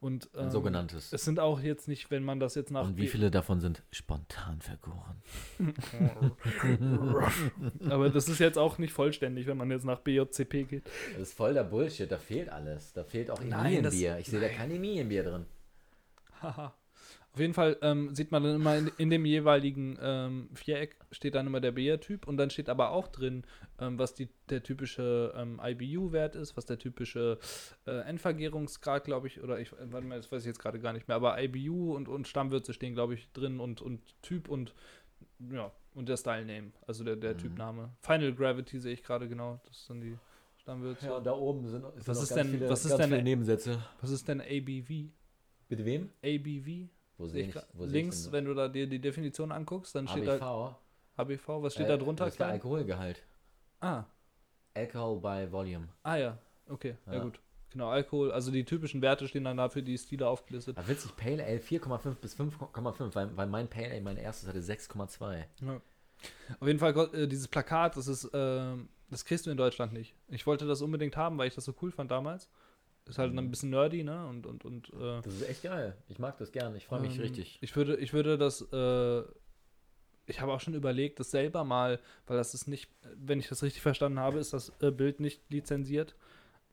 [0.00, 1.14] Und Ein ähm, sogenanntes.
[1.14, 3.82] es sind auch jetzt nicht, wenn man das jetzt nach Und wie viele davon sind
[3.90, 5.22] spontan vergoren?
[7.88, 10.86] Aber das ist jetzt auch nicht vollständig, wenn man jetzt nach BJCP geht.
[11.12, 12.92] Das ist voll der Bullshit, da fehlt alles.
[12.92, 14.18] Da fehlt auch Emilienbier.
[14.18, 15.46] Ich sehe da kein Emilienbier drin.
[16.42, 16.74] Haha.
[17.34, 21.34] Auf jeden Fall ähm, sieht man dann immer in, in dem jeweiligen ähm, Viereck steht
[21.34, 23.42] dann immer der Beer-Typ und dann steht aber auch drin,
[23.80, 27.38] ähm, was die, der typische ähm, IBU-Wert ist, was der typische
[27.86, 30.92] äh, Endvergärungsgrad, glaube ich, oder ich, äh, warte mal, das weiß ich jetzt gerade gar
[30.92, 34.72] nicht mehr, aber IBU und, und Stammwürze stehen, glaube ich, drin und, und Typ und
[35.50, 37.38] ja, und der Style-Name, also der, der Mhm.
[37.38, 37.90] Typname.
[38.00, 40.16] Final Gravity sehe ich gerade genau, das sind die
[40.58, 41.06] Stammwürze.
[41.06, 43.82] Ja, und da oben sind, sind Was ist ganz denn- viele, was ist denn- Nebensätze.
[44.00, 45.10] Was ist denn ABV?
[45.68, 46.10] Mit wem?
[46.22, 46.88] ABV?
[47.16, 50.26] Wo Sehe ich wo links, ich wenn du da dir die Definition anguckst, dann steht
[50.26, 50.76] da ABV.
[51.16, 52.24] ABV, was steht Äh, da drunter?
[52.24, 52.48] Das ist der?
[52.48, 53.22] Alkoholgehalt.
[53.80, 54.04] Ah,
[54.74, 55.88] Alcohol by Volume.
[56.02, 56.38] ah ja,
[56.68, 57.14] okay, ja.
[57.14, 57.22] Ja.
[57.22, 57.38] gut.
[57.70, 60.78] Genau, Alkohol, also die typischen Werte stehen dann dafür, die Stile aufgelistet.
[60.78, 64.60] Aber witzig, Pale Ale 4,5 bis 5,5, weil, weil mein Pale Ale, mein erstes, hatte
[64.60, 65.44] 6,2.
[66.60, 70.14] Auf jeden Fall, äh, dieses Plakat, das ist, ähm, das kriegst du in Deutschland nicht.
[70.28, 72.48] Ich wollte das unbedingt haben, weil ich das so cool fand damals.
[73.06, 74.26] Ist halt ein bisschen nerdy, ne?
[74.26, 75.94] Und, und, und äh, Das ist echt geil.
[76.08, 76.74] Ich mag das gern.
[76.74, 77.58] Ich freue mich Ähm, richtig.
[77.60, 79.22] Ich würde, ich würde das, äh,
[80.26, 83.62] ich habe auch schon überlegt, das selber mal, weil das ist nicht, wenn ich das
[83.62, 86.14] richtig verstanden habe, ist das äh, Bild nicht lizenziert,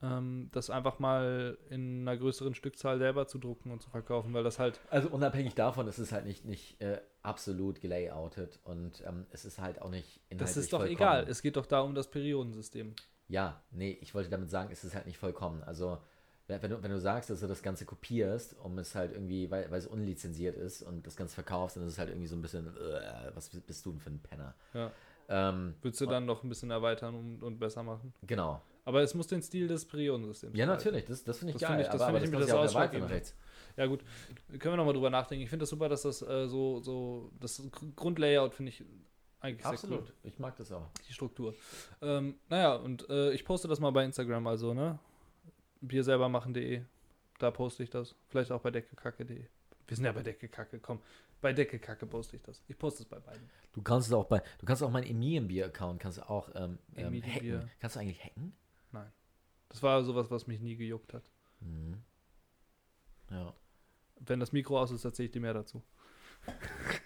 [0.01, 4.45] ähm, das einfach mal in einer größeren Stückzahl selber zu drucken und zu verkaufen, weil
[4.45, 9.25] das halt, Also unabhängig davon ist es halt nicht, nicht äh, absolut gelayoutet und ähm,
[9.31, 10.97] es ist halt auch nicht inhaltlich das ist doch vollkommen.
[10.97, 11.25] egal.
[11.27, 12.95] Es geht doch da um das Periodensystem.
[13.27, 15.61] Ja, nee, ich wollte damit sagen, es ist halt nicht vollkommen.
[15.63, 15.97] Also,
[16.61, 19.69] wenn du, wenn du sagst, dass du das Ganze kopierst, um es halt irgendwie, weil,
[19.69, 22.41] weil es unlizenziert ist und das Ganze verkaufst, dann ist es halt irgendwie so ein
[22.41, 24.53] bisschen, äh, was bist du denn für ein Penner?
[24.73, 24.91] Ja.
[25.29, 28.13] Ähm, Würdest du dann noch ein bisschen erweitern und, und besser machen.
[28.25, 28.61] genau.
[28.83, 31.77] Aber es muss den Stil des Periodensystems Ja, natürlich, das, das finde ich Das geil.
[31.77, 33.13] finde ich- das finde ich das nämlich das Ausschlaggebende.
[33.13, 33.35] rechts.
[33.77, 34.03] Ja, gut.
[34.49, 35.43] Können wir nochmal drüber nachdenken.
[35.43, 38.83] Ich finde das super, dass das äh, so, so, das Gr- Grundlayout finde ich
[39.39, 39.75] eigentlich sehr cool.
[39.75, 40.87] Absolut, ich mag das auch.
[41.07, 41.53] die Struktur.
[42.01, 44.97] Ähm, naja, und äh, ich poste das mal bei Instagram, also, ne?
[45.81, 46.83] Bier selber machen.de.
[47.39, 48.15] Da poste ich das.
[48.27, 49.45] Vielleicht auch bei deckekacke.de.
[49.87, 51.01] Wir sind ja bei Deckekacke, komm.
[51.41, 52.63] Bei Deckekacke poste ich das.
[52.67, 53.49] Ich poste es bei beiden.
[53.73, 57.21] Du kannst es auch bei, du kannst auch meinen Emilienbier-Account, kannst du auch ähm, ähm,
[57.21, 57.69] hacken.
[57.79, 58.53] Kannst du eigentlich hacken?
[59.71, 61.23] Das war sowas, was mich nie gejuckt hat.
[61.61, 62.03] Mhm.
[63.29, 63.53] Ja.
[64.19, 65.81] Wenn das Mikro aus ist, erzähle ich dir mehr dazu.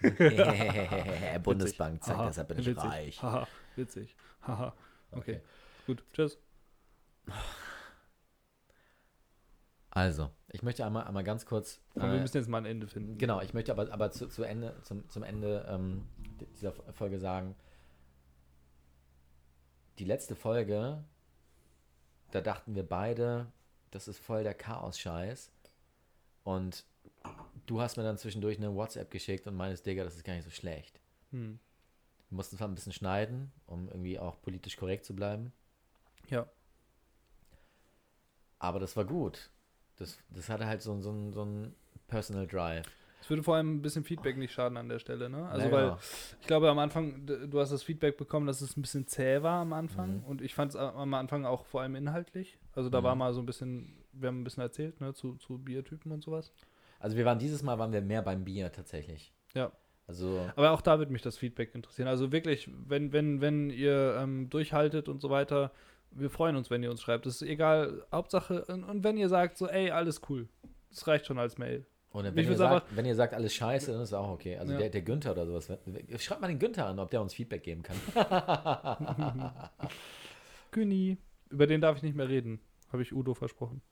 [1.42, 2.84] Bundesbank, zeigt, Haha, deshalb bin ich witzig.
[2.84, 3.22] reich.
[3.22, 3.46] Haha,
[3.76, 4.16] witzig.
[4.42, 4.74] Haha.
[5.12, 5.40] Okay.
[5.86, 6.38] Gut, tschüss.
[9.96, 11.80] Also, ich möchte einmal, einmal ganz kurz.
[11.94, 13.16] Komm, wir äh, müssen jetzt mal ein Ende finden.
[13.16, 16.06] Genau, ich möchte aber, aber zu, zu Ende, zum, zum Ende ähm,
[16.54, 17.56] dieser Folge sagen,
[19.98, 21.02] die letzte Folge,
[22.30, 23.50] da dachten wir beide,
[23.90, 25.50] das ist voll der Chaos-Scheiß.
[26.44, 26.84] Und
[27.64, 30.44] du hast mir dann zwischendurch eine WhatsApp geschickt und meines Digga, das ist gar nicht
[30.44, 31.00] so schlecht.
[31.30, 31.58] Hm.
[32.28, 35.54] Wir mussten zwar ein bisschen schneiden, um irgendwie auch politisch korrekt zu bleiben,
[36.28, 36.46] Ja.
[38.58, 39.48] aber das war gut.
[39.96, 41.74] Das, das hatte halt so, so, so ein
[42.08, 42.86] Personal Drive.
[43.20, 45.48] Es würde vor allem ein bisschen Feedback nicht schaden an der Stelle, ne?
[45.48, 45.98] Also, Ja, weil genau.
[46.40, 49.62] ich glaube, am Anfang, du hast das Feedback bekommen, dass es ein bisschen zäh war
[49.62, 50.18] am Anfang.
[50.18, 50.24] Mhm.
[50.24, 52.58] Und ich fand es am Anfang auch vor allem inhaltlich.
[52.72, 53.04] Also, da Mhm.
[53.04, 56.22] war mal so ein bisschen, wir haben ein bisschen erzählt, ne, zu, zu Biertypen und
[56.22, 56.52] sowas.
[57.00, 59.32] Also wir waren dieses Mal waren wir mehr beim Bier tatsächlich.
[59.54, 59.70] Ja.
[60.06, 62.06] Also Aber auch da würde mich das Feedback interessieren.
[62.08, 65.72] Also wirklich, wenn, wenn, wenn ihr ähm, durchhaltet und so weiter,
[66.10, 67.26] wir freuen uns, wenn ihr uns schreibt.
[67.26, 70.48] Das ist egal, Hauptsache, und, und wenn ihr sagt, so, ey, alles cool.
[70.90, 71.86] Das reicht schon als Mail.
[72.14, 74.56] Ich wenn ihr, sagt, wenn ihr sagt alles scheiße, dann ist auch okay.
[74.56, 74.78] Also Ja.
[74.78, 75.70] der, der Günther oder sowas.
[76.18, 77.96] Schreibt mal den Günther an, ob der uns Feedback geben kann.
[80.70, 81.18] Güni.
[81.50, 82.60] Über den darf ich nicht mehr reden.
[82.90, 83.82] Habe ich Udo versprochen.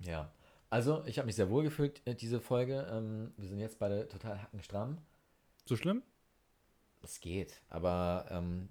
[0.00, 0.32] ja.
[0.70, 2.88] Also ich habe mich sehr wohl gefühlt, äh, diese Folge.
[2.90, 4.98] Ähm, wir sind jetzt beide total hackenstramm.
[5.66, 6.02] So schlimm?
[7.02, 8.70] Es geht, aber ähm,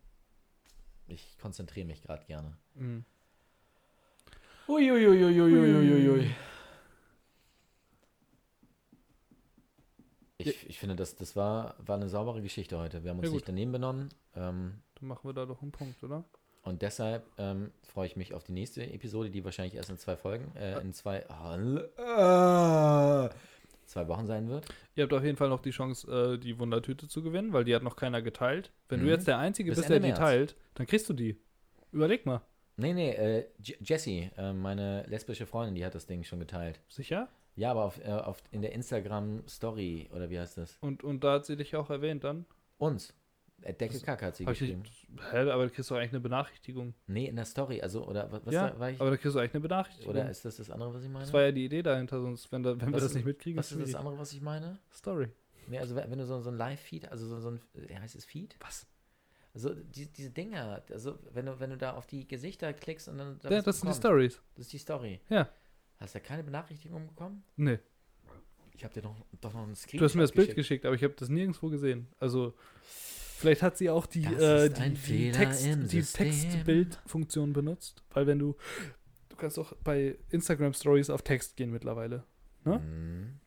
[1.14, 2.58] ich konzentriere mich gerade gerne.
[2.76, 3.06] Mhm.
[4.68, 6.30] Uiuiuiuiuiuiui.
[10.38, 13.04] Ich, ich finde, das, das war, war eine saubere Geschichte heute.
[13.04, 14.10] Wir haben uns Ja, nicht daneben benommen.
[14.36, 16.24] Ähm, Dann machen wir da doch einen Punkt, oder?
[16.64, 20.16] Und deshalb ähm, freue ich mich auf die nächste Episode, die wahrscheinlich erst in zwei
[20.16, 23.30] Folgen, äh, in zwei, ah,
[23.86, 24.66] zwei Wochen sein wird.
[24.96, 27.76] Ihr habt auf jeden Fall noch die Chance, äh, die Wundertüte zu gewinnen, weil die
[27.76, 28.72] hat noch keiner geteilt.
[28.90, 29.06] Wenn Mhm.
[29.06, 30.20] du jetzt der Einzige Bis bist, der Ende die März.
[30.20, 31.38] teilt, dann kriegst du die.
[31.92, 32.42] Überleg mal.
[32.76, 36.80] Nee, nee, äh, Jessie, äh, meine lesbische Freundin, die hat das Ding schon geteilt.
[36.88, 37.30] Sicher?
[37.56, 40.78] Ja, aber auf, äh, auf, in der Instagram-Story, oder wie heißt das?
[40.82, 42.46] Und, und da hat sie dich auch erwähnt dann?
[42.78, 43.14] Uns.
[43.62, 44.82] Äh, Decke Kack hat sie Hab ich geschrieben.
[44.82, 46.94] nicht, hä, aber da kriegst du eigentlich eine Benachrichtigung.
[47.08, 49.00] Nee, in der Story, also, oder was, ja, da, war ich?
[49.00, 50.12] aber da kriegst du eigentlich eine Benachrichtigung.
[50.14, 51.24] Oder ist das das andere, was ich meine?
[51.26, 53.26] das war ja die Idee dahinter, sonst, wenn, da, wenn wir Was das ist- nicht
[53.26, 54.80] mitkriegen, was ist das andere, was ich meine?
[54.92, 55.30] Story.
[55.68, 58.26] Nee, also wenn du so, so ein Live-Feed, also so, so ein, äh, heißt es
[58.26, 58.58] Feed?
[58.60, 58.86] Was?
[59.54, 63.18] Also die, diese Dinger, also wenn du, wenn du da auf die Gesichter klickst und
[63.20, 63.96] dann da Ja, das sind die.
[63.96, 64.42] Stories.
[64.56, 65.22] Das ist die Story.
[65.30, 65.48] Ja.
[66.00, 67.44] Hast du da keine Benachrichtigung bekommen?
[67.56, 67.80] Nee.
[68.76, 70.58] Ich habe dir doch, doch noch einen Screenshot Du hast mir das Bild geschickt.
[70.58, 72.08] geschickt, aber ich habe das nirgendwo gesehen.
[72.20, 72.56] Also,
[73.38, 76.02] vielleicht hat sie auch die, äh, die, Text, die.
[76.02, 78.04] Text-Bild-Funktion benutzt.
[78.14, 78.56] Weil wenn du,
[79.30, 82.24] du kannst auch bei Instagram-Stories auf Text gehen mittlerweile.
[82.66, 82.80] ne?
[82.80, 83.40] Mhm.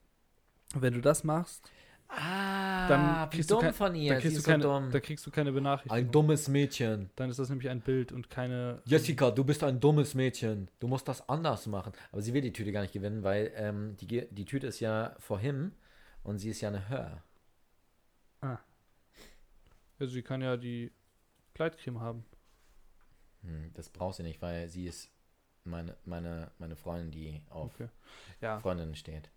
[0.80, 1.70] Wenn du das machst,
[2.08, 4.12] Ah, Dann kriegst du dumm kein- von ihr.
[4.12, 4.90] dann Sie kriegst, ist du keine, so dumm.
[4.92, 5.96] dann kriegst du keine Benachrichtigung.
[5.98, 7.10] Ein dummes Mädchen.
[7.16, 8.80] Dann ist das nämlich ein Bild und keine.
[8.84, 10.68] Jessica, du bist ein dummes Mädchen.
[10.78, 11.92] Du musst das anders machen.
[12.12, 15.16] Aber sie will die Tüte gar nicht gewinnen, weil ähm, die, die Tüte ist ja
[15.18, 15.72] for him
[16.22, 17.24] und sie ist ja eine Her.
[19.98, 20.92] Also, sie kann ja die
[21.54, 22.24] Gleitcreme haben.
[23.42, 25.10] Hm, das braucht sie nicht, weil sie ist
[25.64, 27.88] meine, meine, meine Freundin, die auf Okay.
[28.40, 29.30] Ja, Freundinnen steht.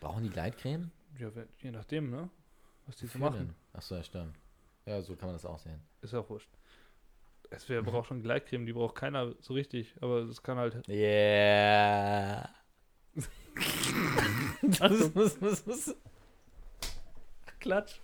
[0.00, 0.90] Brauchen die Gleitcreme?
[1.18, 2.30] ja je nachdem, ne?
[2.86, 3.54] Was die so machen.
[3.72, 4.36] Achso, ja, stimmt.
[4.86, 5.80] Ja, so kann man das auch sehen.
[6.00, 6.48] Ist ja auch wurscht.
[7.50, 10.82] Es braucht schon Gleitcreme, die braucht keiner so richtig, aber es kann halt.
[10.88, 12.48] Yeah.
[14.80, 15.96] Achtung, muss, muss, muss.
[17.58, 18.00] Klatsch.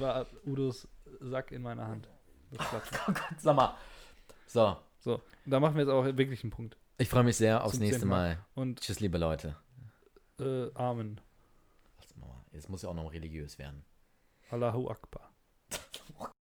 [0.00, 0.88] War Udos
[1.20, 2.08] Sack in meiner Hand.
[2.50, 3.16] Das Klatschen.
[3.38, 3.76] Sag mal.
[4.46, 6.76] So, So, da machen wir jetzt auch wirklich einen Punkt.
[6.98, 8.34] ich freue mich sehr aufs Zum nächste Mal.
[8.36, 8.46] Mal.
[8.54, 9.56] Und Tschüss, liebe Leute.
[10.40, 11.20] äh, Amen.
[12.52, 13.84] Jetzt muss ja auch noch religiös werden.
[14.50, 15.30] Allahu Akbar.